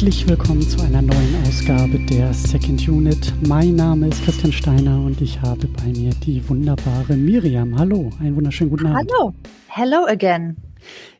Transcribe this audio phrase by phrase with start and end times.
[0.00, 3.34] Herzlich willkommen zu einer neuen Ausgabe der Second Unit.
[3.46, 7.78] Mein Name ist Christian Steiner und ich habe bei mir die wunderbare Miriam.
[7.78, 9.12] Hallo, einen wunderschönen guten Abend.
[9.12, 9.34] Hallo,
[9.68, 10.56] hello again.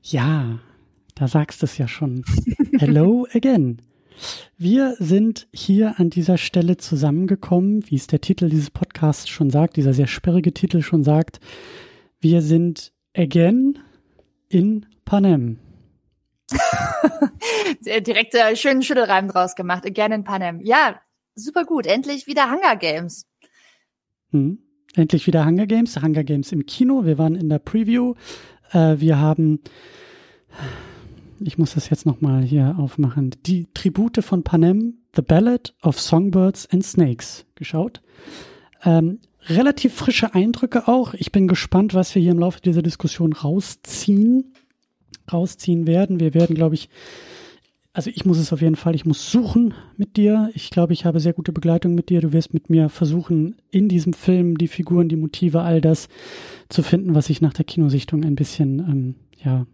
[0.03, 0.61] Ja,
[1.15, 2.25] da sagst du es ja schon.
[2.79, 3.83] Hello again.
[4.57, 9.77] Wir sind hier an dieser Stelle zusammengekommen, wie es der Titel dieses Podcasts schon sagt,
[9.77, 11.39] dieser sehr sperrige Titel schon sagt.
[12.19, 13.79] Wir sind again
[14.49, 15.59] in Panem.
[17.85, 19.85] Direkt äh, schönen Schüttelreim draus gemacht.
[19.87, 20.61] Again in Panem.
[20.61, 21.01] Ja,
[21.35, 21.87] super gut.
[21.87, 23.27] Endlich wieder Hunger Games.
[24.31, 24.59] Hm.
[24.95, 26.01] Endlich wieder Hunger Games.
[26.01, 27.05] Hunger Games im Kino.
[27.05, 28.15] Wir waren in der Preview.
[28.73, 29.61] Äh, wir haben,
[31.41, 36.69] ich muss das jetzt nochmal hier aufmachen, die Tribute von Panem, The Ballad of Songbirds
[36.71, 38.01] and Snakes geschaut.
[38.85, 41.15] Ähm, relativ frische Eindrücke auch.
[41.15, 44.53] Ich bin gespannt, was wir hier im Laufe dieser Diskussion rausziehen
[45.33, 46.21] rausziehen werden.
[46.21, 46.89] Wir werden, glaube ich,
[47.93, 50.51] also ich muss es auf jeden Fall, ich muss suchen mit dir.
[50.55, 52.21] Ich glaube, ich habe sehr gute Begleitung mit dir.
[52.21, 56.09] Du wirst mit mir versuchen, in diesem Film die Figuren, die Motive, all das
[56.69, 59.67] zu finden, was ich nach der Kinosichtung ein bisschen, ähm, ja,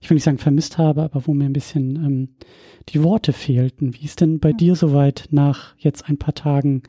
[0.00, 2.28] ich will nicht sagen vermisst habe, aber wo mir ein bisschen ähm,
[2.90, 3.94] die Worte fehlten.
[3.94, 6.82] Wie ist denn bei dir soweit nach jetzt ein paar Tagen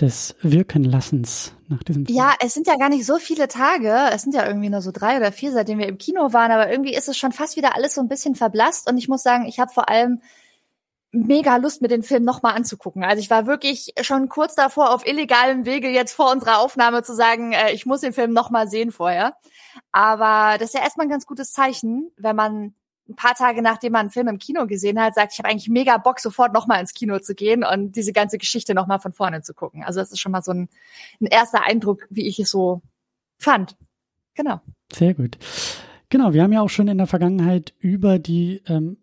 [0.00, 2.16] des Wirkenlassens nach diesem Film.
[2.16, 4.10] Ja, es sind ja gar nicht so viele Tage.
[4.12, 6.50] Es sind ja irgendwie nur so drei oder vier, seitdem wir im Kino waren.
[6.52, 8.90] Aber irgendwie ist es schon fast wieder alles so ein bisschen verblasst.
[8.90, 10.20] Und ich muss sagen, ich habe vor allem
[11.12, 13.02] mega Lust, mir den Film nochmal anzugucken.
[13.02, 17.14] Also ich war wirklich schon kurz davor, auf illegalem Wege jetzt vor unserer Aufnahme zu
[17.14, 19.36] sagen, äh, ich muss den Film nochmal sehen vorher.
[19.92, 22.74] Aber das ist ja erstmal ein ganz gutes Zeichen, wenn man
[23.08, 25.68] ein paar Tage nachdem man einen Film im Kino gesehen hat, sagt, ich habe eigentlich
[25.68, 29.42] mega Bock, sofort nochmal ins Kino zu gehen und diese ganze Geschichte nochmal von vorne
[29.42, 29.84] zu gucken.
[29.84, 30.68] Also das ist schon mal so ein,
[31.20, 32.82] ein erster Eindruck, wie ich es so
[33.38, 33.76] fand.
[34.34, 34.60] Genau.
[34.92, 35.38] Sehr gut.
[36.08, 38.98] Genau, wir haben ja auch schon in der Vergangenheit über die ähm,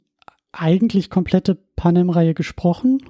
[0.52, 3.02] eigentlich komplette Panem-Reihe gesprochen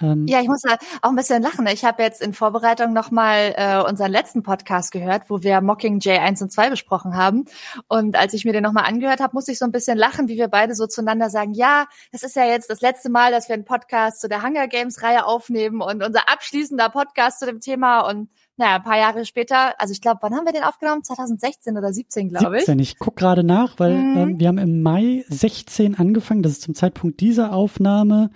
[0.00, 1.66] ähm, ja, ich muss da auch ein bisschen lachen.
[1.66, 6.42] Ich habe jetzt in Vorbereitung nochmal äh, unseren letzten Podcast gehört, wo wir Mockingjay 1
[6.42, 7.44] und 2 besprochen haben.
[7.88, 10.36] Und als ich mir den nochmal angehört habe, musste ich so ein bisschen lachen, wie
[10.36, 13.54] wir beide so zueinander sagen, ja, das ist ja jetzt das letzte Mal, dass wir
[13.54, 18.00] einen Podcast zu der Hunger Games Reihe aufnehmen und unser abschließender Podcast zu dem Thema.
[18.08, 21.02] Und naja, ein paar Jahre später, also ich glaube, wann haben wir den aufgenommen?
[21.02, 22.64] 2016 oder 17, glaube ich.
[22.66, 24.16] 17, ich guck gerade nach, weil mhm.
[24.16, 26.42] ähm, wir haben im Mai 16 angefangen.
[26.42, 28.30] Das ist zum Zeitpunkt dieser Aufnahme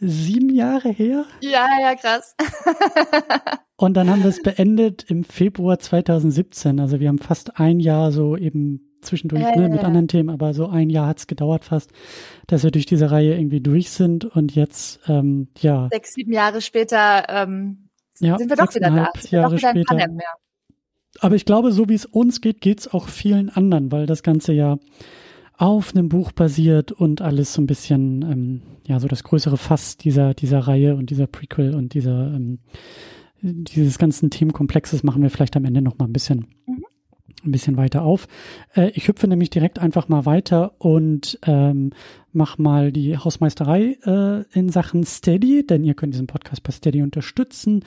[0.00, 1.26] sieben Jahre her.
[1.40, 2.34] Ja, ja, krass.
[3.76, 6.80] und dann haben wir es beendet im Februar 2017.
[6.80, 9.86] Also wir haben fast ein Jahr so eben zwischendurch ja, ne, mit ja.
[9.86, 11.90] anderen Themen, aber so ein Jahr hat es gedauert fast,
[12.46, 15.88] dass wir durch diese Reihe irgendwie durch sind und jetzt, ähm, ja.
[15.90, 19.10] Sechs, sieben Jahre später ähm, sind wir doch wieder da.
[19.30, 20.06] Jahre wieder später.
[21.20, 24.22] Aber ich glaube, so wie es uns geht, geht es auch vielen anderen, weil das
[24.22, 24.78] Ganze ja
[25.60, 29.98] auf einem Buch basiert und alles so ein bisschen, ähm, ja, so das größere Fass
[29.98, 32.60] dieser, dieser Reihe und dieser Prequel und dieser, ähm,
[33.42, 36.84] dieses ganzen Themenkomplexes machen wir vielleicht am Ende noch mal ein bisschen, mhm.
[37.44, 38.26] ein bisschen weiter auf.
[38.74, 41.90] Äh, ich hüpfe nämlich direkt einfach mal weiter und ähm,
[42.32, 47.02] mach mal die Hausmeisterei äh, in Sachen Steady, denn ihr könnt diesen Podcast bei Steady
[47.02, 47.84] unterstützen.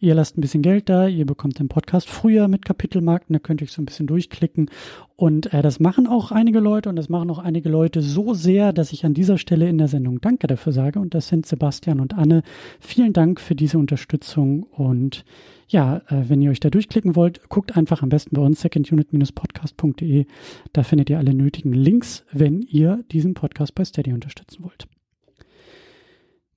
[0.00, 3.60] Ihr lasst ein bisschen Geld da, ihr bekommt den Podcast früher mit Kapitelmarken, da könnt
[3.60, 4.70] ihr euch so ein bisschen durchklicken.
[5.16, 8.72] Und äh, das machen auch einige Leute und das machen auch einige Leute so sehr,
[8.72, 11.00] dass ich an dieser Stelle in der Sendung Danke dafür sage.
[11.00, 12.42] Und das sind Sebastian und Anne.
[12.80, 15.24] Vielen Dank für diese Unterstützung und
[15.68, 20.26] ja, äh, wenn ihr euch da durchklicken wollt, guckt einfach am besten bei uns secondunit-podcast.de.
[20.72, 24.86] Da findet ihr alle nötigen Links, wenn ihr diesen Podcast bei Steady unterstützen wollt.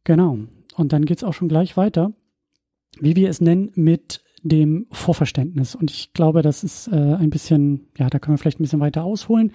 [0.04, 0.40] Genau.
[0.76, 2.14] Und dann geht's auch schon gleich weiter,
[3.00, 5.76] wie wir es nennen, mit dem Vorverständnis.
[5.76, 8.80] Und ich glaube, das ist äh, ein bisschen, ja, da können wir vielleicht ein bisschen
[8.80, 9.52] weiter ausholen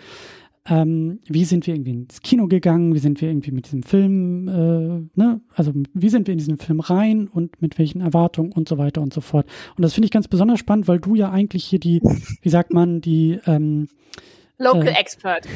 [0.67, 4.49] ähm, wie sind wir irgendwie ins Kino gegangen, wie sind wir irgendwie mit diesem Film,
[4.49, 8.69] äh, ne, also wie sind wir in diesen Film rein und mit welchen Erwartungen und
[8.69, 9.47] so weiter und so fort.
[9.76, 12.00] Und das finde ich ganz besonders spannend, weil du ja eigentlich hier die,
[12.41, 13.88] wie sagt man, die ähm,
[14.56, 15.47] Local äh, Expert.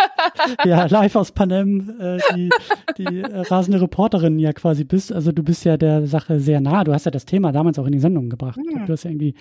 [0.64, 2.50] ja, live aus Panem, äh, die,
[2.98, 5.12] die äh, rasende Reporterin ja quasi bist.
[5.12, 6.84] Also du bist ja der Sache sehr nah.
[6.84, 8.58] Du hast ja das Thema damals auch in die Sendung gebracht.
[8.58, 8.86] Mhm.
[8.86, 9.34] Du hast ja irgendwie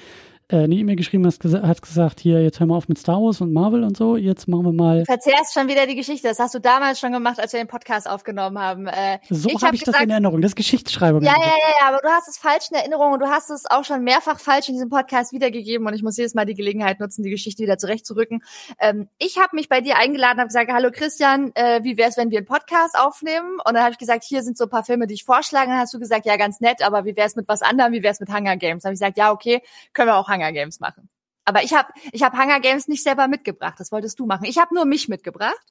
[0.57, 3.53] eine E-Mail geschrieben, hast, hast gesagt, hier, jetzt hören wir auf mit Star Wars und
[3.53, 4.99] Marvel und so, jetzt machen wir mal.
[4.99, 6.27] Du verzerrst schon wieder die Geschichte.
[6.27, 8.87] Das hast du damals schon gemacht, als wir den Podcast aufgenommen haben.
[8.87, 10.41] Äh, so habe hab ich gesagt, das in Erinnerung.
[10.41, 11.21] Das ist Geschichtsschreibung.
[11.23, 13.65] Ja, ja, ja, ja, aber du hast es falsch in Erinnerung und du hast es
[13.69, 16.99] auch schon mehrfach falsch in diesem Podcast wiedergegeben und ich muss jedes Mal die Gelegenheit
[16.99, 18.43] nutzen, die Geschichte wieder zurechtzurücken.
[18.79, 22.31] Ähm, ich habe mich bei dir eingeladen, habe gesagt, hallo Christian, äh, wie wär's, wenn
[22.31, 23.57] wir einen Podcast aufnehmen?
[23.65, 25.67] Und dann habe ich gesagt, hier sind so ein paar Filme, die ich vorschlage.
[25.67, 27.93] Und dann hast du gesagt, ja, ganz nett, aber wie wär's mit was anderem?
[27.93, 28.83] Wie wär's mit Hunger Games?
[28.83, 29.61] Dann habe ich gesagt, ja, okay,
[29.93, 31.09] können wir auch Hunger Games machen.
[31.45, 33.75] Aber ich habe ich hab Hunger Games nicht selber mitgebracht.
[33.79, 34.45] Das wolltest du machen.
[34.45, 35.61] Ich habe nur mich mitgebracht.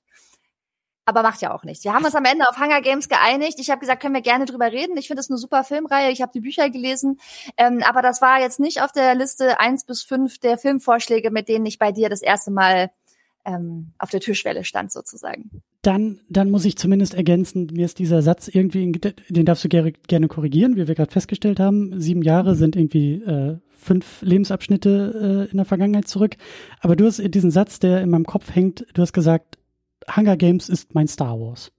[1.05, 1.84] aber macht ja auch nichts.
[1.84, 3.58] Wir haben uns am Ende auf Hunger Games geeinigt.
[3.58, 4.96] Ich habe gesagt, können wir gerne drüber reden.
[4.96, 6.11] Ich finde es eine super Filmreihe.
[6.12, 7.20] Ich habe die Bücher gelesen.
[7.56, 11.49] Ähm, aber das war jetzt nicht auf der Liste eins bis fünf der Filmvorschläge, mit
[11.49, 12.90] denen ich bei dir das erste Mal
[13.44, 15.62] ähm, auf der Türschwelle stand, sozusagen.
[15.82, 19.93] Dann, dann muss ich zumindest ergänzen, mir ist dieser Satz irgendwie, den darfst du gerne,
[19.93, 21.99] gerne korrigieren, wie wir gerade festgestellt haben.
[21.99, 26.37] Sieben Jahre sind irgendwie äh, fünf Lebensabschnitte äh, in der Vergangenheit zurück.
[26.81, 29.59] Aber du hast diesen Satz, der in meinem Kopf hängt, du hast gesagt,
[30.15, 31.73] Hunger Games ist mein Star Wars.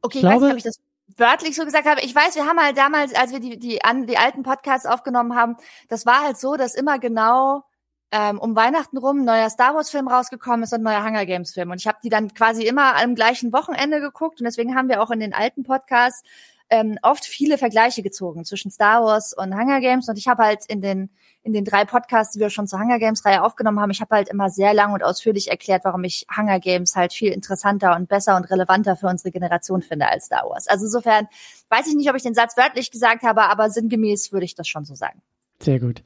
[0.00, 0.80] Okay, ich, glaube, weiß nicht, ob ich das
[1.18, 2.00] wörtlich so gesagt habe.
[2.02, 5.34] Ich weiß, wir haben halt damals, als wir die, die, an, die alten Podcasts aufgenommen
[5.34, 5.56] haben,
[5.88, 7.64] das war halt so, dass immer genau
[8.12, 11.26] ähm, um Weihnachten rum ein neuer Star Wars Film rausgekommen ist und ein neuer Hunger
[11.26, 11.70] Games Film.
[11.70, 14.40] Und ich habe die dann quasi immer am gleichen Wochenende geguckt.
[14.40, 16.22] Und deswegen haben wir auch in den alten Podcasts
[16.70, 20.08] ähm, oft viele Vergleiche gezogen zwischen Star Wars und Hunger Games.
[20.08, 21.10] Und ich habe halt in den
[21.46, 24.16] in den drei Podcasts, die wir schon zur Hunger Games Reihe aufgenommen haben, ich habe
[24.16, 28.08] halt immer sehr lang und ausführlich erklärt, warum ich Hunger Games halt viel interessanter und
[28.08, 30.66] besser und relevanter für unsere Generation finde als Star Wars.
[30.66, 31.28] Also insofern
[31.68, 34.66] weiß ich nicht, ob ich den Satz wörtlich gesagt habe, aber sinngemäß würde ich das
[34.66, 35.22] schon so sagen.
[35.62, 36.02] Sehr gut.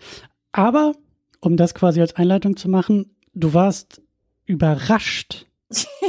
[0.53, 0.93] Aber
[1.41, 4.03] um das quasi als Einleitung zu machen, du warst
[4.47, 5.47] überrascht.
[5.71, 6.09] ja.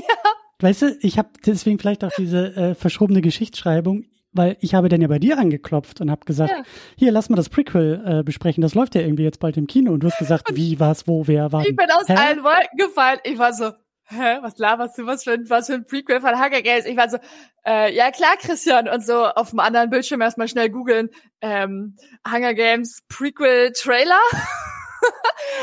[0.60, 5.02] Weißt du, ich habe deswegen vielleicht auch diese äh, verschrobene Geschichtsschreibung weil ich habe dann
[5.02, 6.64] ja bei dir angeklopft und habe gesagt, ja.
[6.96, 9.92] hier, lass mal das Prequel äh, besprechen, das läuft ja irgendwie jetzt bald im Kino.
[9.92, 11.66] Und du hast gesagt, wie, was, wo, wer, wann.
[11.66, 12.16] Ich bin aus hä?
[12.16, 13.20] allen Wolken gefallen.
[13.24, 13.72] Ich war so,
[14.06, 16.86] hä, was laberst du, was für ein, was für ein Prequel von Hunger Games?
[16.86, 17.18] Ich war so,
[17.66, 18.88] äh, ja klar, Christian.
[18.88, 21.10] Und so auf dem anderen Bildschirm erstmal schnell googeln,
[21.42, 21.98] ähm,
[22.30, 24.22] Hunger Games Prequel Trailer.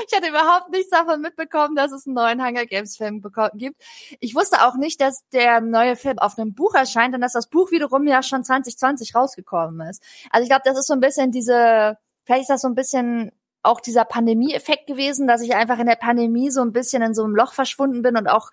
[0.09, 3.23] ich hatte überhaupt nichts davon mitbekommen, dass es einen neuen Hunger Games Film
[3.55, 3.83] gibt.
[4.21, 7.49] Ich wusste auch nicht, dass der neue Film auf einem Buch erscheint und dass das
[7.49, 10.03] Buch wiederum ja schon 2020 rausgekommen ist.
[10.31, 13.33] Also ich glaube, das ist so ein bisschen diese, vielleicht ist das so ein bisschen
[13.63, 17.25] auch dieser Pandemie-Effekt gewesen, dass ich einfach in der Pandemie so ein bisschen in so
[17.25, 18.51] einem Loch verschwunden bin und auch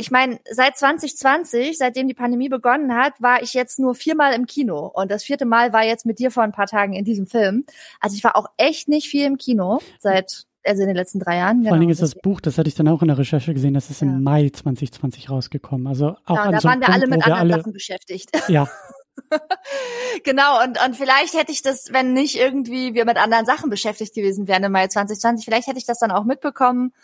[0.00, 4.46] ich meine, seit 2020, seitdem die Pandemie begonnen hat, war ich jetzt nur viermal im
[4.46, 4.86] Kino.
[4.86, 7.66] Und das vierte Mal war jetzt mit dir vor ein paar Tagen in diesem Film.
[8.00, 11.36] Also ich war auch echt nicht viel im Kino seit, also in den letzten drei
[11.36, 11.62] Jahren.
[11.62, 13.52] Vor allen Dingen genau, ist das Buch, das hatte ich dann auch in der Recherche
[13.52, 14.08] gesehen, das ist ja.
[14.08, 15.86] im Mai 2020 rausgekommen.
[15.86, 18.30] Also auch ja, an da so waren wir Punkt, alle mit anderen alle, Sachen beschäftigt.
[18.48, 18.68] Ja.
[20.24, 24.14] genau, und, und vielleicht hätte ich das, wenn nicht irgendwie wir mit anderen Sachen beschäftigt
[24.14, 26.94] gewesen wären im Mai 2020, vielleicht hätte ich das dann auch mitbekommen.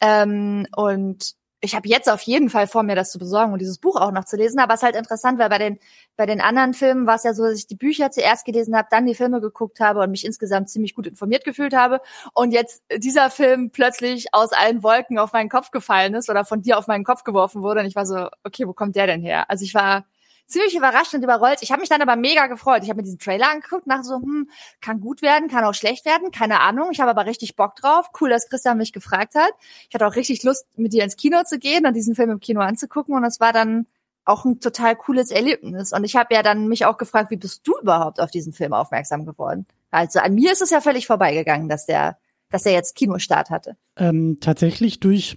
[0.00, 1.34] Ähm, und
[1.64, 4.12] ich habe jetzt auf jeden Fall vor mir, das zu besorgen und dieses Buch auch
[4.12, 4.58] noch zu lesen.
[4.58, 5.78] Aber es ist halt interessant, weil bei den
[6.16, 8.88] bei den anderen Filmen war es ja so, dass ich die Bücher zuerst gelesen habe,
[8.90, 12.00] dann die Filme geguckt habe und mich insgesamt ziemlich gut informiert gefühlt habe.
[12.34, 16.62] Und jetzt dieser Film plötzlich aus allen Wolken auf meinen Kopf gefallen ist oder von
[16.62, 17.80] dir auf meinen Kopf geworfen wurde.
[17.80, 19.50] Und ich war so, okay, wo kommt der denn her?
[19.50, 20.04] Also ich war
[20.46, 21.58] ziemlich überrascht und überrollt.
[21.62, 22.82] Ich habe mich dann aber mega gefreut.
[22.82, 24.48] Ich habe mir diesen Trailer angeguckt, nach so, hm,
[24.80, 26.88] kann gut werden, kann auch schlecht werden, keine Ahnung.
[26.92, 28.10] Ich habe aber richtig Bock drauf.
[28.20, 29.52] Cool, dass Christian mich gefragt hat.
[29.88, 32.40] Ich hatte auch richtig Lust, mit dir ins Kino zu gehen und diesen Film im
[32.40, 33.14] Kino anzugucken.
[33.14, 33.86] Und es war dann
[34.24, 35.92] auch ein total cooles Erlebnis.
[35.92, 38.72] Und ich habe ja dann mich auch gefragt, wie bist du überhaupt auf diesen Film
[38.72, 39.66] aufmerksam geworden?
[39.90, 42.18] Also an mir ist es ja völlig vorbeigegangen, dass der,
[42.50, 43.76] dass er jetzt Kinostart hatte.
[43.96, 45.36] Ähm, tatsächlich durch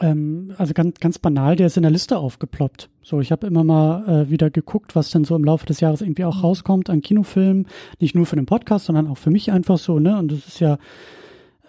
[0.00, 2.88] ähm, also ganz, ganz banal, der ist in der Liste aufgeploppt.
[3.02, 6.02] So, ich habe immer mal äh, wieder geguckt, was denn so im Laufe des Jahres
[6.02, 6.42] irgendwie auch mhm.
[6.42, 7.66] rauskommt an Kinofilmen.
[7.98, 10.18] Nicht nur für den Podcast, sondern auch für mich einfach so, ne?
[10.18, 10.78] Und das ist ja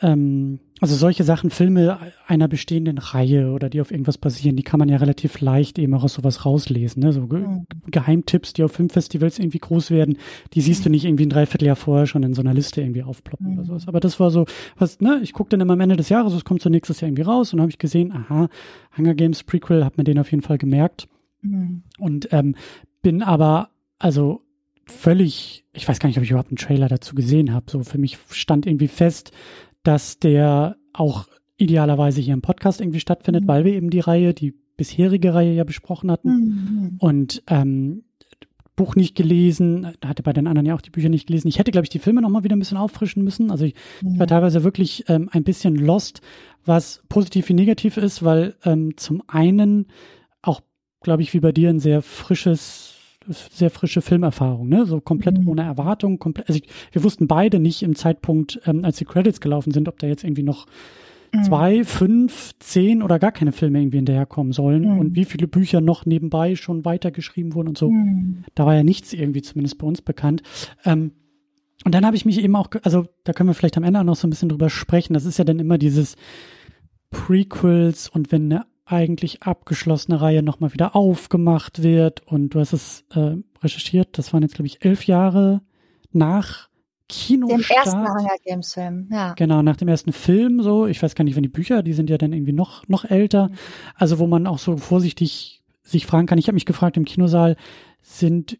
[0.01, 4.79] ähm, also solche Sachen, Filme einer bestehenden Reihe oder die auf irgendwas basieren, die kann
[4.79, 7.03] man ja relativ leicht eben auch aus sowas rauslesen.
[7.03, 7.11] Ne?
[7.11, 7.65] So Ge mhm.
[7.87, 10.17] Geheimtipps, die auf Filmfestivals irgendwie groß werden,
[10.53, 13.47] die siehst du nicht irgendwie ein Dreivierteljahr vorher schon in so einer Liste irgendwie aufploppen
[13.47, 13.53] mhm.
[13.53, 13.87] oder sowas.
[13.87, 14.45] Aber das war so,
[14.77, 17.09] was, ne, ich gucke dann immer am Ende des Jahres, es kommt so nächstes Jahr
[17.09, 18.47] irgendwie raus und dann habe ich gesehen, aha,
[18.97, 21.07] Hunger Games Prequel, hat mir den auf jeden Fall gemerkt.
[21.41, 21.83] Mhm.
[21.97, 22.55] Und ähm,
[23.01, 24.41] bin aber, also
[24.85, 27.69] völlig, ich weiß gar nicht, ob ich überhaupt einen Trailer dazu gesehen habe.
[27.69, 29.31] So für mich stand irgendwie fest,
[29.83, 33.47] dass der auch idealerweise hier im Podcast irgendwie stattfindet, mhm.
[33.47, 36.29] weil wir eben die Reihe, die bisherige Reihe ja besprochen hatten.
[36.29, 36.95] Mhm.
[36.99, 38.03] Und ähm,
[38.79, 41.49] Buch nicht gelesen, hatte bei den anderen ja auch die Bücher nicht gelesen.
[41.49, 43.51] Ich hätte, glaube ich, die Filme noch mal wieder ein bisschen auffrischen müssen.
[43.51, 44.17] Also ich, mhm.
[44.17, 46.21] war teilweise wirklich ähm, ein bisschen lost,
[46.63, 49.87] was positiv wie negativ ist, weil ähm, zum einen
[50.41, 50.61] auch,
[51.01, 52.88] glaube ich, wie bei dir ein sehr frisches
[53.29, 54.85] sehr frische Filmerfahrung, ne?
[54.85, 55.47] So komplett mhm.
[55.47, 56.49] ohne Erwartung, komplett.
[56.49, 59.99] Also ich, wir wussten beide nicht im Zeitpunkt, ähm, als die Credits gelaufen sind, ob
[59.99, 60.65] da jetzt irgendwie noch
[61.33, 61.43] mhm.
[61.43, 64.99] zwei, fünf, zehn oder gar keine Filme irgendwie hinterherkommen sollen mhm.
[64.99, 67.89] und wie viele Bücher noch nebenbei schon weitergeschrieben wurden und so.
[67.89, 68.43] Mhm.
[68.55, 70.43] Da war ja nichts irgendwie zumindest bei uns bekannt.
[70.85, 71.11] Ähm,
[71.85, 74.05] und dann habe ich mich eben auch, also da können wir vielleicht am Ende auch
[74.05, 75.13] noch so ein bisschen drüber sprechen.
[75.13, 76.17] Das ist ja dann immer dieses
[77.09, 82.25] Prequels und wenn eine eigentlich abgeschlossene Reihe nochmal wieder aufgemacht wird.
[82.25, 85.61] Und du hast es äh, recherchiert, das waren jetzt, glaube ich, elf Jahre
[86.11, 86.69] nach
[87.07, 87.59] Kinostart.
[87.59, 89.33] Dem ersten Hunger Games Film, ja.
[89.33, 90.85] Genau, nach dem ersten Film so.
[90.85, 93.49] Ich weiß gar nicht, wenn die Bücher, die sind ja dann irgendwie noch, noch älter.
[93.95, 96.37] Also wo man auch so vorsichtig sich fragen kann.
[96.37, 97.55] Ich habe mich gefragt im Kinosaal,
[98.01, 98.59] sind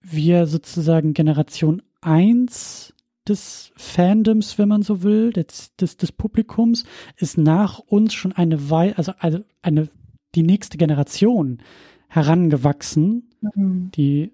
[0.00, 2.94] wir sozusagen Generation eins
[3.28, 6.84] des Fandoms, wenn man so will, des, des, des Publikums,
[7.16, 9.88] ist nach uns schon eine Weile, also, also eine,
[10.34, 11.58] die nächste Generation
[12.08, 13.90] herangewachsen, mhm.
[13.94, 14.32] die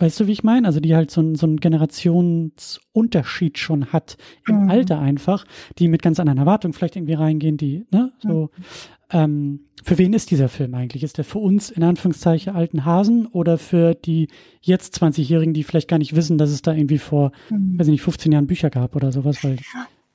[0.00, 0.68] Weißt du, wie ich meine?
[0.68, 4.70] Also die halt so, ein, so einen Generationsunterschied schon hat im mhm.
[4.70, 5.44] Alter einfach,
[5.78, 8.52] die mit ganz anderen Erwartungen vielleicht irgendwie reingehen, die, ne, so.
[8.56, 8.62] Mhm.
[9.10, 11.02] Ähm, für wen ist dieser Film eigentlich?
[11.02, 14.28] Ist der für uns in Anführungszeichen alten Hasen oder für die
[14.60, 17.78] jetzt 20-Jährigen, die vielleicht gar nicht wissen, dass es da irgendwie vor, mhm.
[17.78, 19.42] weiß ich nicht, 15 Jahren Bücher gab oder sowas?
[19.42, 19.58] Weil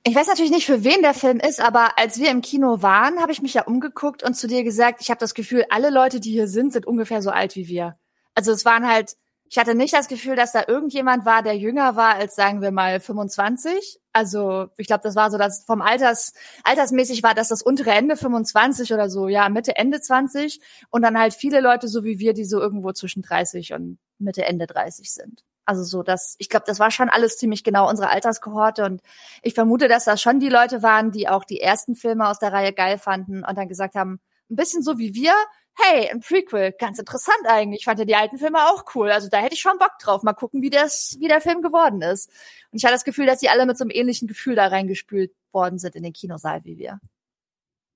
[0.05, 3.19] ich weiß natürlich nicht, für wen der Film ist, aber als wir im Kino waren,
[3.19, 6.19] habe ich mich ja umgeguckt und zu dir gesagt, ich habe das Gefühl, alle Leute,
[6.19, 7.95] die hier sind, sind ungefähr so alt wie wir.
[8.35, 9.15] Also es waren halt
[9.53, 12.71] ich hatte nicht das Gefühl, dass da irgendjemand war, der jünger war als, sagen wir
[12.71, 13.99] mal, 25.
[14.11, 16.33] Also ich glaube, das war so, dass vom Alters,
[16.63, 20.59] altersmäßig war das das untere Ende 25 oder so, ja, Mitte, Ende 20.
[20.89, 24.43] Und dann halt viele Leute, so wie wir, die so irgendwo zwischen 30 und Mitte,
[24.43, 25.43] Ende 30 sind.
[25.65, 29.01] Also so, dass ich glaube, das war schon alles ziemlich genau unsere Alterskohorte und
[29.43, 32.53] ich vermute, dass das schon die Leute waren, die auch die ersten Filme aus der
[32.53, 34.19] Reihe geil fanden und dann gesagt haben,
[34.49, 35.33] ein bisschen so wie wir,
[35.75, 37.81] hey, ein Prequel, ganz interessant eigentlich.
[37.81, 39.09] Ich fand ja die alten Filme auch cool.
[39.11, 40.23] Also da hätte ich schon Bock drauf.
[40.23, 42.29] Mal gucken, wie das, wie der Film geworden ist.
[42.71, 45.31] Und ich hatte das Gefühl, dass sie alle mit so einem ähnlichen Gefühl da reingespült
[45.51, 46.99] worden sind in den Kinosaal wie wir.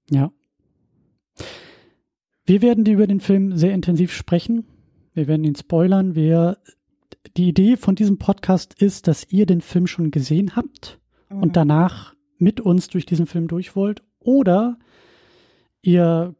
[0.10, 0.32] Ja.
[2.46, 4.66] Wir werden über den Film sehr intensiv sprechen.
[5.14, 6.16] Wir werden ihn spoilern.
[6.16, 6.58] Wir,
[7.36, 11.44] die Idee von diesem Podcast ist, dass ihr den Film schon gesehen habt mhm.
[11.44, 14.02] und danach mit uns durch diesen Film durch wollt.
[14.20, 14.78] Oder
[15.82, 16.36] ihr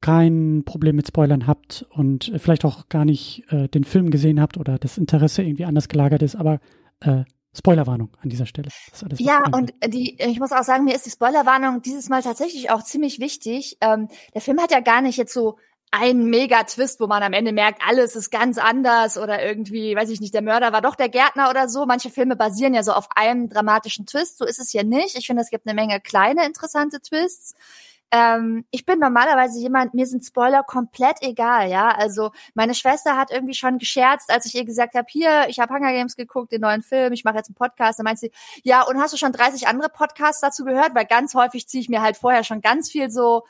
[0.00, 4.56] kein Problem mit Spoilern habt und vielleicht auch gar nicht äh, den Film gesehen habt
[4.56, 6.60] oder das Interesse irgendwie anders gelagert ist, aber
[7.00, 7.24] äh,
[7.56, 8.68] Spoilerwarnung an dieser Stelle.
[9.02, 12.70] Alles, ja, und die, ich muss auch sagen, mir ist die Spoilerwarnung dieses Mal tatsächlich
[12.70, 13.78] auch ziemlich wichtig.
[13.80, 15.56] Ähm, der Film hat ja gar nicht jetzt so
[15.90, 20.20] einen Mega-Twist, wo man am Ende merkt, alles ist ganz anders oder irgendwie, weiß ich
[20.20, 21.86] nicht, der Mörder war doch der Gärtner oder so.
[21.86, 24.38] Manche Filme basieren ja so auf einem dramatischen Twist.
[24.38, 25.16] So ist es ja nicht.
[25.16, 27.54] Ich finde, es gibt eine Menge kleine, interessante Twists.
[28.10, 31.90] Ähm, ich bin normalerweise jemand, mir sind Spoiler komplett egal, ja.
[31.90, 35.74] Also meine Schwester hat irgendwie schon gescherzt, als ich ihr gesagt habe, hier, ich habe
[35.74, 37.98] Hunger Games geguckt, den neuen Film, ich mache jetzt einen Podcast.
[37.98, 38.32] Dann meint sie,
[38.64, 40.94] ja, und hast du schon 30 andere Podcasts dazu gehört?
[40.94, 43.44] Weil ganz häufig ziehe ich mir halt vorher schon ganz viel so,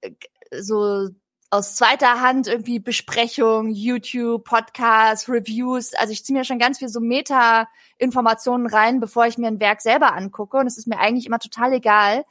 [0.00, 0.12] äh,
[0.60, 1.08] so
[1.50, 5.94] aus zweiter Hand irgendwie Besprechungen, YouTube, Podcasts, Reviews.
[5.94, 9.80] Also ich ziehe mir schon ganz viel so Meta-Informationen rein, bevor ich mir ein Werk
[9.80, 10.56] selber angucke.
[10.58, 12.24] Und es ist mir eigentlich immer total egal.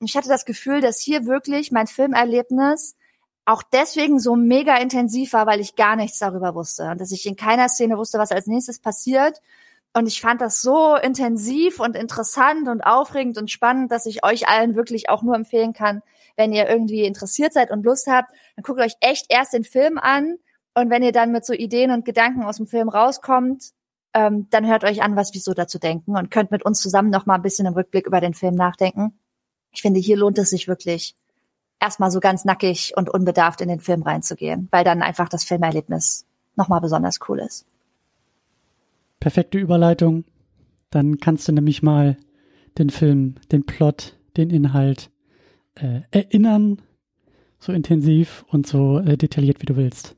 [0.00, 2.96] Ich hatte das Gefühl, dass hier wirklich mein Filmerlebnis
[3.44, 7.26] auch deswegen so mega intensiv war, weil ich gar nichts darüber wusste und dass ich
[7.26, 9.40] in keiner Szene wusste, was als nächstes passiert.
[9.94, 14.48] Und ich fand das so intensiv und interessant und aufregend und spannend, dass ich euch
[14.48, 16.02] allen wirklich auch nur empfehlen kann,
[16.36, 19.98] wenn ihr irgendwie interessiert seid und Lust habt, dann guckt euch echt erst den Film
[19.98, 20.36] an
[20.74, 23.72] und wenn ihr dann mit so Ideen und Gedanken aus dem Film rauskommt,
[24.14, 27.10] ähm, dann hört euch an, was wir so dazu denken und könnt mit uns zusammen
[27.10, 29.18] noch mal ein bisschen im Rückblick über den Film nachdenken
[29.78, 31.14] ich finde, hier lohnt es sich wirklich,
[31.78, 36.26] erstmal so ganz nackig und unbedarft in den Film reinzugehen, weil dann einfach das Filmerlebnis
[36.56, 37.64] nochmal besonders cool ist.
[39.20, 40.24] Perfekte Überleitung.
[40.90, 42.16] Dann kannst du nämlich mal
[42.76, 45.12] den Film, den Plot, den Inhalt
[45.76, 46.82] äh, erinnern,
[47.60, 50.16] so intensiv und so äh, detailliert, wie du willst.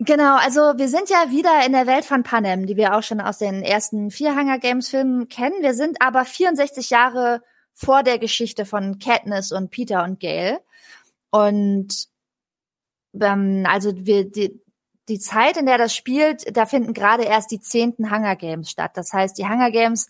[0.00, 3.20] Genau, also wir sind ja wieder in der Welt von Panem, die wir auch schon
[3.20, 5.62] aus den ersten vier Hunger Games Filmen kennen.
[5.62, 7.40] Wir sind aber 64 Jahre
[7.76, 10.58] vor der Geschichte von Katniss und Peter und Gail.
[11.30, 12.08] Und
[13.20, 14.58] ähm, also wir, die,
[15.08, 18.92] die Zeit, in der das spielt, da finden gerade erst die zehnten Hunger Games statt.
[18.94, 20.08] Das heißt, die Hunger Games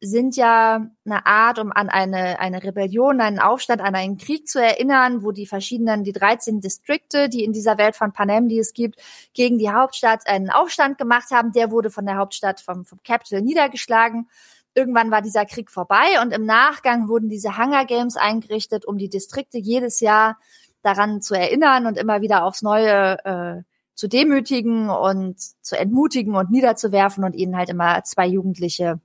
[0.00, 4.60] sind ja eine Art, um an eine, eine Rebellion, einen Aufstand, an einen Krieg zu
[4.60, 8.74] erinnern, wo die verschiedenen, die 13 Distrikte, die in dieser Welt von Panem, die es
[8.74, 9.00] gibt,
[9.32, 11.52] gegen die Hauptstadt einen Aufstand gemacht haben.
[11.52, 14.28] Der wurde von der Hauptstadt, vom, vom Capital niedergeschlagen
[14.76, 19.08] irgendwann war dieser Krieg vorbei und im Nachgang wurden diese Hunger Games eingerichtet, um die
[19.08, 20.38] Distrikte jedes Jahr
[20.82, 23.62] daran zu erinnern und immer wieder aufs Neue äh,
[23.94, 29.00] zu demütigen und zu entmutigen und niederzuwerfen und ihnen halt immer zwei Jugendliche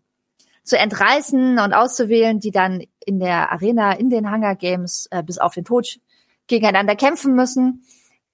[0.64, 5.38] zu entreißen und auszuwählen, die dann in der Arena in den Hunger Games äh, bis
[5.38, 6.00] auf den Tod
[6.48, 7.84] gegeneinander kämpfen müssen,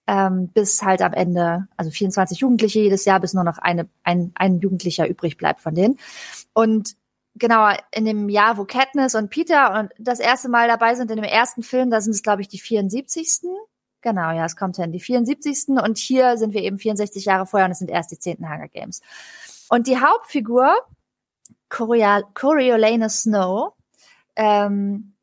[0.07, 4.31] ähm, bis halt am Ende, also 24 Jugendliche jedes Jahr, bis nur noch eine, ein,
[4.35, 5.97] ein Jugendlicher übrig bleibt von denen.
[6.53, 6.95] Und
[7.37, 11.17] genau, in dem Jahr, wo Katniss und Peter und das erste Mal dabei sind, in
[11.17, 13.41] dem ersten Film, da sind es, glaube ich, die 74.
[14.01, 15.69] Genau, ja, es kommt hin, die 74.
[15.69, 18.37] Und hier sind wir eben 64 Jahre vorher und es sind erst die 10.
[18.49, 19.01] Hunger Games.
[19.69, 20.73] Und die Hauptfigur
[21.69, 23.73] Coriolanus Snow
[24.35, 25.13] ähm,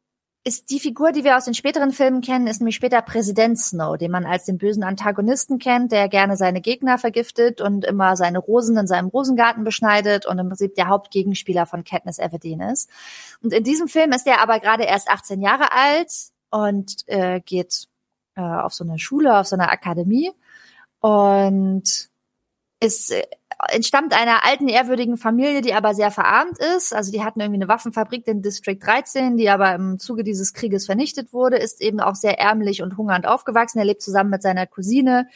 [0.46, 3.96] ist die Figur, die wir aus den späteren Filmen kennen, ist nämlich später Präsident Snow,
[3.96, 8.40] den man als den bösen Antagonisten kennt, der gerne seine Gegner vergiftet und immer seine
[8.40, 12.90] Rosen in seinem Rosengarten beschneidet und im Prinzip der Hauptgegenspieler von Katniss Everdeen ist.
[13.42, 16.12] Und in diesem Film ist er aber gerade erst 18 Jahre alt
[16.50, 17.88] und äh, geht
[18.36, 20.30] äh, auf so eine Schule, auf so eine Akademie
[21.00, 22.10] und
[22.84, 23.22] ist äh,
[23.70, 26.94] entstammt einer alten, ehrwürdigen Familie, die aber sehr verarmt ist.
[26.94, 30.86] Also die hatten irgendwie eine Waffenfabrik in District 13, die aber im Zuge dieses Krieges
[30.86, 33.78] vernichtet wurde, ist eben auch sehr ärmlich und hungernd aufgewachsen.
[33.78, 35.28] Er lebt zusammen mit seiner Cousine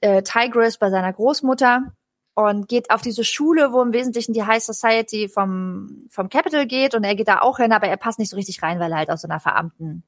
[0.00, 1.92] äh, Tigris bei seiner Großmutter
[2.34, 6.94] und geht auf diese Schule, wo im Wesentlichen die High Society vom, vom Capital geht
[6.94, 8.98] und er geht da auch hin, aber er passt nicht so richtig rein, weil er
[8.98, 10.02] halt aus so einer verarmten,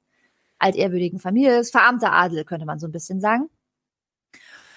[0.59, 1.71] altehrwürdigen Familie ist.
[1.71, 3.49] Verarmter Adel, könnte man so ein bisschen sagen.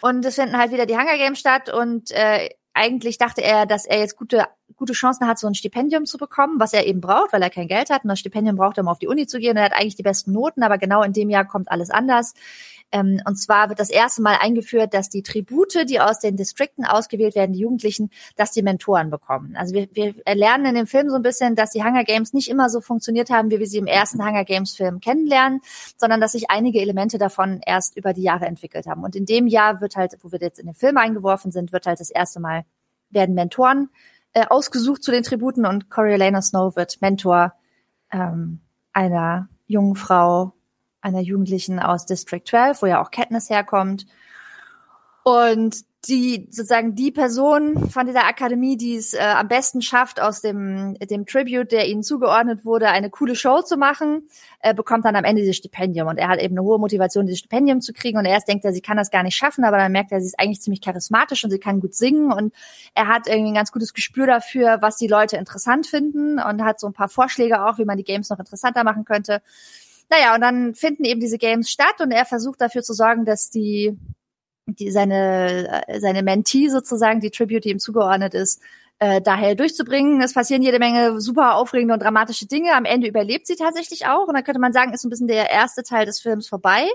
[0.01, 3.86] Und es finden halt wieder die Hunger Games statt und äh, eigentlich dachte er, dass
[3.86, 7.34] er jetzt gute, gute Chancen hat, so ein Stipendium zu bekommen, was er eben braucht,
[7.34, 8.03] weil er kein Geld hat.
[8.03, 9.58] Und das Stipendium braucht er, um auf die Uni zu gehen.
[9.58, 12.34] Er hat eigentlich die besten Noten, aber genau in dem Jahr kommt alles anders.
[12.91, 16.86] Ähm, und zwar wird das erste Mal eingeführt, dass die Tribute, die aus den Distrikten
[16.86, 19.55] ausgewählt werden, die Jugendlichen, dass die Mentoren bekommen.
[19.55, 22.50] Also wir, wir lernen in dem Film so ein bisschen, dass die Hunger Games nicht
[22.50, 25.62] immer so funktioniert haben, wie wir sie im ersten Hunger Games Film kennenlernen,
[25.98, 29.03] sondern dass sich einige Elemente davon erst über die Jahre entwickelt haben.
[29.03, 31.86] Und in dem Jahr wird halt, wo wir jetzt in den Film eingeworfen sind, wird
[31.86, 32.65] halt das erste Mal
[33.12, 33.89] werden Mentoren
[34.34, 37.53] äh, ausgesucht zu den Tributen und Coriolanus Snow wird Mentor
[38.12, 38.60] ähm,
[38.93, 40.53] einer jungen Frau
[41.01, 44.06] einer Jugendlichen aus District 12, wo ja auch Katniss herkommt.
[45.24, 50.39] Und die sozusagen die Person von dieser Akademie, die es äh, am besten schafft, aus
[50.39, 54.29] dem, dem Tribute, der ihnen zugeordnet wurde, eine coole Show zu machen,
[54.62, 56.07] äh, bekommt dann am Ende dieses Stipendium.
[56.07, 58.18] Und er hat eben eine hohe Motivation, dieses Stipendium zu kriegen.
[58.18, 60.27] Und erst denkt er, sie kann das gar nicht schaffen, aber dann merkt er, sie
[60.27, 62.31] ist eigentlich ziemlich charismatisch und sie kann gut singen.
[62.31, 62.53] Und
[62.96, 66.79] er hat irgendwie ein ganz gutes Gespür dafür, was die Leute interessant finden und hat
[66.79, 69.42] so ein paar Vorschläge auch, wie man die Games noch interessanter machen könnte.
[70.09, 73.50] Naja, und dann finden eben diese Games statt und er versucht dafür zu sorgen, dass
[73.50, 73.98] die,
[74.65, 78.61] die seine, seine Mentee sozusagen, die Tribute, die ihm zugeordnet ist,
[79.00, 80.22] äh, daher durchzubringen.
[80.22, 82.74] Es passieren jede Menge super aufregende und dramatische Dinge.
[82.74, 84.27] Am Ende überlebt sie tatsächlich auch.
[84.27, 86.87] Und dann könnte man sagen, ist ein bisschen der erste Teil des Films vorbei.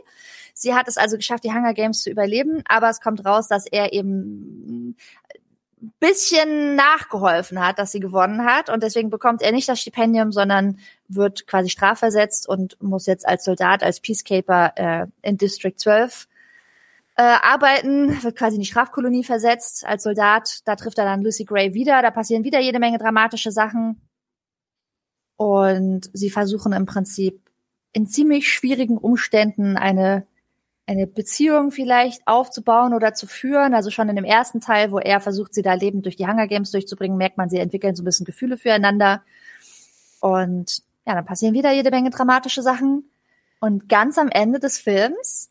[0.53, 3.67] Sie hat es also geschafft, die Hunger Games zu überleben, aber es kommt raus, dass
[3.67, 4.97] er eben
[6.01, 8.71] bisschen nachgeholfen hat, dass sie gewonnen hat.
[8.71, 13.45] Und deswegen bekommt er nicht das Stipendium, sondern wird quasi strafversetzt und muss jetzt als
[13.45, 16.29] Soldat, als Peacekeeper äh, in District 12
[17.17, 20.61] äh, arbeiten, wird quasi in die Strafkolonie versetzt als Soldat.
[20.65, 22.03] Da trifft er dann Lucy Gray wieder.
[22.03, 24.01] Da passieren wieder jede Menge dramatische Sachen.
[25.37, 27.41] Und sie versuchen im Prinzip
[27.93, 30.27] in ziemlich schwierigen Umständen eine
[30.87, 33.75] eine Beziehung vielleicht aufzubauen oder zu führen.
[33.75, 36.47] Also schon in dem ersten Teil, wo er versucht, sie da lebend durch die Hunger
[36.47, 39.23] Games durchzubringen, merkt man, sie entwickeln so ein bisschen Gefühle füreinander.
[40.21, 43.05] Und ja, dann passieren wieder jede Menge dramatische Sachen.
[43.61, 45.51] Und ganz am Ende des Films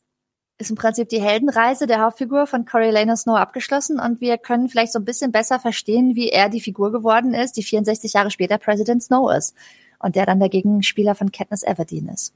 [0.59, 4.93] ist im Prinzip die Heldenreise der Hauptfigur von Coriolanus Snow abgeschlossen und wir können vielleicht
[4.93, 8.59] so ein bisschen besser verstehen, wie er die Figur geworden ist, die 64 Jahre später
[8.59, 9.55] President Snow ist
[9.99, 12.33] und der dann dagegen Spieler von Katniss Everdeen ist.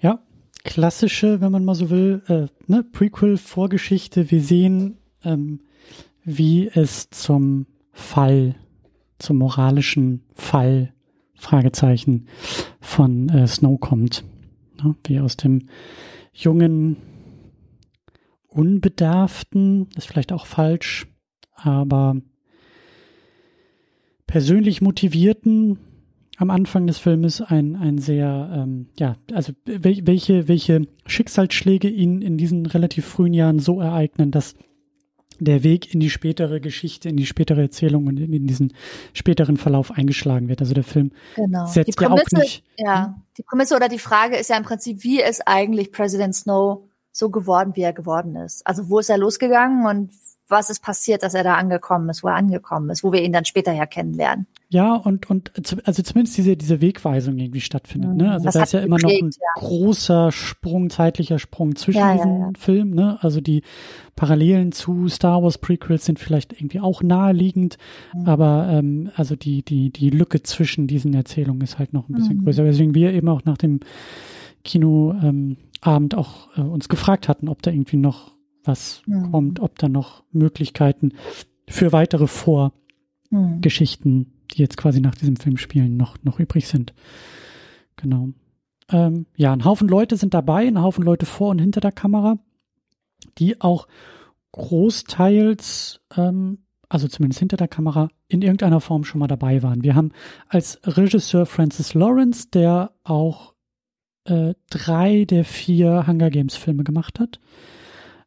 [0.00, 0.20] Ja,
[0.68, 4.30] klassische, wenn man mal so will, äh, ne, Prequel-Vorgeschichte.
[4.30, 5.60] Wir sehen, ähm,
[6.24, 8.54] wie es zum Fall,
[9.18, 10.92] zum moralischen Fall,
[11.34, 12.26] Fragezeichen,
[12.80, 14.24] von äh, Snow kommt.
[14.82, 15.68] Ne, wie aus dem
[16.34, 16.98] jungen,
[18.48, 21.06] unbedarften, ist vielleicht auch falsch,
[21.54, 22.20] aber
[24.26, 25.78] persönlich motivierten,
[26.38, 32.38] am Anfang des Filmes ein, ein sehr, ähm, ja, also welche, welche Schicksalsschläge ihn in
[32.38, 34.54] diesen relativ frühen Jahren so ereignen, dass
[35.40, 38.72] der Weg in die spätere Geschichte, in die spätere Erzählung und in, in diesen
[39.12, 40.60] späteren Verlauf eingeschlagen wird.
[40.60, 41.66] Also der Film genau.
[41.66, 42.64] setzt Prämisse, ja auch nicht.
[42.76, 43.14] Ja, hm?
[43.36, 46.87] die Prämisse oder die Frage ist ja im Prinzip, wie ist eigentlich President Snow
[47.18, 48.66] so geworden, wie er geworden ist?
[48.66, 50.10] Also wo ist er losgegangen und
[50.48, 53.32] was ist passiert, dass er da angekommen ist, wo er angekommen ist, wo wir ihn
[53.32, 54.46] dann später ja kennenlernen.
[54.70, 55.52] Ja, und, und
[55.86, 58.14] also zumindest diese, diese Wegweisung irgendwie stattfindet.
[58.16, 58.32] Ne?
[58.32, 59.48] Also das da ist ja immer noch ein ja.
[59.56, 62.94] großer Sprung, zeitlicher Sprung zwischen ja, diesen ja, Filmen.
[62.94, 63.18] Ne?
[63.20, 63.62] Also die
[64.14, 67.78] Parallelen zu Star Wars Prequels sind vielleicht irgendwie auch naheliegend,
[68.14, 68.26] mhm.
[68.26, 72.38] aber ähm, also die, die, die Lücke zwischen diesen Erzählungen ist halt noch ein bisschen
[72.38, 72.44] mhm.
[72.44, 72.64] größer.
[72.64, 73.80] Deswegen wir eben auch nach dem
[74.64, 78.32] Kinoabend ähm, auch äh, uns gefragt hatten, ob da irgendwie noch
[78.64, 79.30] was mhm.
[79.30, 81.12] kommt, ob da noch Möglichkeiten
[81.68, 84.26] für weitere Vorgeschichten, mhm.
[84.52, 86.94] die jetzt quasi nach diesem Film spielen, noch, noch übrig sind.
[87.96, 88.30] Genau.
[88.90, 92.38] Ähm, ja, ein Haufen Leute sind dabei, ein Haufen Leute vor und hinter der Kamera,
[93.38, 93.86] die auch
[94.52, 99.82] großteils ähm, also zumindest hinter der Kamera, in irgendeiner Form schon mal dabei waren.
[99.82, 100.12] Wir haben
[100.48, 103.54] als Regisseur Francis Lawrence, der auch
[104.28, 107.40] äh, drei der vier Hunger Games Filme gemacht hat.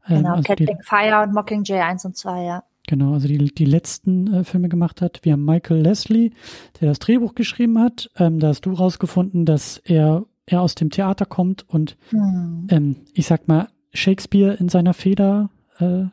[0.07, 2.63] Ähm, genau, also Catching Fire und Mockingjay 1 und 2, ja.
[2.87, 5.19] Genau, also die, die letzten äh, Filme gemacht hat.
[5.23, 6.31] Wir haben Michael Leslie,
[6.79, 8.09] der das Drehbuch geschrieben hat.
[8.17, 12.67] Ähm, da hast du rausgefunden, dass er, er aus dem Theater kommt und hm.
[12.69, 16.05] ähm, ich sag mal, Shakespeare in seiner Feder äh,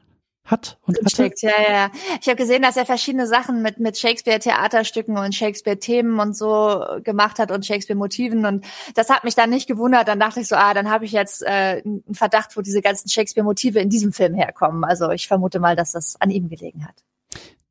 [0.50, 1.30] hat und hatte.
[1.40, 1.90] Ja, ja.
[2.20, 6.36] Ich habe gesehen, dass er verschiedene Sachen mit mit Shakespeare Theaterstücken und Shakespeare Themen und
[6.36, 10.08] so gemacht hat und Shakespeare Motiven und das hat mich dann nicht gewundert.
[10.08, 13.08] Dann dachte ich so, ah, dann habe ich jetzt äh, einen Verdacht, wo diese ganzen
[13.08, 14.84] Shakespeare Motive in diesem Film herkommen.
[14.84, 17.04] Also ich vermute mal, dass das an ihm gelegen hat.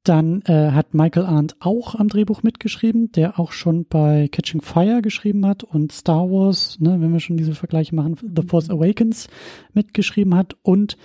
[0.08, 5.02] Dann äh, hat Michael Arndt auch am Drehbuch mitgeschrieben, der auch schon bei Catching Fire
[5.02, 9.28] geschrieben hat und Star Wars, ne, wenn wir schon diese Vergleiche machen, The Force Awakens
[9.74, 10.98] mitgeschrieben hat und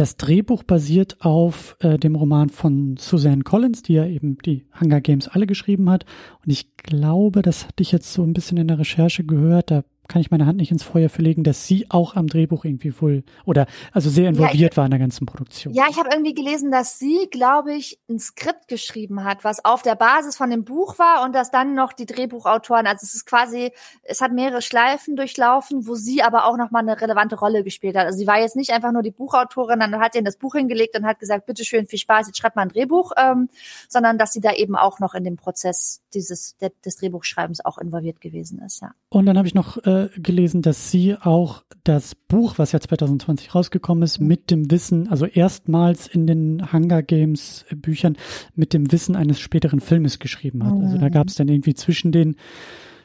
[0.00, 5.00] das Drehbuch basiert auf äh, dem Roman von Suzanne Collins, die ja eben die Hunger
[5.00, 6.04] Games alle geschrieben hat.
[6.44, 9.84] Und ich glaube, das hatte ich jetzt so ein bisschen in der Recherche gehört, da
[10.08, 13.24] kann ich meine Hand nicht ins Feuer verlegen, dass sie auch am Drehbuch irgendwie wohl
[13.44, 15.72] oder also sehr involviert ja, ich, war in der ganzen Produktion.
[15.72, 19.82] Ja, ich habe irgendwie gelesen, dass sie, glaube ich, ein Skript geschrieben hat, was auf
[19.82, 23.26] der Basis von dem Buch war und dass dann noch die Drehbuchautoren, also es ist
[23.26, 27.64] quasi, es hat mehrere Schleifen durchlaufen, wo sie aber auch noch mal eine relevante Rolle
[27.64, 28.06] gespielt hat.
[28.06, 30.98] Also sie war jetzt nicht einfach nur die Buchautorin, dann hat ihnen das Buch hingelegt
[30.98, 33.48] und hat gesagt, bitte schön, viel Spaß, jetzt schreibt mal ein Drehbuch, ähm,
[33.88, 37.78] sondern dass sie da eben auch noch in dem Prozess dieses der, des Drehbuchschreibens auch
[37.78, 38.92] involviert gewesen ist, ja.
[39.08, 43.54] Und dann habe ich noch äh, gelesen, dass sie auch das Buch, was ja 2020
[43.54, 48.16] rausgekommen ist, mit dem Wissen, also erstmals in den Hunger Games Büchern
[48.54, 50.74] mit dem Wissen eines späteren Filmes geschrieben hat.
[50.74, 51.12] Also da mhm.
[51.12, 52.36] gab es dann irgendwie zwischen den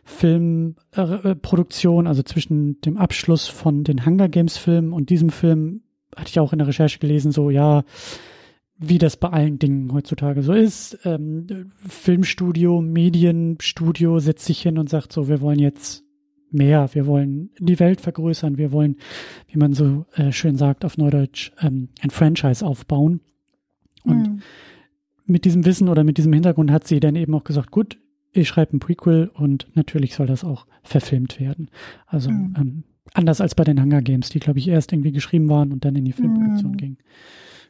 [0.04, 5.82] Filmproduktionen, äh, also zwischen dem Abschluss von den Hunger Games Filmen und diesem Film,
[6.16, 7.84] hatte ich auch in der Recherche gelesen, so ja,
[8.80, 10.98] wie das bei allen Dingen heutzutage so ist.
[11.04, 16.06] Ähm, Filmstudio, Medienstudio setzt sich hin und sagt so, wir wollen jetzt
[16.50, 18.96] mehr, wir wollen die Welt vergrößern, wir wollen,
[19.50, 23.20] wie man so äh, schön sagt auf Neudeutsch, ähm, ein Franchise aufbauen.
[24.06, 24.42] Und mhm.
[25.26, 28.00] mit diesem Wissen oder mit diesem Hintergrund hat sie dann eben auch gesagt, gut,
[28.32, 31.70] ich schreibe ein Prequel und natürlich soll das auch verfilmt werden.
[32.08, 32.56] Also mhm.
[32.58, 35.84] ähm, anders als bei den Hunger Games, die, glaube ich, erst irgendwie geschrieben waren und
[35.84, 36.78] dann in die Filmproduktion mhm.
[36.78, 36.98] gingen.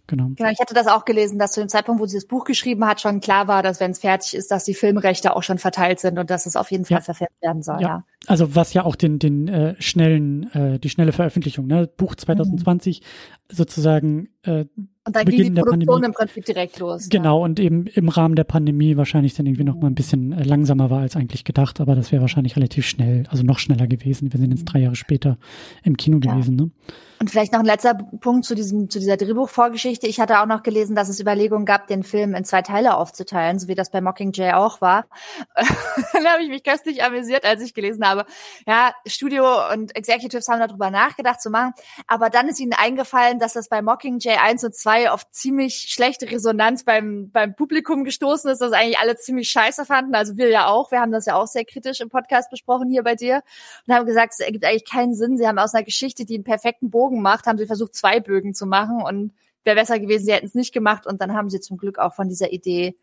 [0.10, 0.32] Genau.
[0.36, 0.50] genau.
[0.50, 3.00] Ich hatte das auch gelesen, dass zu dem Zeitpunkt, wo sie das Buch geschrieben hat,
[3.00, 6.18] schon klar war, dass wenn es fertig ist, dass die Filmrechte auch schon verteilt sind
[6.18, 7.02] und dass es auf jeden Fall ja.
[7.02, 7.80] verfilmt werden soll.
[7.80, 7.88] Ja.
[7.88, 8.02] ja.
[8.26, 13.02] Also was ja auch den den äh, schnellen äh, die schnelle Veröffentlichung, ne, Buch 2020
[13.02, 13.56] mhm.
[13.56, 14.66] sozusagen äh,
[15.06, 17.10] und dann Beginn ging die Produktion im Prinzip direkt los.
[17.10, 17.46] Genau, ja.
[17.46, 20.90] und eben im Rahmen der Pandemie wahrscheinlich dann irgendwie noch mal ein bisschen äh, langsamer
[20.90, 24.34] war als eigentlich gedacht, aber das wäre wahrscheinlich relativ schnell, also noch schneller gewesen.
[24.34, 25.38] Wir sind jetzt drei Jahre später
[25.84, 26.56] im Kino gewesen.
[26.56, 26.72] Ne?
[27.20, 30.08] Und vielleicht noch ein letzter Punkt zu diesem, zu dieser Drehbuchvorgeschichte.
[30.08, 33.60] Ich hatte auch noch gelesen, dass es Überlegungen gab, den Film in zwei Teile aufzuteilen,
[33.60, 35.06] so wie das bei Mockingjay auch war.
[36.14, 38.26] Dann habe ich mich köstlich amüsiert, als ich gelesen habe.
[38.66, 41.74] Ja, Studio und Executives haben darüber nachgedacht zu machen.
[42.08, 46.30] Aber dann ist ihnen eingefallen, dass das bei Mockingjay 1 und 2 auf ziemlich schlechte
[46.32, 50.16] Resonanz beim, beim Publikum gestoßen ist, dass eigentlich alle ziemlich scheiße fanden.
[50.16, 50.92] Also wir ja auch.
[50.92, 53.44] Wir haben das ja auch sehr kritisch im Podcast besprochen hier bei dir
[53.88, 55.38] und haben gesagt, es ergibt eigentlich keinen Sinn.
[55.38, 58.20] Sie haben aus einer Geschichte, die einen perfekten Bogen Bogen macht, haben sie versucht, zwei
[58.20, 61.50] Bögen zu machen und wäre besser gewesen, sie hätten es nicht gemacht und dann haben
[61.50, 62.98] sie zum Glück auch von dieser Idee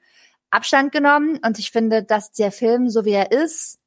[0.51, 3.81] Abstand genommen und ich finde, dass der Film, so wie er ist,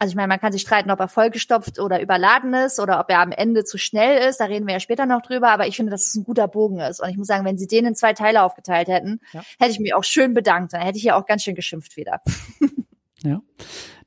[0.00, 3.08] also ich meine, man kann sich streiten, ob er vollgestopft oder überladen ist oder ob
[3.10, 4.38] er am Ende zu schnell ist.
[4.38, 5.50] Da reden wir ja später noch drüber.
[5.50, 7.00] Aber ich finde, dass es ein guter Bogen ist.
[7.00, 9.42] Und ich muss sagen, wenn sie den in zwei Teile aufgeteilt hätten, ja.
[9.58, 10.72] hätte ich mich auch schön bedankt.
[10.72, 12.20] Dann hätte ich ja auch ganz schön geschimpft wieder.
[13.22, 13.40] Ja.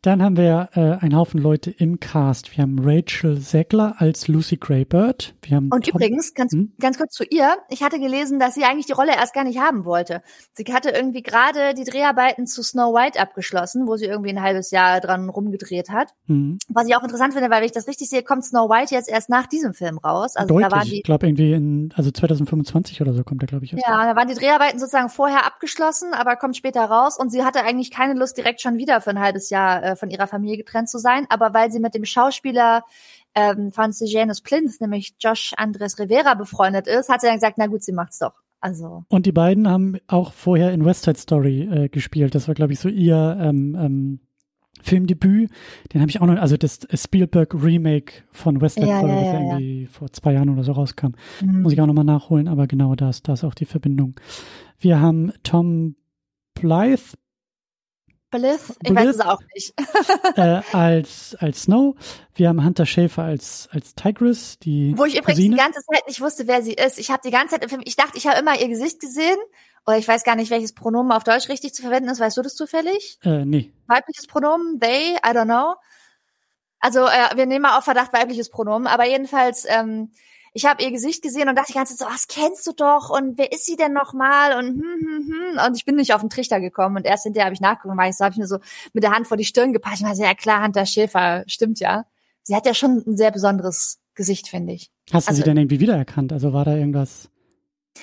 [0.02, 2.56] Dann haben wir äh, einen Haufen Leute im Cast.
[2.56, 5.34] Wir haben Rachel Zegler als Lucy Greybird.
[5.42, 6.74] Wir haben Und Tom übrigens, ganz, hm?
[6.80, 7.58] ganz kurz zu ihr.
[7.70, 10.22] Ich hatte gelesen, dass sie eigentlich die Rolle erst gar nicht haben wollte.
[10.54, 14.72] Sie hatte irgendwie gerade die Dreharbeiten zu Snow White abgeschlossen, wo sie irgendwie ein halbes
[14.72, 16.10] Jahr dran rumgedreht hat.
[16.28, 16.60] Hm.
[16.70, 19.10] Was ich auch interessant finde, weil wenn ich das richtig sehe, kommt Snow White jetzt
[19.10, 20.36] erst nach diesem Film raus.
[20.36, 20.70] Also Deutlich.
[20.70, 20.98] da waren die.
[20.98, 23.72] Ich glaube irgendwie in, also 2025 oder so kommt er, glaube ich.
[23.72, 27.64] Ja, da waren die Dreharbeiten sozusagen vorher abgeschlossen, aber kommt später raus und sie hatte
[27.64, 30.90] eigentlich keine Lust, direkt schon wieder für ein halbes Jahr äh, von ihrer Familie getrennt
[30.90, 32.84] zu sein, aber weil sie mit dem Schauspieler
[33.36, 37.84] ähm, Francis Plinth, nämlich Josh Andres Rivera, befreundet ist, hat sie dann gesagt, na gut,
[37.84, 38.34] sie macht's doch.
[38.60, 39.04] Also.
[39.10, 42.34] Und die beiden haben auch vorher in West Side Story äh, gespielt.
[42.34, 44.20] Das war, glaube ich, so ihr ähm, ähm,
[44.82, 45.52] Filmdebüt.
[45.94, 49.18] Den habe ich auch noch, also das Spielberg Remake von West Side ja, Story, ja,
[49.18, 51.12] das ja, irgendwie vor zwei Jahren oder so rauskam.
[51.42, 51.62] Mhm.
[51.62, 54.20] Muss ich auch nochmal nachholen, aber genau das, da ist auch die Verbindung.
[54.80, 55.96] Wir haben Tom
[56.56, 57.16] Blythe,
[58.30, 58.74] Bliss?
[58.84, 59.74] Ich Bliss, weiß es auch nicht.
[60.38, 61.96] äh, als, als Snow.
[62.36, 65.56] Wir haben Hunter Schäfer als, als Tigris, die Wo ich übrigens Cousine.
[65.56, 67.00] die ganze Zeit nicht wusste, wer sie ist.
[67.00, 69.38] Ich habe die ganze Zeit im Film, ich dachte, ich habe immer ihr Gesicht gesehen
[69.86, 72.20] oder ich weiß gar nicht, welches Pronomen auf Deutsch richtig zu verwenden ist.
[72.20, 73.18] Weißt du das zufällig?
[73.24, 73.72] Äh, nee.
[73.88, 75.76] Weibliches Pronomen, they, I don't know.
[76.80, 80.12] Also äh, wir nehmen mal auf Verdacht weibliches Pronomen, aber jedenfalls, ähm,
[80.58, 83.10] ich habe ihr Gesicht gesehen und dachte die ganze Zeit so, was kennst du doch
[83.12, 85.28] und wer ist sie denn nochmal und hm, hm,
[85.60, 85.66] hm.
[85.68, 88.10] und ich bin nicht auf den Trichter gekommen und erst hinterher habe ich nachgeguckt, weil
[88.10, 88.58] ich so habe ich mir so
[88.94, 91.80] mit der Hand vor die Stirn gepasst und war so, ja klar, Hunter Schäfer, stimmt
[91.80, 92.06] ja.
[92.42, 94.90] Sie hat ja schon ein sehr besonderes Gesicht, finde ich.
[95.14, 96.34] Hast du Also- sie denn irgendwie wiedererkannt?
[96.34, 97.30] Also war da irgendwas?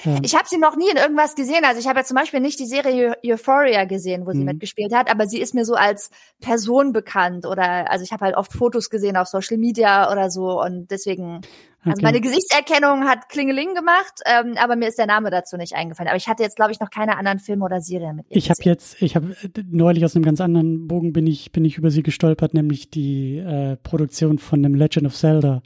[0.04, 1.64] Ähm, Ich habe sie noch nie in irgendwas gesehen.
[1.64, 4.44] Also ich habe ja zum Beispiel nicht die Serie Eu- Euphoria gesehen, wo sie Mhm.
[4.46, 8.36] mitgespielt hat, aber sie ist mir so als Person bekannt oder also ich habe halt
[8.36, 11.40] oft Fotos gesehen auf Social Media oder so und deswegen
[11.84, 12.02] also okay.
[12.02, 16.08] meine Gesichtserkennung hat Klingeling gemacht, ähm, aber mir ist der Name dazu nicht eingefallen.
[16.08, 18.36] Aber ich hatte jetzt glaube ich noch keine anderen Filme oder Serien mit ihr.
[18.36, 19.36] Ich habe jetzt, ich habe
[19.70, 23.38] neulich aus einem ganz anderen Bogen bin ich bin ich über sie gestolpert, nämlich die
[23.38, 25.62] äh, Produktion von dem Legend of Zelda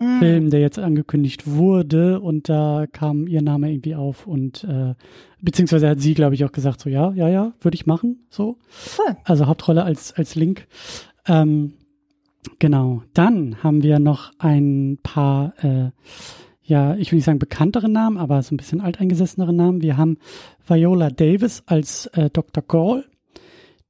[0.00, 0.18] Mm.
[0.18, 4.94] Film, der jetzt angekündigt wurde und da kam ihr Name irgendwie auf und äh,
[5.40, 8.58] beziehungsweise hat sie, glaube ich, auch gesagt so ja, ja, ja, würde ich machen, so.
[8.98, 9.16] Cool.
[9.24, 10.66] Also Hauptrolle als als Link.
[11.26, 11.74] Ähm,
[12.58, 13.02] genau.
[13.14, 15.90] Dann haben wir noch ein paar äh,
[16.66, 19.82] ja, ich will nicht sagen bekanntere Namen, aber so ein bisschen alteingesessenere Namen.
[19.82, 20.16] Wir haben
[20.66, 22.64] Viola Davis als äh, Dr.
[22.66, 23.04] Gall,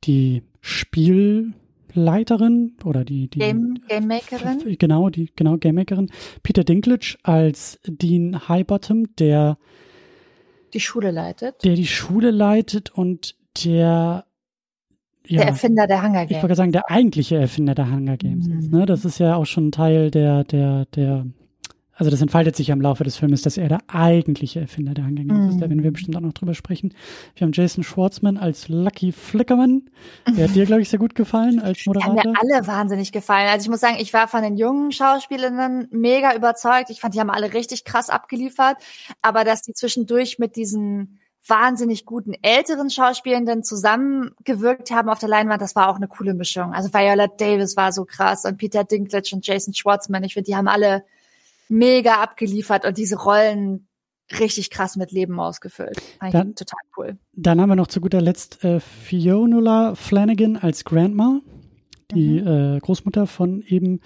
[0.02, 4.76] die Spielleiterin oder die, die Game Game Makerin.
[4.78, 6.10] genau, die genau Gamemakerin.
[6.42, 9.56] Peter Dinklage als Dean Highbottom, der
[10.72, 11.62] die Schule leitet.
[11.62, 14.24] der die Schule leitet und der
[15.26, 16.42] ja, Der Erfinder der Hunger ich Games.
[16.42, 18.58] wollte sagen, der eigentliche Erfinder der Hunger Games Mhm.
[18.58, 18.70] ist.
[18.72, 18.86] Ne?
[18.86, 21.26] Das ist ja auch schon Teil der, der, der,
[21.96, 25.04] also das entfaltet sich ja im Laufe des Filmes, dass er der eigentliche Erfinder der
[25.06, 25.54] Hunger Games ist.
[25.56, 25.60] Mhm.
[25.60, 26.92] Da werden wir bestimmt auch noch drüber sprechen.
[27.36, 29.82] Wir haben Jason Schwartzman als Lucky Flickerman.
[30.36, 32.32] Der hat dir, glaube ich, sehr gut gefallen als Die haben Moderator.
[32.32, 33.48] mir alle wahnsinnig gefallen.
[33.48, 36.90] Also ich muss sagen, ich war von den jungen Schauspielerinnen mega überzeugt.
[36.90, 38.76] Ich fand, die haben alle richtig krass abgeliefert.
[39.22, 45.60] Aber dass die zwischendurch mit diesen wahnsinnig guten älteren Schauspielenden zusammengewirkt haben auf der Leinwand,
[45.60, 46.72] das war auch eine coole Mischung.
[46.72, 50.24] Also Viola Davis war so krass und Peter Dinklage und Jason Schwartzman.
[50.24, 51.04] Ich finde, die haben alle
[51.68, 53.86] mega abgeliefert und diese Rollen
[54.40, 56.00] richtig krass mit Leben ausgefüllt.
[56.18, 57.18] Fand ich Dann- total cool.
[57.34, 61.40] Dann haben wir noch zu guter Letzt äh, Fiona Flanagan als Grandma,
[62.10, 62.46] die Mhm.
[62.76, 64.00] äh, Großmutter von eben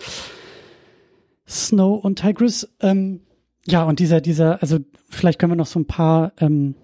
[1.46, 2.68] Snow und Tigris.
[2.80, 3.20] Ähm,
[3.66, 6.74] ja, und dieser, dieser, also vielleicht können wir noch so ein paar ähm,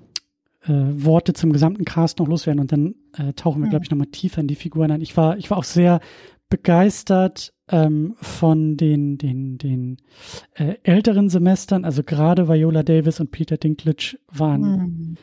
[0.67, 3.71] äh, Worte zum gesamten Cast noch loswerden und dann äh, tauchen wir, Mhm.
[3.71, 5.01] glaube ich, nochmal tiefer in die Figuren ein.
[5.01, 6.01] Ich war, ich war auch sehr
[6.49, 9.97] begeistert ähm, von den, den, den
[10.55, 11.85] äh, älteren Semestern.
[11.85, 15.17] Also gerade Viola Davis und Peter Dinklage waren Mhm.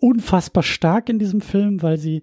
[0.00, 2.22] unfassbar stark in diesem Film, weil sie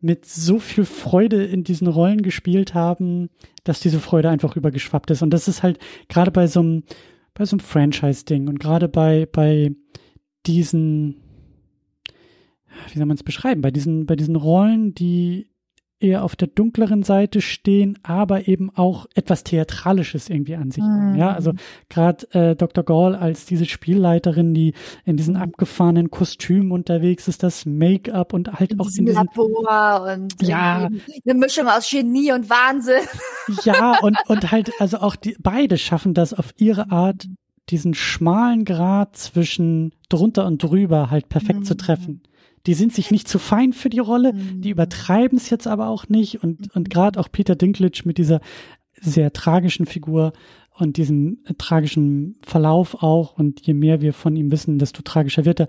[0.00, 3.28] mit so viel Freude in diesen Rollen gespielt haben,
[3.64, 5.22] dass diese Freude einfach übergeschwappt ist.
[5.22, 6.82] Und das ist halt gerade bei so einem,
[7.34, 9.72] bei so einem Franchise-Ding und gerade bei, bei
[10.46, 11.16] diesen,
[12.92, 15.48] wie soll man es beschreiben, bei diesen, bei diesen Rollen, die
[15.98, 21.12] eher auf der dunkleren Seite stehen, aber eben auch etwas Theatralisches irgendwie an sich haben.
[21.12, 21.16] Mhm.
[21.16, 21.52] Ja, also
[21.88, 22.82] gerade äh, Dr.
[22.82, 28.72] Gall als diese Spielleiterin, die in diesen abgefahrenen Kostümen unterwegs ist, das Make-up und halt
[28.72, 30.88] in auch diesem in diesen Labor und Ja.
[31.24, 33.06] eine Mischung aus Genie und Wahnsinn.
[33.64, 37.28] Ja, und, und halt, also auch die, beide schaffen das auf ihre Art,
[37.70, 41.64] diesen schmalen Grad zwischen drunter und drüber halt perfekt Mhm.
[41.64, 42.22] zu treffen.
[42.66, 46.08] Die sind sich nicht zu fein für die Rolle, die übertreiben es jetzt aber auch
[46.08, 46.42] nicht.
[46.42, 48.40] Und, und gerade auch Peter Dinklage mit dieser
[49.00, 50.32] sehr tragischen Figur
[50.74, 53.36] und diesem tragischen Verlauf auch.
[53.38, 55.68] Und je mehr wir von ihm wissen, desto tragischer wird er.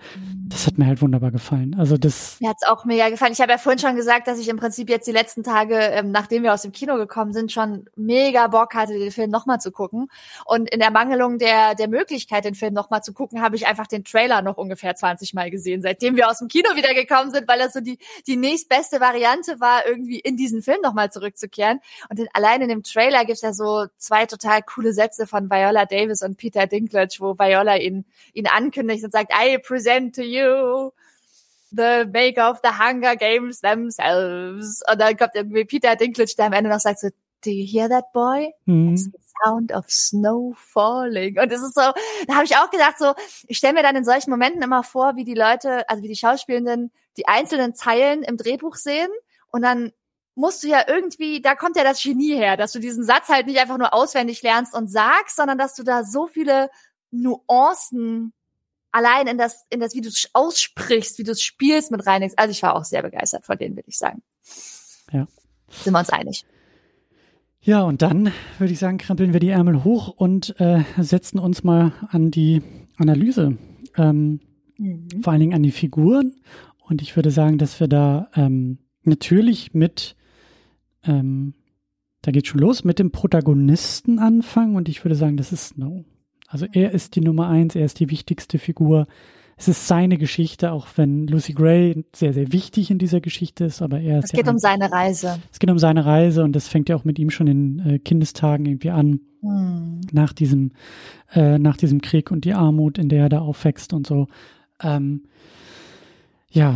[0.54, 1.76] Das hat mir halt wunderbar gefallen.
[1.80, 3.34] Also das, Mir hat's auch mega gefallen.
[3.34, 6.12] Ich habe ja vorhin schon gesagt, dass ich im Prinzip jetzt die letzten Tage, ähm,
[6.12, 9.72] nachdem wir aus dem Kino gekommen sind, schon mega Bock hatte, den Film nochmal zu
[9.72, 10.12] gucken.
[10.46, 13.88] Und in der Mangelung der, der Möglichkeit, den Film nochmal zu gucken, habe ich einfach
[13.88, 17.48] den Trailer noch ungefähr 20 Mal gesehen, seitdem wir aus dem Kino wieder gekommen sind,
[17.48, 21.80] weil das so die, die nächstbeste Variante war, irgendwie in diesen Film nochmal zurückzukehren.
[22.10, 25.88] Und in, allein in dem Trailer gibt's ja so zwei total coole Sätze von Viola
[25.88, 30.43] Davis und Peter Dinklage, wo Viola ihn, ihn ankündigt und sagt, I present to you
[31.72, 34.82] the make of the Hunger Games themselves.
[34.90, 37.10] Und dann kommt irgendwie Peter Dinklage, der am Ende noch sagt so,
[37.44, 38.54] do you hear that boy?
[38.94, 41.40] It's the sound of snow falling.
[41.40, 41.82] Und es ist so,
[42.28, 43.14] da habe ich auch gedacht so,
[43.48, 46.16] ich stelle mir dann in solchen Momenten immer vor, wie die Leute, also wie die
[46.16, 49.10] Schauspielenden die einzelnen Zeilen im Drehbuch sehen
[49.52, 49.92] und dann
[50.36, 53.46] musst du ja irgendwie, da kommt ja das Genie her, dass du diesen Satz halt
[53.46, 56.72] nicht einfach nur auswendig lernst und sagst, sondern dass du da so viele
[57.12, 58.34] Nuancen
[58.94, 62.40] allein in das, in das, wie du es aussprichst, wie du es spielst mit reinigst.
[62.40, 64.24] Also ich war auch sehr begeistert von denen, würde ich sagen.
[65.12, 65.28] Ja.
[65.70, 66.46] Sind wir uns einig?
[67.62, 71.64] Ja, und dann würde ich sagen, krempeln wir die Ärmel hoch und äh, setzen uns
[71.64, 72.62] mal an die
[72.98, 73.58] Analyse.
[73.96, 74.40] Ähm,
[74.78, 75.08] mhm.
[75.22, 76.36] vor allen Dingen an die Figuren.
[76.80, 80.16] Und ich würde sagen, dass wir da ähm, natürlich mit,
[81.04, 81.54] ähm,
[82.22, 84.76] da geht schon los, mit dem Protagonisten anfangen.
[84.76, 86.04] Und ich würde sagen, das ist Snow.
[86.54, 89.08] Also er ist die Nummer eins, er ist die wichtigste Figur.
[89.58, 93.82] Es ist seine Geschichte, auch wenn Lucy Gray sehr, sehr wichtig in dieser Geschichte ist,
[93.82, 94.26] aber er ist.
[94.26, 95.40] Es geht um seine Reise.
[95.52, 97.98] Es geht um seine Reise und das fängt ja auch mit ihm schon in äh,
[97.98, 99.22] Kindestagen irgendwie an.
[99.42, 100.02] Hm.
[100.12, 100.74] Nach diesem,
[101.34, 104.28] äh, nach diesem Krieg und die Armut, in der er da aufwächst und so.
[104.80, 105.24] Ähm,
[106.52, 106.76] ja,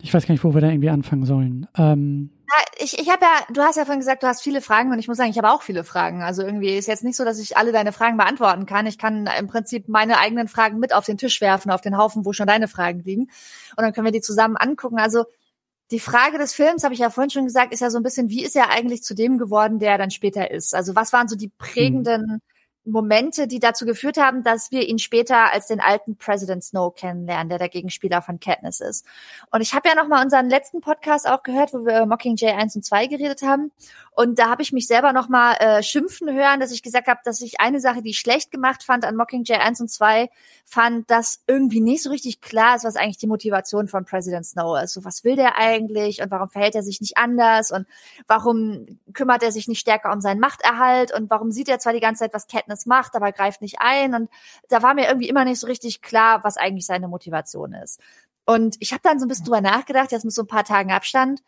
[0.00, 1.66] ich weiß gar nicht, wo wir da irgendwie anfangen sollen.
[1.76, 2.30] Ähm,
[2.78, 5.08] ich, ich habe ja, du hast ja vorhin gesagt, du hast viele Fragen und ich
[5.08, 6.22] muss sagen, ich habe auch viele Fragen.
[6.22, 8.86] Also irgendwie ist jetzt nicht so, dass ich alle deine Fragen beantworten kann.
[8.86, 12.24] Ich kann im Prinzip meine eigenen Fragen mit auf den Tisch werfen, auf den Haufen,
[12.24, 13.22] wo schon deine Fragen liegen.
[13.22, 14.98] Und dann können wir die zusammen angucken.
[14.98, 15.24] Also
[15.90, 18.28] die Frage des Films, habe ich ja vorhin schon gesagt, ist ja so ein bisschen,
[18.28, 20.74] wie ist er eigentlich zu dem geworden, der er dann später ist?
[20.74, 22.40] Also was waren so die prägenden mhm.
[22.86, 27.48] Momente, die dazu geführt haben, dass wir ihn später als den alten President Snow kennenlernen,
[27.48, 29.04] der der Gegenspieler von Katniss ist.
[29.50, 32.76] Und ich habe ja noch mal unseren letzten Podcast auch gehört, wo wir Mockingjay 1
[32.76, 33.72] und 2 geredet haben.
[34.18, 37.20] Und da habe ich mich selber noch mal äh, schimpfen hören, dass ich gesagt habe,
[37.22, 40.30] dass ich eine Sache, die ich schlecht gemacht fand an Mockingjay 1 und 2,
[40.64, 44.82] fand, dass irgendwie nicht so richtig klar ist, was eigentlich die Motivation von President Snow
[44.82, 44.94] ist.
[44.94, 47.86] So, was will der eigentlich und warum verhält er sich nicht anders und
[48.26, 52.00] warum kümmert er sich nicht stärker um seinen Machterhalt und warum sieht er zwar die
[52.00, 54.14] ganze Zeit, was Katniss macht, aber greift nicht ein.
[54.14, 54.30] Und
[54.70, 58.00] da war mir irgendwie immer nicht so richtig klar, was eigentlich seine Motivation ist.
[58.46, 60.90] Und ich habe dann so ein bisschen drüber nachgedacht, jetzt mit so ein paar Tagen
[60.90, 61.42] Abstand,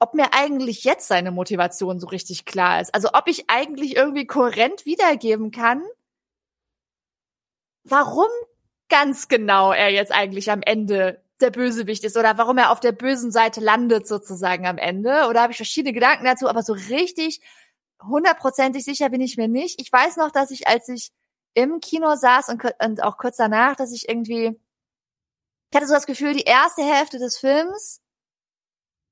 [0.00, 2.94] ob mir eigentlich jetzt seine Motivation so richtig klar ist.
[2.94, 5.82] Also ob ich eigentlich irgendwie kohärent wiedergeben kann,
[7.84, 8.28] warum
[8.88, 12.92] ganz genau er jetzt eigentlich am Ende der Bösewicht ist oder warum er auf der
[12.92, 15.26] bösen Seite landet sozusagen am Ende.
[15.28, 17.40] Oder habe ich verschiedene Gedanken dazu, aber so richtig
[18.02, 19.80] hundertprozentig sicher bin ich mir nicht.
[19.80, 21.10] Ich weiß noch, dass ich, als ich
[21.54, 24.58] im Kino saß und, und auch kurz danach, dass ich irgendwie,
[25.70, 28.00] ich hatte so das Gefühl, die erste Hälfte des Films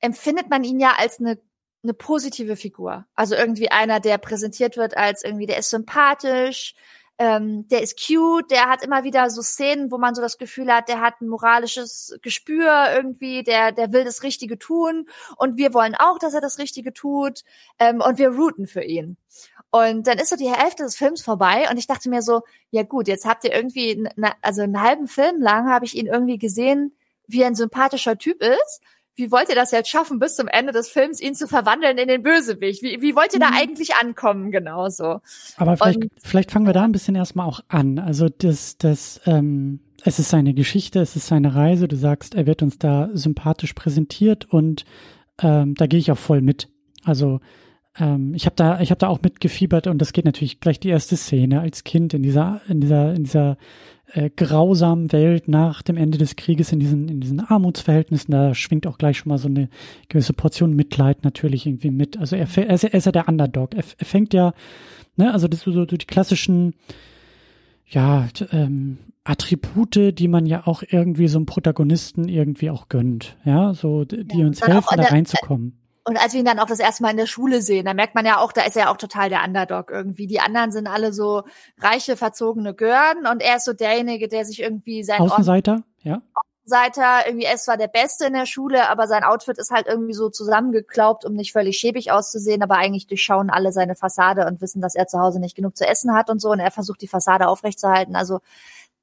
[0.01, 1.39] empfindet man ihn ja als eine,
[1.83, 3.07] eine positive Figur.
[3.15, 6.75] Also irgendwie einer, der präsentiert wird als irgendwie, der ist sympathisch,
[7.19, 10.71] ähm, der ist cute, der hat immer wieder so Szenen, wo man so das Gefühl
[10.71, 15.73] hat, der hat ein moralisches Gespür irgendwie, der, der will das Richtige tun und wir
[15.73, 17.43] wollen auch, dass er das Richtige tut
[17.79, 19.17] ähm, und wir routen für ihn.
[19.71, 22.83] Und dann ist so die Hälfte des Films vorbei und ich dachte mir so, ja
[22.83, 24.07] gut, jetzt habt ihr irgendwie,
[24.43, 28.81] also einen halben Film lang habe ich ihn irgendwie gesehen, wie ein sympathischer Typ ist
[29.17, 32.07] wie wollt ihr das jetzt schaffen, bis zum Ende des Films ihn zu verwandeln in
[32.07, 32.83] den Bösewicht?
[32.83, 33.57] Wie, wie wollt ihr da mhm.
[33.57, 35.21] eigentlich ankommen, genauso?
[35.57, 37.99] Aber vielleicht, Und, vielleicht fangen wir da ein bisschen erstmal auch an.
[37.99, 41.89] Also das, das, ähm, es ist seine Geschichte, es ist seine Reise.
[41.89, 44.85] Du sagst, er wird uns da sympathisch präsentiert und
[45.41, 46.69] ähm, da gehe ich auch voll mit.
[47.03, 47.41] Also
[47.99, 50.91] ähm, ich habe da, ich habe da auch mitgefiebert und das geht natürlich gleich die
[50.91, 53.57] erste Szene als Kind in dieser, in dieser, in dieser
[54.13, 58.87] äh, grausamen Welt nach dem Ende des Krieges in diesen, in diesen Armutsverhältnissen, da schwingt
[58.87, 59.69] auch gleich schon mal so eine
[60.09, 62.19] gewisse Portion Mitleid natürlich irgendwie mit.
[62.19, 63.75] Also er, er, ist, er ist ja der Underdog.
[63.75, 64.55] Er, er fängt ja,
[65.17, 66.75] ne, also das so, so die klassischen,
[67.89, 73.75] ja, ähm, Attribute, die man ja auch irgendwie so einem Protagonisten irgendwie auch gönnt, ja,
[73.75, 75.77] so die ja, uns helfen, da reinzukommen.
[76.09, 78.15] Und als wir ihn dann auch das erste Mal in der Schule sehen, da merkt
[78.15, 80.29] man ja auch, da ist er ja auch total der Underdog irgendwie.
[80.29, 81.43] Die anderen sind alle so
[81.81, 86.23] reiche, verzogene Görden und er ist so derjenige, der sich irgendwie sein Außenseiter, ja.
[86.63, 89.89] Außenseiter, irgendwie er ist zwar der Beste in der Schule, aber sein Outfit ist halt
[89.89, 94.61] irgendwie so zusammengeklaubt, um nicht völlig schäbig auszusehen, aber eigentlich durchschauen alle seine Fassade und
[94.61, 97.03] wissen, dass er zu Hause nicht genug zu essen hat und so und er versucht
[97.03, 98.15] die Fassade aufrechtzuerhalten.
[98.15, 98.39] Also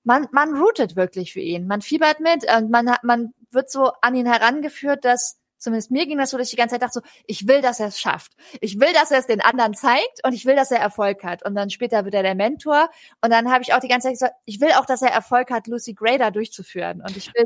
[0.05, 1.67] man, man rootet wirklich für ihn.
[1.67, 6.17] Man fiebert mit und man, man wird so an ihn herangeführt, dass zumindest mir ging
[6.17, 8.33] das so, dass ich die ganze Zeit dachte so, ich will, dass er es schafft.
[8.61, 11.45] Ich will, dass er es den anderen zeigt und ich will, dass er Erfolg hat.
[11.45, 12.89] Und dann später wird er der Mentor.
[13.21, 15.49] Und dann habe ich auch die ganze Zeit gesagt, ich will auch, dass er Erfolg
[15.51, 17.01] hat, Lucy Gray da durchzuführen.
[17.01, 17.45] Und ich will,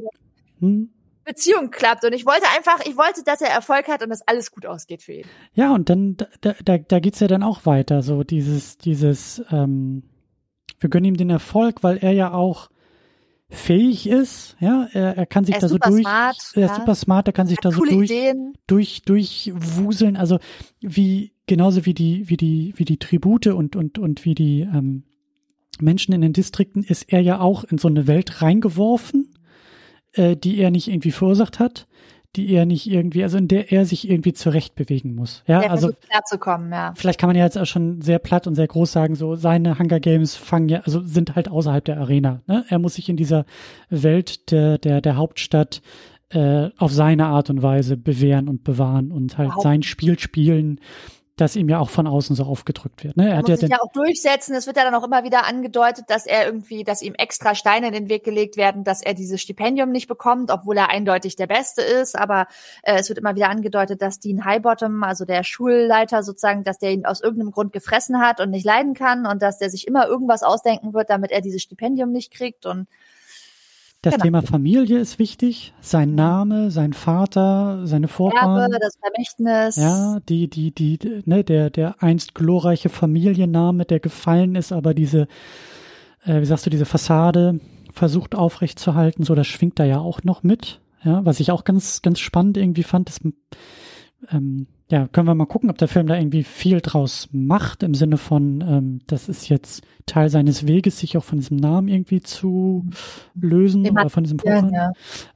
[0.59, 0.93] hm.
[1.23, 2.05] Beziehung klappt.
[2.05, 5.03] Und ich wollte einfach, ich wollte, dass er Erfolg hat und dass alles gut ausgeht
[5.03, 5.25] für ihn.
[5.53, 8.01] Ja, und dann, da, da, da geht's ja dann auch weiter.
[8.01, 10.03] So dieses, dieses, ähm,
[10.79, 12.69] wir gönnen ihm den Erfolg, weil er ja auch
[13.49, 16.75] fähig ist, ja, er, er kann sich er da so durch, smart, er ist ja.
[16.75, 18.11] super smart, er kann sich da so durch,
[18.67, 20.39] durch, durchwuseln, also
[20.81, 25.03] wie, genauso wie die, wie die, wie die Tribute und, und, und wie die, ähm,
[25.81, 29.33] Menschen in den Distrikten ist er ja auch in so eine Welt reingeworfen,
[30.13, 31.87] äh, die er nicht irgendwie verursacht hat
[32.37, 35.43] die er nicht irgendwie, also in der er sich irgendwie zurecht bewegen muss.
[35.47, 35.91] Ja, der also
[36.25, 36.93] zu kommen, ja.
[36.95, 39.79] Vielleicht kann man ja jetzt auch schon sehr platt und sehr groß sagen, so seine
[39.79, 42.41] Hunger Games fangen ja, also sind halt außerhalb der Arena.
[42.47, 42.63] Ne?
[42.69, 43.45] Er muss sich in dieser
[43.89, 45.81] Welt der der der Hauptstadt
[46.29, 49.63] äh, auf seine Art und Weise bewähren und bewahren und halt wow.
[49.63, 50.79] sein Spiel spielen,
[51.37, 53.15] das ihm ja auch von außen so aufgedrückt wird.
[53.15, 53.29] Ne?
[53.29, 54.55] Er, er muss ja sich ja auch durchsetzen.
[54.55, 57.87] Es wird ja dann auch immer wieder angedeutet, dass er irgendwie, dass ihm extra Steine
[57.87, 61.45] in den Weg gelegt werden, dass er dieses Stipendium nicht bekommt, obwohl er eindeutig der
[61.45, 62.17] Beste ist.
[62.17, 62.47] Aber
[62.81, 66.91] äh, es wird immer wieder angedeutet, dass Dean Highbottom, also der Schulleiter sozusagen, dass der
[66.91, 70.07] ihn aus irgendeinem Grund gefressen hat und nicht leiden kann und dass der sich immer
[70.07, 72.87] irgendwas ausdenken wird, damit er dieses Stipendium nicht kriegt und
[74.07, 74.23] das genau.
[74.23, 75.73] Thema Familie ist wichtig.
[75.81, 78.71] Sein Name, sein Vater, seine Vorfahren.
[78.71, 79.75] Erbe, das Vermächtnis.
[79.75, 85.27] Ja, die, die, die, ne, der, der einst glorreiche Familienname, der gefallen ist, aber diese,
[86.25, 87.59] äh, wie sagst du, diese Fassade
[87.91, 90.79] versucht aufrechtzuerhalten, so, das schwingt da ja auch noch mit.
[91.03, 93.21] Ja, was ich auch ganz, ganz spannend irgendwie fand, ist,
[94.31, 97.93] ähm, ja, können wir mal gucken, ob der Film da irgendwie viel draus macht, im
[97.93, 102.21] Sinne von, ähm, das ist jetzt Teil seines Weges, sich auch von diesem Namen irgendwie
[102.21, 102.85] zu
[103.35, 104.73] lösen Dem oder von diesem Vorfahren.
[104.73, 104.93] Ja.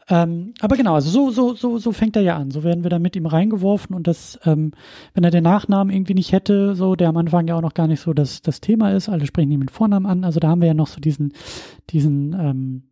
[0.08, 2.52] Ähm, aber genau, also so, so, so, so fängt er ja an.
[2.52, 4.72] So werden wir da mit ihm reingeworfen und das, ähm,
[5.14, 7.88] wenn er den Nachnamen irgendwie nicht hätte, so, der am Anfang ja auch noch gar
[7.88, 10.62] nicht so das, das Thema ist, alle sprechen ihn mit Vornamen an, also da haben
[10.62, 11.34] wir ja noch so diesen,
[11.90, 12.84] diesen, ähm,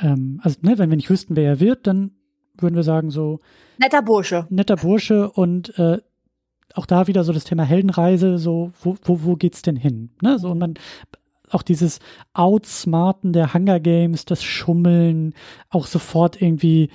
[0.00, 2.10] ähm, also, ne, wenn wir nicht wüssten, wer er wird, dann
[2.58, 3.38] würden wir sagen so,
[3.78, 4.46] Netter Bursche.
[4.50, 5.98] Netter Bursche und äh,
[6.74, 10.10] auch da wieder so das Thema Heldenreise, so, wo, wo, wo geht's denn hin?
[10.20, 10.38] Ne?
[10.38, 10.74] So, und man,
[11.50, 12.00] auch dieses
[12.34, 15.34] Outsmarten der Hunger Games, das Schummeln,
[15.70, 16.90] auch sofort irgendwie,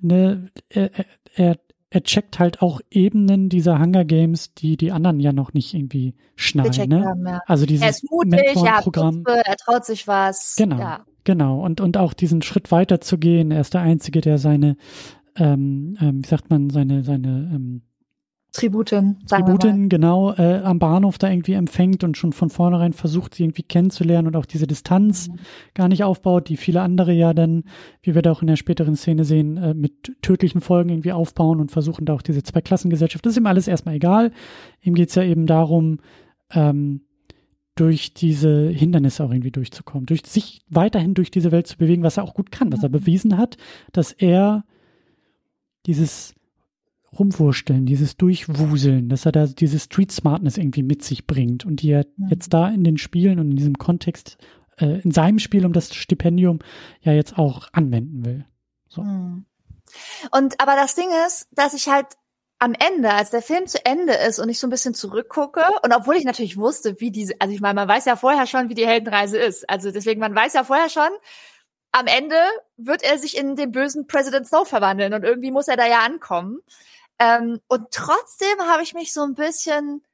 [0.00, 0.90] ne, er,
[1.34, 1.56] er,
[1.90, 6.14] er checkt halt auch Ebenen dieser Hunger Games, die die anderen ja noch nicht irgendwie
[6.36, 6.88] schneiden.
[6.88, 7.04] Ne?
[7.04, 7.40] Haben, ja.
[7.46, 9.24] Also dieses er ist mutig, er, Programm.
[9.26, 10.54] er traut sich was.
[10.56, 10.78] Genau.
[10.78, 11.04] Ja.
[11.24, 13.50] Genau, und, und auch diesen Schritt weiter zu gehen.
[13.50, 14.76] Er ist der Einzige, der seine,
[15.36, 17.82] ähm, ähm, wie sagt man, seine, seine ähm,
[18.56, 23.44] Tributen, Tributen, genau, äh, am Bahnhof da irgendwie empfängt und schon von vornherein versucht, sie
[23.44, 25.36] irgendwie kennenzulernen und auch diese Distanz mhm.
[25.74, 27.64] gar nicht aufbaut, die viele andere ja dann,
[28.00, 31.60] wie wir da auch in der späteren Szene sehen, äh, mit tödlichen Folgen irgendwie aufbauen
[31.60, 33.26] und versuchen da auch diese Zweiklassengesellschaft.
[33.26, 34.32] Das ist ihm alles erstmal egal.
[34.80, 35.98] Ihm geht's ja eben darum,
[36.52, 37.02] ähm,
[37.74, 42.16] durch diese Hindernisse auch irgendwie durchzukommen, durch sich weiterhin durch diese Welt zu bewegen, was
[42.16, 42.94] er auch gut kann, was er mhm.
[42.94, 43.58] bewiesen hat,
[43.92, 44.64] dass er
[45.86, 46.34] dieses
[47.18, 51.90] Rumwursteln, dieses Durchwuseln, dass er da diese Street Smartness irgendwie mit sich bringt und die
[51.90, 54.36] er jetzt da in den Spielen und in diesem Kontext,
[54.78, 56.58] äh, in seinem Spiel um das Stipendium
[57.00, 58.44] ja jetzt auch anwenden will.
[58.88, 59.02] So.
[59.02, 59.46] Mhm.
[60.30, 62.06] Und aber das Ding ist, dass ich halt
[62.58, 65.94] am Ende, als der Film zu Ende ist und ich so ein bisschen zurückgucke und
[65.94, 68.74] obwohl ich natürlich wusste, wie diese, also ich meine, man weiß ja vorher schon, wie
[68.74, 69.68] die Heldenreise ist.
[69.68, 71.10] Also deswegen, man weiß ja vorher schon,
[71.96, 72.36] am Ende
[72.76, 76.00] wird er sich in den bösen President Snow verwandeln und irgendwie muss er da ja
[76.00, 76.58] ankommen.
[77.18, 80.04] Ähm, und trotzdem habe ich mich so ein bisschen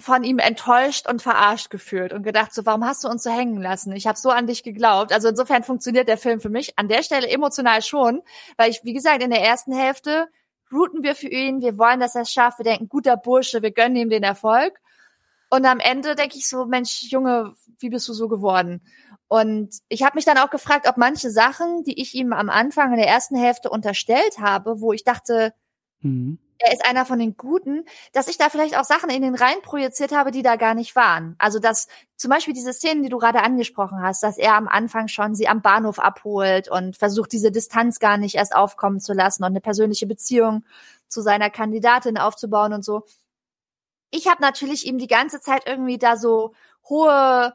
[0.00, 3.62] von ihm enttäuscht und verarscht gefühlt und gedacht, so, warum hast du uns so hängen
[3.62, 3.92] lassen?
[3.92, 5.12] Ich habe so an dich geglaubt.
[5.12, 8.22] Also insofern funktioniert der Film für mich an der Stelle emotional schon,
[8.56, 10.28] weil ich, wie gesagt, in der ersten Hälfte
[10.72, 13.70] routen wir für ihn, wir wollen, dass er es schafft, wir denken, guter Bursche, wir
[13.70, 14.80] gönnen ihm den Erfolg.
[15.50, 18.82] Und am Ende denke ich so, Mensch, Junge, wie bist du so geworden?
[19.28, 22.92] Und ich habe mich dann auch gefragt, ob manche Sachen, die ich ihm am Anfang
[22.92, 25.52] in der ersten Hälfte unterstellt habe, wo ich dachte,
[26.00, 26.38] mhm.
[26.58, 29.60] er ist einer von den Guten, dass ich da vielleicht auch Sachen in den rein
[29.62, 31.36] projiziert habe, die da gar nicht waren.
[31.38, 35.08] Also dass zum Beispiel diese Szenen, die du gerade angesprochen hast, dass er am Anfang
[35.08, 39.44] schon sie am Bahnhof abholt und versucht, diese Distanz gar nicht erst aufkommen zu lassen
[39.44, 40.64] und eine persönliche Beziehung
[41.08, 43.04] zu seiner Kandidatin aufzubauen und so.
[44.10, 46.54] Ich habe natürlich ihm die ganze Zeit irgendwie da so
[46.88, 47.52] hohe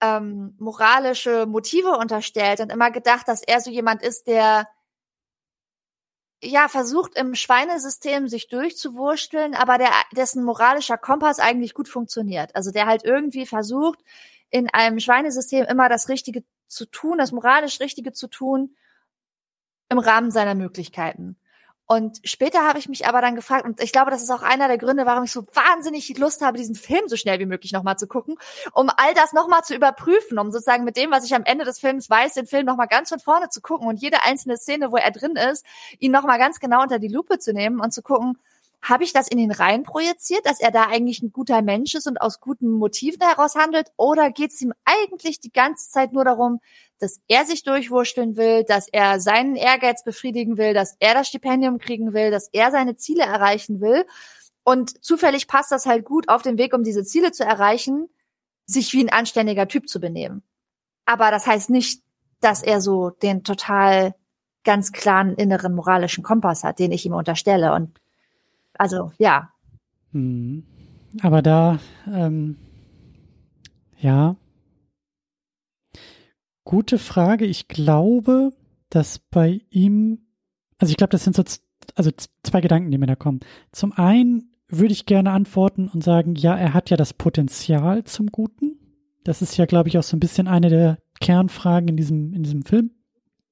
[0.00, 4.68] ähm, moralische Motive unterstellt und immer gedacht, dass er so jemand ist, der
[6.42, 12.54] ja versucht im Schweinesystem sich durchzuwursteln, aber der dessen moralischer Kompass eigentlich gut funktioniert.
[12.54, 13.98] Also der halt irgendwie versucht
[14.50, 18.76] in einem Schweinesystem immer das Richtige zu tun, das moralisch Richtige zu tun
[19.88, 21.37] im Rahmen seiner Möglichkeiten.
[21.90, 24.68] Und später habe ich mich aber dann gefragt, und ich glaube, das ist auch einer
[24.68, 27.96] der Gründe, warum ich so wahnsinnig Lust habe, diesen Film so schnell wie möglich nochmal
[27.96, 28.36] zu gucken,
[28.74, 31.78] um all das nochmal zu überprüfen, um sozusagen mit dem, was ich am Ende des
[31.78, 34.96] Films weiß, den Film nochmal ganz von vorne zu gucken und jede einzelne Szene, wo
[34.96, 35.64] er drin ist,
[35.98, 38.36] ihn nochmal ganz genau unter die Lupe zu nehmen und zu gucken,
[38.80, 42.06] habe ich das in ihn rein projiziert, dass er da eigentlich ein guter Mensch ist
[42.06, 43.88] und aus guten Motiven heraus handelt?
[43.96, 46.60] Oder geht es ihm eigentlich die ganze Zeit nur darum,
[46.98, 51.78] dass er sich durchwurschteln will, dass er seinen Ehrgeiz befriedigen will, dass er das Stipendium
[51.78, 54.04] kriegen will, dass er seine Ziele erreichen will.
[54.64, 58.08] Und zufällig passt das halt gut auf den Weg, um diese Ziele zu erreichen,
[58.66, 60.42] sich wie ein anständiger Typ zu benehmen.
[61.04, 62.02] Aber das heißt nicht,
[62.40, 64.14] dass er so den total
[64.64, 67.72] ganz klaren inneren moralischen Kompass hat, den ich ihm unterstelle.
[67.72, 67.98] Und
[68.78, 69.50] also ja.
[70.12, 70.64] Hm.
[71.22, 72.56] Aber da, ähm,
[73.98, 74.36] ja,
[76.68, 77.46] Gute Frage.
[77.46, 78.52] Ich glaube,
[78.90, 80.18] dass bei ihm,
[80.76, 81.42] also ich glaube, das sind so
[81.94, 82.10] also
[82.42, 83.40] zwei Gedanken, die mir da kommen.
[83.72, 88.26] Zum einen würde ich gerne antworten und sagen, ja, er hat ja das Potenzial zum
[88.26, 88.76] Guten.
[89.24, 92.42] Das ist ja, glaube ich, auch so ein bisschen eine der Kernfragen in diesem, in
[92.42, 92.90] diesem Film.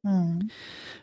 [0.07, 0.49] Hm.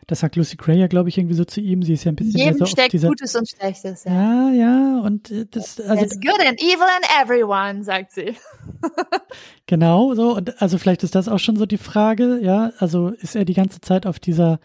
[0.07, 1.81] Das sagt Lucy Gray ja, glaube ich, irgendwie so zu ihm.
[1.81, 4.03] Sie ist ja ein bisschen Jedem so steckt dieser, Gutes und Schlechtes.
[4.03, 8.35] Ja, ja, ja und äh, das also There's good and evil in everyone, sagt sie.
[9.65, 13.35] genau, so und also vielleicht ist das auch schon so die Frage, ja, also ist
[13.35, 14.59] er die ganze Zeit auf dieser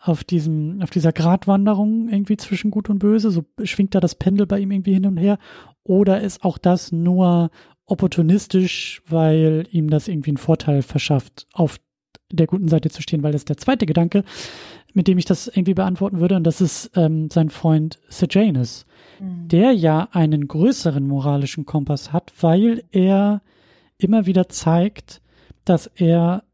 [0.00, 4.46] auf diesem auf dieser Gratwanderung irgendwie zwischen Gut und Böse, so schwingt da das Pendel
[4.46, 5.38] bei ihm irgendwie hin und her
[5.82, 7.50] oder ist auch das nur
[7.86, 11.78] opportunistisch, weil ihm das irgendwie einen Vorteil verschafft, auf
[12.30, 14.24] der guten Seite zu stehen, weil das ist der zweite Gedanke,
[14.94, 18.86] mit dem ich das irgendwie beantworten würde, und das ist ähm, sein Freund Sejanus,
[19.20, 19.48] mhm.
[19.48, 23.42] der ja einen größeren moralischen Kompass hat, weil er
[23.98, 25.20] immer wieder zeigt,
[25.64, 26.44] dass er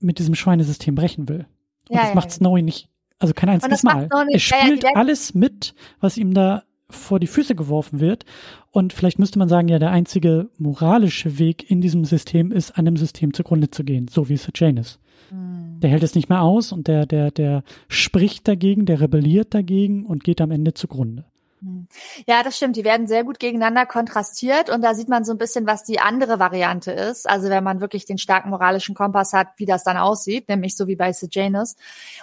[0.00, 1.46] mit diesem Schweinesystem brechen will.
[1.88, 2.88] Und ja, das ja, macht Snowy nicht,
[3.18, 4.08] also kein einziges Mal.
[4.30, 8.24] Er spielt alles mit, was ihm da vor die Füße geworfen wird.
[8.70, 12.96] Und vielleicht müsste man sagen, ja, der einzige moralische Weg in diesem System ist, einem
[12.96, 14.98] System zugrunde zu gehen, so wie es Janus.
[15.30, 15.80] Mhm.
[15.80, 20.06] Der hält es nicht mehr aus und der, der, der spricht dagegen, der rebelliert dagegen
[20.06, 21.24] und geht am Ende zugrunde.
[21.62, 21.86] Hm.
[22.26, 22.76] Ja, das stimmt.
[22.76, 26.00] Die werden sehr gut gegeneinander kontrastiert und da sieht man so ein bisschen, was die
[26.00, 27.28] andere Variante ist.
[27.28, 30.88] Also wenn man wirklich den starken moralischen Kompass hat, wie das dann aussieht, nämlich so
[30.88, 31.76] wie bei Sejanus.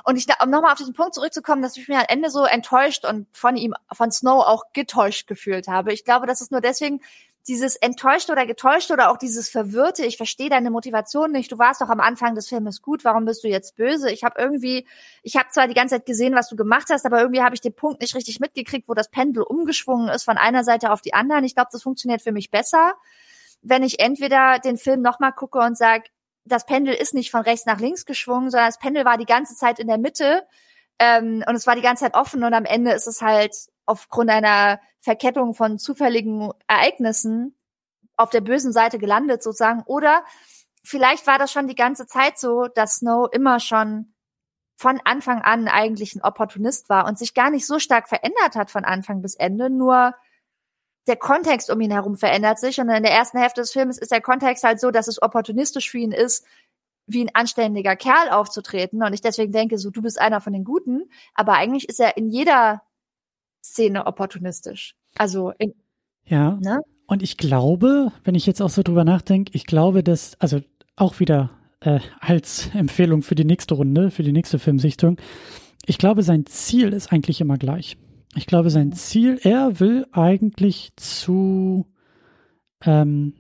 [0.04, 3.06] Und ich, um nochmal auf diesen Punkt zurückzukommen, dass ich mich am Ende so enttäuscht
[3.06, 5.94] und von ihm, von Snow auch getäuscht gefühlt habe.
[5.94, 7.00] Ich glaube, das ist nur deswegen,
[7.48, 11.82] dieses enttäuschte oder getäuschte oder auch dieses verwirrte, ich verstehe deine Motivation nicht, du warst
[11.82, 14.12] doch am Anfang des Filmes gut, warum bist du jetzt böse?
[14.12, 14.88] Ich habe irgendwie,
[15.24, 17.62] ich habe zwar die ganze Zeit gesehen, was du gemacht hast, aber irgendwie habe ich
[17.62, 21.14] den Punkt nicht richtig mitgekriegt, wo das Pendel umgeschwungen ist von einer Seite auf die
[21.14, 21.44] andere.
[21.46, 22.94] Ich glaube, das funktioniert für mich besser,
[23.62, 26.06] wenn ich entweder den Film nochmal gucke und sage,
[26.46, 29.56] das Pendel ist nicht von rechts nach links geschwungen, sondern das Pendel war die ganze
[29.56, 30.44] Zeit in der Mitte
[31.00, 33.56] ähm, und es war die ganze Zeit offen und am Ende ist es halt
[33.90, 37.56] aufgrund einer Verkettung von zufälligen Ereignissen
[38.16, 39.84] auf der bösen Seite gelandet sozusagen.
[39.86, 40.24] Oder
[40.84, 44.14] vielleicht war das schon die ganze Zeit so, dass Snow immer schon
[44.76, 48.72] von Anfang an eigentlich ein Opportunist war und sich gar nicht so stark verändert hat
[48.72, 50.14] von Anfang bis Ende, nur
[51.08, 52.80] der Kontext um ihn herum verändert sich.
[52.80, 55.90] Und in der ersten Hälfte des Films ist der Kontext halt so, dass es opportunistisch
[55.90, 56.46] für ihn ist,
[57.08, 59.04] wie ein anständiger Kerl aufzutreten.
[59.04, 62.16] Und ich deswegen denke, so du bist einer von den Guten, aber eigentlich ist er
[62.16, 62.84] in jeder
[63.70, 64.96] Szene opportunistisch.
[65.18, 65.74] Also in,
[66.26, 66.58] ja.
[66.62, 66.80] Ne?
[67.08, 70.62] Und ich glaube, wenn ich jetzt auch so drüber nachdenke, ich glaube, dass, also
[70.96, 75.18] auch wieder äh, als Empfehlung für die nächste Runde, für die nächste Filmsichtung,
[75.86, 77.98] ich glaube, sein Ziel ist eigentlich immer gleich.
[78.36, 81.88] Ich glaube, sein Ziel, er will eigentlich zu,
[82.86, 83.34] ähm,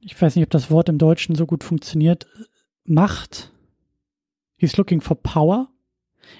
[0.00, 2.26] ich weiß nicht, ob das Wort im Deutschen so gut funktioniert,
[2.84, 3.52] Macht.
[4.56, 5.68] He's looking for power.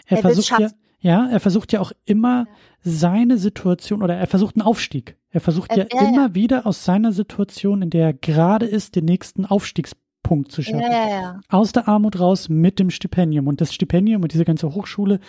[0.06, 0.70] Er, er versucht ja,
[1.00, 2.46] ja, er versucht ja auch immer
[2.82, 5.16] seine Situation oder er versucht einen Aufstieg.
[5.30, 6.34] Er versucht ja, ja immer ja.
[6.34, 10.80] wieder aus seiner Situation, in der er gerade ist, den nächsten Aufstiegspunkt zu schaffen.
[10.80, 13.46] Ja, aus der Armut raus mit dem Stipendium.
[13.46, 15.20] Und das Stipendium und diese ganze Hochschule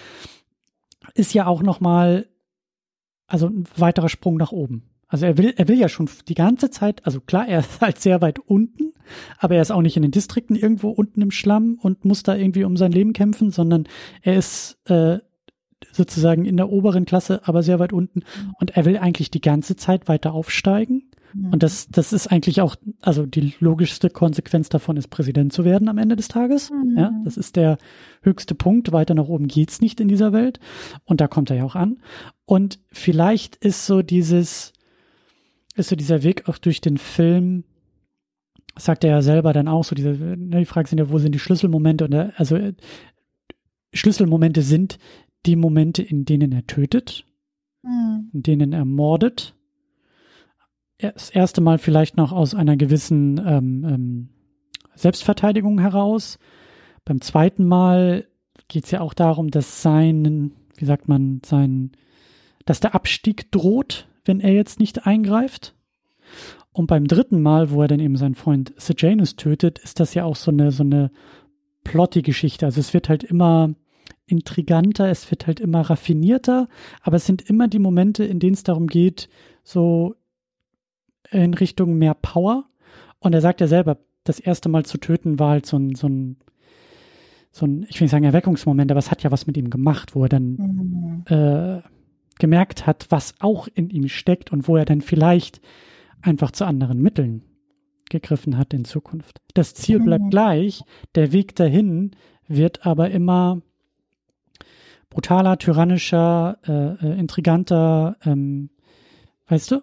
[1.13, 2.27] ist ja auch nochmal,
[3.27, 4.83] also ein weiterer Sprung nach oben.
[5.07, 7.99] Also er will, er will ja schon die ganze Zeit, also klar, er ist halt
[7.99, 8.93] sehr weit unten,
[9.39, 12.35] aber er ist auch nicht in den Distrikten irgendwo unten im Schlamm und muss da
[12.35, 13.87] irgendwie um sein Leben kämpfen, sondern
[14.21, 15.19] er ist äh,
[15.91, 18.19] sozusagen in der oberen Klasse, aber sehr weit unten.
[18.19, 18.55] Mhm.
[18.59, 21.03] Und er will eigentlich die ganze Zeit weiter aufsteigen.
[21.33, 21.53] Mhm.
[21.53, 25.89] Und das, das ist eigentlich auch, also die logischste Konsequenz davon ist, Präsident zu werden
[25.89, 26.69] am Ende des Tages.
[26.69, 26.97] Mhm.
[26.97, 27.77] Ja, das ist der
[28.21, 28.91] höchste Punkt.
[28.91, 30.59] Weiter nach oben geht's nicht in dieser Welt.
[31.05, 31.97] Und da kommt er ja auch an.
[32.45, 34.73] Und vielleicht ist so dieses,
[35.75, 37.63] ist so dieser Weg auch durch den Film,
[38.77, 41.33] sagt er ja selber dann auch so, diese, ne, die Frage sind ja, wo sind
[41.33, 42.05] die Schlüsselmomente?
[42.05, 42.57] Und also
[43.93, 44.97] Schlüsselmomente sind
[45.45, 47.25] die Momente, in denen er tötet,
[47.83, 48.29] mhm.
[48.33, 49.55] in denen er mordet.
[50.97, 54.29] Das erste Mal vielleicht noch aus einer gewissen ähm, ähm,
[54.95, 56.37] Selbstverteidigung heraus.
[57.05, 58.27] Beim zweiten Mal
[58.67, 61.91] geht es ja auch darum, dass sein, wie sagt man, sein,
[62.65, 65.75] dass der Abstieg droht, wenn er jetzt nicht eingreift.
[66.71, 70.23] Und beim dritten Mal, wo er dann eben seinen Freund Sejanus tötet, ist das ja
[70.23, 71.11] auch so eine, so eine
[71.83, 72.65] Plotti-Geschichte.
[72.65, 73.73] Also es wird halt immer
[74.25, 76.67] intriganter, es wird halt immer raffinierter,
[77.01, 79.29] aber es sind immer die Momente, in denen es darum geht,
[79.63, 80.15] so
[81.29, 82.65] in Richtung mehr Power.
[83.19, 86.07] Und er sagt ja selber, das erste Mal zu töten war halt so ein, so
[86.07, 86.37] ein,
[87.51, 90.15] so ein, ich will nicht sagen Erweckungsmoment, aber es hat ja was mit ihm gemacht,
[90.15, 91.23] wo er dann mhm.
[91.27, 91.81] äh,
[92.39, 95.61] gemerkt hat, was auch in ihm steckt und wo er dann vielleicht
[96.21, 97.43] einfach zu anderen Mitteln
[98.09, 99.41] gegriffen hat in Zukunft.
[99.53, 100.29] Das Ziel bleibt mhm.
[100.29, 100.83] gleich,
[101.15, 102.11] der Weg dahin
[102.47, 103.61] wird aber immer
[105.11, 108.71] brutaler, tyrannischer, äh, äh, intriganter, ähm,
[109.47, 109.81] weißt du?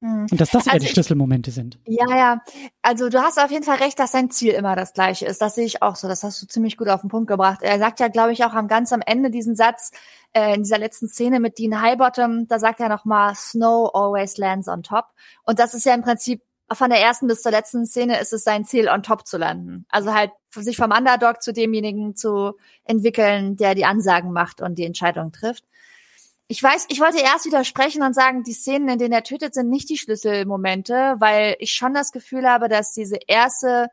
[0.00, 0.26] Hm.
[0.30, 1.78] Und dass das eher also die Schlüsselmomente sind.
[1.84, 2.42] Ja, ja.
[2.82, 5.42] Also du hast auf jeden Fall recht, dass sein Ziel immer das gleiche ist.
[5.42, 6.06] Das sehe ich auch so.
[6.06, 7.62] Das hast du ziemlich gut auf den Punkt gebracht.
[7.62, 9.90] Er sagt ja, glaube ich, auch am ganz am Ende diesen Satz
[10.34, 12.46] äh, in dieser letzten Szene mit Dean Highbottom.
[12.46, 15.06] Da sagt er nochmal, Snow always lands on top.
[15.42, 18.44] Und das ist ja im Prinzip von der ersten bis zur letzten Szene ist es
[18.44, 19.86] sein Ziel, on top zu landen.
[19.88, 24.84] Also halt sich vom Underdog zu demjenigen zu entwickeln, der die Ansagen macht und die
[24.84, 25.64] Entscheidung trifft
[26.50, 29.68] ich weiß, ich wollte erst widersprechen und sagen, die Szenen, in denen er tötet, sind
[29.68, 33.88] nicht die Schlüsselmomente, weil ich schon das Gefühl habe, dass diese erste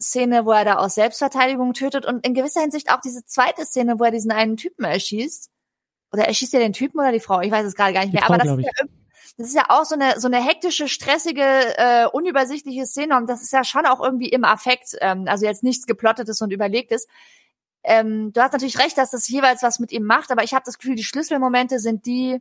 [0.00, 4.00] Szene, wo er da aus Selbstverteidigung tötet und in gewisser Hinsicht auch diese zweite Szene,
[4.00, 5.48] wo er diesen einen Typen erschießt.
[6.12, 7.40] Oder erschießt er den Typen oder die Frau?
[7.40, 8.22] Ich weiß es gerade gar nicht mehr.
[8.22, 8.86] Frau, Aber das ist, ja,
[9.38, 13.42] das ist ja auch so eine so eine hektische, stressige, äh, unübersichtliche Szene und das
[13.42, 14.96] ist ja schon auch irgendwie im Affekt.
[15.00, 17.06] Ähm, also jetzt nichts geplottetes und überlegtes
[17.84, 20.62] ähm, du hast natürlich recht, dass das jeweils was mit ihm macht, aber ich habe
[20.64, 22.40] das Gefühl, die Schlüsselmomente sind die,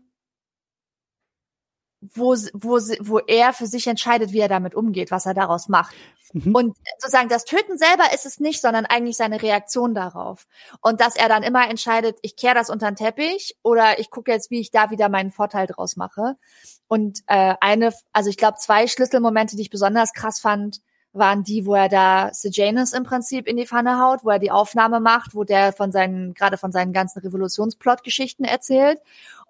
[2.02, 5.95] wo, wo, wo er für sich entscheidet, wie er damit umgeht, was er daraus macht.
[6.34, 6.56] Mhm.
[6.56, 10.47] Und sozusagen das Töten selber ist es nicht, sondern eigentlich seine Reaktion darauf.
[10.82, 14.32] Und dass er dann immer entscheidet, ich kehre das unter den Teppich oder ich gucke
[14.32, 16.38] jetzt, wie ich da wieder meinen Vorteil draus mache.
[16.88, 20.82] Und äh, eine, also ich glaube, zwei Schlüsselmomente, die ich besonders krass fand,
[21.14, 24.52] waren die, wo er da Sejanus im Prinzip in die Pfanne haut, wo er die
[24.52, 28.99] Aufnahme macht, wo der von seinen, gerade von seinen ganzen Revolutionsplot-Geschichten erzählt.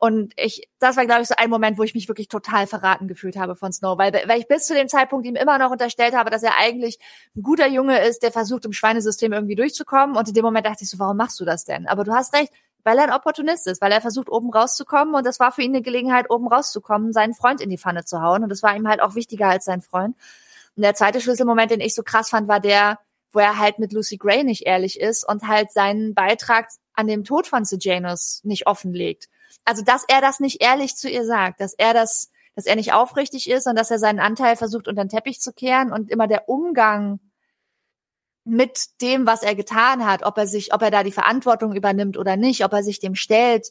[0.04, 3.08] Und ich, das war, glaube ich, so ein Moment, wo ich mich wirklich total verraten
[3.08, 6.16] gefühlt habe von Snow, weil, weil ich bis zu dem Zeitpunkt ihm immer noch unterstellt
[6.16, 6.98] habe, dass er eigentlich
[7.36, 10.18] ein guter Junge ist, der versucht, im Schweinesystem irgendwie durchzukommen.
[10.18, 11.86] Und in dem Moment dachte ich so, warum machst du das denn?
[11.88, 12.52] Aber du hast recht,
[12.84, 15.14] weil er ein Opportunist ist, weil er versucht, oben rauszukommen.
[15.14, 18.24] Und das war für ihn eine Gelegenheit, oben rauszukommen, seinen Freund in die Pfanne zu
[18.24, 18.42] hauen.
[18.42, 20.16] Und das war ihm halt auch wichtiger als sein Freund.
[20.76, 22.98] Und der zweite Schlüsselmoment, den ich so krass fand, war der,
[23.32, 27.24] wo er halt mit Lucy Gray nicht ehrlich ist und halt seinen Beitrag an dem
[27.24, 29.30] Tod von Sejanus nicht offenlegt.
[29.66, 32.94] Also, dass er das nicht ehrlich zu ihr sagt, dass er das, dass er nicht
[32.94, 36.28] aufrichtig ist und dass er seinen Anteil versucht unter den Teppich zu kehren und immer
[36.28, 37.20] der Umgang
[38.44, 42.18] mit dem, was er getan hat, ob er sich, ob er da die Verantwortung übernimmt
[42.18, 43.70] oder nicht, ob er sich dem stellt.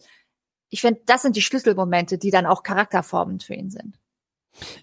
[0.68, 3.99] Ich finde, das sind die Schlüsselmomente, die dann auch charakterformend für ihn sind.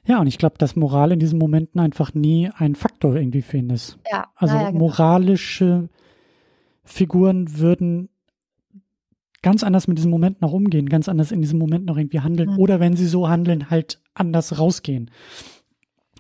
[0.06, 3.58] Ja, und ich glaube, dass Moral in diesen Momenten einfach nie ein Faktor irgendwie für
[3.58, 3.98] ihn ist.
[4.12, 4.28] Ja.
[4.36, 4.80] Also ja, genau.
[4.80, 5.90] moralische
[6.84, 8.10] Figuren würden
[9.48, 12.52] ganz anders mit diesen Momenten auch umgehen, ganz anders in diesen Momenten auch irgendwie handeln.
[12.52, 12.60] Mhm.
[12.60, 15.10] Oder wenn sie so handeln, halt anders rausgehen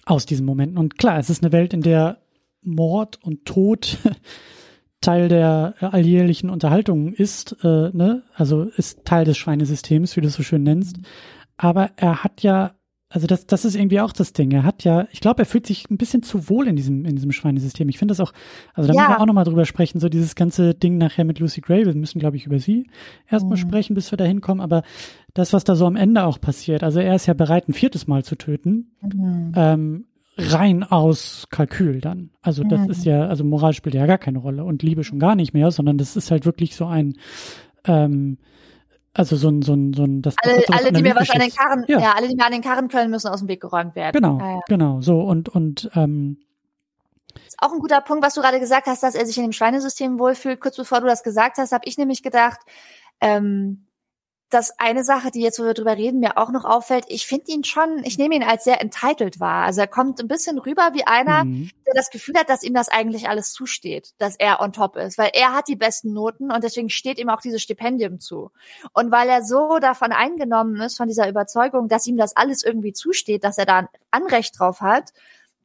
[0.05, 0.77] aus diesen Momenten.
[0.77, 2.19] Und klar, es ist eine Welt, in der
[2.61, 3.97] Mord und Tod
[5.01, 8.23] Teil der alljährlichen Unterhaltung ist, äh, ne?
[8.33, 10.95] also ist Teil des Schweinesystems, wie du es so schön nennst.
[10.95, 11.03] Mhm.
[11.57, 12.75] Aber er hat ja
[13.09, 14.51] also das, das ist irgendwie auch das Ding.
[14.51, 17.15] Er hat ja, ich glaube, er fühlt sich ein bisschen zu wohl in diesem, in
[17.15, 17.87] diesem Schweinesystem.
[17.87, 18.33] Ich finde das auch,
[18.73, 19.01] also da ja.
[19.01, 21.85] müssen wir auch nochmal drüber sprechen, so dieses ganze Ding nachher mit Lucy Gray.
[21.85, 22.89] Wir müssen, glaube ich, über sie
[23.29, 23.61] erstmal mhm.
[23.61, 24.61] sprechen, bis wir da hinkommen.
[24.61, 24.83] Aber
[25.33, 28.07] das, was da so am Ende auch passiert, also er ist ja bereit, ein viertes
[28.07, 29.53] Mal zu töten, mhm.
[29.55, 30.05] ähm,
[30.37, 32.31] rein aus Kalkül dann.
[32.41, 32.89] Also das mhm.
[32.89, 35.71] ist ja, also Moral spielt ja gar keine Rolle und Liebe schon gar nicht mehr,
[35.71, 37.13] sondern das ist halt wirklich so ein,
[37.85, 38.37] ähm,
[39.17, 41.53] also so ein, so ein, so ein, das alle, alle die mir was an den
[41.53, 41.99] Karren, ja.
[41.99, 42.13] ja.
[42.15, 44.13] alle, die mir an den Karren können, müssen aus dem Weg geräumt werden.
[44.13, 44.59] Genau, ja, ja.
[44.67, 46.37] genau, so und und ähm,
[47.47, 49.53] ist auch ein guter Punkt, was du gerade gesagt hast, dass er sich in dem
[49.53, 50.59] Schweinesystem wohlfühlt.
[50.59, 52.59] Kurz bevor du das gesagt hast, habe ich nämlich gedacht,
[53.19, 53.86] ähm,
[54.49, 57.51] dass eine Sache, die jetzt, wo wir drüber reden, mir auch noch auffällt, ich finde
[57.51, 59.65] ihn schon, ich nehme ihn als sehr entitled wahr.
[59.65, 61.69] Also er kommt ein bisschen rüber wie einer, mhm.
[61.85, 65.17] der das Gefühl hat, dass ihm das eigentlich alles zusteht, dass er on top ist,
[65.17, 68.51] weil er hat die besten Noten und deswegen steht ihm auch dieses Stipendium zu.
[68.93, 72.93] Und weil er so davon eingenommen ist, von dieser Überzeugung, dass ihm das alles irgendwie
[72.93, 75.11] zusteht, dass er da ein Anrecht drauf hat,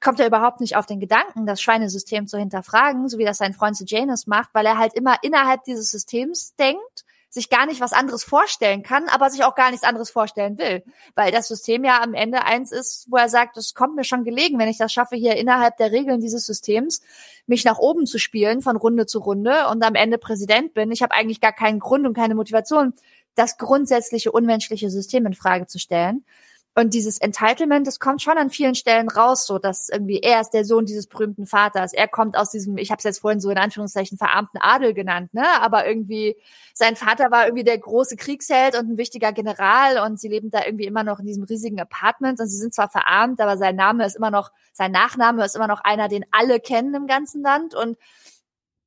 [0.00, 3.54] kommt er überhaupt nicht auf den Gedanken, das Schweinesystem zu hinterfragen, so wie das sein
[3.54, 7.94] Freund Janus macht, weil er halt immer innerhalb dieses Systems denkt sich gar nicht was
[7.94, 10.84] anderes vorstellen kann, aber sich auch gar nichts anderes vorstellen will.
[11.14, 14.24] Weil das System ja am Ende eins ist, wo er sagt, es kommt mir schon
[14.24, 17.00] gelegen, wenn ich das schaffe, hier innerhalb der Regeln dieses Systems
[17.46, 20.92] mich nach oben zu spielen, von Runde zu Runde und am Ende Präsident bin.
[20.92, 22.92] Ich habe eigentlich gar keinen Grund und keine Motivation,
[23.34, 26.26] das grundsätzliche unmenschliche System in Frage zu stellen.
[26.74, 30.50] Und dieses Entitlement, das kommt schon an vielen Stellen raus, so dass irgendwie er ist
[30.50, 31.92] der Sohn dieses berühmten Vaters.
[31.92, 35.34] Er kommt aus diesem, ich habe es jetzt vorhin so in Anführungszeichen verarmten Adel genannt,
[35.34, 35.44] ne?
[35.60, 36.34] Aber irgendwie
[36.72, 40.64] sein Vater war irgendwie der große Kriegsheld und ein wichtiger General und sie leben da
[40.64, 44.06] irgendwie immer noch in diesem riesigen Apartment und sie sind zwar verarmt, aber sein Name
[44.06, 47.74] ist immer noch, sein Nachname ist immer noch einer, den alle kennen im ganzen Land
[47.74, 47.98] und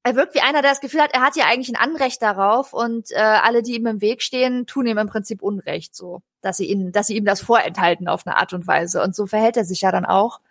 [0.06, 2.74] er wirkt wie einer, der das Gefühl hat, er hat ja eigentlich ein Anrecht darauf
[2.74, 6.58] und äh, alle, die ihm im Weg stehen, tun ihm im Prinzip Unrecht so, dass
[6.58, 9.02] sie ihn, dass sie ihm das vorenthalten auf eine Art und Weise.
[9.02, 10.42] Und so verhält er sich ja dann auch.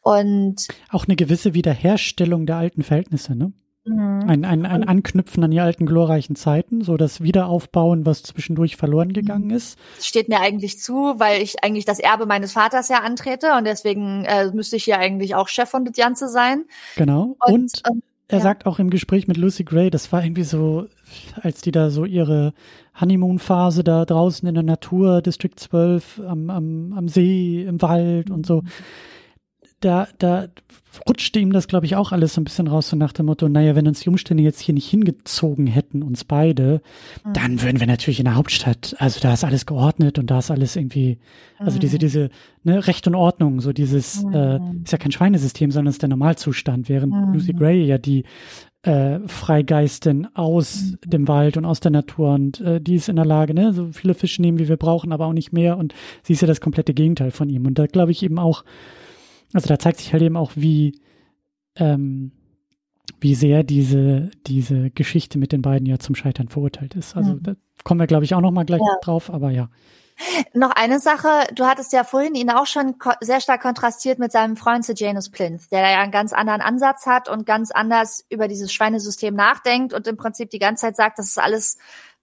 [0.00, 3.52] Und auch eine gewisse Wiederherstellung der alten Verhältnisse, ne?
[3.84, 4.24] Mhm.
[4.28, 9.12] Ein, ein, ein Anknüpfen an die alten glorreichen Zeiten, so das Wiederaufbauen, was zwischendurch verloren
[9.12, 9.56] gegangen mhm.
[9.56, 9.76] ist.
[9.96, 13.64] Das steht mir eigentlich zu, weil ich eigentlich das Erbe meines Vaters ja antrete und
[13.64, 16.66] deswegen äh, müsste ich hier eigentlich auch Chef von das Ganze sein.
[16.96, 17.36] Genau.
[17.40, 18.42] Und, und ähm, er ja.
[18.42, 20.86] sagt auch im Gespräch mit Lucy Gray, das war irgendwie so,
[21.42, 22.52] als die da so ihre
[23.00, 28.46] Honeymoon-Phase da draußen in der Natur, District 12, am, am, am See, im Wald und
[28.46, 28.62] so.
[28.62, 28.68] Mhm
[29.80, 30.48] da, da
[31.08, 33.48] rutschte ihm das, glaube ich, auch alles so ein bisschen raus, so nach dem Motto,
[33.48, 36.82] naja, wenn uns die Umstände jetzt hier nicht hingezogen hätten, uns beide,
[37.24, 37.32] mhm.
[37.32, 40.50] dann würden wir natürlich in der Hauptstadt, also da ist alles geordnet und da ist
[40.50, 41.18] alles irgendwie,
[41.58, 41.80] also mhm.
[41.80, 42.30] diese, diese,
[42.64, 44.34] ne, Recht und Ordnung, so dieses, mhm.
[44.34, 47.34] äh, ist ja kein Schweinesystem, sondern ist der Normalzustand, während mhm.
[47.34, 48.24] Lucy Gray ja die
[48.82, 51.10] äh, Freigeistin aus mhm.
[51.10, 53.88] dem Wald und aus der Natur und äh, die ist in der Lage, ne, so
[53.92, 56.60] viele Fische nehmen, wie wir brauchen, aber auch nicht mehr und sie ist ja das
[56.60, 58.64] komplette Gegenteil von ihm und da glaube ich eben auch,
[59.52, 61.00] also da zeigt sich halt eben auch, wie,
[61.76, 62.32] ähm,
[63.20, 67.16] wie sehr diese, diese Geschichte mit den beiden ja zum Scheitern verurteilt ist.
[67.16, 67.42] Also mhm.
[67.42, 68.96] da kommen wir, glaube ich, auch noch mal gleich ja.
[69.02, 69.68] drauf, aber ja.
[70.52, 74.56] Noch eine Sache, du hattest ja vorhin ihn auch schon sehr stark kontrastiert mit seinem
[74.56, 78.72] Freund Sejanus Plinth, der ja einen ganz anderen Ansatz hat und ganz anders über dieses
[78.72, 81.78] Schweinesystem nachdenkt und im Prinzip die ganze Zeit sagt, das ist alles,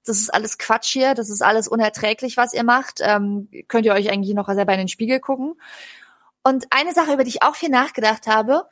[0.06, 3.00] das ist alles Quatsch hier, das ist alles unerträglich, was ihr macht.
[3.02, 5.54] Ähm, könnt ihr euch eigentlich noch selber in den Spiegel gucken.
[6.46, 8.70] Und eine Sache, über die ich auch viel nachgedacht habe,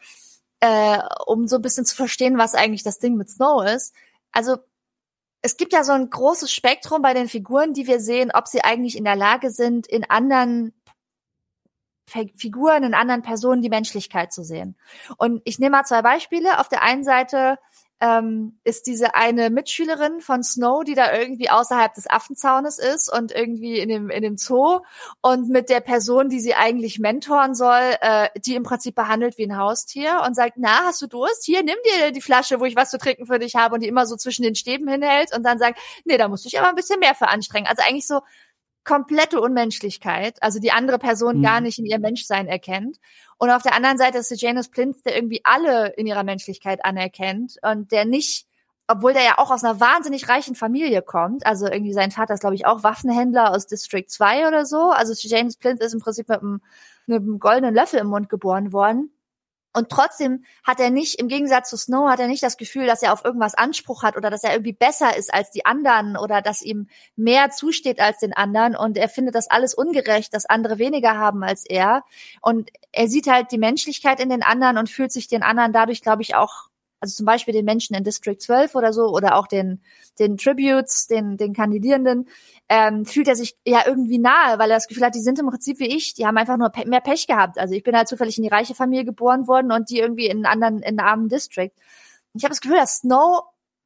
[0.60, 3.96] äh, um so ein bisschen zu verstehen, was eigentlich das Ding mit Snow ist.
[4.32, 4.58] Also
[5.42, 8.64] es gibt ja so ein großes Spektrum bei den Figuren, die wir sehen, ob sie
[8.64, 10.72] eigentlich in der Lage sind, in anderen
[12.36, 14.78] Figuren, in anderen Personen die Menschlichkeit zu sehen.
[15.18, 16.60] Und ich nehme mal zwei Beispiele.
[16.60, 17.58] Auf der einen Seite
[18.00, 23.32] ähm, ist diese eine Mitschülerin von Snow, die da irgendwie außerhalb des Affenzaunes ist und
[23.32, 24.82] irgendwie in dem, in dem Zoo
[25.22, 29.46] und mit der Person, die sie eigentlich mentoren soll, äh, die im Prinzip behandelt wie
[29.46, 31.46] ein Haustier und sagt, na, hast du Durst?
[31.46, 33.88] Hier, nimm dir die Flasche, wo ich was zu trinken für dich habe und die
[33.88, 36.70] immer so zwischen den Stäben hinhält und dann sagt, nee, da musst du dich aber
[36.70, 37.68] ein bisschen mehr für anstrengen.
[37.68, 38.20] Also eigentlich so
[38.84, 41.44] komplette Unmenschlichkeit, also die andere Person mhm.
[41.44, 42.98] gar nicht in ihr Menschsein erkennt.
[43.38, 47.58] Und auf der anderen Seite ist Janus Plinth, der irgendwie alle in ihrer Menschlichkeit anerkennt
[47.62, 48.48] und der nicht,
[48.88, 52.42] obwohl der ja auch aus einer wahnsinnig reichen Familie kommt, also irgendwie sein Vater ist,
[52.42, 54.92] glaube ich, auch Waffenhändler aus District 2 oder so.
[54.92, 56.62] Also Janus Plinth ist im Prinzip mit einem,
[57.06, 59.12] mit einem goldenen Löffel im Mund geboren worden.
[59.74, 63.02] Und trotzdem hat er nicht, im Gegensatz zu Snow, hat er nicht das Gefühl, dass
[63.02, 66.42] er auf irgendwas Anspruch hat oder dass er irgendwie besser ist als die anderen oder
[66.42, 68.76] dass ihm mehr zusteht als den anderen.
[68.76, 72.04] Und er findet das alles ungerecht, dass andere weniger haben als er.
[72.42, 76.02] Und er sieht halt die Menschlichkeit in den anderen und fühlt sich den anderen dadurch,
[76.02, 76.70] glaube ich, auch
[77.04, 79.82] also zum Beispiel den Menschen in District 12 oder so oder auch den,
[80.20, 82.30] den Tributes, den, den Kandidierenden,
[82.70, 85.50] ähm, fühlt er sich ja irgendwie nahe, weil er das Gefühl hat, die sind im
[85.50, 87.60] Prinzip wie ich, die haben einfach nur pe mehr Pech gehabt.
[87.60, 90.38] Also ich bin halt zufällig in die reiche Familie geboren worden und die irgendwie in
[90.38, 91.72] einen anderen, in einen armen District.
[92.36, 93.44] Ich habe das Gefühl, dass Snow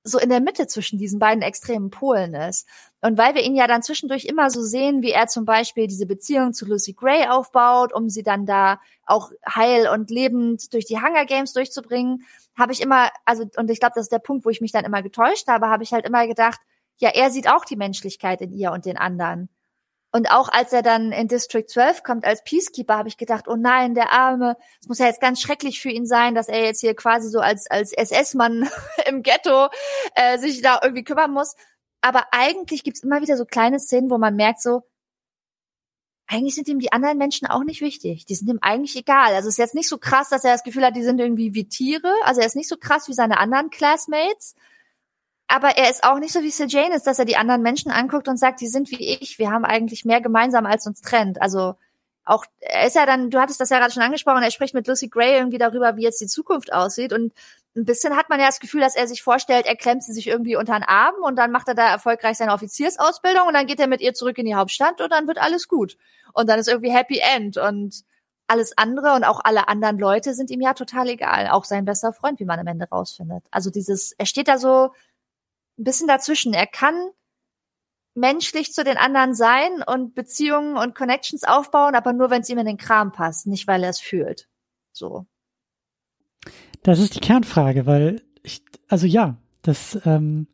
[0.08, 2.68] so in der Mitte zwischen diesen beiden extremen Polen ist.
[3.02, 6.06] Und weil wir ihn ja dann zwischendurch immer so sehen, wie er zum Beispiel diese
[6.06, 11.00] Beziehung zu Lucy Gray aufbaut, um sie dann da auch heil und lebend durch die
[11.00, 12.24] Hunger Games durchzubringen,
[12.58, 14.86] habe ich immer, also, und ich glaube, das ist der Punkt, wo ich mich dann
[14.86, 16.60] immer getäuscht habe, habe ich halt immer gedacht,
[16.98, 19.50] ja, er sieht auch die Menschlichkeit in ihr und den anderen.
[20.12, 23.56] Und auch als er dann in District 12 kommt als Peacekeeper, habe ich gedacht, oh
[23.56, 26.80] nein, der Arme, es muss ja jetzt ganz schrecklich für ihn sein, dass er jetzt
[26.80, 28.70] hier quasi so als, als SS-Mann
[29.08, 29.68] im Ghetto
[30.16, 31.56] äh, sich da irgendwie kümmern muss.
[32.02, 34.84] Aber eigentlich gibt's immer wieder so kleine Szenen, wo man merkt so,
[36.28, 38.26] eigentlich sind ihm die anderen Menschen auch nicht wichtig.
[38.26, 39.34] Die sind ihm eigentlich egal.
[39.34, 41.54] Also es ist jetzt nicht so krass, dass er das Gefühl hat, die sind irgendwie
[41.54, 42.14] wie Tiere.
[42.24, 44.56] Also er ist nicht so krass wie seine anderen Classmates.
[45.48, 48.38] Aber er ist auch nicht so wie Sejanus, dass er die anderen Menschen anguckt und
[48.38, 49.40] sagt, die sind wie ich.
[49.40, 51.42] Wir haben eigentlich mehr gemeinsam, als uns trennt.
[51.42, 51.76] Also
[52.26, 54.88] auch, er ist ja dann, du hattest das ja gerade schon angesprochen, er spricht mit
[54.88, 57.14] Lucy Gray irgendwie darüber, wie jetzt die Zukunft aussieht.
[57.14, 57.34] Und
[57.76, 60.28] ein bisschen hat man ja das Gefühl, dass er sich vorstellt, er klemmt sie sich
[60.28, 63.80] irgendwie unter den Arm und dann macht er da erfolgreich seine Offiziersausbildung und dann geht
[63.80, 65.98] er mit ihr zurück in die Hauptstadt und dann wird alles gut.
[66.34, 68.04] Und dann ist irgendwie Happy End und
[68.48, 71.48] alles andere und auch alle anderen Leute sind ihm ja total egal.
[71.50, 73.44] Auch sein bester Freund, wie man am Ende rausfindet.
[73.52, 74.92] Also dieses, er steht da so
[75.78, 76.54] ein bisschen dazwischen.
[76.54, 77.10] Er kann
[78.16, 82.58] menschlich zu den anderen sein und Beziehungen und Connections aufbauen, aber nur, wenn es ihm
[82.58, 84.48] in den Kram passt, nicht weil er es fühlt.
[84.92, 85.28] So.
[86.82, 90.48] Das ist die Kernfrage, weil ich, also ja, das ähm,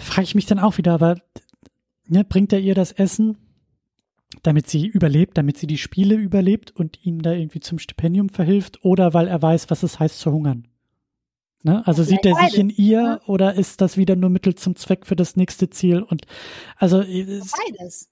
[0.00, 1.16] frage ich mich dann auch wieder, aber
[2.06, 3.38] ne, bringt er ihr das Essen,
[4.42, 8.84] damit sie überlebt, damit sie die Spiele überlebt und ihm da irgendwie zum Stipendium verhilft,
[8.84, 10.66] oder weil er weiß, was es heißt zu hungern?
[11.66, 11.84] Ne?
[11.84, 13.20] Also sieht er sich in ihr ja.
[13.26, 16.00] oder ist das wieder nur Mittel zum Zweck für das nächste Ziel?
[16.00, 16.24] Und
[16.76, 18.08] also beides.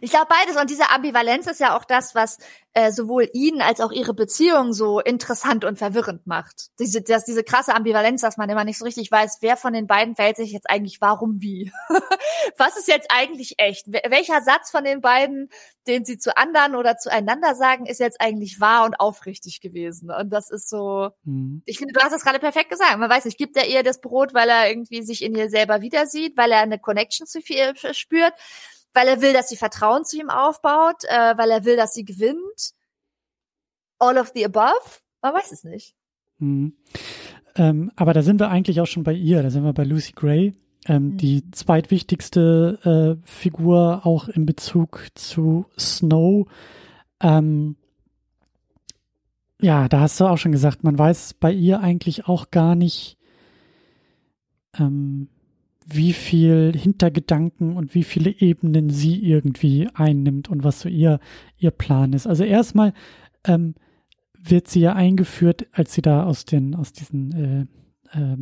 [0.00, 2.38] Ich glaube beides und diese Ambivalenz ist ja auch das, was
[2.74, 6.68] äh, sowohl ihn als auch ihre Beziehung so interessant und verwirrend macht.
[6.78, 9.86] Diese, das, diese krasse Ambivalenz, dass man immer nicht so richtig weiß, wer von den
[9.86, 11.72] beiden verhält sich jetzt eigentlich warum wie.
[12.56, 13.86] was ist jetzt eigentlich echt?
[13.88, 15.48] Welcher Satz von den beiden,
[15.86, 20.10] den sie zu anderen oder zueinander sagen, ist jetzt eigentlich wahr und aufrichtig gewesen?
[20.10, 21.62] Und das ist so, mhm.
[21.64, 22.96] ich finde, du hast es gerade perfekt gesagt.
[22.98, 25.80] Man weiß nicht, gibt er ihr das Brot, weil er irgendwie sich in ihr selber
[25.80, 28.34] wieder sieht, weil er eine Connection zu viel spürt?
[28.92, 32.04] Weil er will, dass sie Vertrauen zu ihm aufbaut, äh, weil er will, dass sie
[32.04, 32.72] gewinnt.
[33.98, 35.00] All of the above?
[35.22, 35.94] Man weiß es nicht.
[36.38, 36.76] Mhm.
[37.56, 40.12] Ähm, aber da sind wir eigentlich auch schon bei ihr, da sind wir bei Lucy
[40.12, 40.54] Gray,
[40.86, 41.16] ähm, mhm.
[41.16, 46.46] die zweitwichtigste äh, Figur auch in Bezug zu Snow.
[47.20, 47.76] Ähm,
[49.60, 53.18] ja, da hast du auch schon gesagt, man weiß bei ihr eigentlich auch gar nicht,
[54.78, 55.28] ähm,
[55.90, 61.18] wie viel Hintergedanken und wie viele Ebenen sie irgendwie einnimmt und was so ihr,
[61.56, 62.26] ihr Plan ist.
[62.26, 62.92] Also erstmal
[63.44, 63.74] ähm,
[64.38, 67.68] wird sie ja eingeführt, als sie da aus den, aus diesen
[68.12, 68.36] äh, äh,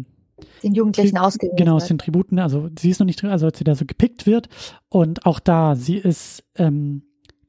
[0.62, 3.58] den Jugendlichen ausgewählt Genau, aus den Tributen, also sie ist noch nicht drin, also als
[3.58, 4.48] sie da so gepickt wird.
[4.88, 7.02] Und auch da, sie ist ähm,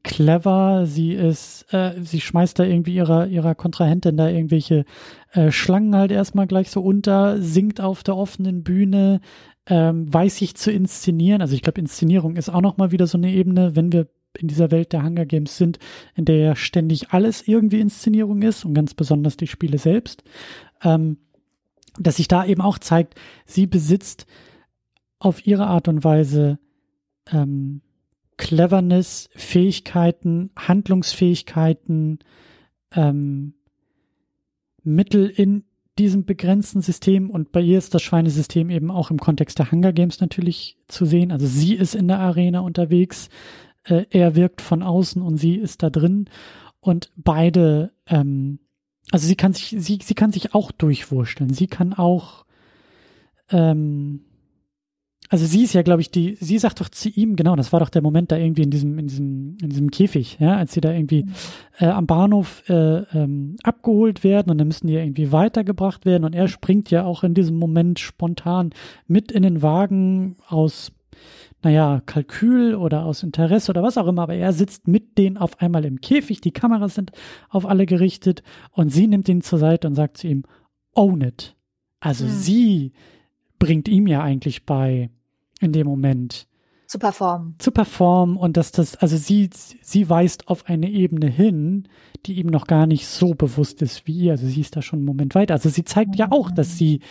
[0.03, 4.85] clever, sie ist, äh, sie schmeißt da irgendwie ihrer, ihrer Kontrahentin da irgendwelche
[5.33, 9.19] äh, Schlangen halt erstmal gleich so unter, singt auf der offenen Bühne,
[9.67, 11.41] ähm, weiß ich zu inszenieren.
[11.41, 14.07] Also ich glaube, Inszenierung ist auch nochmal wieder so eine Ebene, wenn wir
[14.37, 15.79] in dieser Welt der Hunger Games sind,
[16.15, 20.23] in der ja ständig alles irgendwie Inszenierung ist und ganz besonders die Spiele selbst,
[20.83, 21.17] ähm,
[21.99, 23.15] dass sich da eben auch zeigt,
[23.45, 24.25] sie besitzt
[25.19, 26.59] auf ihre Art und Weise
[27.31, 27.81] ähm,
[28.37, 32.19] Cleverness, Fähigkeiten, Handlungsfähigkeiten,
[32.91, 33.55] ähm,
[34.83, 35.63] Mittel in
[35.99, 39.93] diesem begrenzten System und bei ihr ist das Schweinesystem eben auch im Kontext der Hunger
[39.93, 41.31] Games natürlich zu sehen.
[41.31, 43.29] Also sie ist in der Arena unterwegs,
[43.83, 46.29] äh, er wirkt von außen und sie ist da drin
[46.79, 48.59] und beide, ähm,
[49.11, 51.53] also sie kann sich, sie, sie kann sich auch durchwurschteln.
[51.53, 52.45] Sie kann auch
[53.49, 54.21] ähm,
[55.29, 57.79] also sie ist ja, glaube ich, die, sie sagt doch zu ihm, genau, das war
[57.79, 60.81] doch der Moment da irgendwie in diesem, in diesem, in diesem Käfig, ja, als sie
[60.81, 61.25] da irgendwie
[61.79, 66.23] äh, am Bahnhof äh, ähm, abgeholt werden und dann müssen die ja irgendwie weitergebracht werden
[66.23, 68.71] und er springt ja auch in diesem Moment spontan
[69.07, 70.93] mit in den Wagen aus,
[71.61, 75.59] naja, Kalkül oder aus Interesse oder was auch immer, aber er sitzt mit denen auf
[75.59, 77.11] einmal im Käfig, die Kameras sind
[77.49, 80.43] auf alle gerichtet und sie nimmt ihn zur Seite und sagt zu ihm,
[80.93, 81.55] own it.
[81.99, 82.29] Also mhm.
[82.29, 82.93] sie
[83.59, 85.09] bringt ihm ja eigentlich bei,
[85.61, 86.47] in dem Moment.
[86.87, 87.55] Zu performen.
[87.59, 89.49] Zu performen und dass das, also sie,
[89.81, 91.89] sie weist auf eine Ebene hin,
[92.25, 94.31] die ihm noch gar nicht so bewusst ist wie ihr.
[94.31, 95.53] Also sie ist da schon einen Moment weiter.
[95.53, 96.17] Also sie zeigt mhm.
[96.17, 97.01] ja auch, dass sie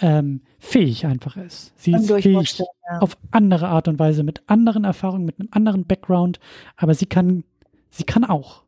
[0.00, 1.72] ähm, fähig einfach ist.
[1.76, 2.98] Sie ist fähig ja.
[3.00, 6.38] auf andere Art und Weise, mit anderen Erfahrungen, mit einem anderen Background,
[6.76, 7.44] aber sie kann,
[7.90, 8.62] sie kann auch.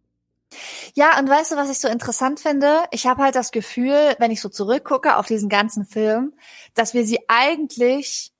[0.94, 2.84] Ja, und weißt du, was ich so interessant finde?
[2.90, 6.32] Ich habe halt das Gefühl, wenn ich so zurückgucke auf diesen ganzen Film,
[6.74, 8.32] dass wir sie eigentlich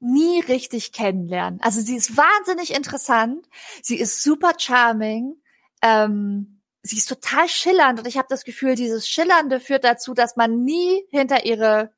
[0.00, 1.60] nie richtig kennenlernen.
[1.60, 3.46] Also sie ist wahnsinnig interessant,
[3.82, 5.40] sie ist super charming,
[5.82, 10.36] ähm, sie ist total schillernd und ich habe das Gefühl, dieses Schillernde führt dazu, dass
[10.36, 11.92] man nie hinter ihre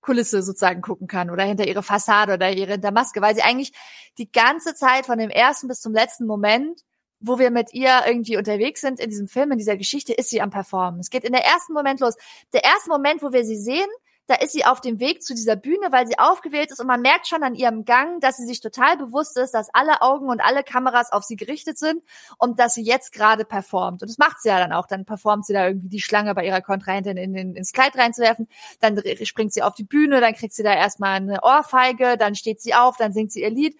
[0.00, 3.72] Kulisse sozusagen gucken kann oder hinter ihre Fassade oder ihre Maske, weil sie eigentlich
[4.18, 6.80] die ganze Zeit von dem ersten bis zum letzten Moment,
[7.20, 10.40] wo wir mit ihr irgendwie unterwegs sind in diesem Film, in dieser Geschichte, ist sie
[10.40, 11.00] am Performen.
[11.00, 12.14] Es geht in der ersten Moment los.
[12.52, 13.88] Der erste Moment, wo wir sie sehen,
[14.30, 17.02] da ist sie auf dem Weg zu dieser Bühne, weil sie aufgewählt ist und man
[17.02, 20.40] merkt schon an ihrem Gang, dass sie sich total bewusst ist, dass alle Augen und
[20.40, 22.00] alle Kameras auf sie gerichtet sind
[22.38, 24.02] und dass sie jetzt gerade performt.
[24.02, 24.86] Und das macht sie ja dann auch.
[24.86, 28.46] Dann performt sie da irgendwie die Schlange bei ihrer Kontrahentin in, in, ins Kleid reinzuwerfen.
[28.78, 32.60] Dann springt sie auf die Bühne, dann kriegt sie da erstmal eine Ohrfeige, dann steht
[32.60, 33.76] sie auf, dann singt sie ihr Lied.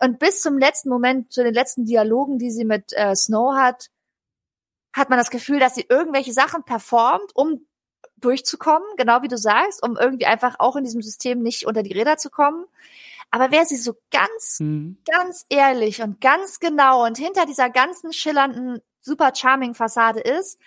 [0.00, 3.86] Und bis zum letzten Moment, zu den letzten Dialogen, die sie mit äh, Snow hat,
[4.92, 7.66] hat man das Gefühl, dass sie irgendwelche Sachen performt, um
[8.16, 11.92] durchzukommen, genau wie du sagst, um irgendwie einfach auch in diesem System nicht unter die
[11.92, 12.66] Räder zu kommen.
[13.30, 14.98] Aber wer sie so ganz, mhm.
[15.10, 20.58] ganz ehrlich und ganz genau und hinter dieser ganzen schillernden, super charming Fassade ist,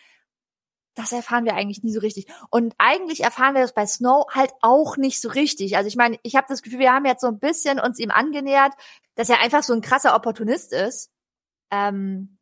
[0.95, 2.25] das erfahren wir eigentlich nie so richtig.
[2.49, 5.77] Und eigentlich erfahren wir das bei Snow halt auch nicht so richtig.
[5.77, 8.11] Also ich meine, ich habe das Gefühl, wir haben jetzt so ein bisschen uns ihm
[8.11, 8.73] angenähert,
[9.15, 11.11] dass er einfach so ein krasser Opportunist ist.
[11.69, 12.34] Ähm,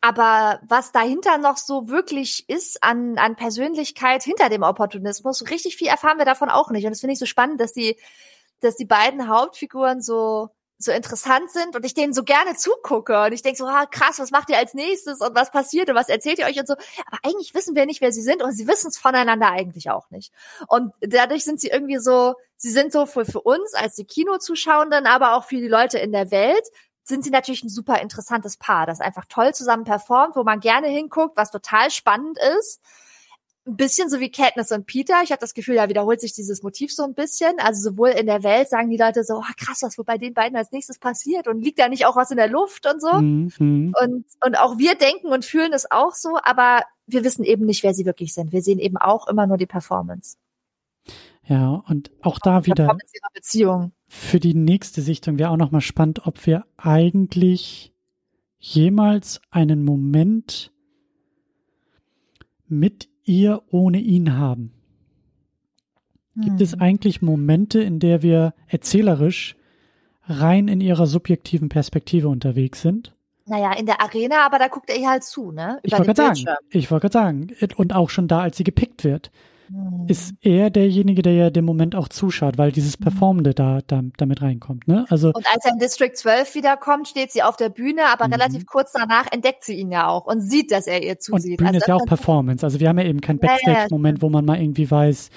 [0.00, 5.88] aber was dahinter noch so wirklich ist an, an Persönlichkeit hinter dem Opportunismus, richtig viel
[5.88, 6.84] erfahren wir davon auch nicht.
[6.84, 7.96] Und das finde ich so spannend, dass die,
[8.60, 10.48] dass die beiden Hauptfiguren so,
[10.78, 13.24] so interessant sind und ich denen so gerne zugucke.
[13.24, 15.96] Und ich denke so, ah, krass, was macht ihr als nächstes und was passiert und
[15.96, 16.74] was erzählt ihr euch und so.
[17.06, 20.08] Aber eigentlich wissen wir nicht, wer sie sind und sie wissen es voneinander eigentlich auch
[20.08, 20.32] nicht.
[20.66, 25.04] Und dadurch sind sie irgendwie so, sie sind so für, für uns als die Kinozuschauenden,
[25.04, 26.66] aber auch für die Leute in der Welt
[27.10, 30.86] sind sie natürlich ein super interessantes Paar, das einfach toll zusammen performt, wo man gerne
[30.88, 32.80] hinguckt, was total spannend ist
[33.66, 35.20] ein bisschen so wie Katniss und Peter.
[35.22, 37.52] Ich habe das Gefühl, da wiederholt sich dieses Motiv so ein bisschen.
[37.58, 40.34] Also sowohl in der Welt sagen die Leute so, oh, krass, was wohl bei den
[40.34, 43.12] beiden als nächstes passiert und liegt da nicht auch was in der Luft und so.
[43.12, 43.94] Mhm.
[44.00, 47.82] Und, und auch wir denken und fühlen es auch so, aber wir wissen eben nicht,
[47.82, 48.52] wer sie wirklich sind.
[48.52, 50.36] Wir sehen eben auch immer nur die Performance.
[51.44, 52.96] Ja, und auch da wieder
[54.12, 57.92] für die nächste Sichtung wäre auch nochmal spannend, ob wir eigentlich
[58.58, 60.72] jemals einen Moment
[62.66, 64.72] mit ihr ohne ihn haben?
[66.34, 66.64] Gibt hm.
[66.64, 69.54] es eigentlich Momente, in der wir erzählerisch
[70.24, 73.14] rein in ihrer subjektiven Perspektive unterwegs sind?
[73.46, 75.78] Naja, in der Arena, aber da guckt er ihr halt zu, ne?
[75.84, 78.64] Über ich wollte gerade sagen, ich wollte gerade sagen, und auch schon da, als sie
[78.64, 79.30] gepickt wird
[80.08, 83.04] ist er derjenige, der ja dem Moment auch zuschaut, weil dieses mhm.
[83.04, 84.88] Performende da, da damit reinkommt.
[84.88, 85.06] Ne?
[85.08, 88.34] Also und als er in District 12 wiederkommt, steht sie auf der Bühne, aber mhm.
[88.34, 91.52] relativ kurz danach entdeckt sie ihn ja auch und sieht, dass er ihr zusieht.
[91.52, 92.64] Und Bühne also ist ja auch Performance.
[92.64, 95.30] Also wir haben ja eben keinen Backstage-Moment, wo man mal irgendwie weiß,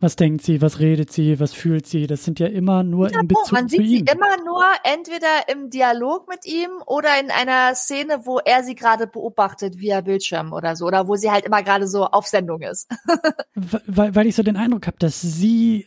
[0.00, 2.06] was denkt sie, was redet sie, was fühlt sie?
[2.06, 5.68] Das sind ja immer nur ja, in Bezug Man sieht sie immer nur entweder im
[5.68, 10.74] Dialog mit ihm oder in einer Szene, wo er sie gerade beobachtet via Bildschirm oder
[10.74, 12.90] so, oder wo sie halt immer gerade so auf Sendung ist.
[13.86, 15.86] weil, weil ich so den Eindruck habe, dass sie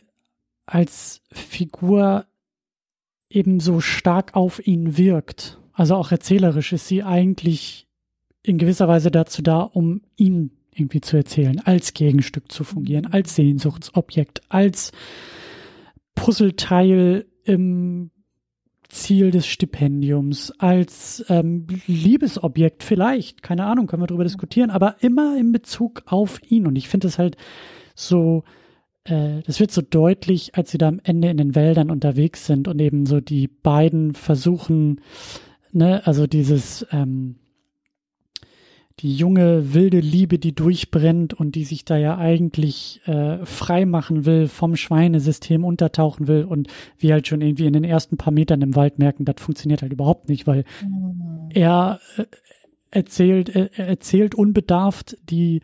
[0.64, 2.26] als Figur
[3.28, 5.58] eben so stark auf ihn wirkt.
[5.72, 7.88] Also auch erzählerisch ist sie eigentlich
[8.44, 13.34] in gewisser Weise dazu da, um ihn irgendwie zu erzählen, als Gegenstück zu fungieren, als
[13.34, 14.92] Sehnsuchtsobjekt, als
[16.14, 18.10] Puzzleteil im
[18.88, 25.36] Ziel des Stipendiums, als ähm, Liebesobjekt vielleicht, keine Ahnung, können wir darüber diskutieren, aber immer
[25.36, 26.66] in Bezug auf ihn.
[26.66, 27.36] Und ich finde es halt
[27.94, 28.44] so,
[29.04, 32.68] äh, das wird so deutlich, als sie da am Ende in den Wäldern unterwegs sind
[32.68, 35.00] und eben so die beiden versuchen,
[35.72, 37.36] ne, also dieses, ähm,
[39.00, 44.24] die junge, wilde Liebe, die durchbrennt und die sich da ja eigentlich äh, frei machen
[44.24, 46.68] will, vom Schweinesystem untertauchen will und
[46.98, 49.92] wir halt schon irgendwie in den ersten paar Metern im Wald merken, das funktioniert halt
[49.92, 51.50] überhaupt nicht, weil mhm.
[51.52, 52.24] er äh,
[52.90, 55.62] erzählt, äh, erzählt unbedarft die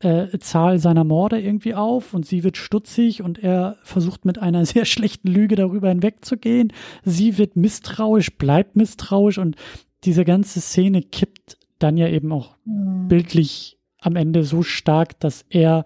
[0.00, 4.66] äh, Zahl seiner Morde irgendwie auf und sie wird stutzig und er versucht mit einer
[4.66, 6.72] sehr schlechten Lüge darüber hinwegzugehen.
[7.04, 9.54] Sie wird misstrauisch, bleibt misstrauisch und
[10.02, 13.08] diese ganze Szene kippt dann ja eben auch mhm.
[13.08, 15.84] bildlich am Ende so stark, dass er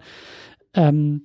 [0.73, 1.23] ähm,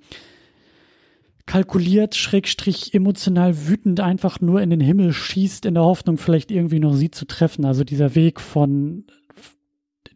[1.47, 6.79] kalkuliert, schrägstrich emotional wütend einfach nur in den Himmel schießt, in der Hoffnung, vielleicht irgendwie
[6.79, 7.65] noch sie zu treffen.
[7.65, 9.05] Also dieser Weg von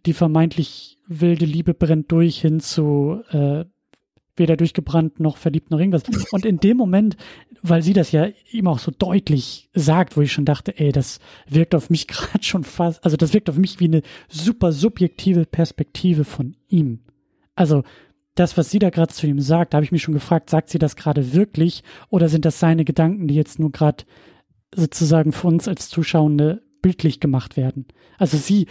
[0.07, 3.65] die vermeintlich wilde Liebe brennt durch hin zu äh,
[4.37, 6.03] weder durchgebrannt noch verliebt noch irgendwas.
[6.31, 7.17] Und in dem Moment,
[7.63, 11.21] weil sie das ja ihm auch so deutlich sagt, wo ich schon dachte, ey, das
[11.49, 15.47] wirkt auf mich gerade schon fast, also das wirkt auf mich wie eine super subjektive
[15.47, 17.01] Perspektive von ihm.
[17.55, 17.83] Also
[18.35, 20.69] das, was sie da gerade zu ihm sagt, da habe ich mich schon gefragt, sagt
[20.69, 24.05] sie das gerade wirklich oder sind das seine Gedanken, die jetzt nur gerade
[24.75, 27.87] sozusagen für uns als Zuschauende bildlich gemacht werden?
[28.19, 28.67] Also sie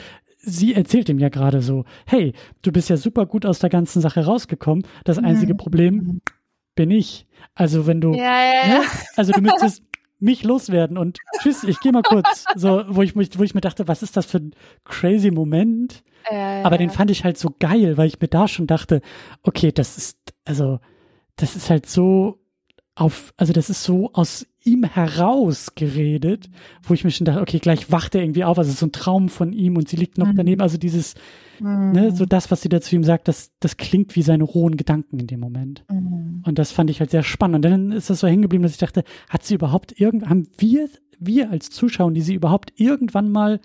[0.46, 4.02] sie erzählt ihm ja gerade so, hey, du bist ja super gut aus der ganzen
[4.02, 4.86] Sache rausgekommen.
[5.04, 5.58] Das einzige mhm.
[5.58, 6.22] Problem
[6.76, 7.28] bin ich.
[7.54, 8.80] Also wenn du, ja, ja, ja.
[8.80, 8.86] Ne?
[9.16, 9.84] also du müsstest
[10.20, 12.46] mich loswerden und tschüss, ich gehe mal kurz.
[12.56, 16.04] So, wo ich, wo ich mir dachte, was ist das für ein crazy Moment?
[16.30, 19.02] Aber den fand ich halt so geil, weil ich mir da schon dachte,
[19.44, 20.80] okay, das ist, also,
[21.36, 22.40] das ist halt so
[22.96, 26.50] auf, also das ist so aus ihm heraus geredet,
[26.84, 29.30] wo ich mir schon dachte, okay, gleich wacht er irgendwie auf, also so ein Traum
[29.30, 30.36] von ihm und sie liegt noch mhm.
[30.36, 31.14] daneben, also dieses,
[31.60, 31.92] mhm.
[31.92, 34.76] ne, so das, was sie da zu ihm sagt, das, das klingt wie seine rohen
[34.76, 35.86] Gedanken in dem Moment.
[35.90, 36.44] Mhm.
[36.46, 37.58] Und das fand ich halt sehr spannend.
[37.58, 40.48] Und dann ist das so hängen geblieben, dass ich dachte, hat sie überhaupt irgend, haben
[40.58, 40.90] wir,
[41.20, 43.62] wir als Zuschauer, die sie überhaupt irgendwann mal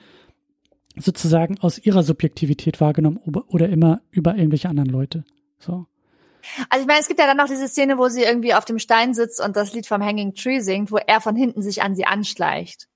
[0.97, 5.25] sozusagen aus ihrer Subjektivität wahrgenommen oder immer über irgendwelche anderen Leute?
[5.59, 5.87] So.
[6.69, 8.79] Also ich meine, es gibt ja dann noch diese Szene, wo sie irgendwie auf dem
[8.79, 11.95] Stein sitzt und das Lied vom Hanging Tree singt, wo er von hinten sich an
[11.95, 12.87] sie anschleicht.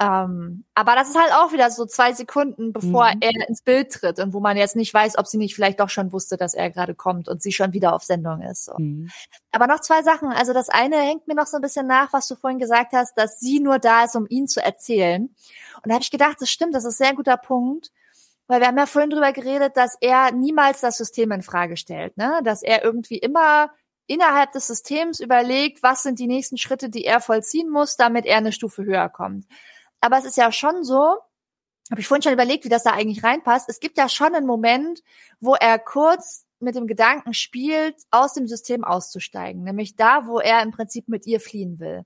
[0.00, 3.20] Ähm, aber das ist halt auch wieder so zwei Sekunden, bevor mhm.
[3.20, 5.88] er ins Bild tritt und wo man jetzt nicht weiß, ob sie nicht vielleicht doch
[5.88, 8.66] schon wusste, dass er gerade kommt und sie schon wieder auf Sendung ist.
[8.66, 8.74] So.
[8.78, 9.10] Mhm.
[9.50, 10.28] Aber noch zwei Sachen.
[10.28, 13.18] Also das eine hängt mir noch so ein bisschen nach, was du vorhin gesagt hast,
[13.18, 15.22] dass sie nur da ist, um ihn zu erzählen.
[15.22, 17.90] Und da habe ich gedacht, das stimmt, das ist ein sehr guter Punkt.
[18.48, 22.16] Weil wir haben ja vorhin drüber geredet, dass er niemals das System in Frage stellt,
[22.16, 22.40] ne?
[22.42, 23.70] Dass er irgendwie immer
[24.06, 28.38] innerhalb des Systems überlegt, was sind die nächsten Schritte, die er vollziehen muss, damit er
[28.38, 29.46] eine Stufe höher kommt.
[30.00, 31.18] Aber es ist ja schon so,
[31.90, 33.68] habe ich vorhin schon überlegt, wie das da eigentlich reinpasst.
[33.68, 35.02] Es gibt ja schon einen Moment,
[35.40, 40.62] wo er kurz mit dem Gedanken spielt, aus dem System auszusteigen, nämlich da, wo er
[40.62, 42.04] im Prinzip mit ihr fliehen will.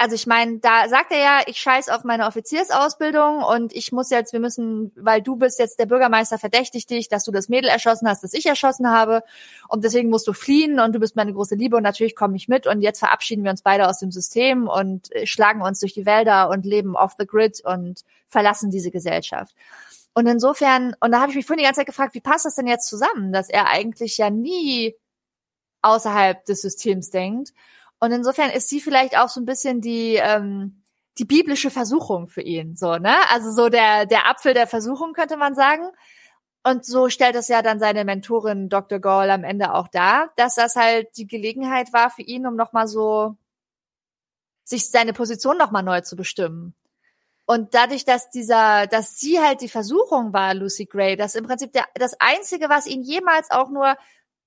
[0.00, 4.10] Also ich meine, da sagt er ja, ich scheiß auf meine Offiziersausbildung und ich muss
[4.10, 7.68] jetzt, wir müssen, weil du bist jetzt der Bürgermeister, verdächtigt dich, dass du das Mädel
[7.68, 9.24] erschossen hast, das ich erschossen habe.
[9.66, 12.46] Und deswegen musst du fliehen und du bist meine große Liebe und natürlich komme ich
[12.46, 12.68] mit.
[12.68, 16.06] Und jetzt verabschieden wir uns beide aus dem System und äh, schlagen uns durch die
[16.06, 19.56] Wälder und leben off the grid und verlassen diese Gesellschaft.
[20.14, 22.54] Und insofern, und da habe ich mich vorhin die ganze Zeit gefragt, wie passt das
[22.54, 24.94] denn jetzt zusammen, dass er eigentlich ja nie
[25.82, 27.52] außerhalb des Systems denkt
[28.00, 30.82] und insofern ist sie vielleicht auch so ein bisschen die, ähm,
[31.18, 33.16] die biblische Versuchung für ihn, so, ne?
[33.30, 35.84] Also so der, der Apfel der Versuchung, könnte man sagen.
[36.64, 38.98] Und so stellt es ja dann seine Mentorin Dr.
[38.98, 42.86] Gall am Ende auch dar, dass das halt die Gelegenheit war für ihn, um nochmal
[42.86, 43.36] so
[44.64, 46.74] sich seine Position nochmal neu zu bestimmen.
[47.46, 51.72] Und dadurch, dass dieser, dass sie halt die Versuchung war, Lucy Gray, dass im Prinzip
[51.72, 53.96] der, das Einzige, was ihn jemals auch nur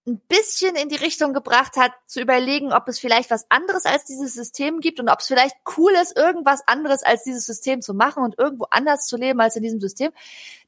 [0.07, 4.03] ein bisschen in die Richtung gebracht hat, zu überlegen, ob es vielleicht was anderes als
[4.05, 7.93] dieses System gibt und ob es vielleicht cool ist, irgendwas anderes als dieses System zu
[7.93, 10.11] machen und irgendwo anders zu leben als in diesem System.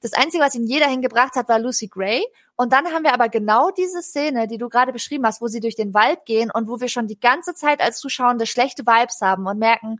[0.01, 2.23] Das Einzige, was ihn jeder hingebracht hat, war Lucy Gray.
[2.55, 5.59] Und dann haben wir aber genau diese Szene, die du gerade beschrieben hast, wo sie
[5.59, 9.21] durch den Wald gehen und wo wir schon die ganze Zeit als Zuschauende schlechte Vibes
[9.21, 9.99] haben und merken,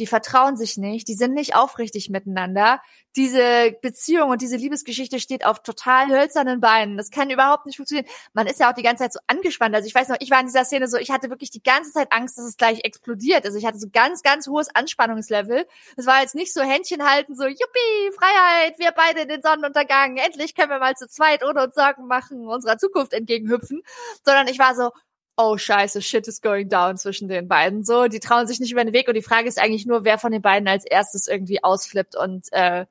[0.00, 2.80] die vertrauen sich nicht, die sind nicht aufrichtig miteinander.
[3.16, 6.96] Diese Beziehung und diese Liebesgeschichte steht auf total hölzernen Beinen.
[6.96, 8.06] Das kann überhaupt nicht funktionieren.
[8.32, 9.74] Man ist ja auch die ganze Zeit so angespannt.
[9.74, 11.92] Also ich weiß noch, ich war in dieser Szene so, ich hatte wirklich die ganze
[11.92, 13.44] Zeit Angst, dass es gleich explodiert.
[13.44, 15.66] Also ich hatte so ganz, ganz hohes Anspannungslevel.
[15.96, 20.16] Es war jetzt nicht so Händchen halten, so, yuppie, Freiheit, wir beide in den Sonnenuntergang,
[20.16, 23.82] endlich können wir mal zu zweit ohne uns Sorgen machen, unserer Zukunft entgegenhüpfen.
[24.24, 24.92] Sondern ich war so,
[25.40, 27.84] oh scheiße, shit is going down zwischen den beiden.
[27.84, 30.18] So, die trauen sich nicht über den Weg und die Frage ist eigentlich nur, wer
[30.18, 32.86] von den beiden als erstes irgendwie ausflippt und äh,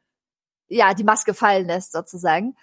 [0.67, 2.55] ja, die Maske fallen lässt sozusagen.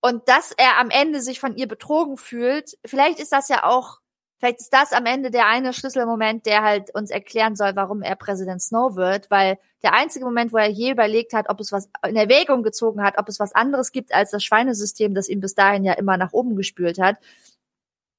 [0.00, 3.98] Und dass er am Ende sich von ihr betrogen fühlt, vielleicht ist das ja auch,
[4.38, 8.14] vielleicht ist das am Ende der eine Schlüsselmoment, der halt uns erklären soll, warum er
[8.14, 11.88] Präsident Snow wird, weil der einzige Moment, wo er je überlegt hat, ob es was
[12.06, 15.54] in Erwägung gezogen hat, ob es was anderes gibt als das Schweinesystem, das ihn bis
[15.54, 17.16] dahin ja immer nach oben gespült hat,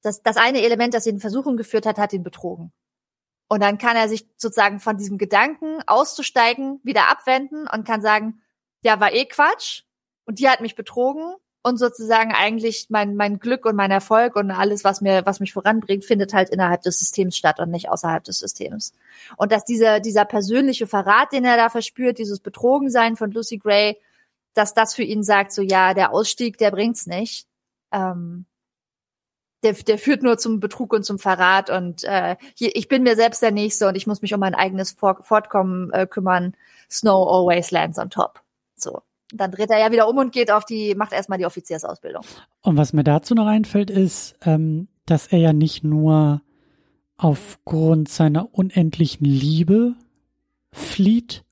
[0.01, 2.71] das, das eine Element, das ihn in Versuchung geführt hat, hat ihn betrogen.
[3.47, 8.41] Und dann kann er sich sozusagen von diesem Gedanken auszusteigen wieder abwenden und kann sagen,
[8.83, 9.83] ja, war eh Quatsch
[10.25, 11.33] und die hat mich betrogen
[11.63, 15.51] und sozusagen eigentlich mein, mein Glück und mein Erfolg und alles, was mir, was mich
[15.51, 18.93] voranbringt, findet halt innerhalb des Systems statt und nicht außerhalb des Systems.
[19.35, 23.97] Und dass dieser, dieser persönliche Verrat, den er da verspürt, dieses Betrogensein von Lucy Gray,
[24.53, 27.47] dass das für ihn sagt, so ja, der Ausstieg, der bringt's nicht.
[27.91, 28.45] Ähm,
[29.63, 33.15] der, der führt nur zum Betrug und zum Verrat und äh, hier, ich bin mir
[33.15, 36.53] selbst der Nächste und ich muss mich um mein eigenes Fortkommen äh, kümmern.
[36.89, 38.41] Snow always lands on top.
[38.75, 39.01] So.
[39.31, 42.23] Dann dreht er ja wieder um und geht auf die, macht erstmal die Offiziersausbildung.
[42.61, 46.41] Und was mir dazu noch einfällt, ist, ähm, dass er ja nicht nur
[47.17, 49.93] aufgrund seiner unendlichen Liebe
[50.71, 51.43] flieht,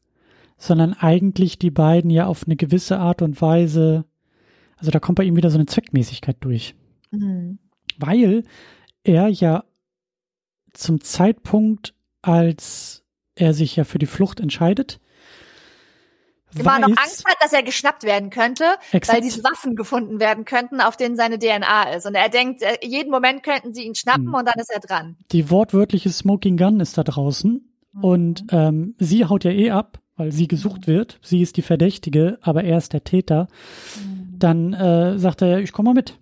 [0.58, 4.06] sondern eigentlich die beiden ja auf eine gewisse Art und Weise,
[4.78, 6.74] also da kommt bei ihm wieder so eine Zweckmäßigkeit durch.
[7.12, 7.60] Mhm
[7.98, 8.44] weil
[9.04, 9.64] er ja
[10.74, 13.04] zum Zeitpunkt, als
[13.36, 15.00] er sich ja für die Flucht entscheidet,
[16.56, 19.18] immer noch Angst hat, dass er geschnappt werden könnte, exakt.
[19.18, 22.06] weil diese Waffen gefunden werden könnten, auf denen seine DNA ist.
[22.06, 24.34] Und er denkt, äh, jeden Moment könnten sie ihn schnappen hm.
[24.34, 25.18] und dann ist er dran.
[25.32, 28.04] Die wortwörtliche Smoking Gun ist da draußen mhm.
[28.04, 31.20] und ähm, sie haut ja eh ab, weil sie gesucht wird.
[31.22, 33.48] Sie ist die Verdächtige, aber er ist der Täter.
[33.96, 34.40] Mhm.
[34.40, 36.18] Dann äh, sagt er, ich komme mal mit.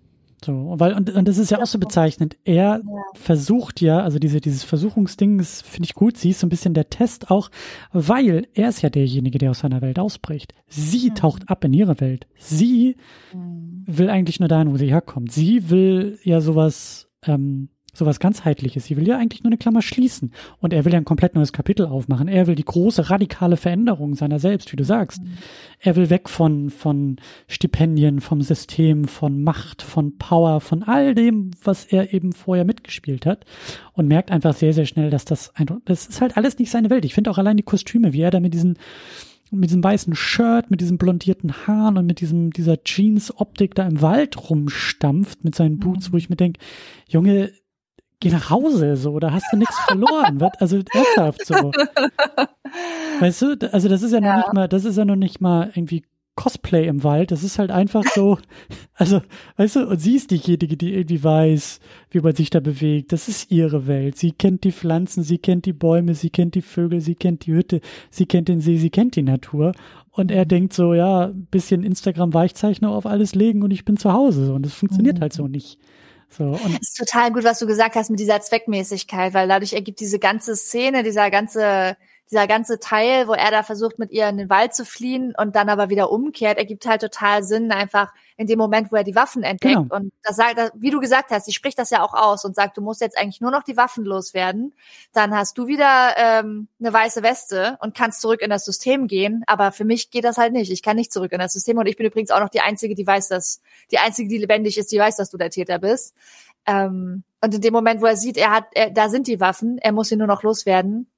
[0.46, 2.36] So, weil, und, und das ist ja auch so bezeichnend.
[2.44, 2.80] Er ja.
[3.14, 6.16] versucht ja, also diese, dieses Versuchungsding, das finde ich gut.
[6.16, 7.50] Sie ist so ein bisschen der Test auch,
[7.92, 10.54] weil er ist ja derjenige, der aus seiner Welt ausbricht.
[10.68, 11.14] Sie mhm.
[11.16, 12.28] taucht ab in ihre Welt.
[12.38, 12.94] Sie
[13.34, 13.82] mhm.
[13.88, 15.32] will eigentlich nur dahin, wo sie herkommt.
[15.32, 18.84] Sie will ja sowas, ähm, sowas ganzheitliches.
[18.84, 20.32] Sie will ja eigentlich nur eine Klammer schließen.
[20.58, 22.28] Und er will ja ein komplett neues Kapitel aufmachen.
[22.28, 25.22] Er will die große radikale Veränderung seiner selbst, wie du sagst.
[25.22, 25.38] Mhm.
[25.80, 27.16] Er will weg von, von
[27.48, 33.26] Stipendien, vom System, von Macht, von Power, von all dem, was er eben vorher mitgespielt
[33.26, 33.44] hat.
[33.92, 36.90] Und merkt einfach sehr, sehr schnell, dass das einfach, das ist halt alles nicht seine
[36.90, 37.04] Welt.
[37.04, 38.78] Ich finde auch allein die Kostüme, wie er da mit diesen,
[39.50, 44.02] mit diesem weißen Shirt, mit diesen blondierten Haaren und mit diesem, dieser Jeans-Optik da im
[44.02, 46.12] Wald rumstampft mit seinen Boots, mhm.
[46.12, 46.60] wo ich mir denke,
[47.08, 47.52] Junge,
[48.20, 50.42] geh nach Hause, so, da hast du nichts verloren.
[50.58, 51.72] also ernsthaft so.
[53.20, 55.40] Weißt du, also das ist ja, ja noch nicht mal, das ist ja noch nicht
[55.40, 56.04] mal irgendwie
[56.36, 57.32] Cosplay im Wald.
[57.32, 58.38] Das ist halt einfach so,
[58.94, 59.22] also,
[59.56, 61.80] weißt du, und sie ist diejenige, die irgendwie weiß,
[62.10, 63.12] wie man sich da bewegt.
[63.12, 64.16] Das ist ihre Welt.
[64.16, 67.54] Sie kennt die Pflanzen, sie kennt die Bäume, sie kennt die Vögel, sie kennt die
[67.54, 67.80] Hütte,
[68.10, 69.72] sie kennt den See, sie kennt die Natur.
[70.10, 74.52] Und er denkt so, ja, bisschen Instagram-Weichzeichner auf alles legen und ich bin zu Hause.
[74.52, 75.22] Und das funktioniert mhm.
[75.22, 75.78] halt so nicht.
[76.36, 79.72] So, und das ist total gut, was du gesagt hast mit dieser Zweckmäßigkeit, weil dadurch
[79.72, 81.96] ergibt diese ganze Szene, dieser ganze
[82.30, 85.54] dieser ganze Teil, wo er da versucht, mit ihr in den Wald zu fliehen und
[85.54, 89.14] dann aber wieder umkehrt, ergibt halt total Sinn, einfach in dem Moment, wo er die
[89.14, 89.76] Waffen entdeckt.
[89.76, 89.94] Genau.
[89.94, 92.76] Und das sagt, wie du gesagt hast, sie spricht das ja auch aus und sagt,
[92.76, 94.74] du musst jetzt eigentlich nur noch die Waffen loswerden.
[95.12, 99.44] Dann hast du wieder ähm, eine weiße Weste und kannst zurück in das System gehen.
[99.46, 100.72] Aber für mich geht das halt nicht.
[100.72, 102.96] Ich kann nicht zurück in das System und ich bin übrigens auch noch die Einzige,
[102.96, 103.60] die weiß, dass,
[103.92, 106.14] die Einzige, die lebendig ist, die weiß, dass du der Täter bist.
[106.66, 109.78] Ähm, und in dem Moment, wo er sieht, er hat, er, da sind die Waffen,
[109.78, 111.08] er muss sie nur noch loswerden,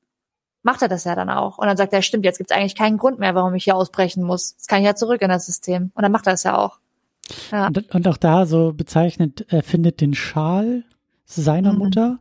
[0.62, 1.58] macht er das ja dann auch.
[1.58, 3.76] Und dann sagt er, stimmt, jetzt gibt es eigentlich keinen Grund mehr, warum ich hier
[3.76, 4.52] ausbrechen muss.
[4.52, 5.92] Jetzt kann ich ja zurück in das System.
[5.94, 6.78] Und dann macht er das ja auch.
[7.52, 7.66] Ja.
[7.66, 10.84] Und, und, auch da so bezeichnet, er findet den Schal
[11.24, 11.78] seiner mhm.
[11.78, 12.18] Mutter,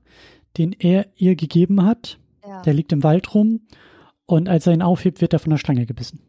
[0.58, 2.20] den er ihr gegeben hat.
[2.46, 2.62] Ja.
[2.62, 3.62] Der liegt im Wald rum.
[4.26, 6.22] Und als er ihn aufhebt, wird er von der Schlange gebissen.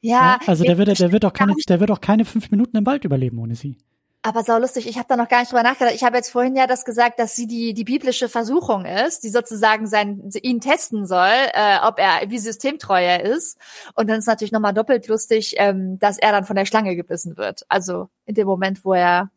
[0.00, 0.38] Ja.
[0.38, 2.86] ja also der wird, der wird auch keine, der wird auch keine fünf Minuten im
[2.86, 3.78] Wald überleben ohne sie.
[4.26, 5.94] Aber sau lustig, ich habe da noch gar nicht drüber nachgedacht.
[5.94, 9.28] Ich habe jetzt vorhin ja das gesagt, dass sie die, die biblische Versuchung ist, die
[9.28, 13.58] sozusagen sein, ihn testen soll, äh, ob er wie systemtreu er ist.
[13.94, 17.36] Und dann ist natürlich nochmal doppelt lustig, ähm, dass er dann von der Schlange gebissen
[17.36, 17.66] wird.
[17.68, 19.30] Also in dem Moment, wo er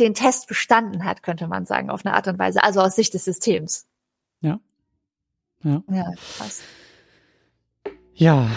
[0.00, 2.64] den Test bestanden hat, könnte man sagen, auf eine Art und Weise.
[2.64, 3.86] Also aus Sicht des Systems.
[4.40, 4.58] Ja.
[5.62, 5.84] Ja.
[5.88, 6.62] Ja, krass.
[8.14, 8.50] Ja,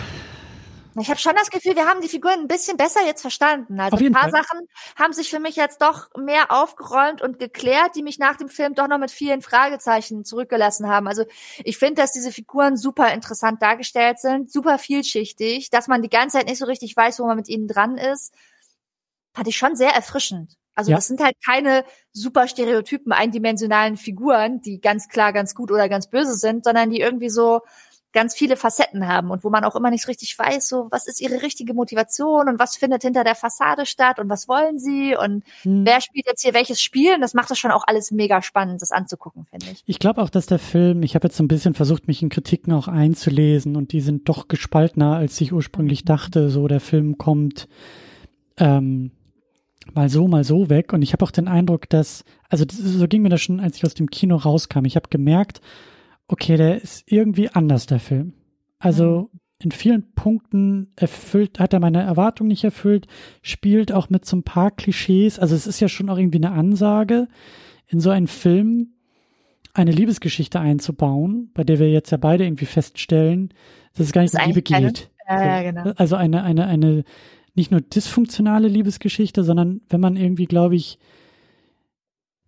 [0.99, 3.80] ich habe schon das Gefühl, wir haben die Figuren ein bisschen besser jetzt verstanden.
[3.80, 4.44] Also ein paar Fall.
[4.44, 8.49] Sachen haben sich für mich jetzt doch mehr aufgeräumt und geklärt, die mich nach dem
[8.49, 11.07] Film doch noch mit vielen Fragezeichen zurückgelassen haben.
[11.07, 11.26] Also
[11.64, 16.38] ich finde, dass diese Figuren super interessant dargestellt sind, super vielschichtig, dass man die ganze
[16.38, 18.34] Zeit nicht so richtig weiß, wo man mit ihnen dran ist,
[19.34, 20.57] fand ich schon sehr erfrischend.
[20.76, 20.98] Also ja.
[20.98, 26.07] das sind halt keine super stereotypen, eindimensionalen Figuren, die ganz klar ganz gut oder ganz
[26.07, 27.61] böse sind, sondern die irgendwie so
[28.14, 31.19] ganz viele Facetten haben und wo man auch immer nicht richtig weiß, so was ist
[31.19, 35.44] ihre richtige Motivation und was findet hinter der Fassade statt und was wollen sie und
[35.64, 35.85] hm.
[35.85, 38.81] wer spielt jetzt hier welches Spiel und das macht es schon auch alles mega spannend,
[38.81, 39.84] das anzugucken, finde ich.
[39.85, 42.30] Ich glaube auch, dass der Film, ich habe jetzt so ein bisschen versucht, mich in
[42.30, 46.49] Kritiken auch einzulesen und die sind doch gespaltener, als ich ursprünglich dachte.
[46.49, 47.68] So, der Film kommt
[48.57, 49.11] ähm,
[49.94, 53.23] mal so, mal so weg und ich habe auch den Eindruck, dass, also so ging
[53.23, 54.85] mir das schon, als ich aus dem Kino rauskam.
[54.85, 55.61] Ich habe gemerkt,
[56.34, 58.34] okay, der ist irgendwie anders, der Film.
[58.80, 59.39] Also mhm.
[59.60, 63.05] in vielen Punkten erfüllt, hat er meine Erwartung nicht erfüllt,
[63.43, 65.38] spielt auch mit so ein paar Klischees.
[65.38, 67.27] Also es ist ja schon auch irgendwie eine Ansage,
[67.85, 68.93] in so einen Film
[69.76, 73.53] eine Liebesgeschichte einzubauen, bei der wir jetzt ja beide irgendwie feststellen,
[73.93, 75.11] dass es gar nicht um Liebe geht.
[75.30, 75.93] Ja, ja, genau.
[75.97, 77.03] Also eine, eine, eine
[77.53, 80.97] nicht nur dysfunktionale Liebesgeschichte, sondern wenn man irgendwie, glaube ich,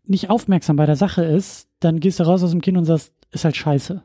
[0.05, 3.13] nicht aufmerksam bei der Sache ist, dann gehst du raus aus dem Kino und sagst,
[3.35, 4.01] ist halt scheiße.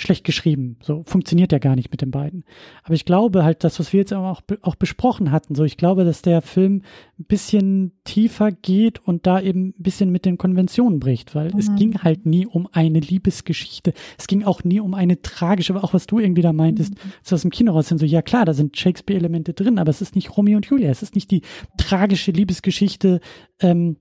[0.00, 0.76] Schlecht geschrieben.
[0.80, 2.44] So funktioniert ja gar nicht mit den beiden.
[2.84, 6.04] Aber ich glaube halt, das, was wir jetzt auch, auch besprochen hatten, so ich glaube,
[6.04, 6.82] dass der Film
[7.18, 11.58] ein bisschen tiefer geht und da eben ein bisschen mit den Konventionen bricht, weil mhm.
[11.58, 13.92] es ging halt nie um eine Liebesgeschichte.
[14.16, 17.12] Es ging auch nie um eine tragische, aber auch was du irgendwie da meintest, mhm.
[17.24, 20.00] so aus dem Kino raus sind, so ja klar, da sind Shakespeare-Elemente drin, aber es
[20.00, 21.42] ist nicht Romeo und Julia, es ist nicht die
[21.76, 23.18] tragische Liebesgeschichte,
[23.60, 23.96] ähm,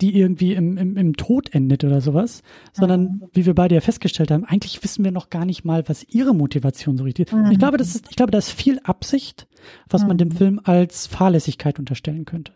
[0.00, 2.42] die irgendwie im, im, im Tod endet oder sowas,
[2.72, 3.28] sondern mhm.
[3.32, 6.34] wie wir beide ja festgestellt haben, eigentlich wissen wir noch gar nicht mal, was ihre
[6.34, 7.34] Motivation so richtig ist.
[7.34, 7.50] Mhm.
[7.50, 9.46] Ich glaube, das ist, ich glaube, da ist viel Absicht,
[9.88, 10.08] was mhm.
[10.08, 10.36] man dem mhm.
[10.36, 12.52] Film als Fahrlässigkeit unterstellen könnte.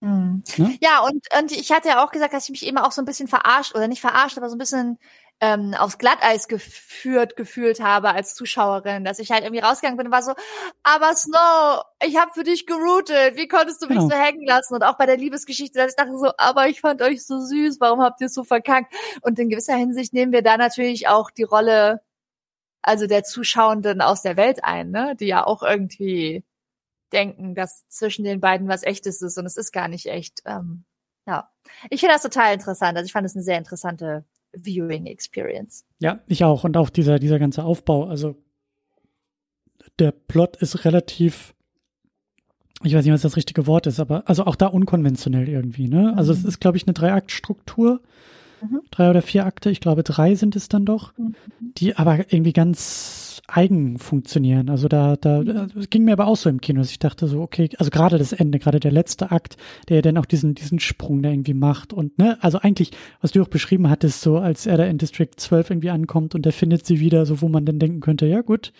[0.00, 0.42] Mhm.
[0.56, 0.78] Ne?
[0.80, 3.06] Ja, und, und ich hatte ja auch gesagt, dass ich mich eben auch so ein
[3.06, 4.98] bisschen verarscht oder nicht verarscht, aber so ein bisschen
[5.40, 10.12] ähm, aufs Glatteis geführt gefühlt habe als Zuschauerin, dass ich halt irgendwie rausgegangen bin und
[10.12, 10.34] war so,
[10.82, 14.10] aber Snow, ich habe für dich geroutet, wie konntest du mich genau.
[14.10, 14.74] so hängen lassen?
[14.74, 17.80] Und auch bei der Liebesgeschichte, dass ich dachte so, aber ich fand euch so süß,
[17.80, 18.92] warum habt ihr es so verkackt?
[19.22, 22.02] Und in gewisser Hinsicht nehmen wir da natürlich auch die Rolle,
[22.82, 25.16] also der Zuschauenden aus der Welt ein, ne?
[25.18, 26.44] die ja auch irgendwie
[27.12, 30.42] denken, dass zwischen den beiden was echtes ist und es ist gar nicht echt.
[30.44, 30.84] Ähm,
[31.26, 31.50] ja,
[31.90, 32.96] ich finde das total interessant.
[32.96, 35.84] Also ich fand es eine sehr interessante Viewing Experience.
[36.00, 36.64] Ja, ich auch.
[36.64, 38.06] Und auch dieser, dieser ganze Aufbau.
[38.06, 38.36] Also
[39.98, 41.54] der Plot ist relativ,
[42.82, 46.14] ich weiß nicht, was das richtige Wort ist, aber also auch da unkonventionell irgendwie, ne?
[46.16, 46.48] Also es mhm.
[46.48, 48.00] ist, glaube ich, eine Drei-Akt-Struktur.
[48.62, 48.80] Mhm.
[48.90, 51.34] Drei oder vier Akte, ich glaube drei sind es dann doch, mhm.
[51.60, 54.70] die aber irgendwie ganz eigen funktionieren.
[54.70, 57.40] Also da, da, das ging mir aber auch so im Kino, dass ich dachte so,
[57.40, 59.56] okay, also gerade das Ende, gerade der letzte Akt,
[59.88, 62.90] der dann auch diesen, diesen Sprung da irgendwie macht und ne, also eigentlich,
[63.20, 66.44] was du auch beschrieben hattest, so als er da in District 12 irgendwie ankommt und
[66.44, 68.72] der findet sie wieder, so wo man dann denken könnte, ja gut,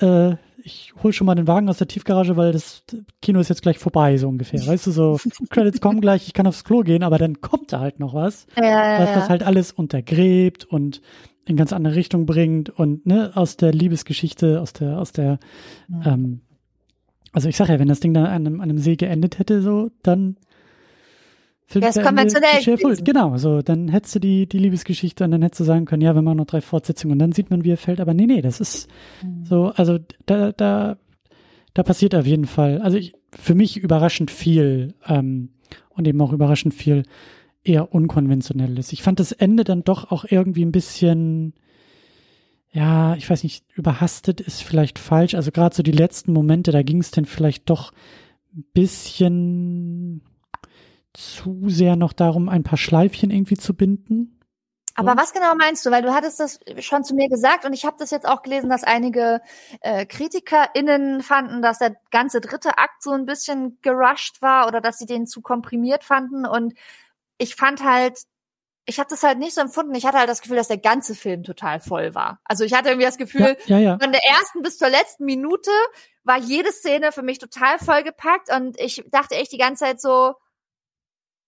[0.00, 2.82] äh, ich hol schon mal den Wagen aus der Tiefgarage, weil das
[3.22, 4.66] Kino ist jetzt gleich vorbei, so ungefähr.
[4.66, 5.18] Weißt du, so
[5.50, 8.46] Credits kommen gleich, ich kann aufs Klo gehen, aber dann kommt da halt noch was,
[8.56, 11.00] ja, ja, was das halt alles untergräbt und
[11.46, 15.38] in ganz andere Richtung bringt und ne, aus der Liebesgeschichte, aus der, aus der,
[15.88, 16.02] mhm.
[16.04, 16.40] ähm,
[17.32, 19.62] also ich sag ja, wenn das Ding dann an einem, an einem See geendet hätte,
[19.62, 20.36] so, dann
[21.68, 23.04] Film ist konventionell gewesen.
[23.04, 26.14] Genau, so, dann hättest du die, die Liebesgeschichte und dann hättest du sagen können, ja,
[26.14, 28.00] wir machen noch drei Fortsetzungen und dann sieht man, wie er fällt.
[28.00, 28.88] Aber nee, nee, das ist
[29.22, 29.44] Mhm.
[29.44, 30.96] so, also da, da,
[31.74, 35.50] da passiert auf jeden Fall, also ich, für mich überraschend viel ähm,
[35.90, 37.02] und eben auch überraschend viel
[37.66, 38.92] eher unkonventionelles.
[38.92, 41.54] Ich fand das Ende dann doch auch irgendwie ein bisschen,
[42.70, 45.34] ja, ich weiß nicht, überhastet ist vielleicht falsch.
[45.34, 47.92] Also gerade so die letzten Momente, da ging es dann vielleicht doch
[48.54, 50.22] ein bisschen
[51.12, 54.36] zu sehr noch darum, ein paar Schleifchen irgendwie zu binden.
[54.98, 55.90] Aber was genau meinst du?
[55.90, 58.70] Weil du hattest das schon zu mir gesagt und ich habe das jetzt auch gelesen,
[58.70, 59.42] dass einige
[59.82, 64.96] äh, KritikerInnen fanden, dass der ganze dritte Akt so ein bisschen gerusht war oder dass
[64.96, 66.46] sie den zu komprimiert fanden.
[66.46, 66.72] Und
[67.38, 68.18] ich fand halt,
[68.86, 69.94] ich habe das halt nicht so empfunden.
[69.94, 72.40] Ich hatte halt das Gefühl, dass der ganze Film total voll war.
[72.44, 73.98] Also ich hatte irgendwie das Gefühl, Ja, ja, ja.
[73.98, 75.70] von der ersten bis zur letzten Minute
[76.22, 80.34] war jede Szene für mich total vollgepackt und ich dachte echt die ganze Zeit so,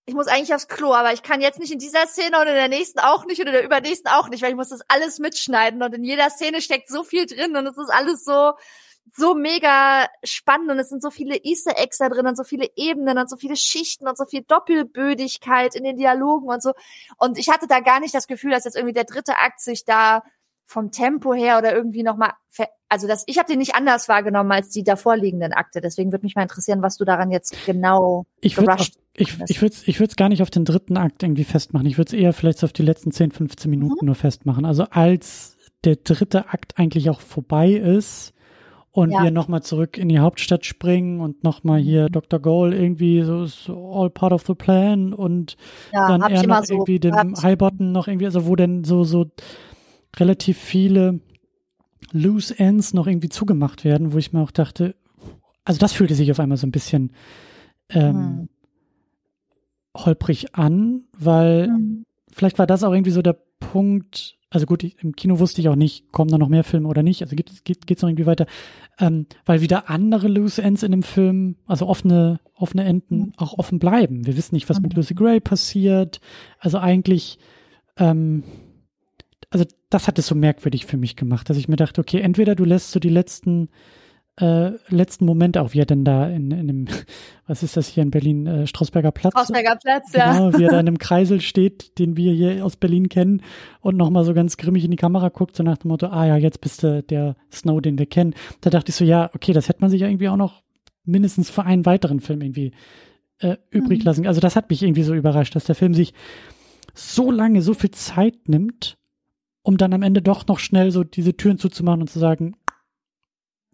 [0.06, 2.54] ich muss eigentlich aufs Klo, aber ich kann jetzt nicht in dieser Szene und in
[2.54, 5.18] der nächsten auch nicht und in der übernächsten auch nicht, weil ich muss das alles
[5.18, 8.54] mitschneiden und in jeder Szene steckt so viel drin und es ist alles so
[9.16, 12.66] so mega spannend und es sind so viele Easter Eggs da drin und so viele
[12.76, 16.72] Ebenen und so viele Schichten und so viel Doppelbödigkeit in den Dialogen und so
[17.18, 19.84] und ich hatte da gar nicht das Gefühl, dass jetzt irgendwie der dritte Akt sich
[19.84, 20.22] da
[20.66, 24.08] vom Tempo her oder irgendwie noch mal ver- also das ich habe den nicht anders
[24.08, 28.26] wahrgenommen als die davorliegenden Akte deswegen würde mich mal interessieren was du daran jetzt genau
[28.40, 28.66] Ich würde
[29.14, 31.86] ich, ich würde ich würde es gar nicht auf den dritten Akt irgendwie festmachen.
[31.86, 34.64] Ich würde es eher vielleicht auf die letzten 10, 15 Minuten nur festmachen.
[34.64, 38.32] Also als der dritte Akt eigentlich auch vorbei ist
[38.90, 39.22] und Ja.
[39.22, 42.40] wir nochmal zurück in die Hauptstadt springen und nochmal hier Dr.
[42.40, 45.56] Goal irgendwie so ist all part of the plan und
[45.92, 47.42] ja dann er noch so irgendwie dem gehabt.
[47.42, 49.26] Highbottom noch irgendwie, also wo denn so, so
[50.16, 51.20] relativ viele
[52.12, 54.94] Loose Ends noch irgendwie zugemacht werden, wo ich mir auch dachte,
[55.64, 57.12] also das fühlte sich auf einmal so ein bisschen
[57.90, 58.48] ähm, Hm.
[59.96, 62.04] holprig an, weil Hm.
[62.32, 65.68] vielleicht war das auch irgendwie so der Punkt, also gut, ich, im Kino wusste ich
[65.68, 68.26] auch nicht, kommen da noch mehr Filme oder nicht, also geht, geht, geht's noch irgendwie
[68.26, 68.46] weiter,
[68.98, 73.32] ähm, weil wieder andere Loose Ends in dem Film, also offene, offene Enden Mhm.
[73.36, 74.26] auch offen bleiben.
[74.26, 74.96] Wir wissen nicht, was mit Mhm.
[74.96, 76.20] Lucy Gray passiert,
[76.58, 77.38] also eigentlich,
[77.98, 78.42] ähm,
[79.50, 82.54] also das hat es so merkwürdig für mich gemacht, dass ich mir dachte, okay, entweder
[82.54, 83.68] du lässt so die letzten
[84.40, 86.86] äh, letzten Momente auch, wie er denn da in, in dem,
[87.46, 89.32] was ist das hier in Berlin, äh, Strausberger Platz?
[89.32, 92.76] Strausberger Platz ja Genau, wie er da in einem Kreisel steht, den wir hier aus
[92.76, 93.42] Berlin kennen
[93.80, 96.36] und nochmal so ganz grimmig in die Kamera guckt, so nach dem Motto, ah ja,
[96.36, 98.34] jetzt bist du der Snow, den wir kennen.
[98.60, 100.62] Da dachte ich so, ja, okay, das hätte man sich ja irgendwie auch noch
[101.04, 102.72] mindestens für einen weiteren Film irgendwie
[103.40, 104.04] äh, übrig Mhm.
[104.04, 104.26] lassen.
[104.26, 106.12] Also das hat mich irgendwie so überrascht, dass der Film sich
[106.94, 108.96] so lange, so viel Zeit nimmt,
[109.62, 112.54] um dann am Ende doch noch schnell so diese Türen zuzumachen und zu sagen,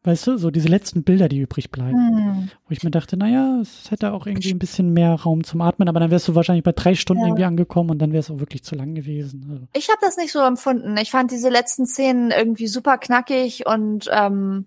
[0.04, 2.50] weißt du, so diese letzten Bilder, die übrig bleiben Hm.
[2.66, 5.88] wo ich mir dachte, naja, es hätte auch irgendwie ein bisschen mehr Raum zum Atmen,
[5.88, 7.28] aber dann wärst du wahrscheinlich bei drei Stunden Ja.
[7.28, 9.48] irgendwie angekommen und dann wäre es auch wirklich zu lang gewesen.
[9.50, 10.96] Also, Ich habe das nicht so empfunden.
[10.98, 14.66] Ich fand diese letzten Szenen irgendwie super knackig und ähm,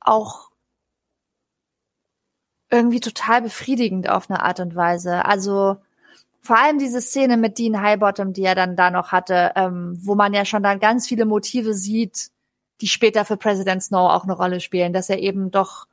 [0.00, 0.50] auch
[2.70, 5.24] irgendwie total befriedigend auf eine Art und Weise.
[5.24, 5.76] Also
[6.40, 10.14] vor allem diese Szene mit Dean Highbottom, die er dann da noch hatte, ähm, wo
[10.14, 12.30] man ja schon dann ganz viele Motive sieht,
[12.80, 15.86] die später für President Snow auch eine Rolle spielen, dass er eben doch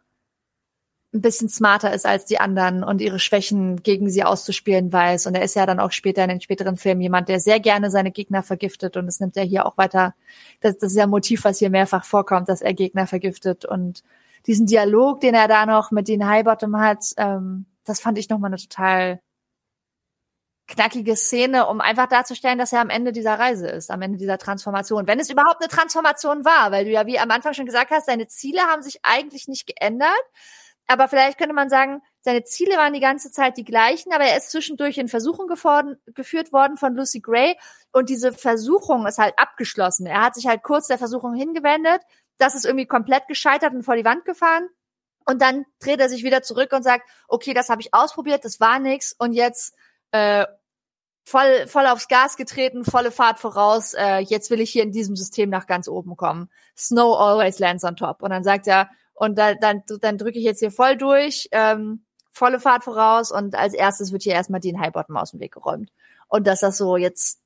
[1.14, 5.28] ein bisschen smarter ist als die anderen und ihre Schwächen gegen sie auszuspielen weiß.
[5.28, 7.92] Und er ist ja dann auch später in den späteren Filmen jemand, der sehr gerne
[7.92, 8.96] seine Gegner vergiftet.
[8.96, 10.16] Und das nimmt er hier auch weiter.
[10.62, 13.66] Das, das ist ja ein Motiv, was hier mehrfach vorkommt, dass er Gegner vergiftet.
[13.66, 14.04] Und
[14.48, 18.50] diesen Dialog, den er da noch mit den Highbottom hat, ähm, das fand ich nochmal
[18.50, 19.20] eine total
[20.68, 24.38] knackige Szene, um einfach darzustellen, dass er am Ende dieser Reise ist, am Ende dieser
[24.38, 25.08] Transformation.
[25.08, 28.06] Wenn es überhaupt eine Transformation war, weil du ja wie am Anfang schon gesagt hast,
[28.06, 30.12] seine Ziele haben sich eigentlich nicht geändert.
[30.88, 34.38] Aber vielleicht könnte man sagen, seine Ziele waren die ganze Zeit die gleichen, aber er
[34.38, 37.56] ist zwischendurch in Versuchung gefordert, geführt worden von Lucy Gray
[37.92, 40.06] und diese Versuchung ist halt abgeschlossen.
[40.06, 42.02] Er hat sich halt kurz der Versuchung hingewendet,
[42.38, 44.68] das ist irgendwie komplett gescheitert und vor die Wand gefahren
[45.26, 48.60] und dann dreht er sich wieder zurück und sagt, okay, das habe ich ausprobiert, das
[48.60, 49.74] war nix und jetzt
[50.12, 50.46] äh,
[51.24, 55.16] voll voll aufs Gas getreten, volle Fahrt voraus, äh, jetzt will ich hier in diesem
[55.16, 56.50] System nach ganz oben kommen.
[56.78, 60.44] Snow always lands on top und dann sagt er und da, dann, dann drücke ich
[60.46, 64.80] jetzt hier voll durch, ähm, volle Fahrt voraus und als erstes wird hier erstmal Dean
[64.80, 65.92] Highbottom aus dem Weg geräumt.
[66.28, 67.40] Und dass das so jetzt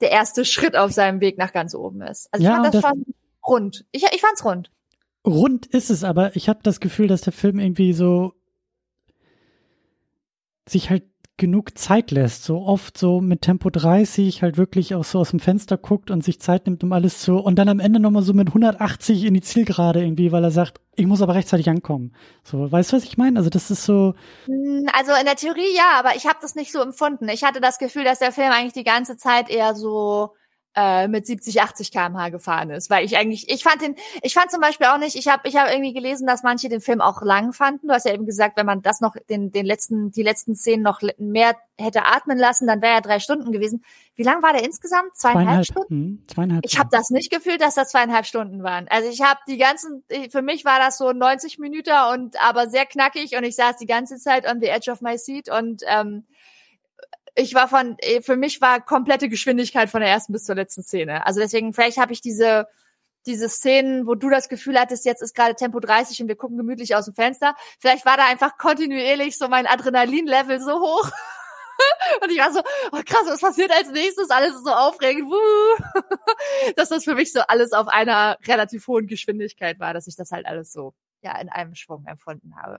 [0.00, 2.28] der erste Schritt auf seinem Weg nach ganz oben ist.
[2.32, 3.04] Also Ja, ich fand das, das- schon
[3.46, 3.84] rund.
[3.92, 4.70] Ich, ich fand's rund.
[5.26, 8.34] rund ist es, aber ich habe das Gefühl, dass der Film irgendwie so
[10.68, 11.04] sich halt
[11.36, 12.44] genug Zeit lässt.
[12.44, 16.24] So oft so mit Tempo 30 halt wirklich auch so aus dem Fenster guckt und
[16.24, 19.34] sich Zeit nimmt, um alles zu, und dann am Ende nochmal so mit 180 in
[19.34, 22.14] die Zielgerade irgendwie, weil er sagt, ich muss aber rechtzeitig ankommen.
[22.42, 23.38] So, weißt du, was ich meine?
[23.38, 24.14] Also das ist so.
[24.46, 27.28] Hm, also in der Theorie ja, aber ich habe das nicht so empfunden.
[27.28, 30.30] Ich hatte das Gefühl, dass der Film eigentlich die ganze Zeit eher so
[30.76, 34.50] äh, mit 70, 80 km/h gefahren ist, weil ich eigentlich, ich fand den, ich fand
[34.50, 37.22] zum Beispiel auch nicht, ich habe, ich habe irgendwie gelesen, dass manche den Film auch
[37.22, 37.88] lang fanden.
[37.88, 40.82] Du hast ja eben gesagt, wenn man das noch den, den letzten, die letzten Szenen
[40.82, 43.84] noch mehr hätte atmen lassen, dann wäre er drei Stunden gewesen.
[44.14, 45.16] Wie lang war der insgesamt?
[45.16, 46.10] Zweieinhalb, zweieinhalb Stunden?
[46.10, 46.66] Mh, zweieinhalb.
[46.66, 48.86] Ich habe das nicht gefühlt, dass das zweieinhalb Stunden waren.
[48.88, 52.84] Also ich habe die ganzen, für mich war das so 90 Minuten und aber sehr
[52.84, 56.24] knackig und ich saß die ganze Zeit on the edge of my seat und ähm,
[57.36, 60.82] ich war von, äh, für mich war komplette Geschwindigkeit von der ersten bis zur letzten
[60.82, 61.26] Szene.
[61.26, 62.66] Also deswegen, vielleicht habe ich diese,
[63.26, 66.56] diese Szenen, wo du das Gefühl hattest, jetzt ist gerade Tempo 30 und wir gucken
[66.56, 67.54] gemütlich aus dem Fenster.
[67.78, 71.10] Vielleicht war da einfach kontinuierlich so mein Adrenalin-Level so hoch.
[72.22, 72.60] und ich war so,
[72.92, 74.30] oh krass, was passiert als nächstes?
[74.30, 75.30] Alles ist so aufregend.
[76.76, 80.30] dass das für mich so alles auf einer relativ hohen Geschwindigkeit war, dass ich das
[80.30, 82.78] halt alles so, ja, in einem Schwung empfunden habe.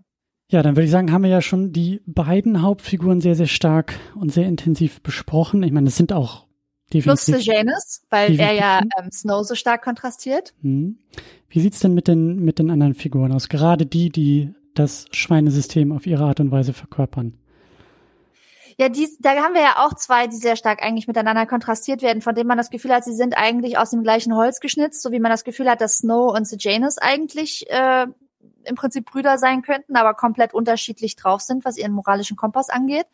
[0.50, 3.96] Ja, dann würde ich sagen, haben wir ja schon die beiden Hauptfiguren sehr, sehr stark
[4.16, 5.62] und sehr intensiv besprochen.
[5.64, 6.48] Ich meine, es sind auch
[6.94, 7.26] definitiv...
[7.26, 10.54] Plus Sejanus, weil er ja ähm, Snow so stark kontrastiert.
[10.62, 11.00] Hm.
[11.50, 13.50] Wie sieht's denn mit den, mit den anderen Figuren aus?
[13.50, 17.38] Gerade die, die das Schweinesystem auf ihre Art und Weise verkörpern.
[18.80, 22.22] Ja, die, da haben wir ja auch zwei, die sehr stark eigentlich miteinander kontrastiert werden,
[22.22, 25.12] von denen man das Gefühl hat, sie sind eigentlich aus dem gleichen Holz geschnitzt, so
[25.12, 28.06] wie man das Gefühl hat, dass Snow und Sejanus eigentlich äh,
[28.68, 33.08] im Prinzip Brüder sein könnten, aber komplett unterschiedlich drauf sind, was ihren moralischen Kompass angeht.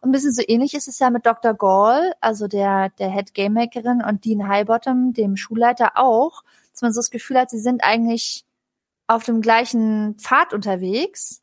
[0.00, 1.54] Und ein bisschen so ähnlich ist es ja mit Dr.
[1.54, 6.92] Gall, also der, der Head Game Makerin und Dean Highbottom, dem Schulleiter auch, dass man
[6.92, 8.44] so das Gefühl hat, sie sind eigentlich
[9.06, 11.42] auf dem gleichen Pfad unterwegs,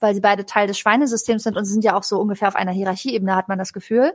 [0.00, 2.72] weil sie beide Teil des Schweinesystems sind und sind ja auch so ungefähr auf einer
[2.72, 4.14] Hierarchieebene, hat man das Gefühl.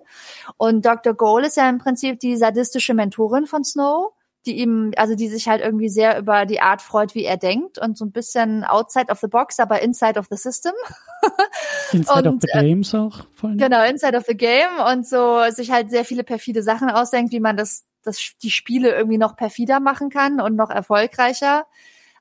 [0.58, 1.14] Und Dr.
[1.14, 4.14] Gall ist ja im Prinzip die sadistische Mentorin von Snow
[4.48, 7.78] die ihm, also die sich halt irgendwie sehr über die Art freut, wie er denkt
[7.78, 10.74] und so ein bisschen outside of the box, aber inside of the system.
[11.92, 13.26] Inside und, of the äh, games auch.
[13.36, 13.58] Vor allem.
[13.58, 17.40] Genau, inside of the game und so sich halt sehr viele perfide Sachen ausdenkt, wie
[17.40, 21.66] man das, das die Spiele irgendwie noch perfider machen kann und noch erfolgreicher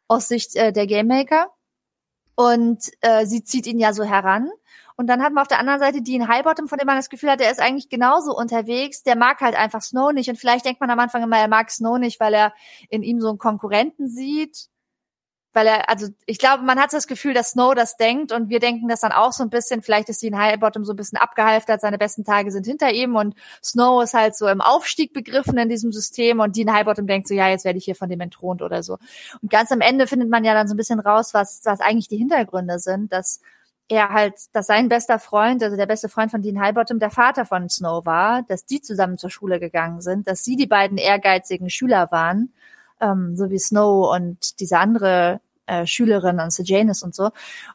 [0.08, 1.48] aus Sicht äh, der Game Maker.
[2.34, 4.50] Und äh, sie zieht ihn ja so heran.
[4.96, 7.30] Und dann hat man auf der anderen Seite Dean Highbottom, von dem man das Gefühl
[7.30, 9.02] hat, der ist eigentlich genauso unterwegs.
[9.02, 10.30] Der mag halt einfach Snow nicht.
[10.30, 12.54] Und vielleicht denkt man am Anfang immer, er mag Snow nicht, weil er
[12.88, 14.68] in ihm so einen Konkurrenten sieht.
[15.52, 18.58] Weil er, also ich glaube, man hat das Gefühl, dass Snow das denkt und wir
[18.58, 19.80] denken das dann auch so ein bisschen.
[19.80, 23.34] Vielleicht ist Dean Highbottom so ein bisschen abgehalftert, seine besten Tage sind hinter ihm und
[23.62, 27.32] Snow ist halt so im Aufstieg begriffen in diesem System und Dean Highbottom denkt so,
[27.32, 28.98] ja, jetzt werde ich hier von dem entthront oder so.
[29.40, 32.08] Und ganz am Ende findet man ja dann so ein bisschen raus, was, was eigentlich
[32.08, 33.40] die Hintergründe sind, dass
[33.88, 37.44] er halt, dass sein bester Freund, also der beste Freund von Dean Highbottom, der Vater
[37.44, 41.70] von Snow war, dass die zusammen zur Schule gegangen sind, dass sie die beiden ehrgeizigen
[41.70, 42.52] Schüler waren,
[43.00, 47.30] ähm, so wie Snow und diese andere äh, Schülerin und Sejanus und so.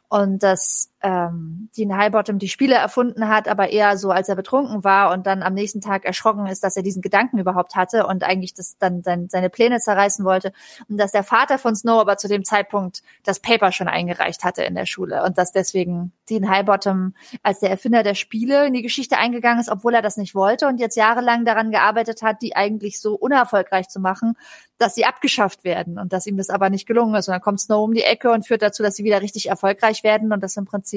[0.08, 4.84] Und dass ähm, Dean Highbottom die Spiele erfunden hat, aber eher so, als er betrunken
[4.84, 8.22] war und dann am nächsten Tag erschrocken ist, dass er diesen Gedanken überhaupt hatte und
[8.22, 10.52] eigentlich das dann sein, seine Pläne zerreißen wollte.
[10.88, 14.62] Und dass der Vater von Snow aber zu dem Zeitpunkt das Paper schon eingereicht hatte
[14.62, 18.82] in der Schule und dass deswegen Dean Highbottom als der Erfinder der Spiele in die
[18.82, 22.54] Geschichte eingegangen ist, obwohl er das nicht wollte und jetzt jahrelang daran gearbeitet hat, die
[22.54, 24.36] eigentlich so unerfolgreich zu machen,
[24.78, 27.28] dass sie abgeschafft werden und dass ihm das aber nicht gelungen ist.
[27.28, 30.02] Und dann kommt Snow um die Ecke und führt dazu, dass sie wieder richtig erfolgreich
[30.02, 30.91] werden und das im Prinzip,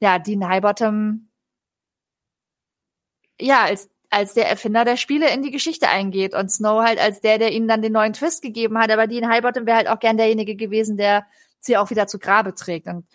[0.00, 1.28] ja, Dean Highbottom,
[3.40, 7.20] ja, als, als der Erfinder der Spiele in die Geschichte eingeht und Snow halt als
[7.20, 8.90] der, der ihnen dann den neuen Twist gegeben hat.
[8.90, 11.26] Aber Dean Highbottom wäre halt auch gern derjenige gewesen, der
[11.58, 12.86] sie auch wieder zu Grabe trägt.
[12.86, 13.06] Und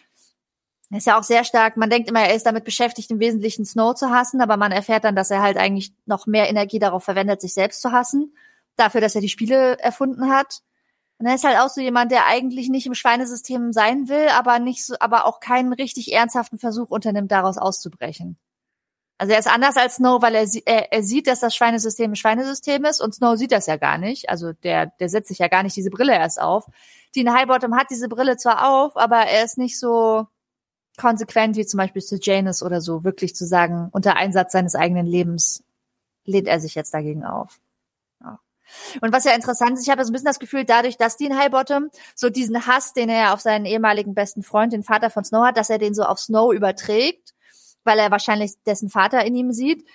[0.97, 3.95] ist ja auch sehr stark, man denkt immer, er ist damit beschäftigt, im Wesentlichen Snow
[3.95, 7.39] zu hassen, aber man erfährt dann, dass er halt eigentlich noch mehr Energie darauf verwendet,
[7.39, 8.35] sich selbst zu hassen,
[8.75, 10.61] dafür, dass er die Spiele erfunden hat.
[11.21, 14.57] Und er ist halt auch so jemand, der eigentlich nicht im Schweinesystem sein will, aber
[14.57, 18.39] nicht so, aber auch keinen richtig ernsthaften Versuch unternimmt, daraus auszubrechen.
[19.19, 22.15] Also er ist anders als Snow, weil er, er, er sieht, dass das Schweinesystem ein
[22.15, 24.29] Schweinesystem ist und Snow sieht das ja gar nicht.
[24.29, 26.65] Also der, der setzt sich ja gar nicht diese Brille erst auf.
[27.15, 30.25] Dean Highbottom hat diese Brille zwar auf, aber er ist nicht so
[30.97, 35.05] konsequent wie zum Beispiel zu Janus oder so, wirklich zu sagen, unter Einsatz seines eigenen
[35.05, 35.63] Lebens
[36.25, 37.59] lehnt er sich jetzt dagegen auf.
[39.01, 41.37] Und was ja interessant ist, ich habe so ein bisschen das Gefühl, dadurch, dass Dean
[41.37, 45.45] Highbottom so diesen Hass, den er auf seinen ehemaligen besten Freund, den Vater von Snow
[45.45, 47.33] hat, dass er den so auf Snow überträgt,
[47.83, 49.85] weil er wahrscheinlich dessen Vater in ihm sieht,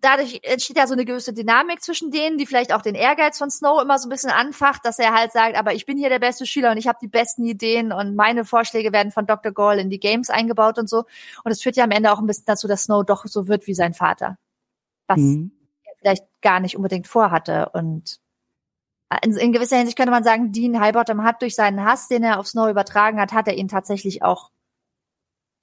[0.00, 3.50] dadurch entsteht ja so eine gewisse Dynamik zwischen denen, die vielleicht auch den Ehrgeiz von
[3.50, 6.18] Snow immer so ein bisschen anfacht, dass er halt sagt, aber ich bin hier der
[6.18, 9.52] beste Schüler und ich habe die besten Ideen und meine Vorschläge werden von Dr.
[9.52, 11.04] Gall in die Games eingebaut und so.
[11.44, 13.66] Und es führt ja am Ende auch ein bisschen dazu, dass Snow doch so wird
[13.66, 14.36] wie sein Vater.
[15.06, 15.52] Was mhm.
[16.00, 17.70] Vielleicht gar nicht unbedingt vorhatte.
[17.72, 18.20] Und
[19.22, 22.38] in, in gewisser Hinsicht könnte man sagen, Dean Highbottom hat durch seinen Hass, den er
[22.38, 24.50] auf Snow übertragen hat, hat er ihn tatsächlich auch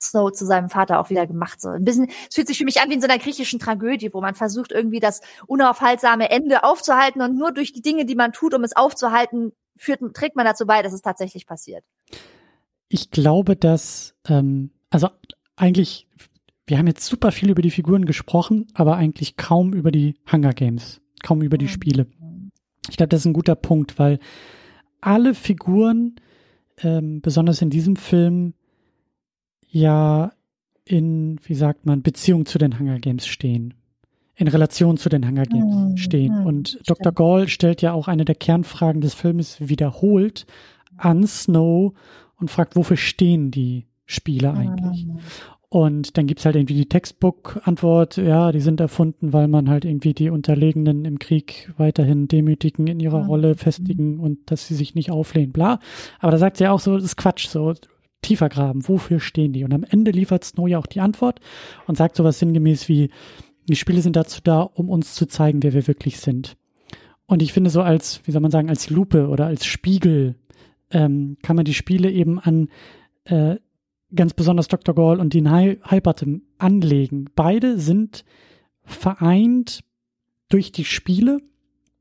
[0.02, 1.60] Snow zu seinem Vater auch wieder gemacht.
[1.60, 4.14] So ein bisschen, es fühlt sich für mich an wie in so einer griechischen Tragödie,
[4.14, 8.32] wo man versucht, irgendwie das unaufhaltsame Ende aufzuhalten und nur durch die Dinge, die man
[8.32, 11.84] tut, um es aufzuhalten, führt, trägt man dazu bei, dass es tatsächlich passiert.
[12.90, 15.10] Ich glaube, dass, ähm, also
[15.56, 16.08] eigentlich,
[16.68, 20.54] wir haben jetzt super viel über die Figuren gesprochen, aber eigentlich kaum über die Hunger
[20.54, 21.70] Games, kaum über die mhm.
[21.70, 22.08] Spiele.
[22.90, 24.20] Ich glaube, das ist ein guter Punkt, weil
[25.02, 26.16] alle Figuren,
[26.82, 28.54] ähm, besonders in diesem Film,
[29.70, 30.34] ja
[30.84, 33.74] in, wie sagt man, Beziehung zu den Hunger Games stehen.
[34.36, 35.98] In Relation zu den Hunger Games mhm.
[35.98, 36.46] stehen.
[36.46, 36.80] Und.
[36.86, 37.12] Dr.
[37.12, 40.46] Gall stellt ja auch eine der Kernfragen des Filmes wiederholt
[40.96, 41.94] an Snow
[42.40, 45.06] und fragt, wofür stehen die Spiele eigentlich?
[45.06, 45.20] Mhm.
[45.70, 50.14] Und dann gibt's halt irgendwie die Textbook-Antwort, ja, die sind erfunden, weil man halt irgendwie
[50.14, 55.12] die Unterlegenen im Krieg weiterhin demütigen, in ihrer Rolle festigen und dass sie sich nicht
[55.12, 55.80] auflehnen, bla.
[56.20, 57.74] Aber da sagt sie auch so, das ist Quatsch, so,
[58.22, 58.88] tiefer graben.
[58.88, 59.66] Wofür stehen die?
[59.66, 61.42] Und am Ende liefert Snow ja auch die Antwort
[61.86, 63.10] und sagt sowas sinngemäß wie,
[63.68, 66.56] die Spiele sind dazu da, um uns zu zeigen, wer wir wirklich sind.
[67.26, 70.36] Und ich finde so als, wie soll man sagen, als Lupe oder als Spiegel
[70.92, 72.70] ähm, kann man die Spiele eben an
[73.26, 73.58] äh,
[74.16, 74.96] ganz besonders Dr.
[74.96, 77.30] Gall und Dean Highbottom anlegen.
[77.36, 78.24] Beide sind
[78.84, 79.84] vereint
[80.50, 81.42] durch die Spiele,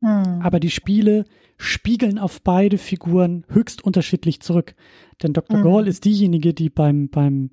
[0.01, 0.41] hm.
[0.43, 1.25] aber die Spiele
[1.59, 4.75] spiegeln auf beide Figuren höchst unterschiedlich zurück.
[5.23, 5.59] Denn Dr.
[5.59, 5.63] Mhm.
[5.63, 7.51] Gall ist diejenige, die beim, beim,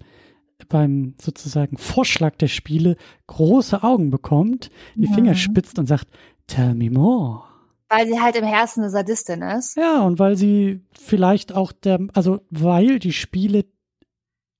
[0.69, 2.97] beim sozusagen Vorschlag der Spiele
[3.27, 5.13] große Augen bekommt, die mhm.
[5.13, 6.07] Finger spitzt und sagt,
[6.47, 7.43] tell me more.
[7.89, 9.77] Weil sie halt im Herzen eine Sadistin ist.
[9.77, 13.65] Ja, und weil sie vielleicht auch der, also weil die Spiele,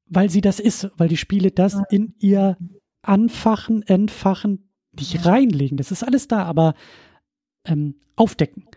[0.05, 2.57] weil sie das ist, weil die Spiele das in ihr
[3.01, 5.77] anfachen, entfachen, nicht reinlegen.
[5.77, 6.73] Das ist alles da, aber
[7.65, 8.67] ähm, aufdecken.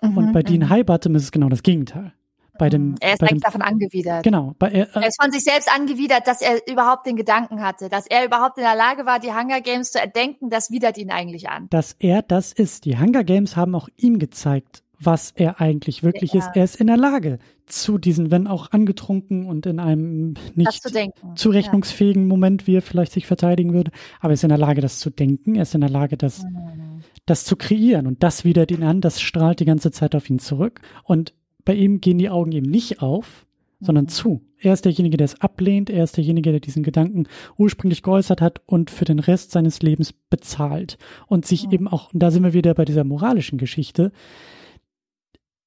[0.00, 0.68] Mhm, und bei Dean.
[0.68, 2.12] Highbottom ist es genau das Gegenteil.
[2.56, 2.96] Bei dem, mhm.
[3.00, 4.22] er ist bei eigentlich dem, davon angewidert.
[4.22, 4.54] Genau.
[4.58, 8.06] Bei, er, er ist von sich selbst angewidert, dass er überhaupt den Gedanken hatte, dass
[8.06, 11.48] er überhaupt in der Lage war, die Hunger Games zu erdenken, das widert ihn eigentlich
[11.48, 11.68] an.
[11.70, 12.84] Dass er das ist.
[12.84, 16.40] Die Hunger Games haben auch ihm gezeigt, was er eigentlich wirklich ja.
[16.40, 16.50] ist.
[16.54, 20.90] Er ist in der Lage, zu diesen, wenn auch angetrunken und in einem nicht zu
[21.34, 22.28] zurechnungsfähigen ja.
[22.28, 25.10] Moment, wie er vielleicht sich verteidigen würde, aber er ist in der Lage, das zu
[25.10, 27.02] denken, er ist in der Lage, das, mhm.
[27.26, 30.38] das zu kreieren und das widert ihn an, das strahlt die ganze Zeit auf ihn
[30.38, 31.34] zurück und
[31.64, 33.46] bei ihm gehen die Augen eben nicht auf,
[33.80, 34.08] sondern mhm.
[34.08, 34.42] zu.
[34.58, 37.26] Er ist derjenige, der es ablehnt, er ist derjenige, der diesen Gedanken
[37.56, 42.20] ursprünglich geäußert hat und für den Rest seines Lebens bezahlt und sich eben auch, und
[42.20, 44.12] da sind wir wieder bei dieser moralischen Geschichte,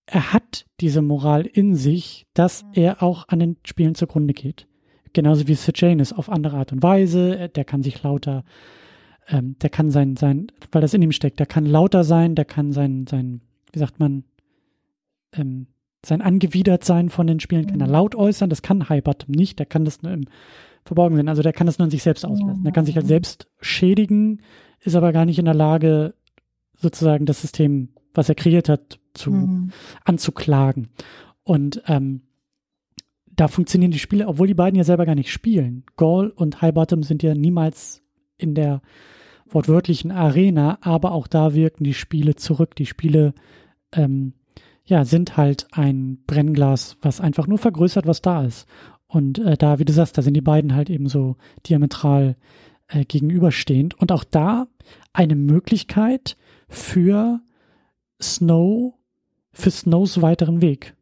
[0.07, 2.69] er hat diese Moral in sich, dass mhm.
[2.73, 4.67] er auch an den Spielen zugrunde geht.
[5.13, 7.49] Genauso wie Sejanus auf andere Art und Weise.
[7.49, 8.43] Der kann sich lauter,
[9.27, 12.45] ähm, der kann sein, sein, weil das in ihm steckt, der kann lauter sein, der
[12.45, 13.41] kann sein, sein,
[13.73, 14.23] wie sagt man,
[15.33, 15.67] ähm,
[16.05, 17.93] sein Angewidertsein von den Spielen kann er mhm.
[17.93, 18.49] laut äußern.
[18.49, 19.59] Das kann Highbottom nicht.
[19.59, 20.25] Der kann das nur im
[20.85, 21.27] Verborgenen.
[21.27, 22.63] Also der kann das nur an sich selbst auslassen.
[22.63, 24.41] Der kann sich halt selbst schädigen,
[24.79, 26.13] ist aber gar nicht in der Lage,
[26.75, 29.71] sozusagen das System, was er kreiert hat, zu, mhm.
[30.03, 30.89] anzuklagen.
[31.43, 32.21] Und ähm,
[33.25, 35.83] da funktionieren die Spiele, obwohl die beiden ja selber gar nicht spielen.
[35.95, 38.01] Gall und Highbottom sind ja niemals
[38.37, 38.81] in der
[39.49, 42.75] wortwörtlichen Arena, aber auch da wirken die Spiele zurück.
[42.75, 43.33] Die Spiele
[43.93, 44.33] ähm,
[44.85, 48.67] ja, sind halt ein Brennglas, was einfach nur vergrößert, was da ist.
[49.07, 52.35] Und äh, da, wie du sagst, da sind die beiden halt eben so diametral
[52.87, 53.95] äh, gegenüberstehend.
[53.95, 54.67] Und auch da
[55.13, 56.37] eine Möglichkeit
[56.67, 57.39] für
[58.21, 58.93] Snow
[59.51, 60.95] für Snows weiteren Weg.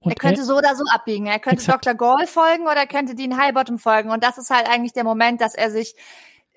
[0.00, 1.26] Und er könnte er, so oder so abbiegen.
[1.26, 1.86] Er könnte exakt.
[1.86, 1.94] Dr.
[1.94, 4.10] Gall folgen oder er könnte Dean Highbottom folgen.
[4.10, 5.96] Und das ist halt eigentlich der Moment, dass er sich,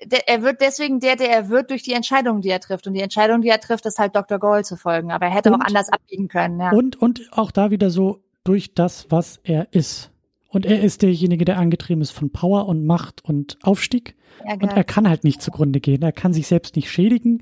[0.04, 2.88] der, er wird deswegen der, der er wird durch die Entscheidung, die er trifft.
[2.88, 4.38] Und die Entscheidung, die er trifft, ist halt Dr.
[4.38, 5.12] Gall zu folgen.
[5.12, 6.60] Aber er hätte und, auch anders abbiegen können.
[6.60, 6.72] Ja.
[6.72, 10.12] Und, und auch da wieder so durch das, was er ist.
[10.52, 14.16] Und er ist derjenige, der angetrieben ist von Power und Macht und Aufstieg.
[14.46, 16.02] Ja, und er kann halt nicht zugrunde gehen.
[16.02, 17.42] Er kann sich selbst nicht schädigen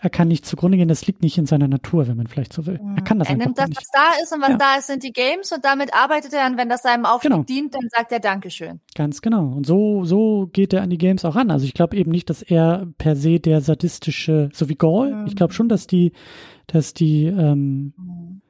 [0.00, 2.66] er kann nicht zugrunde gehen, das liegt nicht in seiner Natur, wenn man vielleicht so
[2.66, 2.80] will.
[2.94, 3.80] Er kann das er einfach nimmt das, nicht.
[3.80, 4.56] was da ist und was ja.
[4.56, 7.42] da ist, sind die Games und damit arbeitet er und wenn das seinem Aufstieg genau.
[7.42, 8.80] dient, dann sagt er Dankeschön.
[8.94, 9.46] Ganz genau.
[9.48, 11.50] Und so, so geht er an die Games auch ran.
[11.50, 15.26] Also ich glaube eben nicht, dass er per se der sadistische, so wie Gaul, mhm.
[15.26, 16.12] ich glaube schon, dass die,
[16.68, 18.40] dass die ähm, mhm.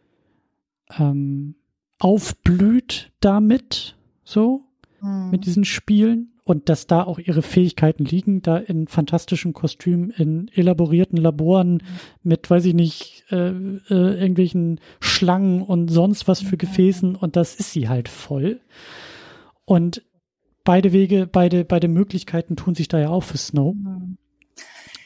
[0.98, 1.54] ähm,
[1.98, 3.96] aufblüht damit,
[4.28, 4.62] so,
[5.00, 5.30] mhm.
[5.30, 10.48] mit diesen Spielen und dass da auch ihre Fähigkeiten liegen, da in fantastischen Kostümen, in
[10.54, 11.82] elaborierten Laboren
[12.22, 17.54] mit, weiß ich nicht, äh, äh, irgendwelchen Schlangen und sonst was für Gefäßen und das
[17.54, 18.60] ist sie halt voll.
[19.64, 20.02] Und
[20.64, 23.74] beide Wege, beide, beide Möglichkeiten tun sich da ja auch für Snow.
[23.74, 24.18] Mhm.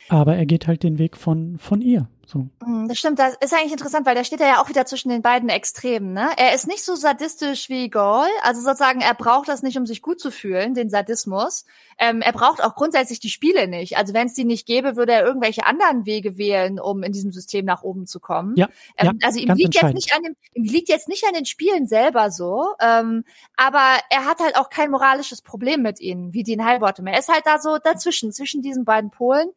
[0.09, 2.09] Aber er geht halt den Weg von, von ihr.
[2.27, 2.47] So.
[2.63, 5.23] Hm, das stimmt, das ist eigentlich interessant, weil der steht ja auch wieder zwischen den
[5.23, 6.13] beiden Extremen.
[6.13, 6.31] Ne?
[6.37, 10.03] Er ist nicht so sadistisch wie Gaul, also sozusagen, er braucht das nicht, um sich
[10.03, 11.65] gut zu fühlen, den Sadismus.
[11.99, 13.97] Ähm, er braucht auch grundsätzlich die Spiele nicht.
[13.97, 17.33] Also wenn es die nicht gäbe, würde er irgendwelche anderen Wege wählen, um in diesem
[17.33, 18.55] System nach oben zu kommen.
[18.57, 21.35] Ja, ähm, ja also ihm liegt jetzt nicht an dem, ihm liegt jetzt nicht an
[21.35, 23.25] den Spielen selber so, ähm,
[23.57, 27.07] aber er hat halt auch kein moralisches Problem mit ihnen, wie Dean Highbottom.
[27.07, 29.49] Er ist halt da so dazwischen, zwischen diesen beiden Polen.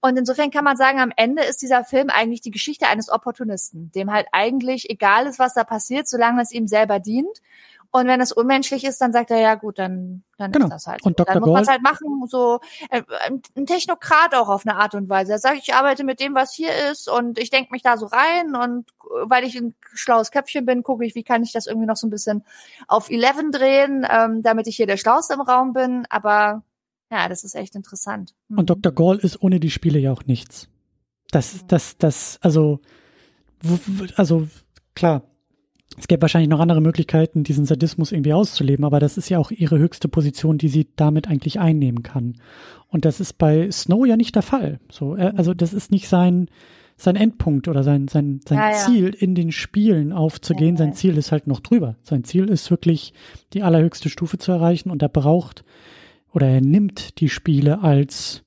[0.00, 3.90] Und insofern kann man sagen, am Ende ist dieser Film eigentlich die Geschichte eines Opportunisten,
[3.92, 7.40] dem halt eigentlich egal ist, was da passiert, solange es ihm selber dient.
[7.92, 10.66] Und wenn es unmenschlich ist, dann sagt er, ja gut, dann, dann genau.
[10.66, 11.02] ist das halt.
[11.02, 11.08] So.
[11.08, 11.34] Und Dr.
[11.34, 13.02] Dann muss man es halt machen, so äh,
[13.56, 15.32] ein Technokrat auch auf eine Art und Weise.
[15.32, 18.06] Er sagt, ich arbeite mit dem, was hier ist und ich denke mich da so
[18.06, 18.86] rein und
[19.24, 22.06] weil ich ein schlaues Köpfchen bin, gucke ich, wie kann ich das irgendwie noch so
[22.06, 22.44] ein bisschen
[22.86, 26.06] auf 11 drehen, ähm, damit ich hier der Schlauste im Raum bin.
[26.10, 26.62] Aber
[27.10, 28.34] ja, das ist echt interessant.
[28.48, 28.58] Mhm.
[28.60, 28.92] Und Dr.
[28.92, 30.68] Gall ist ohne die Spiele ja auch nichts.
[31.30, 32.80] Das, das, das, also,
[34.16, 34.48] also
[34.94, 35.22] klar,
[35.98, 39.50] es gäbe wahrscheinlich noch andere Möglichkeiten, diesen Sadismus irgendwie auszuleben, aber das ist ja auch
[39.50, 42.36] ihre höchste Position, die sie damit eigentlich einnehmen kann.
[42.88, 44.80] Und das ist bei Snow ja nicht der Fall.
[44.90, 46.48] So, also das ist nicht sein
[46.96, 50.76] sein Endpunkt oder sein sein sein ja, Ziel in den Spielen aufzugehen.
[50.76, 51.96] Ja, sein Ziel ist halt noch drüber.
[52.02, 53.14] Sein Ziel ist wirklich
[53.54, 55.64] die allerhöchste Stufe zu erreichen und er braucht
[56.32, 58.42] oder er nimmt die Spiele als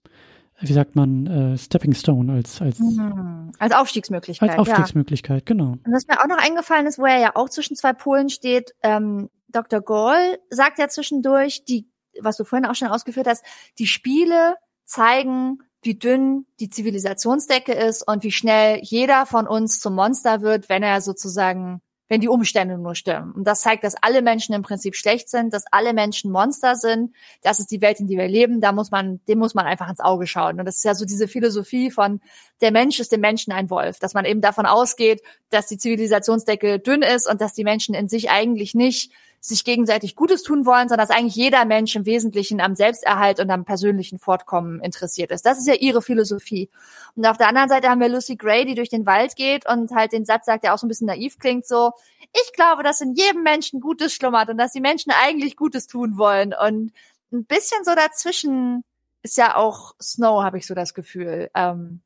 [0.59, 3.51] wie sagt man, äh, Stepping Stone als als mhm.
[3.59, 4.49] als Aufstiegsmöglichkeit.
[4.49, 5.45] Als Aufstiegsmöglichkeit, ja.
[5.45, 5.71] genau.
[5.83, 8.73] Und was mir auch noch eingefallen ist, wo er ja auch zwischen zwei Polen steht,
[8.81, 9.81] ähm, Dr.
[9.81, 11.87] Gall sagt ja zwischendurch, die,
[12.21, 13.43] was du vorhin auch schon ausgeführt hast,
[13.77, 14.55] die Spiele
[14.85, 20.69] zeigen, wie dünn die Zivilisationsdecke ist und wie schnell jeder von uns zum Monster wird,
[20.69, 21.81] wenn er sozusagen
[22.13, 23.31] wenn die Umstände nur stimmen.
[23.31, 27.11] Und das zeigt, dass alle Menschen im Prinzip schlecht sind, dass alle Menschen Monster sind.
[27.41, 28.61] Das ist die Welt, in der wir leben.
[28.61, 30.59] Da muss man, dem muss man einfach ins Auge schauen.
[30.59, 32.21] Und das ist ja so diese Philosophie von
[32.61, 36.77] der Mensch ist dem Menschen ein Wolf, dass man eben davon ausgeht, dass die Zivilisationsdecke
[36.77, 39.11] dünn ist und dass die Menschen in sich eigentlich nicht
[39.45, 43.49] sich gegenseitig Gutes tun wollen, sondern dass eigentlich jeder Mensch im Wesentlichen am Selbsterhalt und
[43.49, 45.45] am persönlichen Fortkommen interessiert ist.
[45.45, 46.69] Das ist ja ihre Philosophie.
[47.15, 49.91] Und auf der anderen Seite haben wir Lucy Gray, die durch den Wald geht und
[49.91, 51.91] halt den Satz sagt, der auch so ein bisschen naiv klingt, so,
[52.31, 56.17] ich glaube, dass in jedem Menschen Gutes schlummert und dass die Menschen eigentlich Gutes tun
[56.17, 56.53] wollen.
[56.53, 56.93] Und
[57.33, 58.85] ein bisschen so dazwischen
[59.23, 61.51] ist ja auch Snow, habe ich so das Gefühl.
[61.53, 61.99] Ähm,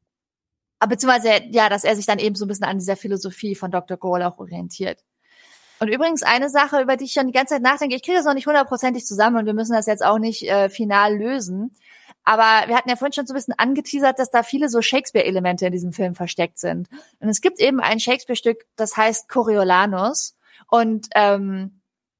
[0.80, 3.98] beziehungsweise, ja, dass er sich dann eben so ein bisschen an dieser Philosophie von Dr.
[3.98, 5.04] Gohl auch orientiert.
[5.80, 8.26] Und übrigens eine Sache, über die ich schon die ganze Zeit nachdenke, ich kriege das
[8.26, 11.72] noch nicht hundertprozentig zusammen und wir müssen das jetzt auch nicht äh, final lösen.
[12.24, 15.68] Aber wir hatten ja vorhin schon so ein bisschen angeteasert, dass da viele so Shakespeare-Elemente
[15.68, 16.90] in diesem Film versteckt sind.
[17.20, 20.36] Und es gibt eben ein Shakespeare-Stück, das heißt Coriolanus.
[20.70, 21.77] Und ähm,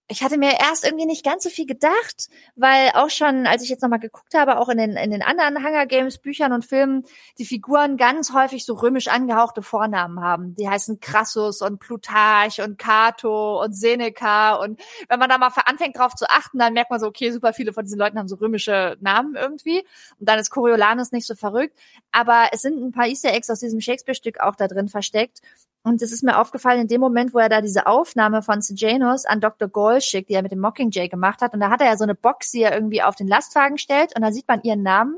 [0.10, 3.70] ich hatte mir erst irgendwie nicht ganz so viel gedacht, weil auch schon, als ich
[3.70, 7.04] jetzt nochmal geguckt habe, auch in den, in den anderen Hunger Games Büchern und Filmen,
[7.38, 10.56] die Figuren ganz häufig so römisch angehauchte Vornamen haben.
[10.56, 14.56] Die heißen Crassus und Plutarch und Cato und Seneca.
[14.56, 14.80] Und
[15.10, 17.74] wenn man da mal anfängt drauf zu achten, dann merkt man so, okay, super viele
[17.74, 19.80] von diesen Leuten haben so römische Namen irgendwie.
[20.20, 21.78] Und dann ist Coriolanus nicht so verrückt,
[22.14, 25.42] aber es sind ein paar Easter Eggs aus diesem Shakespeare-Stück auch da drin versteckt
[25.88, 29.26] und es ist mir aufgefallen, in dem Moment, wo er da diese Aufnahme von Sejanus
[29.26, 29.68] an Dr.
[29.68, 32.04] Gold schickt, die er mit dem Mockingjay gemacht hat, und da hat er ja so
[32.04, 35.18] eine Box, die er irgendwie auf den Lastwagen stellt, und da sieht man ihren Namen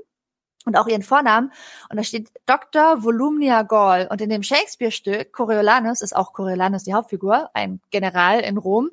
[0.66, 1.52] und auch ihren Vornamen.
[1.90, 3.04] Und da steht Dr.
[3.04, 4.08] Volumnia Gall.
[4.12, 8.90] Und in dem Shakespeare-Stück Coriolanus ist auch Coriolanus die Hauptfigur, ein General in Rom,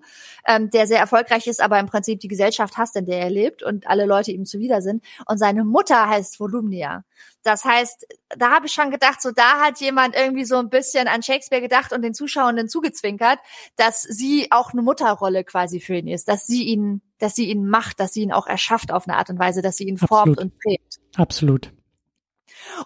[0.47, 3.63] ähm, der sehr erfolgreich ist, aber im Prinzip die Gesellschaft hasst, in der er lebt
[3.63, 5.05] und alle Leute ihm zuwider sind.
[5.27, 7.05] Und seine Mutter heißt Volumnia.
[7.43, 11.07] Das heißt, da habe ich schon gedacht, so da hat jemand irgendwie so ein bisschen
[11.07, 13.39] an Shakespeare gedacht und den Zuschauenden zugezwinkert,
[13.77, 17.69] dass sie auch eine Mutterrolle quasi für ihn ist, dass sie ihn, dass sie ihn
[17.69, 20.09] macht, dass sie ihn auch erschafft auf eine Art und Weise, dass sie ihn Absolut.
[20.09, 20.99] formt und prägt.
[21.17, 21.73] Absolut.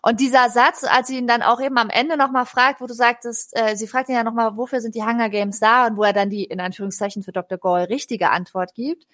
[0.02, 2.94] Und dieser Satz, als sie ihn dann auch eben am Ende nochmal fragt, wo du
[2.94, 6.04] sagtest, äh, sie fragt ihn ja nochmal, wofür sind die Hunger Games da und wo
[6.04, 7.58] er dann die, in Anführungszeichen für Dr.
[7.58, 9.06] Gall richtige Antwort gibt,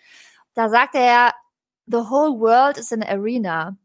[0.55, 1.35] da sagt er ja,
[1.87, 3.77] the whole world is an arena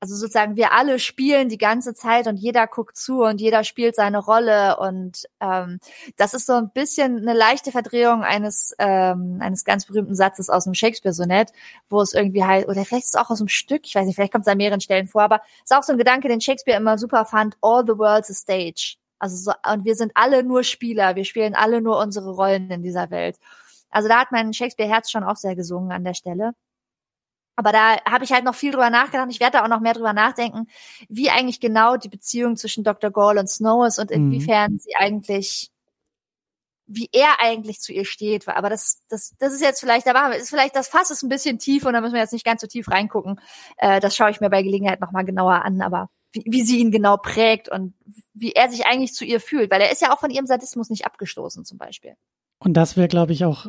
[0.00, 3.94] also sozusagen wir alle spielen die ganze Zeit und jeder guckt zu und jeder spielt
[3.94, 5.78] seine Rolle und ähm,
[6.16, 10.64] das ist so ein bisschen eine leichte Verdrehung eines ähm, eines ganz berühmten Satzes aus
[10.64, 11.52] dem Shakespeare-Sonett,
[11.90, 14.14] wo es irgendwie halt oder vielleicht ist es auch aus einem Stück, ich weiß nicht,
[14.14, 16.40] vielleicht kommt es an mehreren Stellen vor, aber es ist auch so ein Gedanke, den
[16.40, 18.96] Shakespeare immer super fand: All the world's a stage.
[19.18, 22.82] Also so, und wir sind alle nur Spieler, wir spielen alle nur unsere Rollen in
[22.82, 23.36] dieser Welt.
[23.90, 26.52] Also da hat mein Shakespeare-Herz schon auch sehr gesungen an der Stelle.
[27.60, 29.28] Aber da habe ich halt noch viel drüber nachgedacht.
[29.28, 30.66] Ich werde da auch noch mehr drüber nachdenken,
[31.10, 33.10] wie eigentlich genau die Beziehung zwischen Dr.
[33.10, 34.16] Gall und Snow ist und mhm.
[34.16, 34.78] inwiefern mhm.
[34.78, 35.70] sie eigentlich,
[36.86, 38.48] wie er eigentlich zu ihr steht.
[38.48, 41.22] Aber das, das, das ist jetzt vielleicht, da machen wir, ist vielleicht das Fass ist
[41.22, 43.38] ein bisschen tief und da müssen wir jetzt nicht ganz so tief reingucken.
[43.76, 45.82] Äh, das schaue ich mir bei Gelegenheit nochmal genauer an.
[45.82, 47.92] Aber wie, wie sie ihn genau prägt und
[48.32, 50.88] wie er sich eigentlich zu ihr fühlt, weil er ist ja auch von ihrem Sadismus
[50.88, 52.14] nicht abgestoßen zum Beispiel.
[52.58, 53.66] Und das wäre, glaube ich, auch,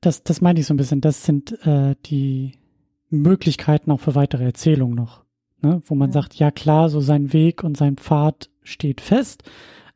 [0.00, 2.63] das, das meine ich so ein bisschen, das sind äh, die
[3.22, 5.24] Möglichkeiten auch für weitere Erzählungen noch.
[5.62, 5.82] Ne?
[5.86, 6.14] Wo man ja.
[6.14, 9.42] sagt, ja klar, so sein Weg und sein Pfad steht fest,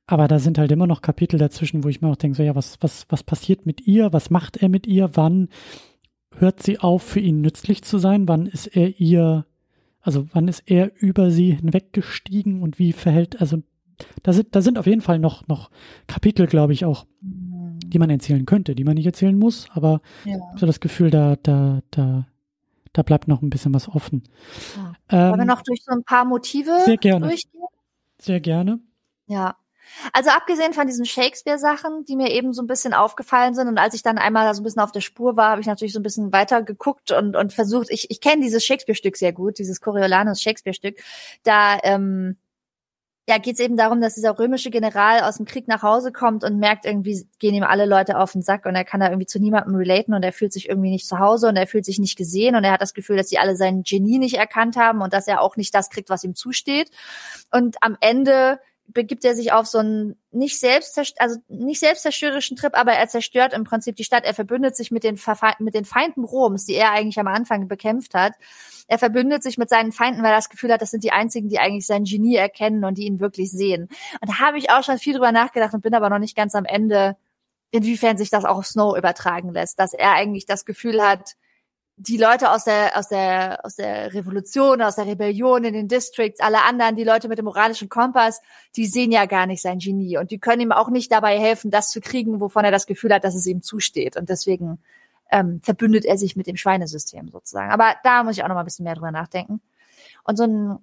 [0.07, 2.55] aber da sind halt immer noch Kapitel dazwischen, wo ich mir auch denke, so ja,
[2.55, 4.13] was, was, was passiert mit ihr?
[4.13, 5.11] Was macht er mit ihr?
[5.15, 5.49] Wann
[6.35, 8.27] hört sie auf, für ihn nützlich zu sein?
[8.27, 9.45] Wann ist er ihr,
[10.01, 13.63] also wann ist er über sie hinweggestiegen und wie verhält, also
[14.23, 15.71] da sind, da sind auf jeden Fall noch, noch
[16.07, 20.39] Kapitel, glaube ich, auch, die man erzählen könnte, die man nicht erzählen muss, aber ja.
[20.57, 22.27] so das Gefühl, da, da, da
[22.99, 24.25] da bleibt noch ein bisschen was offen.
[24.77, 24.93] Ja.
[25.11, 27.29] Ähm, Wollen wir noch durch so ein paar Motive sehr gerne.
[27.29, 27.63] durchgehen?
[28.21, 28.81] Sehr gerne.
[29.27, 29.57] Ja.
[30.13, 33.95] Also abgesehen von diesen Shakespeare-Sachen, die mir eben so ein bisschen aufgefallen sind und als
[33.95, 36.03] ich dann einmal so ein bisschen auf der Spur war, habe ich natürlich so ein
[36.03, 40.43] bisschen weiter geguckt und, und versucht, ich, ich kenne dieses Shakespeare-Stück sehr gut, dieses Coriolanus
[40.43, 40.99] Shakespeare-Stück,
[41.45, 42.37] da ähm,
[43.29, 46.45] ja, geht es eben darum, dass dieser römische General aus dem Krieg nach Hause kommt
[46.45, 49.27] und merkt, irgendwie gehen ihm alle Leute auf den Sack und er kann da irgendwie
[49.27, 51.99] zu niemandem relaten und er fühlt sich irgendwie nicht zu Hause und er fühlt sich
[51.99, 55.03] nicht gesehen und er hat das Gefühl, dass sie alle sein Genie nicht erkannt haben
[55.03, 56.91] und dass er auch nicht das kriegt, was ihm zusteht.
[57.53, 62.75] Und am Ende begibt er sich auf so einen nicht selbst also nicht selbstzerstörerischen Trip,
[62.75, 64.25] aber er zerstört im Prinzip die Stadt.
[64.25, 65.19] Er verbündet sich mit den
[65.59, 68.35] mit den Feinden Roms, die er eigentlich am Anfang bekämpft hat
[68.89, 71.49] er verbündet sich mit seinen Feinden, weil er das Gefühl hat, das sind die einzigen,
[71.51, 73.89] die eigentlich sein Genie erkennen und die ihn wirklich sehen.
[74.21, 76.55] Und da habe ich auch schon viel drüber nachgedacht und bin aber noch nicht ganz
[76.55, 77.17] am Ende,
[77.71, 81.37] inwiefern sich das auch auf Snow übertragen lässt, dass er eigentlich das Gefühl hat,
[81.99, 86.41] die Leute aus der, aus der, aus der Revolution, aus der Rebellion in den Districts,
[86.41, 88.41] alle anderen, die Leute mit dem moralischen Kompass,
[88.77, 91.71] die sehen ja gar nicht sein Genie und die können ihm auch nicht dabei helfen,
[91.71, 94.17] das zu kriegen, wovon er das Gefühl hat, dass es ihm zusteht.
[94.17, 94.79] Und deswegen
[95.31, 97.73] ähm, verbündet er sich mit dem Schweinesystem sozusagen.
[97.73, 99.61] Aber da muss ich auch noch mal ein bisschen mehr drüber nachdenken.
[100.25, 100.79] Und so ein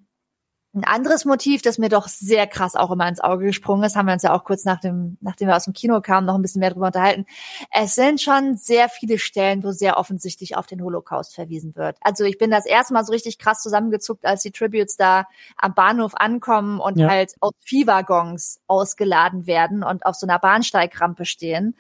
[0.76, 4.07] ein anderes Motiv, das mir doch sehr krass auch immer ins Auge gesprungen ist, haben
[4.07, 6.41] wir uns ja auch kurz nach dem, nachdem wir aus dem Kino kamen, noch ein
[6.41, 7.26] bisschen mehr drüber unterhalten.
[7.72, 11.97] Es sind schon sehr viele Stellen, wo sehr offensichtlich auf den Holocaust verwiesen wird.
[12.02, 15.27] Also ich bin das erste Mal so richtig krass zusammengezuckt, als die Tributes da
[15.57, 17.10] am Bahnhof ankommen und ja.
[17.10, 21.76] halt aus Viehwaggons ausgeladen werden und auf so einer Bahnsteigrampe stehen.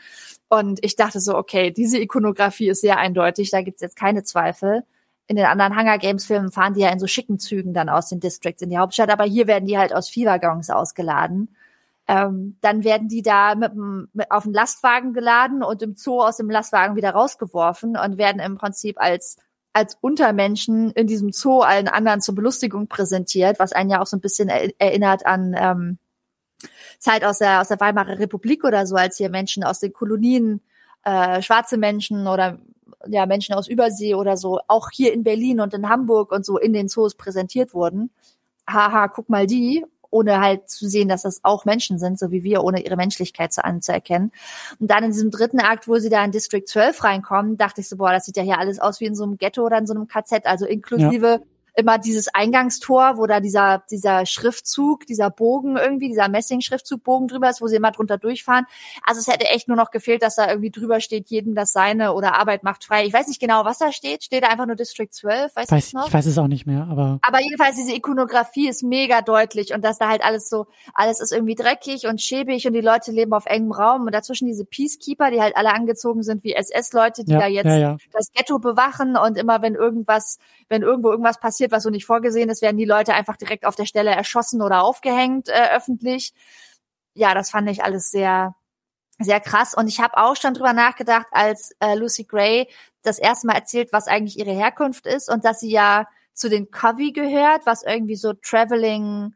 [0.47, 4.83] Und ich dachte so, okay, diese Ikonografie ist sehr eindeutig, da gibt's jetzt keine Zweifel
[5.27, 8.09] in den anderen Hunger Games Filmen fahren die ja in so schicken Zügen dann aus
[8.09, 11.55] den Districts in die Hauptstadt, aber hier werden die halt aus Viehwaggons ausgeladen.
[12.07, 13.73] Ähm, dann werden die da mit,
[14.13, 18.39] mit auf den Lastwagen geladen und im Zoo aus dem Lastwagen wieder rausgeworfen und werden
[18.39, 19.37] im Prinzip als
[19.73, 24.15] als Untermenschen in diesem Zoo allen anderen zur Belustigung präsentiert, was einen ja auch so
[24.15, 25.97] ein bisschen erinnert an ähm,
[26.97, 30.61] Zeit aus der aus der Weimarer Republik oder so, als hier Menschen aus den Kolonien
[31.03, 32.59] äh, schwarze Menschen oder
[33.07, 36.57] ja, Menschen aus Übersee oder so, auch hier in Berlin und in Hamburg und so
[36.57, 38.11] in den Zoos präsentiert wurden.
[38.69, 42.43] Haha, guck mal die, ohne halt zu sehen, dass das auch Menschen sind, so wie
[42.43, 44.31] wir, ohne ihre Menschlichkeit zu anzuerkennen.
[44.79, 47.89] Und dann in diesem dritten Akt, wo sie da in District 12 reinkommen, dachte ich
[47.89, 49.87] so, boah, das sieht ja hier alles aus wie in so einem Ghetto oder in
[49.87, 51.39] so einem KZ, also inklusive ja
[51.75, 57.61] immer dieses Eingangstor, wo da dieser, dieser Schriftzug, dieser Bogen irgendwie, dieser Messing-Schriftzugbogen drüber ist,
[57.61, 58.65] wo sie immer drunter durchfahren.
[59.03, 62.13] Also es hätte echt nur noch gefehlt, dass da irgendwie drüber steht, jedem das seine
[62.13, 63.05] oder Arbeit macht frei.
[63.05, 64.23] Ich weiß nicht genau, was da steht.
[64.23, 65.55] Steht da einfach nur District 12?
[65.55, 66.07] Weißt weiß, noch?
[66.07, 67.19] Ich weiß es auch nicht mehr, aber.
[67.21, 71.31] Aber jedenfalls diese Ikonografie ist mega deutlich und dass da halt alles so, alles ist
[71.31, 75.31] irgendwie dreckig und schäbig und die Leute leben auf engem Raum und dazwischen diese Peacekeeper,
[75.31, 77.97] die halt alle angezogen sind wie SS-Leute, die ja, da jetzt ja, ja.
[78.11, 80.39] das Ghetto bewachen und immer wenn irgendwas,
[80.69, 83.65] wenn irgendwo irgendwas passiert, passiert, was so nicht vorgesehen ist, werden die Leute einfach direkt
[83.65, 86.33] auf der Stelle erschossen oder aufgehängt äh, öffentlich.
[87.13, 88.55] Ja, das fand ich alles sehr
[89.17, 89.73] sehr krass.
[89.73, 92.67] Und ich habe auch schon drüber nachgedacht, als äh, Lucy Gray
[93.01, 96.69] das erste Mal erzählt, was eigentlich ihre Herkunft ist und dass sie ja zu den
[96.69, 99.33] Covey gehört, was irgendwie so Traveling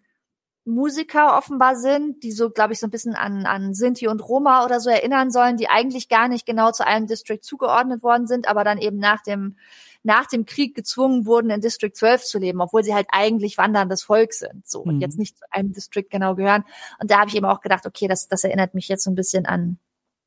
[0.66, 4.66] Musiker offenbar sind, die so, glaube ich, so ein bisschen an, an Sinti und Roma
[4.66, 8.50] oder so erinnern sollen, die eigentlich gar nicht genau zu einem District zugeordnet worden sind,
[8.50, 9.56] aber dann eben nach dem
[10.04, 14.04] nach dem Krieg gezwungen wurden, in District 12 zu leben, obwohl sie halt eigentlich wanderndes
[14.04, 15.02] Volk sind, so und mhm.
[15.02, 16.64] jetzt nicht zu einem District genau gehören.
[17.00, 19.16] Und da habe ich eben auch gedacht, okay, das, das erinnert mich jetzt so ein
[19.16, 19.78] bisschen an,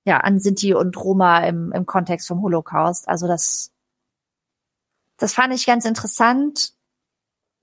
[0.05, 3.09] ja, an Sinti und Roma im, im Kontext vom Holocaust.
[3.09, 3.73] Also das,
[5.17, 6.73] das fand ich ganz interessant.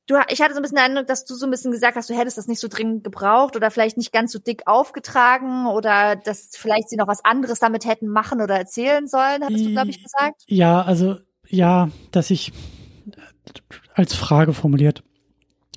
[0.07, 2.10] Du, ich hatte so ein bisschen den Eindruck, dass du so ein bisschen gesagt hast,
[2.10, 6.15] du hättest das nicht so dringend gebraucht oder vielleicht nicht ganz so dick aufgetragen oder
[6.15, 9.91] dass vielleicht sie noch was anderes damit hätten machen oder erzählen sollen, hattest du, glaube
[9.91, 10.41] ich, gesagt?
[10.48, 11.19] Ja, also
[11.49, 12.51] ja, dass ich
[13.93, 15.03] als Frage formuliert.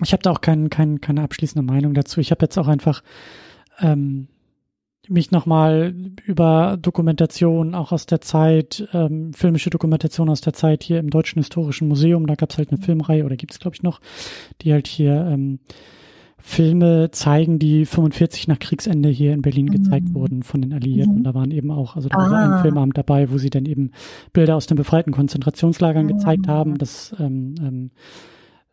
[0.03, 2.21] Ich habe da auch kein, kein, keine abschließende Meinung dazu.
[2.21, 3.03] Ich habe jetzt auch einfach
[3.81, 4.29] ähm,
[5.09, 5.95] mich nochmal
[6.25, 11.41] über Dokumentation auch aus der Zeit, ähm, filmische Dokumentation aus der Zeit hier im Deutschen
[11.41, 14.01] Historischen Museum, da gab es halt eine Filmreihe oder gibt es glaube ich noch,
[14.61, 15.59] die halt hier ähm,
[16.45, 20.15] Filme zeigen, die 45 nach Kriegsende hier in Berlin gezeigt mhm.
[20.15, 21.13] wurden von den Alliierten.
[21.13, 21.19] Mhm.
[21.19, 22.31] Und da waren eben auch, also da ah.
[22.31, 23.93] war ein Filmabend dabei, wo sie dann eben
[24.33, 26.09] Bilder aus den befreiten Konzentrationslagern mhm.
[26.09, 26.79] gezeigt haben.
[26.79, 27.91] Das ähm, ähm,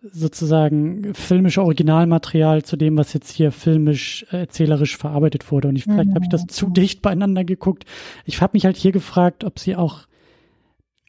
[0.01, 5.67] sozusagen filmische Originalmaterial zu dem, was jetzt hier filmisch äh, erzählerisch verarbeitet wurde.
[5.67, 6.73] Und ich, vielleicht habe ich das zu mhm.
[6.73, 7.85] dicht beieinander geguckt.
[8.25, 10.07] Ich habe mich halt hier gefragt, ob sie auch,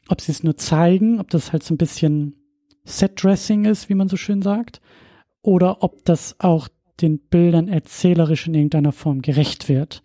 [0.09, 2.35] ob sie es nur zeigen, ob das halt so ein bisschen
[2.85, 4.81] Set-Dressing ist, wie man so schön sagt,
[5.43, 6.69] oder ob das auch
[7.01, 10.03] den Bildern erzählerisch in irgendeiner Form gerecht wird.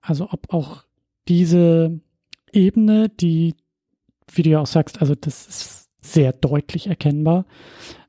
[0.00, 0.84] Also ob auch
[1.28, 2.00] diese
[2.52, 3.54] Ebene, die,
[4.32, 7.44] wie du ja auch sagst, also das ist sehr deutlich erkennbar,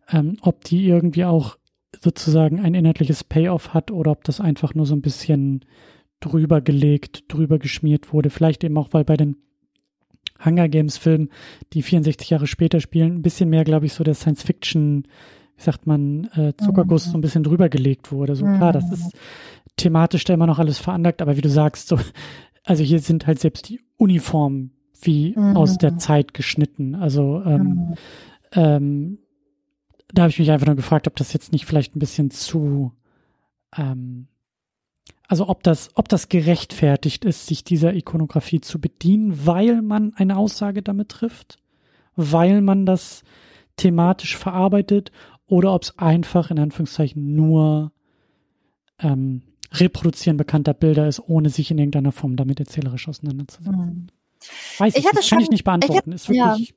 [0.09, 1.57] ähm, ob die irgendwie auch
[2.01, 5.65] sozusagen ein inhaltliches Payoff hat oder ob das einfach nur so ein bisschen
[6.19, 8.29] drüber gelegt, drüber geschmiert wurde.
[8.29, 9.37] Vielleicht eben auch, weil bei den
[10.43, 11.29] Hunger Games Filmen,
[11.73, 15.07] die 64 Jahre später spielen, ein bisschen mehr, glaube ich, so der Science Fiction
[15.59, 17.11] wie sagt man, äh, Zuckerguss mhm.
[17.11, 18.35] so ein bisschen drüber gelegt wurde.
[18.35, 19.11] So klar, das ist
[19.75, 21.99] thematisch da immer noch alles veranlagt, aber wie du sagst, so,
[22.63, 24.71] also hier sind halt selbst die Uniformen
[25.01, 25.57] wie mhm.
[25.57, 26.95] aus der Zeit geschnitten.
[26.95, 27.95] Also ähm, mhm.
[28.53, 29.17] ähm,
[30.13, 32.93] da habe ich mich einfach nur gefragt, ob das jetzt nicht vielleicht ein bisschen zu
[33.77, 34.27] ähm,
[35.27, 40.37] also ob das, ob das gerechtfertigt ist, sich dieser Ikonografie zu bedienen, weil man eine
[40.37, 41.59] Aussage damit trifft,
[42.15, 43.23] weil man das
[43.77, 45.11] thematisch verarbeitet
[45.49, 47.91] oder ob es einfach in Anführungszeichen nur
[48.99, 53.75] ähm, Reproduzieren bekannter Bilder ist, ohne sich in irgendeiner Form damit erzählerisch auseinanderzusetzen.
[53.75, 54.07] Mhm.
[54.77, 56.11] Weiß ich, ich hatte schon, kann ich nicht beantworten.
[56.11, 56.75] Ich, ist wirklich, ja.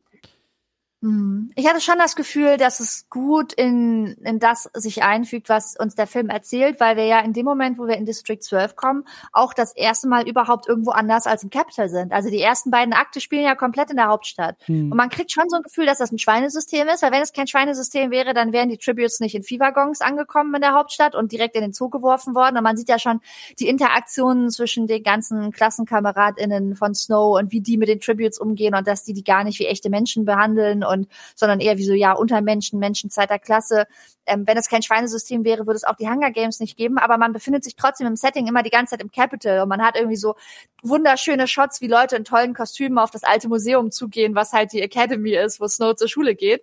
[1.03, 1.51] Hm.
[1.57, 5.97] Ich hatte schon das Gefühl, dass es gut in, in das sich einfügt, was uns
[5.97, 9.05] der Film erzählt, weil wir ja in dem Moment, wo wir in District 12 kommen,
[9.33, 12.13] auch das erste Mal überhaupt irgendwo anders als im Capital sind.
[12.13, 14.57] Also die ersten beiden Akte spielen ja komplett in der Hauptstadt.
[14.67, 14.93] Hm.
[14.93, 17.33] Und man kriegt schon so ein Gefühl, dass das ein Schweinesystem ist, weil wenn es
[17.33, 21.33] kein Schweinesystem wäre, dann wären die Tributes nicht in Viehwaggons angekommen in der Hauptstadt und
[21.33, 22.57] direkt in den Zoo geworfen worden.
[22.57, 23.21] Und man sieht ja schon
[23.59, 28.77] die Interaktionen zwischen den ganzen KlassenkameradInnen von Snow und wie die mit den Tributes umgehen
[28.77, 31.95] und dass die die gar nicht wie echte Menschen behandeln und sondern eher wie so
[31.95, 33.87] ja Untermenschen, Menschen zweiter Klasse.
[34.27, 36.99] Ähm, wenn es kein Schweinesystem wäre, würde es auch die Hunger Games nicht geben.
[36.99, 39.83] Aber man befindet sich trotzdem im Setting immer die ganze Zeit im Capital und man
[39.83, 40.37] hat irgendwie so
[40.83, 44.83] wunderschöne Shots, wie Leute in tollen Kostümen auf das alte Museum zugehen, was halt die
[44.83, 46.63] Academy ist, wo Snow zur Schule geht.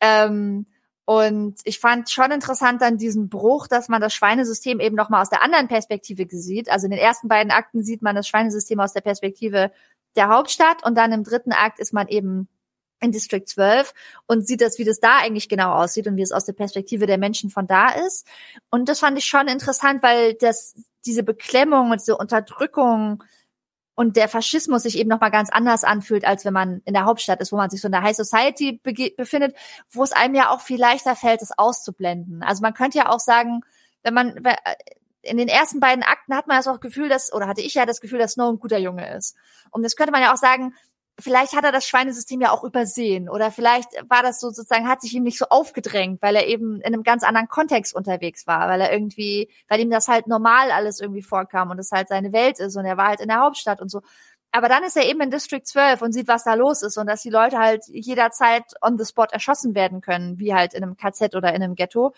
[0.00, 0.66] Ähm,
[1.08, 5.30] und ich fand schon interessant dann diesen Bruch, dass man das Schweinesystem eben nochmal aus
[5.30, 6.70] der anderen Perspektive sieht.
[6.70, 9.72] Also in den ersten beiden Akten sieht man das Schweinesystem aus der Perspektive
[10.16, 12.46] der Hauptstadt und dann im dritten Akt ist man eben
[13.00, 13.94] in District 12
[14.26, 17.06] und sieht das, wie das da eigentlich genau aussieht und wie es aus der Perspektive
[17.06, 18.26] der Menschen von da ist.
[18.70, 20.74] Und das fand ich schon interessant, weil das,
[21.06, 23.22] diese Beklemmung und diese Unterdrückung
[23.94, 27.40] und der Faschismus sich eben nochmal ganz anders anfühlt, als wenn man in der Hauptstadt
[27.40, 28.80] ist, wo man sich so in der High Society
[29.16, 29.56] befindet,
[29.90, 32.44] wo es einem ja auch viel leichter fällt, es auszublenden.
[32.44, 33.62] Also man könnte ja auch sagen,
[34.04, 34.40] wenn man,
[35.22, 37.86] in den ersten beiden Akten hat man das auch Gefühl, dass, oder hatte ich ja
[37.86, 39.36] das Gefühl, dass Snow ein guter Junge ist.
[39.70, 40.74] Und das könnte man ja auch sagen,
[41.18, 45.00] vielleicht hat er das Schweinesystem ja auch übersehen oder vielleicht war das so sozusagen, hat
[45.00, 48.68] sich ihm nicht so aufgedrängt, weil er eben in einem ganz anderen Kontext unterwegs war,
[48.68, 52.32] weil er irgendwie, weil ihm das halt normal alles irgendwie vorkam und es halt seine
[52.32, 54.00] Welt ist und er war halt in der Hauptstadt und so.
[54.50, 57.06] Aber dann ist er eben in District 12 und sieht, was da los ist und
[57.06, 60.96] dass die Leute halt jederzeit on the spot erschossen werden können, wie halt in einem
[60.96, 62.14] KZ oder in einem Ghetto.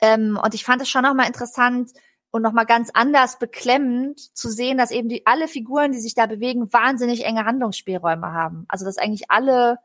[0.00, 1.90] Ähm, und ich fand es schon nochmal interessant,
[2.30, 6.26] und nochmal ganz anders beklemmend zu sehen, dass eben die alle Figuren, die sich da
[6.26, 8.64] bewegen, wahnsinnig enge Handlungsspielräume haben.
[8.68, 9.78] Also dass eigentlich alle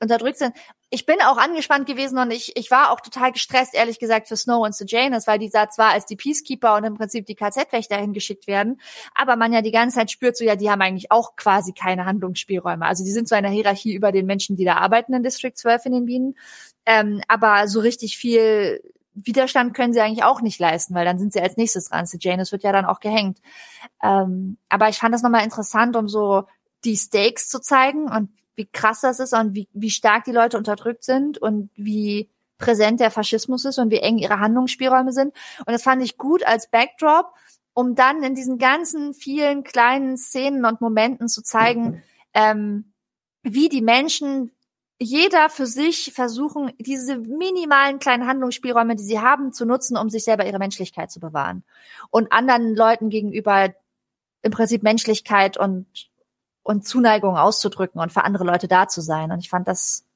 [0.00, 0.54] unterdrückt sind.
[0.90, 4.36] Ich bin auch angespannt gewesen und ich, ich war auch total gestresst, ehrlich gesagt, für
[4.36, 7.96] Snow und Sejanus, weil die da zwar als die Peacekeeper und im Prinzip die KZ-Wächter
[7.96, 8.80] hingeschickt werden,
[9.14, 12.04] aber man ja die ganze Zeit spürt so, ja, die haben eigentlich auch quasi keine
[12.04, 12.84] Handlungsspielräume.
[12.84, 15.86] Also die sind so eine Hierarchie über den Menschen, die da arbeiten in District 12
[15.86, 16.36] in den Bienen.
[16.84, 18.80] Ähm, aber so richtig viel
[19.16, 22.06] Widerstand können sie eigentlich auch nicht leisten, weil dann sind sie als nächstes dran.
[22.20, 23.40] Janus wird ja dann auch gehängt.
[24.02, 26.44] Ähm, aber ich fand das nochmal interessant, um so
[26.84, 30.58] die Stakes zu zeigen und wie krass das ist und wie, wie stark die Leute
[30.58, 35.34] unterdrückt sind und wie präsent der Faschismus ist und wie eng ihre Handlungsspielräume sind.
[35.58, 37.32] Und das fand ich gut als Backdrop,
[37.74, 42.02] um dann in diesen ganzen vielen kleinen Szenen und Momenten zu zeigen,
[42.34, 42.92] ähm,
[43.42, 44.52] wie die Menschen
[44.98, 50.24] jeder für sich versuchen, diese minimalen kleinen Handlungsspielräume, die sie haben, zu nutzen, um sich
[50.24, 51.64] selber ihre Menschlichkeit zu bewahren.
[52.10, 53.74] Und anderen Leuten gegenüber
[54.42, 55.86] im Prinzip Menschlichkeit und,
[56.62, 59.32] und Zuneigung auszudrücken und für andere Leute da zu sein.
[59.32, 60.06] Und ich fand das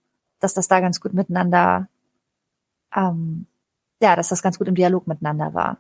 [0.40, 1.89] dass das da ganz gut miteinander,
[2.94, 3.47] ähm,
[4.02, 5.78] ja, dass das ganz gut im Dialog miteinander war.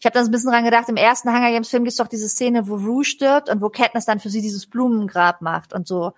[0.00, 2.08] Ich habe dann ein bisschen dran gedacht, im ersten Hunger Games Film gibt es doch
[2.08, 5.86] diese Szene, wo Rue stirbt und wo Katniss dann für sie dieses Blumengrab macht und
[5.86, 6.12] so.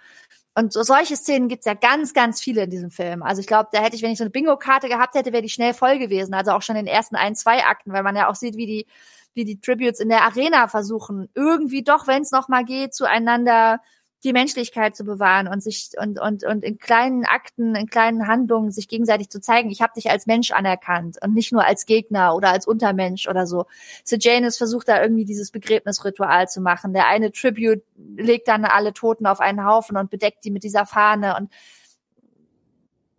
[0.55, 3.23] Und so solche Szenen gibt's ja ganz, ganz viele in diesem Film.
[3.23, 5.49] Also ich glaube, da hätte ich, wenn ich so eine Bingo-Karte gehabt hätte, wäre die
[5.49, 6.35] schnell voll gewesen.
[6.35, 8.67] Also auch schon in den ersten ein, zwei Akten, weil man ja auch sieht, wie
[8.67, 8.87] die,
[9.33, 13.81] wie die Tributes in der Arena versuchen, irgendwie doch, wenn es noch mal geht, zueinander
[14.25, 18.71] die Menschlichkeit zu bewahren und sich und und und in kleinen Akten, in kleinen Handlungen
[18.71, 22.35] sich gegenseitig zu zeigen, ich habe dich als Mensch anerkannt und nicht nur als Gegner
[22.35, 23.67] oder als Untermensch oder so.
[24.05, 26.93] Sejanus versucht da irgendwie dieses Begräbnisritual zu machen.
[26.93, 27.83] Der eine Tribute
[28.17, 31.51] legt dann alle Toten auf einen Haufen und bedeckt die mit dieser Fahne und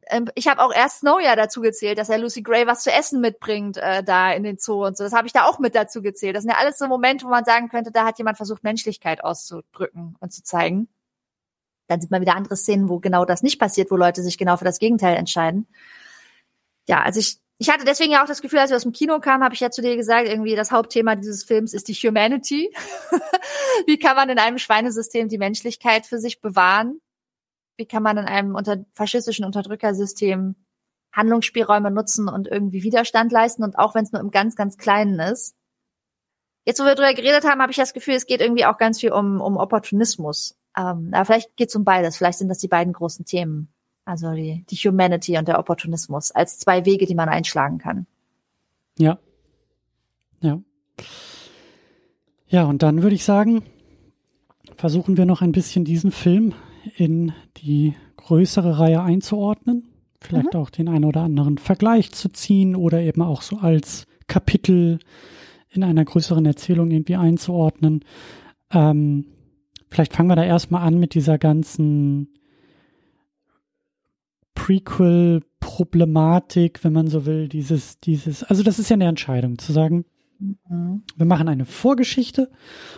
[0.07, 2.91] ähm, ich habe auch erst Snow ja dazu gezählt, dass er Lucy Gray was zu
[2.91, 5.03] essen mitbringt äh, da in den Zoo und so.
[5.03, 6.35] Das habe ich da auch mit dazu gezählt.
[6.35, 9.23] Das sind ja alles so Momente, wo man sagen könnte, da hat jemand versucht, Menschlichkeit
[9.23, 10.87] auszudrücken und zu zeigen.
[11.87, 14.57] Dann sieht man wieder andere Szenen, wo genau das nicht passiert, wo Leute sich genau
[14.57, 15.67] für das Gegenteil entscheiden.
[16.87, 19.19] Ja, also ich, ich hatte deswegen ja auch das Gefühl, als wir aus dem Kino
[19.19, 22.73] kamen, habe ich ja zu dir gesagt, irgendwie das Hauptthema dieses Films ist die Humanity.
[23.87, 26.99] Wie kann man in einem Schweinesystem die Menschlichkeit für sich bewahren?
[27.77, 30.55] wie kann man in einem unter faschistischen Unterdrückersystem
[31.11, 35.19] Handlungsspielräume nutzen und irgendwie Widerstand leisten und auch wenn es nur im ganz, ganz Kleinen
[35.19, 35.55] ist.
[36.65, 38.99] Jetzt, wo wir drüber geredet haben, habe ich das Gefühl, es geht irgendwie auch ganz
[38.99, 40.57] viel um, um Opportunismus.
[40.77, 42.17] Ähm, aber vielleicht geht es um beides.
[42.17, 43.69] Vielleicht sind das die beiden großen Themen.
[44.05, 48.05] Also die, die Humanity und der Opportunismus als zwei Wege, die man einschlagen kann.
[48.97, 49.19] Ja.
[50.41, 50.61] Ja.
[52.47, 53.63] Ja, und dann würde ich sagen,
[54.75, 56.53] versuchen wir noch ein bisschen diesen Film
[56.97, 59.87] in die größere Reihe einzuordnen,
[60.19, 60.59] vielleicht mhm.
[60.59, 64.99] auch den einen oder anderen Vergleich zu ziehen oder eben auch so als Kapitel
[65.69, 68.05] in einer größeren Erzählung irgendwie einzuordnen.
[68.71, 69.25] Ähm,
[69.93, 72.27] vielleicht fangen wir da erstmal an mit dieser ganzen
[74.55, 80.05] Prequel-Problematik, wenn man so will, dieses, dieses, also das ist ja eine Entscheidung, zu sagen,
[80.39, 81.03] Mhm.
[81.15, 82.49] Wir machen eine Vorgeschichte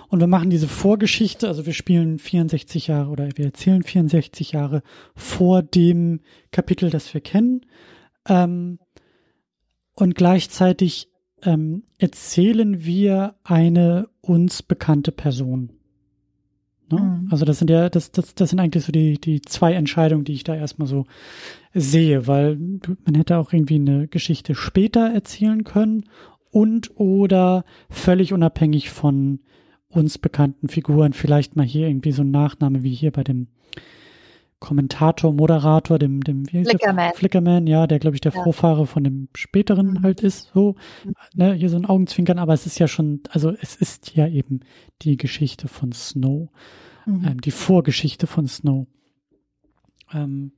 [0.10, 4.82] und wir machen diese Vorgeschichte, also wir spielen 64 Jahre oder wir erzählen 64 Jahre
[5.16, 7.66] vor dem Kapitel, das wir kennen.
[8.28, 8.80] Ähm,
[9.96, 11.10] und gleichzeitig
[11.44, 15.72] ähm, erzählen wir eine uns bekannte Person.
[16.92, 17.00] Ne?
[17.00, 17.28] Mhm.
[17.32, 20.34] Also das sind ja, das, das, das sind eigentlich so die, die zwei Entscheidungen, die
[20.34, 21.06] ich da erstmal so
[21.74, 22.58] sehe, weil
[23.06, 26.06] man hätte auch irgendwie eine Geschichte später erzählen können
[26.52, 29.40] und oder völlig unabhängig von
[29.90, 33.48] uns bekannten Figuren, vielleicht mal hier irgendwie so ein Nachname wie hier bei dem
[34.60, 37.14] Kommentator, Moderator, dem, dem wie Flickerman.
[37.14, 38.44] Flickerman, ja, der glaube ich der ja.
[38.44, 40.04] Vorfahre von dem späteren mhm.
[40.04, 40.76] halt ist, so,
[41.34, 44.62] ne, hier so ein Augenzwinkern, aber es ist ja schon, also es ist ja eben
[45.02, 46.50] die Geschichte von Snow,
[47.06, 47.26] mhm.
[47.26, 48.88] ähm, die Vorgeschichte von Snow.
[50.14, 50.54] Ähm,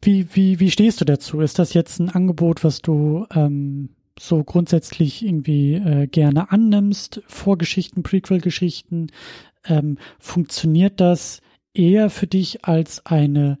[0.00, 1.40] wie, wie, wie stehst du dazu?
[1.40, 8.02] Ist das jetzt ein Angebot, was du ähm, so grundsätzlich irgendwie äh, gerne annimmst, Vorgeschichten,
[8.02, 9.08] Prequel-Geschichten,
[9.64, 11.40] ähm, funktioniert das
[11.74, 13.58] eher für dich als eine,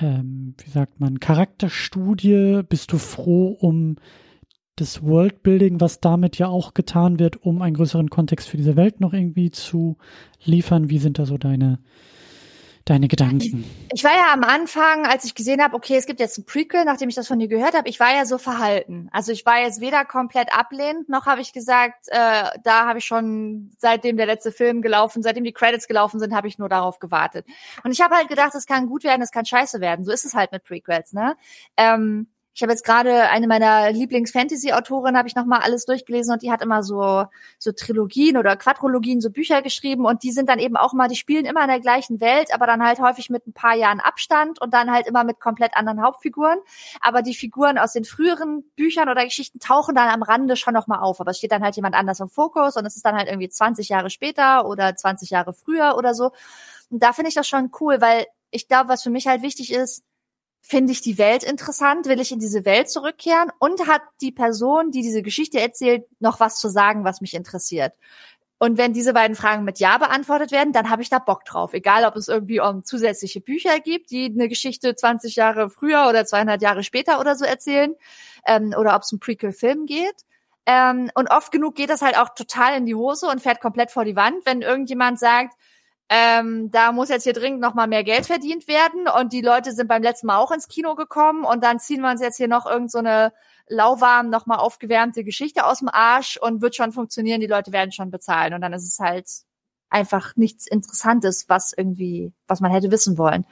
[0.00, 2.62] ähm, wie sagt man, Charakterstudie?
[2.68, 3.96] Bist du froh um
[4.76, 9.00] das Worldbuilding, was damit ja auch getan wird, um einen größeren Kontext für diese Welt
[9.00, 9.96] noch irgendwie zu
[10.44, 10.90] liefern?
[10.90, 11.78] Wie sind da so deine
[12.86, 13.64] deine Gedanken?
[13.92, 16.84] Ich war ja am Anfang, als ich gesehen habe, okay, es gibt jetzt ein Prequel,
[16.84, 19.08] nachdem ich das von dir gehört habe, ich war ja so verhalten.
[19.12, 23.04] Also ich war jetzt weder komplett ablehnend, noch habe ich gesagt, äh, da habe ich
[23.04, 26.98] schon seitdem der letzte Film gelaufen, seitdem die Credits gelaufen sind, habe ich nur darauf
[27.00, 27.44] gewartet.
[27.82, 30.04] Und ich habe halt gedacht, es kann gut werden, es kann scheiße werden.
[30.04, 31.36] So ist es halt mit Prequels, ne?
[31.76, 36.50] Ähm, ich habe jetzt gerade eine meiner Lieblings-Fantasy-Autorinnen, habe ich nochmal alles durchgelesen und die
[36.50, 37.26] hat immer so,
[37.58, 41.16] so Trilogien oder Quadrologien, so Bücher geschrieben und die sind dann eben auch mal, die
[41.16, 44.58] spielen immer in der gleichen Welt, aber dann halt häufig mit ein paar Jahren Abstand
[44.58, 46.58] und dann halt immer mit komplett anderen Hauptfiguren.
[47.02, 51.00] Aber die Figuren aus den früheren Büchern oder Geschichten tauchen dann am Rande schon nochmal
[51.00, 53.28] auf, aber es steht dann halt jemand anders im Fokus und es ist dann halt
[53.28, 56.30] irgendwie 20 Jahre später oder 20 Jahre früher oder so.
[56.88, 59.74] Und da finde ich das schon cool, weil ich glaube, was für mich halt wichtig
[59.74, 60.02] ist,
[60.66, 64.90] finde ich die Welt interessant, will ich in diese Welt zurückkehren und hat die Person,
[64.90, 67.92] die diese Geschichte erzählt, noch was zu sagen, was mich interessiert.
[68.58, 71.72] Und wenn diese beiden Fragen mit Ja beantwortet werden, dann habe ich da Bock drauf.
[71.72, 76.24] Egal, ob es irgendwie um zusätzliche Bücher gibt, die eine Geschichte 20 Jahre früher oder
[76.24, 77.94] 200 Jahre später oder so erzählen,
[78.44, 80.24] ähm, oder ob es um Prequel-Film geht.
[80.64, 83.92] Ähm, und oft genug geht das halt auch total in die Hose und fährt komplett
[83.92, 85.54] vor die Wand, wenn irgendjemand sagt,
[86.08, 89.72] ähm, da muss jetzt hier dringend noch mal mehr Geld verdient werden und die Leute
[89.72, 92.48] sind beim letzten Mal auch ins Kino gekommen und dann ziehen wir uns jetzt hier
[92.48, 93.00] noch irgend so
[93.68, 97.90] lauwarm noch mal aufgewärmte Geschichte aus dem Arsch und wird schon funktionieren, die Leute werden
[97.90, 99.26] schon bezahlen und dann ist es halt
[99.88, 103.44] einfach nichts Interessantes, was irgendwie, was man hätte wissen wollen.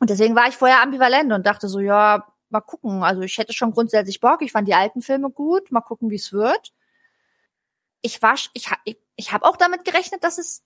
[0.00, 3.02] Und deswegen war ich vorher ambivalent und dachte so, ja, mal gucken.
[3.02, 4.42] Also ich hätte schon grundsätzlich Bock.
[4.42, 5.70] Ich fand die alten Filme gut.
[5.70, 6.72] Mal gucken, wie es wird.
[8.02, 10.62] Ich war, ich, ich, ich habe auch damit gerechnet, dass es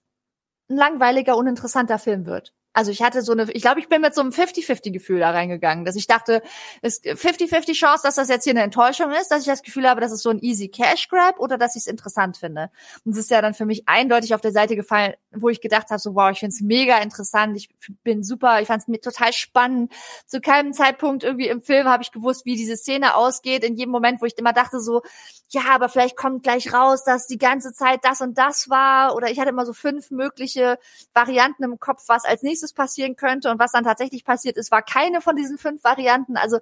[0.69, 2.53] ein langweiliger, uninteressanter Film wird.
[2.75, 5.85] Also ich hatte so eine, ich glaube, ich bin mit so einem 50-50-Gefühl da reingegangen,
[5.85, 6.43] dass ich dachte,
[6.83, 9.89] es ist 50-50 Chance, dass das jetzt hier eine Enttäuschung ist, dass ich das Gefühl
[9.89, 12.71] habe, dass es so ein easy Cash Grab oder dass ich es interessant finde.
[13.05, 15.91] Und es ist ja dann für mich eindeutig auf der Seite gefallen, wo ich gedacht
[15.91, 17.71] habe, so wow, ich finde es mega interessant, ich
[18.03, 19.93] bin super, ich fand es mir total spannend.
[20.27, 23.63] Zu keinem Zeitpunkt irgendwie im Film habe ich gewusst, wie diese Szene ausgeht.
[23.63, 25.03] In jedem Moment, wo ich immer dachte so,
[25.51, 29.15] ja, aber vielleicht kommt gleich raus, dass die ganze Zeit das und das war.
[29.15, 30.79] Oder ich hatte immer so fünf mögliche
[31.13, 33.51] Varianten im Kopf, was als nächstes passieren könnte.
[33.51, 36.37] Und was dann tatsächlich passiert ist, war keine von diesen fünf Varianten.
[36.37, 36.61] Also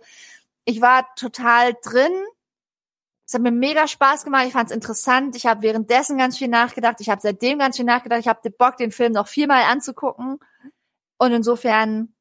[0.64, 2.12] ich war total drin.
[3.26, 4.46] Es hat mir mega Spaß gemacht.
[4.46, 5.36] Ich fand es interessant.
[5.36, 7.00] Ich habe währenddessen ganz viel nachgedacht.
[7.00, 8.20] Ich habe seitdem ganz viel nachgedacht.
[8.20, 10.38] Ich habe Bock, den Film noch viermal anzugucken.
[11.18, 12.14] Und insofern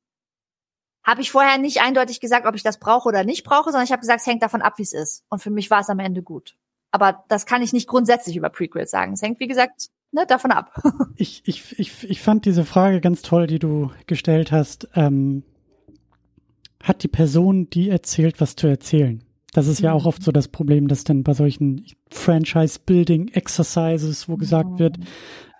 [1.04, 3.92] habe ich vorher nicht eindeutig gesagt, ob ich das brauche oder nicht brauche, sondern ich
[3.92, 5.24] habe gesagt, es hängt davon ab, wie es ist.
[5.30, 6.56] Und für mich war es am Ende gut.
[6.92, 9.14] Aber das kann ich nicht grundsätzlich über Prequels sagen.
[9.14, 10.74] Es hängt, wie gesagt, ne, davon ab.
[11.16, 14.90] ich, ich, ich, ich fand diese Frage ganz toll, die du gestellt hast.
[14.96, 15.44] Ähm,
[16.82, 19.24] hat die Person, die erzählt, was zu erzählen?
[19.54, 20.08] Das ist ja auch mhm.
[20.08, 24.98] oft so das Problem, dass dann bei solchen Franchise-Building-Exercises, wo gesagt wird,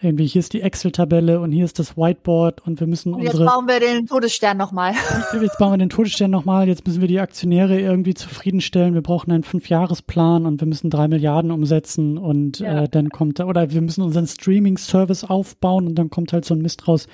[0.02, 3.34] irgendwie hier ist die Excel-Tabelle und hier ist das Whiteboard und wir müssen und jetzt
[3.34, 3.46] unsere.
[3.46, 4.94] Jetzt bauen wir den Todesstern nochmal.
[5.42, 6.68] Jetzt bauen wir den Todesstern nochmal.
[6.68, 8.94] Jetzt müssen wir die Aktionäre irgendwie zufriedenstellen.
[8.96, 12.84] Wir brauchen einen Fünfjahresplan und wir müssen drei Milliarden umsetzen und ja.
[12.84, 16.56] äh, dann kommt da, oder wir müssen unseren Streaming-Service aufbauen und dann kommt halt so
[16.56, 17.08] ein Mist raus,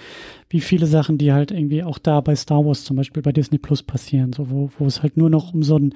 [0.49, 3.57] wie viele Sachen, die halt irgendwie auch da bei Star Wars zum Beispiel bei Disney
[3.57, 5.93] Plus passieren, so wo, wo es halt nur noch um so ein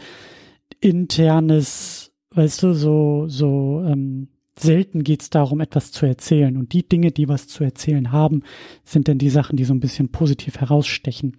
[0.82, 4.28] internes, weißt du, so, so, ähm,
[4.62, 6.58] selten geht es darum, etwas zu erzählen.
[6.58, 8.44] Und die Dinge, die was zu erzählen haben,
[8.84, 11.38] sind dann die Sachen, die so ein bisschen positiv herausstechen.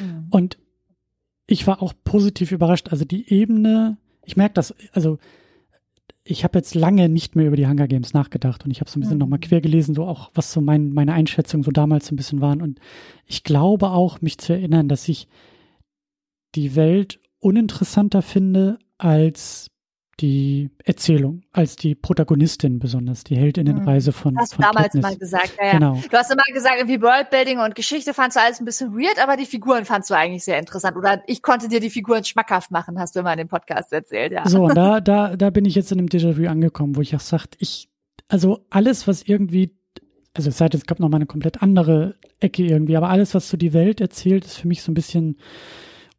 [0.00, 0.26] Mhm.
[0.30, 0.58] Und
[1.46, 2.88] ich war auch positiv überrascht.
[2.90, 5.18] Also die Ebene, ich merke das, also
[6.24, 8.98] ich habe jetzt lange nicht mehr über die Hunger Games nachgedacht und ich habe so
[8.98, 9.20] ein bisschen mhm.
[9.20, 12.40] nochmal quer gelesen, so auch, was so mein, meine Einschätzungen so damals so ein bisschen
[12.40, 12.60] waren.
[12.60, 12.80] Und
[13.26, 15.28] ich glaube auch, mich zu erinnern, dass ich
[16.56, 19.70] die Welt uninteressanter finde als
[20.20, 25.02] die Erzählung, als die Protagonistin besonders, die Heldinnenreise von Hast du damals Katniss.
[25.02, 25.72] mal gesagt, ja, ja.
[25.72, 26.02] Genau.
[26.10, 29.36] Du hast immer gesagt, irgendwie Worldbuilding und Geschichte fandst du alles ein bisschen weird, aber
[29.36, 30.96] die Figuren fandst du eigentlich sehr interessant.
[30.96, 34.32] Oder ich konnte dir die Figuren schmackhaft machen, hast du immer in dem Podcast erzählt,
[34.32, 34.48] ja.
[34.48, 37.20] So, und da, da, da bin ich jetzt in einem Déjà-vu angekommen, wo ich auch
[37.20, 37.90] sagt, ich,
[38.28, 39.76] also alles, was irgendwie,
[40.32, 43.34] also es sei denn, es gab noch mal eine komplett andere Ecke irgendwie, aber alles,
[43.34, 45.36] was so die Welt erzählt, ist für mich so ein bisschen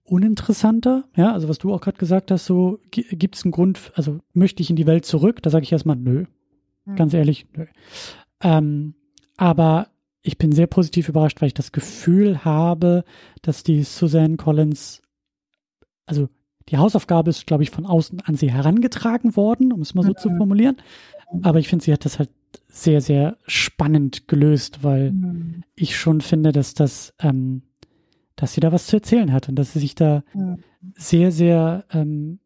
[0.08, 1.06] uninteressanter.
[1.16, 4.64] Ja, also was du auch gerade gesagt hast, so gibt es einen Grund, also möchte
[4.64, 5.42] ich in die Welt zurück?
[5.44, 6.26] Da sage ich erstmal nö.
[6.86, 6.96] Mhm.
[6.96, 7.66] Ganz ehrlich, nö.
[8.42, 8.96] Ähm,
[9.36, 9.88] aber
[10.22, 13.04] ich bin sehr positiv überrascht, weil ich das Gefühl habe,
[13.42, 15.02] dass die Suzanne Collins,
[16.06, 16.30] also
[16.70, 20.10] die Hausaufgabe ist, glaube ich, von außen an sie herangetragen worden, um es mal so
[20.10, 20.18] mhm.
[20.18, 20.78] zu formulieren.
[21.44, 22.30] Aber ich finde, sie hat das halt
[22.68, 25.64] sehr, sehr spannend gelöst, weil mhm.
[25.76, 27.64] ich schon finde, dass das ähm,
[28.38, 30.64] dass sie da was zu erzählen hat und dass sie sich da mhm.
[30.96, 32.40] sehr, sehr ähm,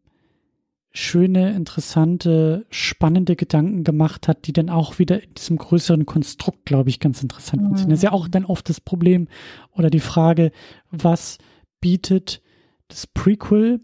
[0.93, 6.89] schöne, interessante, spannende Gedanken gemacht hat, die dann auch wieder in diesem größeren Konstrukt, glaube
[6.89, 7.75] ich, ganz interessant mhm.
[7.77, 7.91] sind.
[7.91, 9.27] Das ist ja auch dann oft das Problem
[9.71, 10.51] oder die Frage,
[10.89, 11.37] was
[11.79, 12.41] bietet
[12.87, 13.81] das Prequel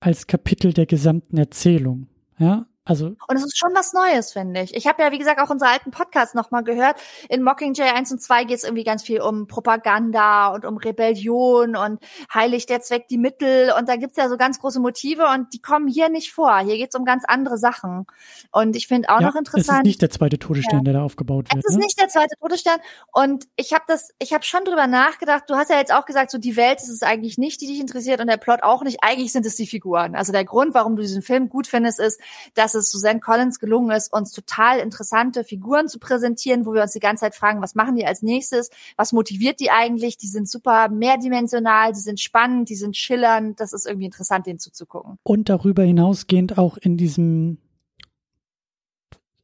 [0.00, 2.08] als Kapitel der gesamten Erzählung?
[2.38, 4.74] Ja, also und es ist schon was Neues, finde ich.
[4.74, 6.96] Ich habe ja, wie gesagt, auch unsere alten Podcasts nochmal gehört.
[7.30, 11.76] In Mockingjay 1 und 2 geht es irgendwie ganz viel um Propaganda und um Rebellion
[11.76, 12.00] und
[12.32, 13.72] heiligt der Zweck die Mittel.
[13.78, 16.58] Und da gibt's ja so ganz große Motive und die kommen hier nicht vor.
[16.58, 18.06] Hier geht's um ganz andere Sachen.
[18.52, 19.68] Und ich finde auch ja, noch interessant.
[19.68, 20.84] Es ist nicht der zweite Todesstern, ja.
[20.84, 21.64] der da aufgebaut wird.
[21.64, 21.84] Es ist ne?
[21.84, 22.80] nicht der zweite Todesstern.
[23.12, 25.44] Und ich habe das, ich habe schon drüber nachgedacht.
[25.48, 27.80] Du hast ja jetzt auch gesagt, so die Welt ist es eigentlich nicht, die dich
[27.80, 28.98] interessiert und der Plot auch nicht.
[29.02, 30.14] Eigentlich sind es die Figuren.
[30.14, 32.20] Also der Grund, warum du diesen Film gut findest, ist,
[32.52, 36.92] dass es Suzanne Collins gelungen ist, uns total interessante Figuren zu präsentieren, wo wir uns
[36.92, 38.70] die ganze Zeit fragen, was machen die als nächstes?
[38.96, 40.16] Was motiviert die eigentlich?
[40.16, 43.60] Die sind super mehrdimensional, die sind spannend, die sind schillernd.
[43.60, 45.18] Das ist irgendwie interessant, denen zuzugucken.
[45.22, 47.58] Und darüber hinausgehend auch in diesem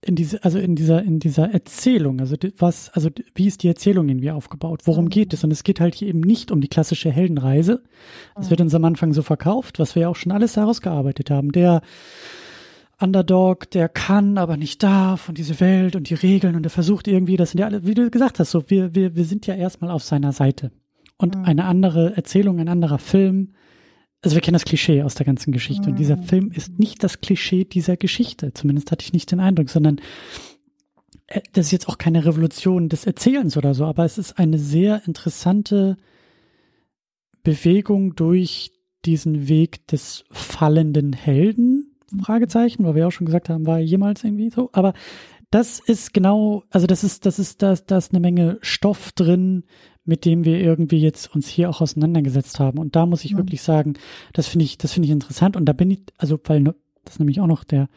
[0.02, 4.08] in diese, also in dieser, in dieser Erzählung, also was, also wie ist die Erzählung
[4.08, 4.82] irgendwie aufgebaut?
[4.84, 5.10] Worum mhm.
[5.10, 5.44] geht es?
[5.44, 7.82] Und es geht halt hier eben nicht um die klassische Heldenreise.
[8.34, 8.50] Das mhm.
[8.50, 11.52] wird uns am Anfang so verkauft, was wir ja auch schon alles herausgearbeitet haben.
[11.52, 11.82] Der
[13.00, 17.08] Underdog, der kann, aber nicht darf und diese Welt und die Regeln und er versucht
[17.08, 19.54] irgendwie, das sind ja alle, wie du gesagt hast, so wir, wir, wir sind ja
[19.54, 20.70] erstmal auf seiner Seite.
[21.16, 21.44] Und mhm.
[21.44, 23.54] eine andere Erzählung, ein anderer Film,
[24.22, 25.88] also wir kennen das Klischee aus der ganzen Geschichte mhm.
[25.90, 26.24] und dieser mhm.
[26.24, 30.00] Film ist nicht das Klischee dieser Geschichte, zumindest hatte ich nicht den Eindruck, sondern
[31.26, 34.58] äh, das ist jetzt auch keine Revolution des Erzählens oder so, aber es ist eine
[34.58, 35.96] sehr interessante
[37.42, 38.72] Bewegung durch
[39.04, 41.79] diesen Weg des fallenden Helden?
[42.18, 44.70] Fragezeichen, weil wir auch schon gesagt haben, war jemals irgendwie so.
[44.72, 44.92] Aber
[45.50, 49.64] das ist genau, also das ist, das ist, da, da ist eine Menge Stoff drin,
[50.04, 52.78] mit dem wir irgendwie jetzt uns hier auch auseinandergesetzt haben.
[52.78, 53.36] Und da muss ich ja.
[53.36, 53.94] wirklich sagen,
[54.32, 55.56] das finde ich, das finde ich interessant.
[55.56, 56.64] Und da bin ich, also, weil
[57.04, 57.88] das ist nämlich auch noch der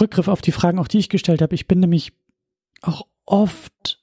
[0.00, 1.54] Rückgriff auf die Fragen, auch die ich gestellt habe.
[1.54, 2.12] Ich bin nämlich
[2.82, 4.02] auch oft,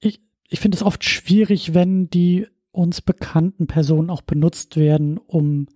[0.00, 5.66] ich, ich finde es oft schwierig, wenn die uns bekannten Personen auch benutzt werden, um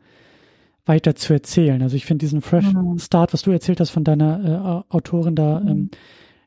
[0.87, 1.83] weiter zu erzählen.
[1.83, 2.99] Also ich finde diesen Fresh mhm.
[2.99, 5.69] Start, was du erzählt hast von deiner äh, Autorin da, mhm.
[5.69, 5.91] ähm,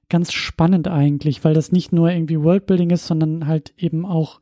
[0.10, 4.40] ganz spannend eigentlich, weil das nicht nur irgendwie Worldbuilding ist, sondern halt eben auch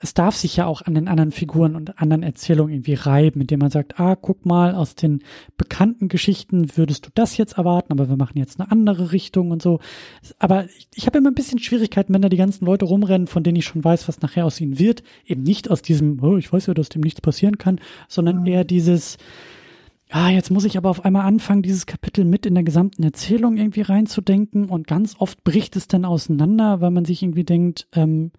[0.00, 3.58] es darf sich ja auch an den anderen Figuren und anderen Erzählungen irgendwie reiben, indem
[3.58, 5.24] man sagt, ah, guck mal, aus den
[5.56, 9.60] bekannten Geschichten würdest du das jetzt erwarten, aber wir machen jetzt eine andere Richtung und
[9.60, 9.80] so.
[10.38, 13.42] Aber ich, ich habe immer ein bisschen Schwierigkeiten, wenn da die ganzen Leute rumrennen, von
[13.42, 15.02] denen ich schon weiß, was nachher aus ihnen wird.
[15.26, 18.62] Eben nicht aus diesem, oh, ich weiß ja, dass dem nichts passieren kann, sondern eher
[18.62, 19.18] dieses,
[20.10, 23.56] ah, jetzt muss ich aber auf einmal anfangen, dieses Kapitel mit in der gesamten Erzählung
[23.56, 28.30] irgendwie reinzudenken und ganz oft bricht es dann auseinander, weil man sich irgendwie denkt, ähm,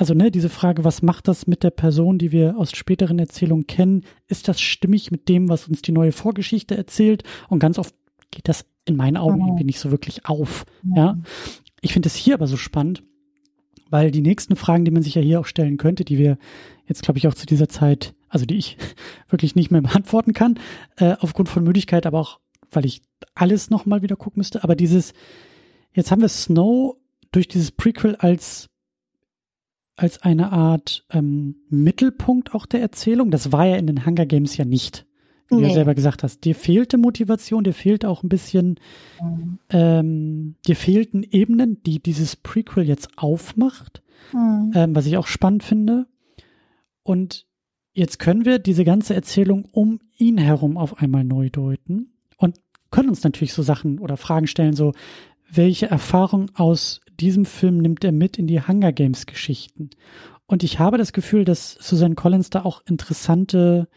[0.00, 3.66] also ne, diese Frage, was macht das mit der Person, die wir aus späteren Erzählungen
[3.66, 4.06] kennen?
[4.28, 7.22] Ist das stimmig mit dem, was uns die neue Vorgeschichte erzählt?
[7.50, 7.94] Und ganz oft
[8.30, 9.48] geht das in meinen Augen mhm.
[9.48, 10.64] irgendwie nicht so wirklich auf.
[10.82, 10.96] Mhm.
[10.96, 11.18] Ja,
[11.82, 13.02] ich finde es hier aber so spannend,
[13.90, 16.38] weil die nächsten Fragen, die man sich ja hier auch stellen könnte, die wir
[16.86, 18.78] jetzt glaube ich auch zu dieser Zeit, also die ich
[19.28, 20.58] wirklich nicht mehr beantworten kann,
[20.96, 22.40] äh, aufgrund von Müdigkeit, aber auch
[22.70, 23.02] weil ich
[23.34, 24.64] alles noch mal wieder gucken müsste.
[24.64, 25.12] Aber dieses,
[25.92, 26.96] jetzt haben wir Snow
[27.32, 28.69] durch dieses Prequel als
[30.00, 33.30] als eine Art ähm, Mittelpunkt auch der Erzählung.
[33.30, 35.04] Das war ja in den Hunger Games ja nicht.
[35.50, 35.68] Wie nee.
[35.68, 38.78] du selber gesagt hast, dir fehlte Motivation, dir fehlt auch ein bisschen,
[39.20, 39.58] mhm.
[39.68, 44.02] ähm, dir fehlten Ebenen, die dieses Prequel jetzt aufmacht,
[44.32, 44.72] mhm.
[44.74, 46.06] ähm, was ich auch spannend finde.
[47.02, 47.46] Und
[47.92, 52.56] jetzt können wir diese ganze Erzählung um ihn herum auf einmal neu deuten und
[52.90, 54.92] können uns natürlich so Sachen oder Fragen stellen, so
[55.50, 59.90] welche Erfahrung aus diesem Film nimmt er mit in die Hunger Games Geschichten.
[60.46, 63.88] Und ich habe das Gefühl, dass Susan Collins da auch interessante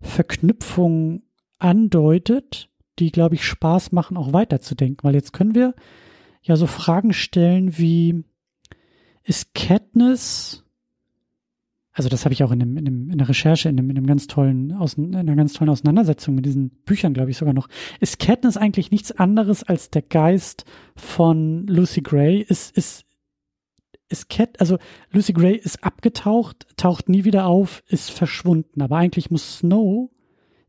[0.00, 1.22] Verknüpfungen
[1.58, 5.02] andeutet, die, glaube ich, Spaß machen, auch weiterzudenken.
[5.02, 5.74] Weil jetzt können wir
[6.42, 8.24] ja so Fragen stellen wie,
[9.24, 10.64] ist Katniss
[12.00, 13.98] also das habe ich auch in, dem, in, dem, in der Recherche, in, dem, in,
[13.98, 17.68] einem ganz tollen, in einer ganz tollen Auseinandersetzung mit diesen Büchern, glaube ich sogar noch.
[18.00, 20.64] Ist Katniss eigentlich nichts anderes als der Geist
[20.96, 22.40] von Lucy Gray?
[22.40, 23.04] Ist, ist,
[24.08, 24.78] ist Cat, also
[25.10, 28.80] Lucy Gray ist abgetaucht, taucht nie wieder auf, ist verschwunden.
[28.80, 30.10] Aber eigentlich muss Snow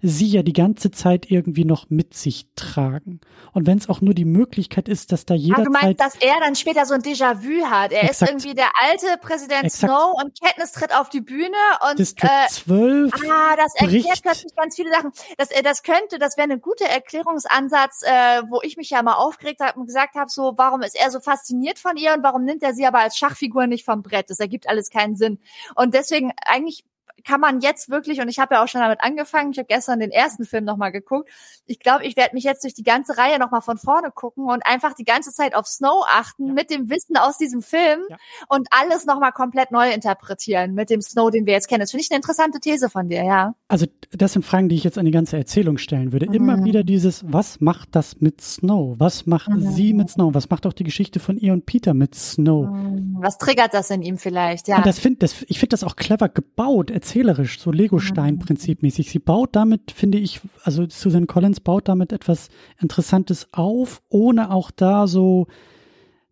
[0.02, 3.22] sie ja die ganze Zeit irgendwie noch mit sich tragen.
[3.54, 5.64] Und wenn es auch nur die Möglichkeit ist, dass da jeder.
[5.64, 7.92] Du meinst, dass er dann später so ein Déjà-vu hat.
[7.92, 8.22] Er Exakt.
[8.22, 9.92] ist irgendwie der alte Präsident Exakt.
[9.94, 11.56] Snow und Katniss tritt auf die Bühne
[11.90, 14.24] und District äh, 12 Ah, das erklärt bricht.
[14.24, 15.12] plötzlich ganz viele Sachen.
[15.38, 19.16] Das, äh, das könnte, das wäre ein guter Erklärungsansatz, äh, wo ich mich ja mal
[19.16, 22.44] aufgeregt habe und gesagt habe, so, warum ist er so fasziniert von ihr und warum
[22.44, 24.30] nimmt er sie aber als Schachfigur nicht vom Brett?
[24.30, 25.40] Das ergibt alles keinen Sinn.
[25.76, 26.86] Und deswegen eigentlich
[27.24, 30.00] kann man jetzt wirklich, und ich habe ja auch schon damit angefangen, ich habe gestern
[30.00, 31.30] den ersten Film nochmal geguckt,
[31.66, 34.66] ich glaube, ich werde mich jetzt durch die ganze Reihe nochmal von vorne gucken und
[34.66, 36.54] einfach die ganze Zeit auf Snow achten ja.
[36.54, 38.18] mit dem Wissen aus diesem Film ja.
[38.50, 41.82] und alles nochmal komplett neu interpretieren mit dem Snow, den wir jetzt kennen.
[41.82, 43.56] Das finde ich eine interessante These von dir, ja.
[43.68, 46.28] Also das sind Fragen, die ich jetzt an die ganze Erzählung stellen würde.
[46.28, 46.34] Mhm.
[46.34, 48.96] Immer wieder dieses, was macht das mit Snow?
[48.98, 49.72] Was macht mhm.
[49.72, 50.34] sie mit Snow?
[50.34, 52.68] Was macht auch die Geschichte von ihr und Peter mit Snow?
[52.68, 53.18] Mhm.
[53.20, 54.78] Was triggert das in ihm vielleicht, ja.
[54.78, 59.10] Und das find, das, ich finde das auch clever gebaut, erzählerisch, so Lego-Stein-Prinzipmäßig.
[59.10, 62.48] Sie baut damit, finde ich, also Susan Collins baut damit etwas
[62.80, 65.48] Interessantes auf, ohne auch da so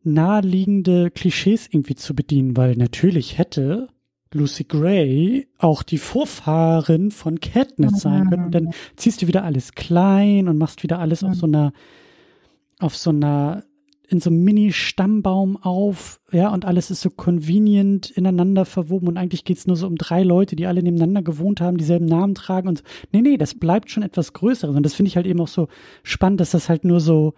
[0.03, 3.89] naheliegende Klischees irgendwie zu bedienen, weil natürlich hätte
[4.33, 8.45] Lucy Gray auch die Vorfahrin von Katniss sein können.
[8.45, 11.73] Und dann ziehst du wieder alles klein und machst wieder alles auf so einer,
[12.79, 13.65] auf so einer
[14.09, 19.43] in so einem Mini-Stammbaum auf, ja, und alles ist so convenient ineinander verwoben und eigentlich
[19.43, 22.79] geht's nur so um drei Leute, die alle nebeneinander gewohnt haben, dieselben Namen tragen und
[22.79, 22.83] so.
[23.11, 25.67] nee, nee, das bleibt schon etwas Größeres und das finde ich halt eben auch so
[26.03, 27.33] spannend, dass das halt nur so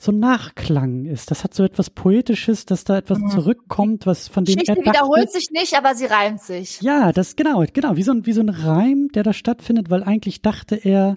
[0.00, 1.32] so Nachklang ist.
[1.32, 3.30] Das hat so etwas Poetisches, dass da etwas mhm.
[3.30, 6.80] zurückkommt, was von dem Geschichte er dachte, wiederholt sich nicht, aber sie reimt sich.
[6.82, 10.04] Ja, das genau, genau, wie so ein wie so ein Reim, der da stattfindet, weil
[10.04, 11.16] eigentlich dachte er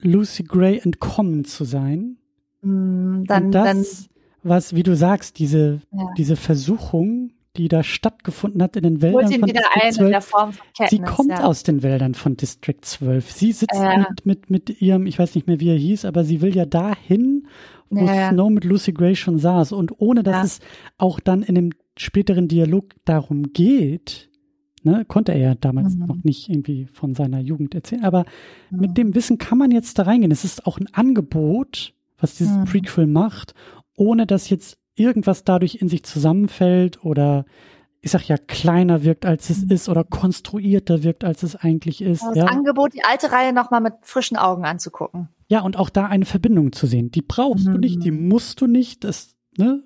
[0.00, 2.17] Lucy Gray entkommen zu sein
[2.62, 3.84] dann, und das, dann,
[4.42, 6.06] was, wie du sagst, diese, ja.
[6.16, 11.30] diese Versuchung, die da stattgefunden hat in den Wäldern von District 12, Katniss, sie kommt
[11.30, 11.44] ja.
[11.44, 13.32] aus den Wäldern von District 12.
[13.32, 13.98] Sie sitzt ja.
[13.98, 16.66] mit, mit, mit ihrem, ich weiß nicht mehr, wie er hieß, aber sie will ja
[16.66, 17.48] dahin,
[17.90, 19.72] wo Snow mit Lucy Gray schon saß.
[19.72, 20.60] Und ohne dass es
[20.98, 24.28] auch dann in dem späteren Dialog darum geht,
[24.84, 26.06] Ne, konnte er ja damals mhm.
[26.06, 28.04] noch nicht irgendwie von seiner Jugend erzählen.
[28.04, 28.24] Aber
[28.70, 28.80] mhm.
[28.80, 30.30] mit dem Wissen kann man jetzt da reingehen.
[30.30, 32.64] Es ist auch ein Angebot, was dieses mhm.
[32.64, 33.54] Prequel macht,
[33.96, 37.44] ohne dass jetzt irgendwas dadurch in sich zusammenfällt oder
[38.00, 39.70] ich sag ja, kleiner wirkt, als es mhm.
[39.70, 42.22] ist oder konstruierter wirkt, als es eigentlich ist.
[42.22, 42.44] Das ja.
[42.44, 45.28] Angebot, die alte Reihe nochmal mit frischen Augen anzugucken.
[45.48, 47.10] Ja, und auch da eine Verbindung zu sehen.
[47.10, 47.72] Die brauchst mhm.
[47.72, 48.28] du nicht, die mhm.
[48.28, 49.04] musst du nicht.
[49.04, 49.82] Das, ne?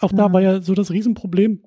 [0.00, 0.32] Auch da mhm.
[0.32, 1.62] war ja so das Riesenproblem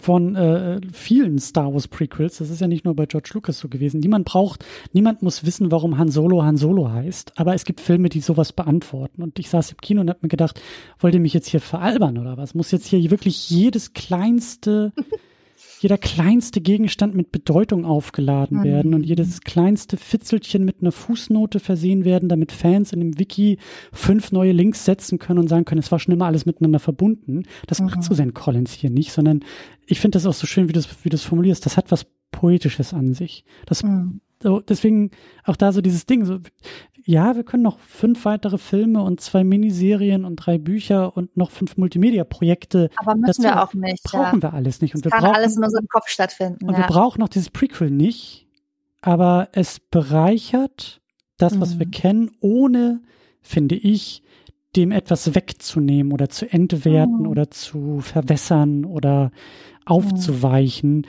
[0.00, 2.38] von äh, vielen Star Wars Prequels.
[2.38, 4.00] Das ist ja nicht nur bei George Lucas so gewesen.
[4.00, 7.32] Niemand braucht, niemand muss wissen, warum Han Solo Han Solo heißt.
[7.36, 9.22] Aber es gibt Filme, die sowas beantworten.
[9.22, 10.60] Und ich saß im Kino und habe mir gedacht,
[10.98, 12.54] wollt ihr mich jetzt hier veralbern oder was?
[12.54, 14.92] Muss jetzt hier wirklich jedes kleinste
[15.82, 18.64] jeder kleinste Gegenstand mit Bedeutung aufgeladen mhm.
[18.64, 23.58] werden und jedes kleinste Fitzelchen mit einer Fußnote versehen werden, damit Fans in dem Wiki
[23.92, 27.44] fünf neue Links setzen können und sagen können, es war schon immer alles miteinander verbunden.
[27.66, 27.86] Das mhm.
[27.86, 29.40] macht Susan Collins hier nicht, sondern
[29.86, 31.64] ich finde das auch so schön, wie du wie es formulierst.
[31.64, 33.44] Das hat was Poetisches an sich.
[33.66, 34.20] Das mhm.
[34.42, 35.10] So, deswegen
[35.44, 36.24] auch da so dieses Ding.
[36.24, 36.38] So,
[37.04, 41.50] ja, wir können noch fünf weitere Filme und zwei Miniserien und drei Bücher und noch
[41.50, 42.90] fünf Multimedia-Projekte.
[42.96, 44.02] Aber müssen wir auch nicht.
[44.04, 44.42] Brauchen ja.
[44.42, 44.94] wir alles nicht.
[44.94, 46.66] Und wir kann brauchen, alles in unserem Kopf stattfinden.
[46.66, 46.80] Und ja.
[46.80, 48.46] wir brauchen noch dieses Prequel nicht.
[49.00, 51.00] Aber es bereichert
[51.38, 51.60] das, mhm.
[51.60, 51.90] was wir mhm.
[51.92, 53.00] kennen, ohne,
[53.40, 54.22] finde ich,
[54.76, 57.28] dem etwas wegzunehmen oder zu entwerten mhm.
[57.28, 59.30] oder zu verwässern oder mhm.
[59.86, 61.06] aufzuweichen,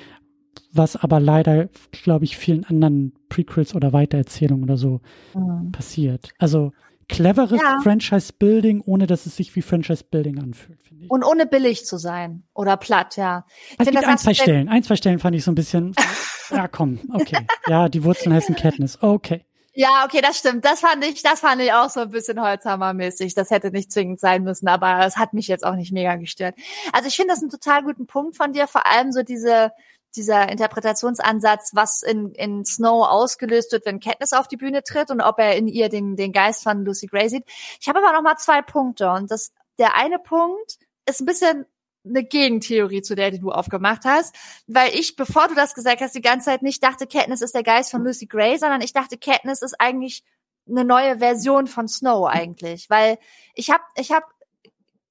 [0.71, 5.01] was aber leider, glaube ich, vielen anderen Prequels oder Weitererzählungen oder so
[5.33, 5.71] mhm.
[5.71, 6.31] passiert.
[6.37, 6.71] Also
[7.09, 7.79] cleveres ja.
[7.81, 11.11] Franchise-Building, ohne dass es sich wie Franchise-Building anfühlt, finde ich.
[11.11, 13.45] Und ohne billig zu sein oder platt, ja.
[13.71, 14.69] Ich es gibt ein, zwei Stellen.
[14.69, 15.93] Ein, zwei Stellen fand ich so ein bisschen,
[16.51, 17.45] ja komm, okay.
[17.67, 19.43] Ja, die Wurzeln heißen Katniss, okay.
[19.73, 20.65] Ja, okay, das stimmt.
[20.65, 23.33] Das fand ich, das fand ich auch so ein bisschen Holzhammermäßig.
[23.33, 26.55] Das hätte nicht zwingend sein müssen, aber es hat mich jetzt auch nicht mega gestört.
[26.91, 29.71] Also ich finde das einen total guten Punkt von dir, vor allem so diese,
[30.15, 35.21] dieser Interpretationsansatz, was in, in Snow ausgelöst wird, wenn Katniss auf die Bühne tritt und
[35.21, 37.45] ob er in ihr den, den Geist von Lucy Gray sieht.
[37.79, 41.65] Ich habe aber noch mal zwei Punkte und das, der eine Punkt ist ein bisschen
[42.05, 44.35] eine Gegentheorie zu der, die du aufgemacht hast,
[44.67, 47.63] weil ich, bevor du das gesagt hast, die ganze Zeit nicht dachte, Katniss ist der
[47.63, 50.23] Geist von Lucy Gray, sondern ich dachte, Katniss ist eigentlich
[50.67, 53.17] eine neue Version von Snow eigentlich, weil
[53.53, 54.25] ich habe ich habe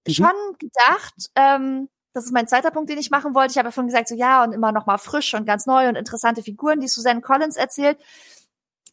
[0.07, 0.13] mhm.
[0.13, 1.89] schon gedacht, ähm,
[2.19, 3.53] das ist mein zweiter Punkt, den ich machen wollte.
[3.53, 5.89] Ich habe ja vorhin gesagt, so ja, und immer noch mal frisch und ganz neu
[5.89, 7.97] und interessante Figuren, die Suzanne Collins erzählt.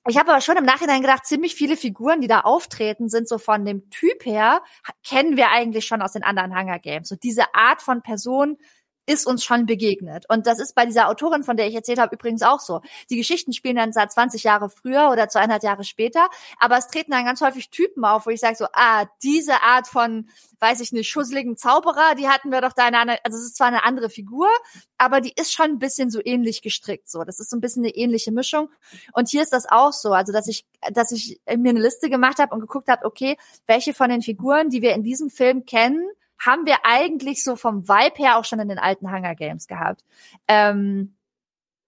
[0.08, 3.40] Ich habe aber schon im Nachhinein gedacht, ziemlich viele Figuren, die da auftreten, sind so
[3.40, 4.62] von dem Typ her,
[5.04, 7.10] kennen wir eigentlich schon aus den anderen Hunger Games.
[7.10, 8.58] So diese Art von Person,
[9.06, 10.26] ist uns schon begegnet.
[10.30, 12.82] Und das ist bei dieser Autorin, von der ich erzählt habe, übrigens auch so.
[13.10, 16.30] Die Geschichten spielen dann seit 20 Jahre früher oder 200 Jahre später,
[16.60, 19.88] aber es treten dann ganz häufig Typen auf, wo ich sage so, ah, diese Art
[19.88, 20.30] von,
[20.60, 23.58] weiß ich nicht, schusseligen Zauberer, die hatten wir doch da in einer, also es ist
[23.58, 24.50] zwar eine andere Figur,
[24.98, 27.24] aber die ist schon ein bisschen so ähnlich gestrickt, so.
[27.24, 28.70] Das ist so ein bisschen eine ähnliche Mischung.
[29.14, 32.40] Und hier ist das auch so, also dass ich, dass ich mir eine Liste gemacht
[32.40, 33.38] habe und geguckt habe, okay,
[33.68, 36.10] welche von den Figuren, die wir in diesem Film kennen,
[36.40, 40.04] haben wir eigentlich so vom Vibe her auch schon in den alten Hunger Games gehabt.
[40.48, 41.16] Ähm,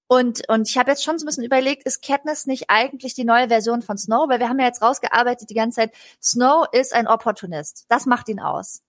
[0.08, 3.26] und, und ich habe jetzt schon so ein bisschen überlegt, ist Katniss nicht eigentlich die
[3.26, 4.30] neue Version von Snow?
[4.30, 7.86] Weil wir haben ja jetzt rausgearbeitet die ganze Zeit, Snow ist ein Opportunist.
[7.90, 8.82] Das macht ihn aus.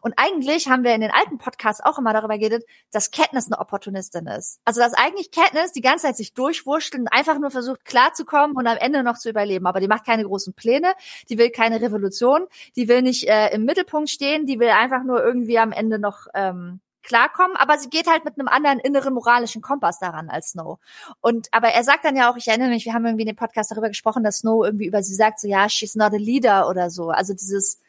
[0.00, 3.60] Und eigentlich haben wir in den alten Podcasts auch immer darüber geredet, dass Katniss eine
[3.60, 4.60] Opportunistin ist.
[4.64, 8.66] Also dass eigentlich Katniss die ganze Zeit sich durchwurschtelt und einfach nur versucht klarzukommen und
[8.66, 9.66] am Ende noch zu überleben.
[9.66, 10.92] Aber die macht keine großen Pläne,
[11.28, 12.46] die will keine Revolution,
[12.76, 16.26] die will nicht äh, im Mittelpunkt stehen, die will einfach nur irgendwie am Ende noch
[16.34, 20.78] ähm, klarkommen, aber sie geht halt mit einem anderen inneren moralischen Kompass daran als Snow.
[21.20, 23.36] Und aber er sagt dann ja auch, ich erinnere mich, wir haben irgendwie in dem
[23.36, 26.68] Podcast darüber gesprochen, dass Snow irgendwie über sie sagt, so ja, she's not a leader
[26.68, 27.10] oder so.
[27.10, 27.80] Also dieses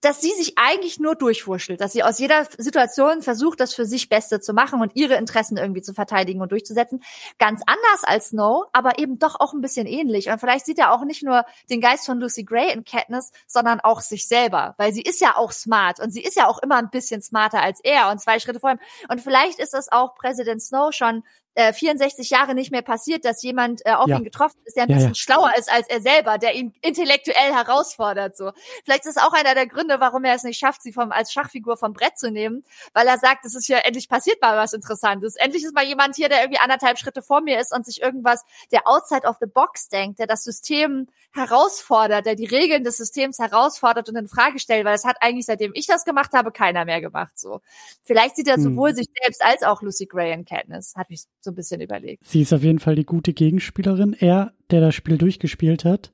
[0.00, 4.08] dass sie sich eigentlich nur durchwurschtelt, dass sie aus jeder Situation versucht, das für sich
[4.08, 7.02] Beste zu machen und ihre Interessen irgendwie zu verteidigen und durchzusetzen.
[7.38, 10.28] Ganz anders als Snow, aber eben doch auch ein bisschen ähnlich.
[10.28, 13.80] Und vielleicht sieht er auch nicht nur den Geist von Lucy Gray in Katniss, sondern
[13.80, 16.76] auch sich selber, weil sie ist ja auch smart und sie ist ja auch immer
[16.76, 18.80] ein bisschen smarter als er und zwei Schritte vor ihm.
[19.08, 23.42] Und vielleicht ist das auch Präsident Snow schon äh, 64 Jahre nicht mehr passiert, dass
[23.42, 24.16] jemand äh, auf ja.
[24.18, 25.14] ihn getroffen ist, der ein ja, bisschen ja.
[25.14, 28.36] schlauer ist als er selber, der ihn intellektuell herausfordert.
[28.36, 28.52] So,
[28.84, 31.32] vielleicht ist es auch einer der Gründe, warum er es nicht schafft, sie vom als
[31.32, 34.72] Schachfigur vom Brett zu nehmen, weil er sagt, es ist ja endlich passiert mal was
[34.72, 35.36] Interessantes.
[35.36, 38.44] Endlich ist mal jemand hier, der irgendwie anderthalb Schritte vor mir ist und sich irgendwas,
[38.72, 43.38] der outside of the box denkt, der das System herausfordert, der die Regeln des Systems
[43.38, 46.84] herausfordert und in Frage stellt, weil das hat eigentlich seitdem ich das gemacht habe keiner
[46.84, 47.38] mehr gemacht.
[47.38, 47.60] So,
[48.02, 48.62] vielleicht sieht er hm.
[48.62, 50.94] sowohl sich selbst als auch Lucy Gray in Katniss.
[50.96, 52.24] Hat mich so ein bisschen überlegt.
[52.26, 54.14] Sie ist auf jeden Fall die gute Gegenspielerin.
[54.18, 56.12] Er, der das Spiel durchgespielt hat.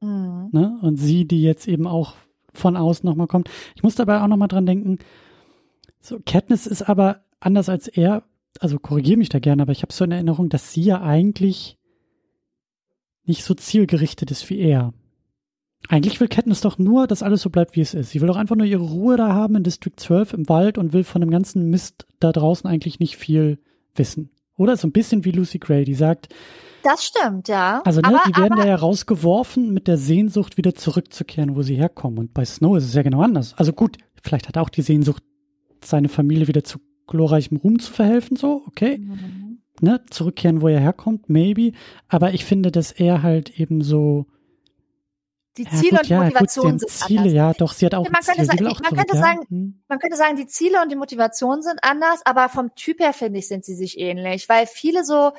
[0.00, 0.48] Mhm.
[0.52, 0.78] Ne?
[0.82, 2.16] Und sie, die jetzt eben auch
[2.52, 3.48] von außen nochmal kommt.
[3.74, 4.98] Ich muss dabei auch nochmal dran denken,
[6.00, 8.24] so, Katniss ist aber anders als er,
[8.60, 11.78] also korrigiere mich da gerne, aber ich habe so in Erinnerung, dass sie ja eigentlich
[13.24, 14.92] nicht so zielgerichtet ist wie er.
[15.88, 18.10] Eigentlich will Katniss doch nur, dass alles so bleibt, wie es ist.
[18.10, 20.92] Sie will doch einfach nur ihre Ruhe da haben in District 12 im Wald und
[20.92, 23.58] will von dem ganzen Mist da draußen eigentlich nicht viel
[23.94, 24.30] wissen.
[24.62, 26.28] Oder so ein bisschen wie Lucy Gray, die sagt.
[26.84, 27.82] Das stimmt, ja.
[27.84, 31.62] Also, ne, aber, die werden aber, da ja rausgeworfen mit der Sehnsucht, wieder zurückzukehren, wo
[31.62, 32.18] sie herkommen.
[32.18, 33.54] Und bei Snow ist es ja genau anders.
[33.56, 35.22] Also gut, vielleicht hat er auch die Sehnsucht,
[35.84, 38.98] seine Familie wieder zu glorreichem Ruhm zu verhelfen, so, okay.
[38.98, 39.58] Mhm.
[39.80, 41.72] Ne, zurückkehren, wo er herkommt, maybe.
[42.06, 44.26] Aber ich finde, dass er halt eben so
[45.58, 47.34] die Ziele ja, gut, und die ja, Motivation gut, sind Ziele, anders.
[47.34, 48.46] ja, doch, sie hat auch man Ziele.
[48.46, 49.82] Könnte, man, könnte sagen, hm.
[49.86, 53.38] man könnte sagen, die Ziele und die Motivation sind anders, aber vom Typ her, finde
[53.38, 55.32] ich, sind sie sich ähnlich, weil viele so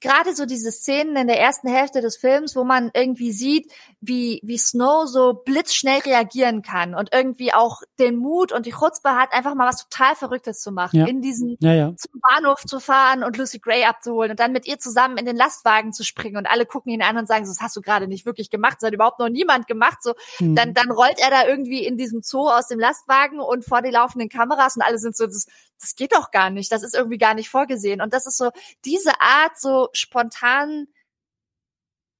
[0.00, 3.72] gerade so diese Szenen in der ersten Hälfte des Films, wo man irgendwie sieht,
[4.06, 9.10] wie, wie Snow so blitzschnell reagieren kann und irgendwie auch den Mut und die Chutzpe
[9.10, 11.06] hat, einfach mal was total Verrücktes zu machen, ja.
[11.06, 11.96] in diesen ja, ja.
[11.96, 15.36] zum Bahnhof zu fahren und Lucy Gray abzuholen und dann mit ihr zusammen in den
[15.36, 18.08] Lastwagen zu springen und alle gucken ihn an und sagen, so, das hast du gerade
[18.08, 20.54] nicht wirklich gemacht, das hat überhaupt noch niemand gemacht, so, mhm.
[20.54, 23.90] dann, dann rollt er da irgendwie in diesem Zoo aus dem Lastwagen und vor die
[23.90, 25.46] laufenden Kameras und alle sind so, das,
[25.80, 28.50] das geht doch gar nicht, das ist irgendwie gar nicht vorgesehen und das ist so,
[28.84, 30.88] diese Art so spontan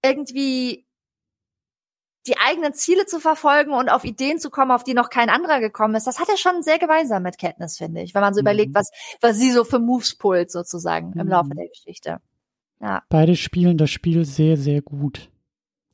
[0.03, 0.86] irgendwie
[2.27, 5.61] die eigenen Ziele zu verfolgen und auf Ideen zu kommen, auf die noch kein anderer
[5.61, 8.41] gekommen ist, das hat er schon sehr gemeinsam mit Katniss, finde ich, wenn man so
[8.41, 8.47] mhm.
[8.47, 8.91] überlegt, was,
[9.21, 11.21] was sie so für Moves pullt sozusagen mhm.
[11.21, 12.19] im Laufe der Geschichte.
[12.81, 13.03] Ja.
[13.09, 15.31] Beide spielen das Spiel sehr, sehr gut.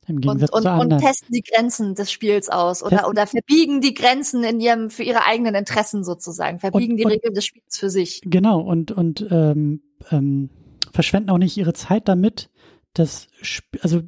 [0.05, 0.93] Im Gegensatz und, und, zu anderen.
[0.93, 5.03] und testen die Grenzen des Spiels aus oder, oder verbiegen die Grenzen in ihrem, für
[5.03, 8.21] ihre eigenen Interessen sozusagen, verbiegen und, die Regeln des Spiels für sich.
[8.25, 9.81] Genau, und, und ähm,
[10.11, 10.49] ähm,
[10.91, 12.49] verschwenden auch nicht ihre Zeit damit,
[12.93, 14.01] das, Sp also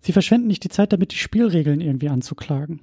[0.00, 2.80] sie verschwenden nicht die Zeit damit, die Spielregeln irgendwie anzuklagen.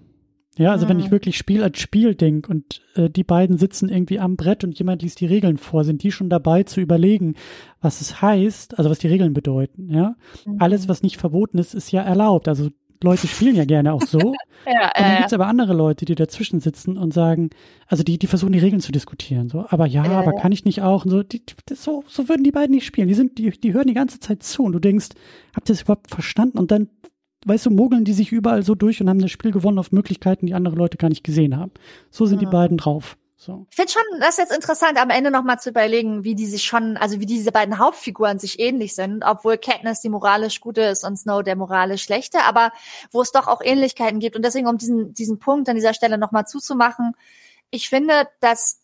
[0.58, 0.90] Ja, also mhm.
[0.90, 4.64] wenn ich wirklich Spiel als Spiel denke und äh, die beiden sitzen irgendwie am Brett
[4.64, 7.36] und jemand liest die Regeln vor, sind die schon dabei zu überlegen,
[7.80, 10.16] was es heißt, also was die Regeln bedeuten, ja.
[10.46, 10.56] Mhm.
[10.60, 12.48] Alles, was nicht verboten ist, ist ja erlaubt.
[12.48, 12.70] Also
[13.04, 14.20] Leute spielen ja gerne auch so.
[14.66, 17.50] ja, und dann äh, gibt's aber andere Leute, die dazwischen sitzen und sagen,
[17.88, 20.66] also die, die versuchen die Regeln zu diskutieren, so, aber ja, äh, aber kann ich
[20.66, 21.06] nicht auch?
[21.06, 21.42] Und so, die,
[21.74, 23.08] so, so würden die beiden nicht spielen.
[23.08, 25.10] Die sind, die, die hören die ganze Zeit zu und du denkst,
[25.56, 26.58] habt ihr das überhaupt verstanden?
[26.58, 26.90] Und dann
[27.46, 30.48] weißt du, mogeln die sich überall so durch und haben das Spiel gewonnen auf Möglichkeiten,
[30.48, 31.72] die andere Leute gar nicht gesehen haben.
[32.10, 32.48] So sind ja.
[32.48, 33.18] die beiden drauf.
[33.40, 33.68] So.
[33.70, 36.64] Ich finde schon, das ist jetzt interessant, am Ende nochmal zu überlegen, wie die sich
[36.64, 41.04] schon, also wie diese beiden Hauptfiguren sich ähnlich sind, obwohl Katniss die moralisch gute ist
[41.04, 42.72] und Snow der moralisch schlechte, aber
[43.12, 44.36] wo es doch auch Ähnlichkeiten gibt.
[44.36, 47.14] Und deswegen, um diesen, diesen Punkt an dieser Stelle nochmal zuzumachen,
[47.70, 48.80] ich finde, dass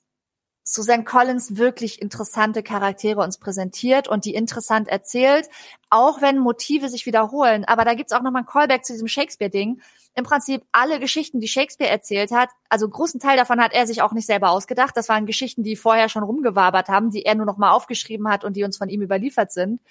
[0.63, 5.49] Susan Collins wirklich interessante Charaktere uns präsentiert und die interessant erzählt,
[5.89, 7.65] auch wenn Motive sich wiederholen.
[7.65, 9.81] Aber da gibt's auch nochmal ein Callback zu diesem Shakespeare-Ding.
[10.15, 14.01] Im Prinzip alle Geschichten, die Shakespeare erzählt hat, also großen Teil davon hat er sich
[14.01, 14.95] auch nicht selber ausgedacht.
[14.95, 18.43] Das waren Geschichten, die vorher schon rumgewabert haben, die er nur noch mal aufgeschrieben hat
[18.43, 19.81] und die uns von ihm überliefert sind.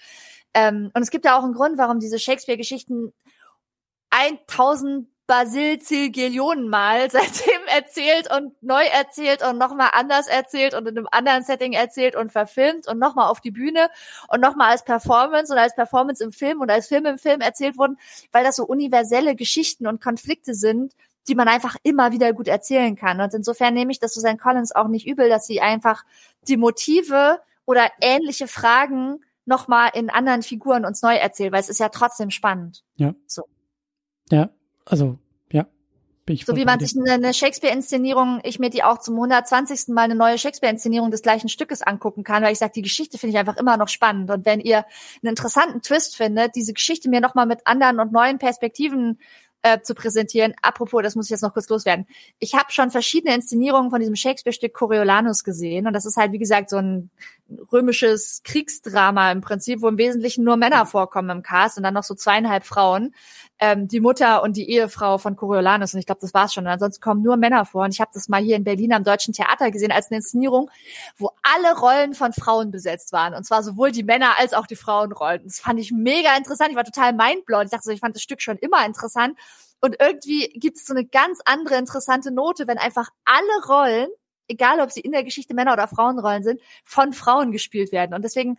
[0.54, 3.12] Ähm, und es gibt ja auch einen Grund, warum diese Shakespeare-Geschichten
[4.10, 5.78] 1000 Basil
[6.68, 11.72] Mal seitdem erzählt und neu erzählt und nochmal anders erzählt und in einem anderen Setting
[11.72, 13.88] erzählt und verfilmt und nochmal auf die Bühne
[14.28, 17.78] und nochmal als Performance und als Performance im Film und als Film im Film erzählt
[17.78, 17.98] wurden,
[18.32, 20.94] weil das so universelle Geschichten und Konflikte sind,
[21.28, 23.20] die man einfach immer wieder gut erzählen kann.
[23.20, 26.04] Und insofern nehme ich das Susan Collins auch nicht übel, dass sie einfach
[26.48, 31.80] die Motive oder ähnliche Fragen nochmal in anderen Figuren uns neu erzählt, weil es ist
[31.80, 32.82] ja trotzdem spannend.
[32.96, 33.14] Ja.
[33.26, 33.44] So.
[34.30, 34.50] Ja,
[34.84, 35.18] also,
[35.50, 35.66] ja.
[36.24, 39.88] Bin ich so wie man sich eine Shakespeare-Inszenierung, ich mir die auch zum 120.
[39.88, 43.34] Mal eine neue Shakespeare-Inszenierung des gleichen Stückes angucken kann, weil ich sage, die Geschichte finde
[43.34, 44.30] ich einfach immer noch spannend.
[44.30, 44.84] Und wenn ihr
[45.22, 49.18] einen interessanten Twist findet, diese Geschichte mir nochmal mit anderen und neuen Perspektiven
[49.62, 50.54] äh, zu präsentieren.
[50.60, 52.06] Apropos, das muss ich jetzt noch kurz loswerden.
[52.38, 56.38] Ich habe schon verschiedene Inszenierungen von diesem Shakespeare-Stück Coriolanus gesehen und das ist halt, wie
[56.38, 57.10] gesagt, so ein
[57.72, 62.04] römisches Kriegsdrama im Prinzip, wo im Wesentlichen nur Männer vorkommen im Cast und dann noch
[62.04, 63.14] so zweieinhalb Frauen.
[63.58, 66.64] Ähm, die Mutter und die Ehefrau von Coriolanus und ich glaube, das war's schon.
[66.64, 69.04] Und ansonsten kommen nur Männer vor und ich habe das mal hier in Berlin am
[69.04, 70.70] Deutschen Theater gesehen als eine Inszenierung,
[71.16, 74.76] wo alle Rollen von Frauen besetzt waren und zwar sowohl die Männer als auch die
[74.76, 75.42] Frauenrollen.
[75.44, 76.70] Das fand ich mega interessant.
[76.70, 77.64] Ich war total mindblown.
[77.64, 79.38] Ich dachte so, ich fand das Stück schon immer interessant
[79.84, 84.08] und irgendwie gibt es so eine ganz andere interessante Note, wenn einfach alle Rollen
[84.52, 88.14] egal ob sie in der Geschichte Männer- oder Frauenrollen sind, von Frauen gespielt werden.
[88.14, 88.58] Und deswegen,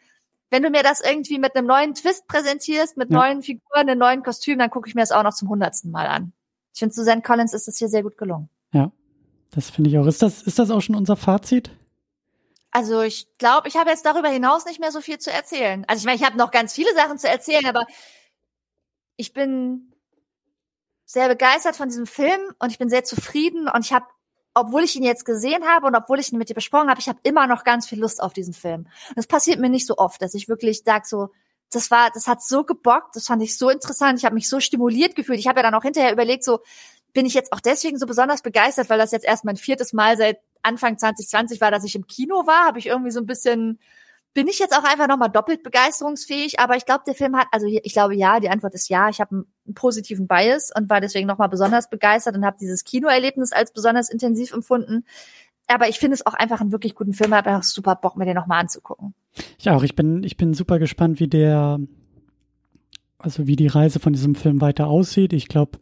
[0.49, 3.17] wenn du mir das irgendwie mit einem neuen Twist präsentierst, mit ja.
[3.17, 6.07] neuen Figuren, einem neuen Kostüm, dann gucke ich mir das auch noch zum hundertsten Mal
[6.07, 6.33] an.
[6.73, 8.49] Ich finde, Susan Collins ist das hier sehr gut gelungen.
[8.71, 8.91] Ja,
[9.51, 10.07] das finde ich auch.
[10.07, 11.71] Ist das, ist das auch schon unser Fazit?
[12.71, 15.85] Also ich glaube, ich habe jetzt darüber hinaus nicht mehr so viel zu erzählen.
[15.87, 17.85] Also ich meine, ich habe noch ganz viele Sachen zu erzählen, aber
[19.15, 19.93] ich bin
[21.05, 24.07] sehr begeistert von diesem Film und ich bin sehr zufrieden und ich habe
[24.53, 27.09] obwohl ich ihn jetzt gesehen habe und obwohl ich ihn mit dir besprochen habe, ich
[27.09, 28.87] habe immer noch ganz viel Lust auf diesen Film.
[29.09, 31.29] Und das passiert mir nicht so oft, dass ich wirklich sage so,
[31.71, 34.59] das war, das hat so gebockt, das fand ich so interessant, ich habe mich so
[34.59, 35.39] stimuliert gefühlt.
[35.39, 36.59] Ich habe ja dann auch hinterher überlegt, so
[37.13, 40.17] bin ich jetzt auch deswegen so besonders begeistert, weil das jetzt erst mein viertes Mal
[40.17, 43.79] seit Anfang 2020 war, dass ich im Kino war, habe ich irgendwie so ein bisschen
[44.33, 47.67] bin ich jetzt auch einfach nochmal doppelt begeisterungsfähig, aber ich glaube, der Film hat, also
[47.67, 51.27] ich glaube ja, die Antwort ist ja, ich habe einen, positiven Bias und war deswegen
[51.27, 55.05] nochmal besonders begeistert und habe dieses Kinoerlebnis als besonders intensiv empfunden.
[55.67, 58.25] Aber ich finde es auch einfach einen wirklich guten Film, habe einfach super Bock, mir
[58.25, 59.13] den nochmal anzugucken.
[59.57, 61.79] Ich auch, ich bin, ich bin super gespannt, wie der,
[63.19, 65.31] also wie die Reise von diesem Film weiter aussieht.
[65.31, 65.79] Ich glaube,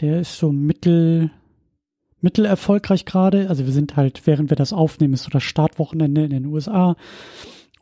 [0.00, 1.30] der ist so mittel,
[2.20, 3.50] mittel erfolgreich gerade.
[3.50, 6.96] Also wir sind halt, während wir das aufnehmen, ist so das Startwochenende in den USA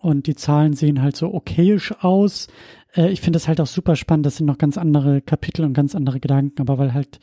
[0.00, 2.48] und die Zahlen sehen halt so okayisch aus.
[2.94, 4.26] Äh, ich finde das halt auch super spannend.
[4.26, 7.18] Das sind noch ganz andere Kapitel und ganz andere Gedanken, aber weil halt,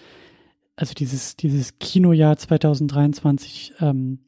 [0.75, 4.19] also dieses, dieses Kinojahr 2023 ähm,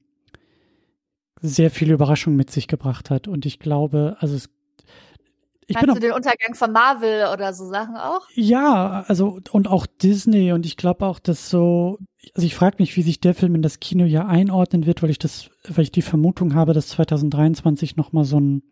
[1.41, 3.27] sehr viele Überraschungen mit sich gebracht hat.
[3.27, 4.49] Und ich glaube, also es
[5.67, 8.27] ich Meinst bin du den Untergang von Marvel oder so Sachen auch?
[8.33, 11.99] Ja, also und auch Disney und ich glaube auch, dass so,
[12.35, 15.19] also ich frage mich, wie sich der Film in das Kinojahr einordnen wird, weil ich
[15.19, 18.63] das, weil ich die Vermutung habe, dass 2023 nochmal so ein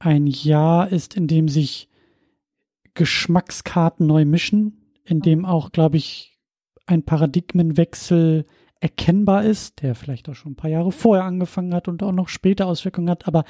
[0.00, 1.88] ein Jahr ist, in dem sich
[2.94, 5.44] Geschmackskarten neu mischen, in dem mhm.
[5.44, 6.38] auch, glaube ich,
[6.86, 8.46] ein Paradigmenwechsel
[8.80, 12.28] erkennbar ist, der vielleicht auch schon ein paar Jahre vorher angefangen hat und auch noch
[12.28, 13.44] später Auswirkungen hat, aber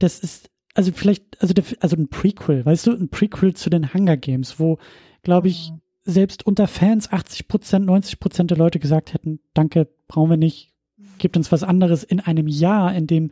[0.00, 3.94] das ist also vielleicht, also, der, also ein Prequel, weißt du, ein Prequel zu den
[3.94, 4.78] Hunger Games, wo,
[5.22, 5.80] glaube ich, mhm.
[6.02, 10.72] selbst unter Fans 80 Prozent, 90 Prozent der Leute gesagt hätten, danke, brauchen wir nicht,
[11.18, 13.30] gibt uns was anderes in einem Jahr, in dem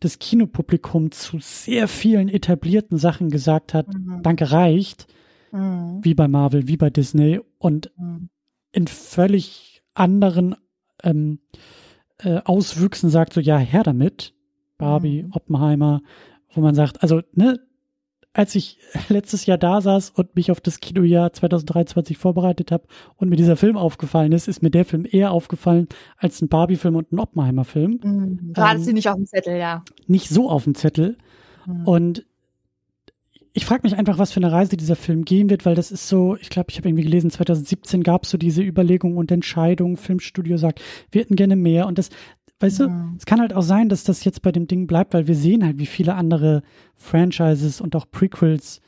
[0.00, 4.22] das Kinopublikum zu sehr vielen etablierten Sachen gesagt hat, mhm.
[4.22, 5.06] danke reicht,
[5.50, 6.00] mhm.
[6.02, 8.28] wie bei Marvel, wie bei Disney und mhm.
[8.72, 10.54] in völlig anderen
[11.02, 11.40] ähm,
[12.18, 14.34] äh, Auswüchsen sagt so, ja, her damit,
[14.78, 15.32] Barbie, mhm.
[15.32, 16.02] Oppenheimer,
[16.54, 17.60] wo man sagt, also, ne,
[18.34, 18.78] als ich
[19.08, 22.84] letztes Jahr da saß und mich auf das Kinojahr 2023 vorbereitet habe
[23.16, 26.96] und mir dieser Film aufgefallen ist, ist mir der Film eher aufgefallen als ein Barbie-Film
[26.96, 28.00] und ein Oppenheimer-Film.
[28.02, 28.52] Mhm.
[28.52, 29.84] Du hattest ähm, sie nicht auf dem Zettel, ja.
[30.08, 31.16] Nicht so auf dem Zettel.
[31.66, 31.86] Mhm.
[31.86, 32.26] Und
[33.56, 36.08] ich frage mich einfach, was für eine Reise dieser Film gehen wird, weil das ist
[36.08, 39.96] so, ich glaube, ich habe irgendwie gelesen, 2017 gab es so diese Überlegung und Entscheidung,
[39.96, 40.82] Filmstudio sagt,
[41.12, 42.10] wir hätten gerne mehr und das,
[42.60, 42.86] Weißt ja.
[42.86, 45.34] du, es kann halt auch sein, dass das jetzt bei dem Ding bleibt, weil wir
[45.34, 46.62] sehen halt, wie viele andere
[46.96, 48.80] Franchises und auch Prequels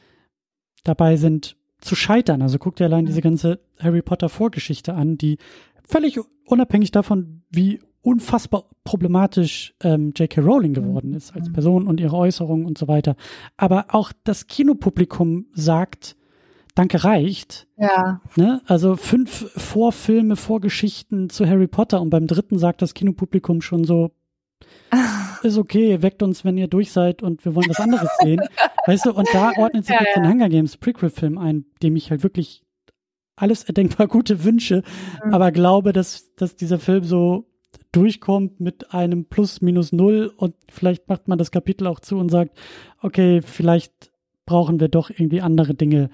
[0.84, 2.42] dabei sind zu scheitern.
[2.42, 5.38] Also guck dir allein diese ganze Harry Potter Vorgeschichte an, die
[5.84, 10.40] völlig unabhängig davon, wie unfassbar problematisch ähm, J.K.
[10.40, 13.16] Rowling geworden ist als Person und ihre Äußerungen und so weiter.
[13.56, 16.16] Aber auch das Kinopublikum sagt,
[16.76, 17.66] Danke reicht.
[17.78, 18.20] Ja.
[18.36, 18.60] Ne?
[18.66, 24.12] Also fünf Vorfilme, Vorgeschichten zu Harry Potter und beim dritten sagt das Kinopublikum schon so,
[25.42, 28.42] ist okay, weckt uns, wenn ihr durch seid und wir wollen was anderes sehen.
[28.86, 30.22] Weißt du, und da ordnet sich ja, jetzt ja.
[30.22, 32.62] den Hunger Games Prequel-Film ein, dem ich halt wirklich
[33.36, 34.82] alles erdenkbar gute wünsche,
[35.24, 35.32] mhm.
[35.32, 37.46] aber glaube, dass, dass dieser Film so
[37.92, 42.28] durchkommt mit einem Plus minus null und vielleicht macht man das Kapitel auch zu und
[42.28, 42.54] sagt,
[43.00, 44.10] okay, vielleicht
[44.44, 46.10] brauchen wir doch irgendwie andere Dinge,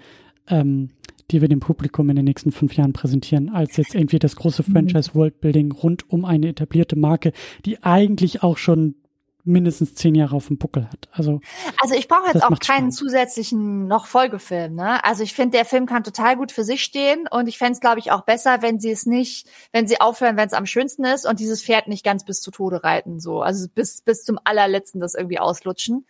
[0.48, 0.90] ähm,
[1.30, 4.64] die wir dem Publikum in den nächsten fünf Jahren präsentieren, als jetzt irgendwie das große
[4.66, 4.72] mhm.
[4.72, 7.32] Franchise Worldbuilding rund um eine etablierte Marke,
[7.64, 8.96] die eigentlich auch schon
[9.44, 11.08] mindestens zehn Jahre auf dem Buckel hat.
[11.10, 11.40] Also,
[11.80, 12.96] also ich brauche jetzt auch keinen Spaß.
[12.96, 14.76] zusätzlichen noch Folgefilm.
[14.76, 15.04] Ne?
[15.04, 17.80] Also ich finde, der Film kann total gut für sich stehen und ich fände es,
[17.80, 21.04] glaube ich, auch besser, wenn sie es nicht, wenn sie aufhören, wenn es am schönsten
[21.04, 23.18] ist und dieses Pferd nicht ganz bis zu Tode reiten.
[23.18, 26.06] So, also bis bis zum allerletzten das irgendwie auslutschen.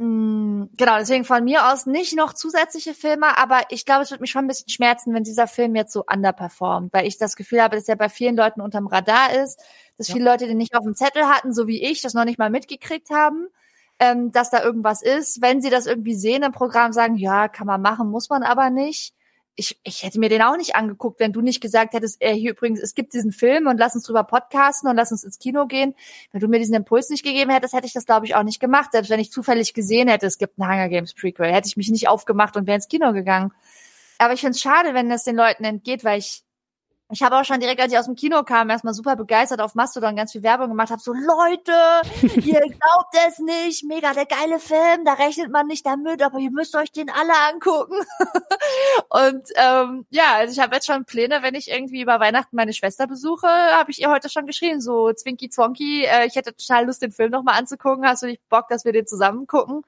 [0.00, 4.20] Mm, genau, deswegen von mir aus nicht noch zusätzliche Filme, aber ich glaube, es wird
[4.20, 7.60] mich schon ein bisschen schmerzen, wenn dieser Film jetzt so underperformt, weil ich das Gefühl
[7.60, 9.60] habe, dass er bei vielen Leuten unterm Radar ist,
[9.96, 10.14] dass ja.
[10.14, 12.50] viele Leute den nicht auf dem Zettel hatten, so wie ich, das noch nicht mal
[12.50, 13.48] mitgekriegt haben,
[13.98, 15.42] ähm, dass da irgendwas ist.
[15.42, 18.70] Wenn sie das irgendwie sehen im Programm, sagen, ja, kann man machen, muss man aber
[18.70, 19.14] nicht
[19.58, 22.52] ich, ich hätte mir den auch nicht angeguckt, wenn du nicht gesagt hättest, äh, hier
[22.52, 25.66] übrigens, es gibt diesen Film und lass uns drüber podcasten und lass uns ins Kino
[25.66, 25.96] gehen.
[26.30, 28.60] Wenn du mir diesen Impuls nicht gegeben hättest, hätte ich das, glaube ich, auch nicht
[28.60, 28.92] gemacht.
[28.92, 31.90] Selbst wenn ich zufällig gesehen hätte, es gibt ein Hunger Games Prequel, hätte ich mich
[31.90, 33.52] nicht aufgemacht und wäre ins Kino gegangen.
[34.18, 36.44] Aber ich finde es schade, wenn das den Leuten entgeht, weil ich
[37.10, 39.74] ich habe auch schon direkt, als ich aus dem Kino kam, erstmal super begeistert auf
[39.74, 41.72] Mastodon ganz viel Werbung gemacht, habe so, Leute,
[42.40, 46.50] ihr glaubt es nicht, mega der geile Film, da rechnet man nicht damit, aber ihr
[46.50, 47.96] müsst euch den alle angucken.
[49.08, 52.74] und ähm, ja, also ich habe jetzt schon Pläne, wenn ich irgendwie über Weihnachten meine
[52.74, 56.86] Schwester besuche, habe ich ihr heute schon geschrieben, so Zwinky Zwonky, äh, ich hätte total
[56.86, 59.82] Lust, den Film nochmal anzugucken, hast du nicht Bock, dass wir den zusammen gucken?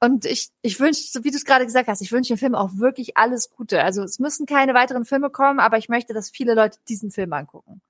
[0.00, 2.70] Und ich, ich wünsche, wie du es gerade gesagt hast, ich wünsche dem Film auch
[2.74, 3.82] wirklich alles Gute.
[3.82, 7.32] Also es müssen keine weiteren Filme kommen, aber ich möchte, dass viele Leute diesen Film
[7.32, 7.80] angucken.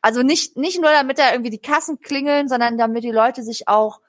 [0.00, 3.68] Also nicht, nicht nur damit da irgendwie die Kassen klingeln, sondern damit die Leute sich
[3.68, 4.00] auch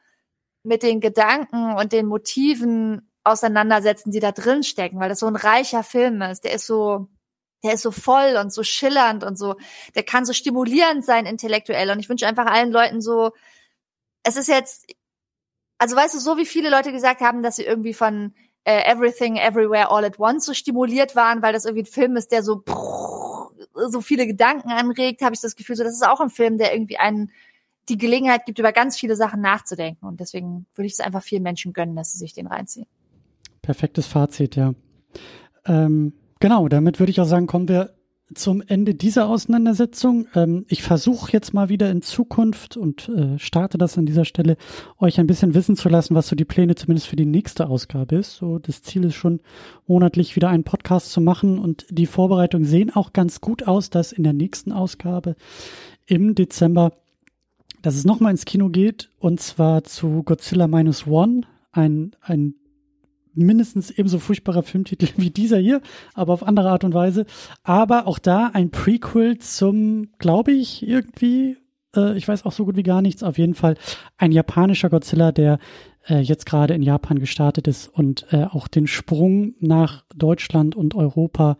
[0.63, 5.35] mit den Gedanken und den Motiven auseinandersetzen, die da drin stecken, weil das so ein
[5.35, 6.45] reicher Film ist.
[6.45, 7.09] Der ist so,
[7.63, 9.55] der ist so voll und so schillernd und so,
[9.95, 11.89] der kann so stimulierend sein intellektuell.
[11.91, 13.31] Und ich wünsche einfach allen Leuten so,
[14.23, 14.87] es ist jetzt,
[15.84, 18.34] also weißt du, so wie viele Leute gesagt haben, dass sie irgendwie von
[18.64, 22.31] äh, Everything Everywhere All at Once so stimuliert waren, weil das irgendwie ein Film ist,
[22.31, 22.64] der so
[23.89, 26.73] so viele Gedanken anregt, habe ich das Gefühl, so das ist auch ein Film, der
[26.73, 27.31] irgendwie einen
[27.89, 30.05] die Gelegenheit gibt, über ganz viele Sachen nachzudenken.
[30.05, 32.88] Und deswegen würde ich es einfach vielen Menschen gönnen, dass sie sich den reinziehen.
[33.61, 34.73] Perfektes Fazit, ja.
[35.65, 37.93] Ähm, genau, damit würde ich auch sagen, kommen wir
[38.35, 40.27] zum Ende dieser Auseinandersetzung.
[40.35, 44.57] Ähm, ich versuche jetzt mal wieder in Zukunft und äh, starte das an dieser Stelle,
[44.99, 48.15] euch ein bisschen wissen zu lassen, was so die Pläne zumindest für die nächste Ausgabe
[48.18, 48.35] ist.
[48.35, 49.39] So, das Ziel ist schon,
[49.88, 54.11] monatlich wieder einen Podcast zu machen und die Vorbereitungen sehen auch ganz gut aus, dass
[54.11, 55.35] in der nächsten Ausgabe
[56.05, 56.93] im Dezember,
[57.81, 61.41] dass es nochmal ins Kino geht und zwar zu Godzilla Minus One,
[61.72, 62.55] ein, ein
[63.35, 65.81] mindestens ebenso furchtbarer Filmtitel wie dieser hier,
[66.14, 67.26] aber auf andere Art und Weise.
[67.64, 71.57] Aber auch da ein Prequel zum, glaube ich, irgendwie,
[71.95, 73.76] äh, ich weiß auch so gut wie gar nichts, auf jeden Fall
[74.18, 75.60] ein japanischer Godzilla, der
[76.07, 80.95] äh, jetzt gerade in Japan gestartet ist und äh, auch den Sprung nach Deutschland und
[80.95, 81.57] Europa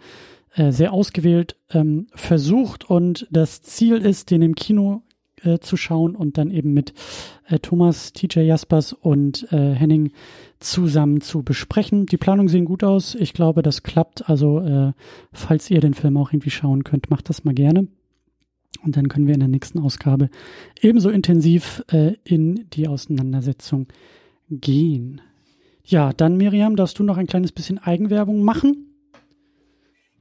[0.56, 5.04] äh, sehr ausgewählt ähm, versucht und das Ziel ist, den im Kino
[5.44, 6.94] äh, zu schauen und dann eben mit
[7.48, 10.11] äh, Thomas, TJ Jaspers und äh, Henning
[10.60, 12.06] zusammen zu besprechen.
[12.06, 13.15] Die Planungen sehen gut aus.
[13.15, 14.30] Ich glaube, das klappt.
[14.30, 14.94] Also, äh,
[15.32, 17.88] falls ihr den Film auch irgendwie schauen könnt, macht das mal gerne.
[18.84, 20.30] Und dann können wir in der nächsten Ausgabe
[20.82, 23.88] ebenso intensiv äh, in die Auseinandersetzung
[24.49, 25.22] gehen.
[25.86, 28.93] Ja, dann Miriam, darfst du noch ein kleines bisschen Eigenwerbung machen?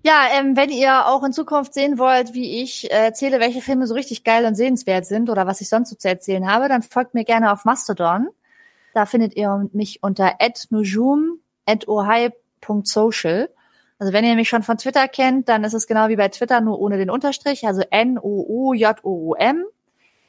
[0.05, 3.87] Ja, ähm, wenn ihr auch in Zukunft sehen wollt, wie ich äh, erzähle, welche Filme
[3.87, 6.83] so richtig geil und sehenswert sind oder was ich sonst so zu erzählen habe, dann
[6.83, 8.29] folgt mir gerne auf Mastodon.
[8.95, 10.35] Da findet ihr mich unter
[10.71, 11.39] @nujum
[11.87, 13.49] @ohai.social.
[13.99, 16.61] Also wenn ihr mich schon von Twitter kennt, dann ist es genau wie bei Twitter,
[16.61, 19.65] nur ohne den Unterstrich, also N-O-U-J-O-U-M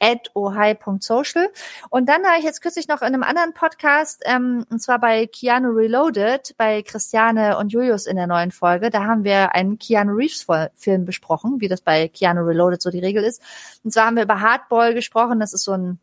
[0.04, 1.48] at ohai.social.
[1.88, 5.26] Und dann habe ich jetzt kürzlich noch in einem anderen Podcast, ähm, und zwar bei
[5.26, 10.12] Keanu Reloaded, bei Christiane und Julius in der neuen Folge, da haben wir einen Keanu
[10.12, 13.42] Reeves Film besprochen, wie das bei Keanu Reloaded so die Regel ist.
[13.82, 15.98] Und zwar haben wir über Hardball gesprochen, das ist so ein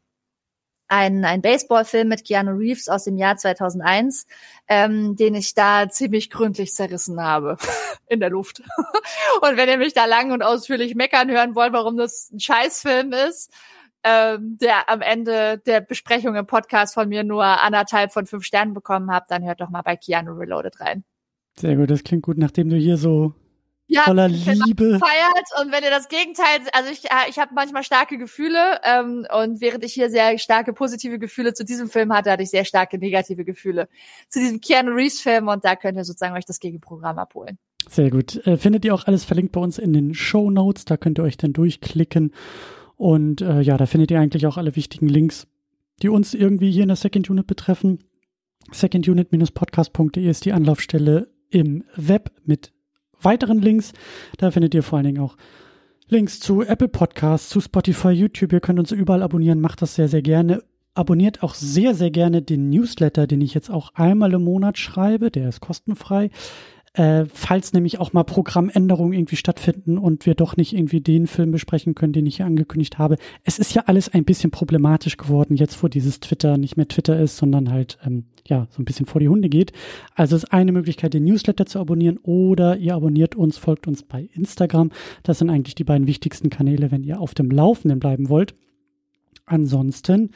[0.91, 4.27] ein, ein Baseballfilm mit Keanu Reeves aus dem Jahr 2001,
[4.67, 7.55] ähm, den ich da ziemlich gründlich zerrissen habe
[8.07, 8.61] in der Luft.
[9.41, 13.13] und wenn ihr mich da lang und ausführlich meckern hören wollt, warum das ein Scheißfilm
[13.13, 13.53] ist,
[14.03, 18.73] ähm, der am Ende der Besprechung im Podcast von mir nur anderthalb von fünf Sternen
[18.73, 21.03] bekommen habt, dann hört doch mal bei Keanu Reloaded rein.
[21.55, 23.33] Sehr gut, das klingt gut, nachdem du hier so
[23.91, 27.83] ja, voller Liebe feiert und wenn ihr das Gegenteil, also ich, äh, ich habe manchmal
[27.83, 32.31] starke Gefühle ähm, und während ich hier sehr starke positive Gefühle zu diesem Film hatte,
[32.31, 33.89] hatte ich sehr starke negative Gefühle
[34.29, 37.57] zu diesem Keanu Reeves Film und da könnt ihr sozusagen euch das Gegenprogramm abholen.
[37.89, 38.47] Sehr gut.
[38.47, 41.23] Äh, findet ihr auch alles verlinkt bei uns in den Show Notes, da könnt ihr
[41.23, 42.33] euch dann durchklicken
[43.01, 45.47] und äh, ja, da findet ihr eigentlich auch alle wichtigen Links,
[46.03, 47.97] die uns irgendwie hier in der Second Unit betreffen.
[48.71, 52.71] Secondunit-podcast.de ist die Anlaufstelle im Web mit
[53.19, 53.93] weiteren Links.
[54.37, 55.35] Da findet ihr vor allen Dingen auch
[56.09, 58.53] Links zu Apple Podcasts, zu Spotify, YouTube.
[58.53, 60.61] Ihr könnt uns überall abonnieren, macht das sehr, sehr gerne.
[60.93, 65.31] Abonniert auch sehr, sehr gerne den Newsletter, den ich jetzt auch einmal im Monat schreibe.
[65.31, 66.29] Der ist kostenfrei.
[66.93, 71.51] Äh, falls nämlich auch mal Programmänderungen irgendwie stattfinden und wir doch nicht irgendwie den Film
[71.51, 73.15] besprechen können, den ich hier angekündigt habe.
[73.45, 77.17] Es ist ja alles ein bisschen problematisch geworden, jetzt wo dieses Twitter nicht mehr Twitter
[77.17, 79.71] ist, sondern halt ähm, ja so ein bisschen vor die Hunde geht.
[80.15, 84.27] Also ist eine Möglichkeit, den Newsletter zu abonnieren oder ihr abonniert uns, folgt uns bei
[84.33, 84.91] Instagram.
[85.23, 88.53] Das sind eigentlich die beiden wichtigsten Kanäle, wenn ihr auf dem Laufenden bleiben wollt.
[89.45, 90.31] Ansonsten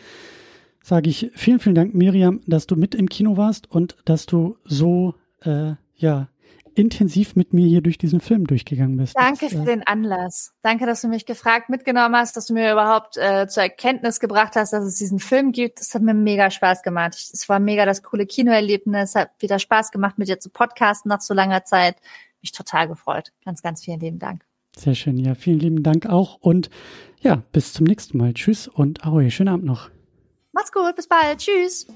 [0.82, 4.56] sage ich vielen, vielen Dank, Miriam, dass du mit im Kino warst und dass du
[4.64, 6.30] so äh, ja
[6.76, 9.18] intensiv mit mir hier durch diesen Film durchgegangen bist.
[9.18, 10.54] Danke für äh, den Anlass.
[10.62, 14.56] Danke, dass du mich gefragt mitgenommen hast, dass du mir überhaupt äh, zur Erkenntnis gebracht
[14.56, 15.80] hast, dass es diesen Film gibt.
[15.80, 17.14] Das hat mir mega Spaß gemacht.
[17.16, 19.16] Es war mega das coole Kinoerlebnis.
[19.16, 21.95] Hat wieder Spaß gemacht, mit dir zu podcasten nach so langer Zeit.
[22.42, 23.32] Mich total gefreut.
[23.44, 24.44] Ganz, ganz vielen lieben Dank.
[24.78, 25.18] Sehr schön.
[25.18, 26.36] Ja, vielen lieben Dank auch.
[26.42, 26.70] Und
[27.22, 28.34] ja, bis zum nächsten Mal.
[28.34, 29.32] Tschüss und ahoi.
[29.32, 29.90] Schönen Abend noch.
[30.52, 30.95] Macht's gut.
[30.95, 31.40] Bis bald.
[31.40, 31.88] Tschüss.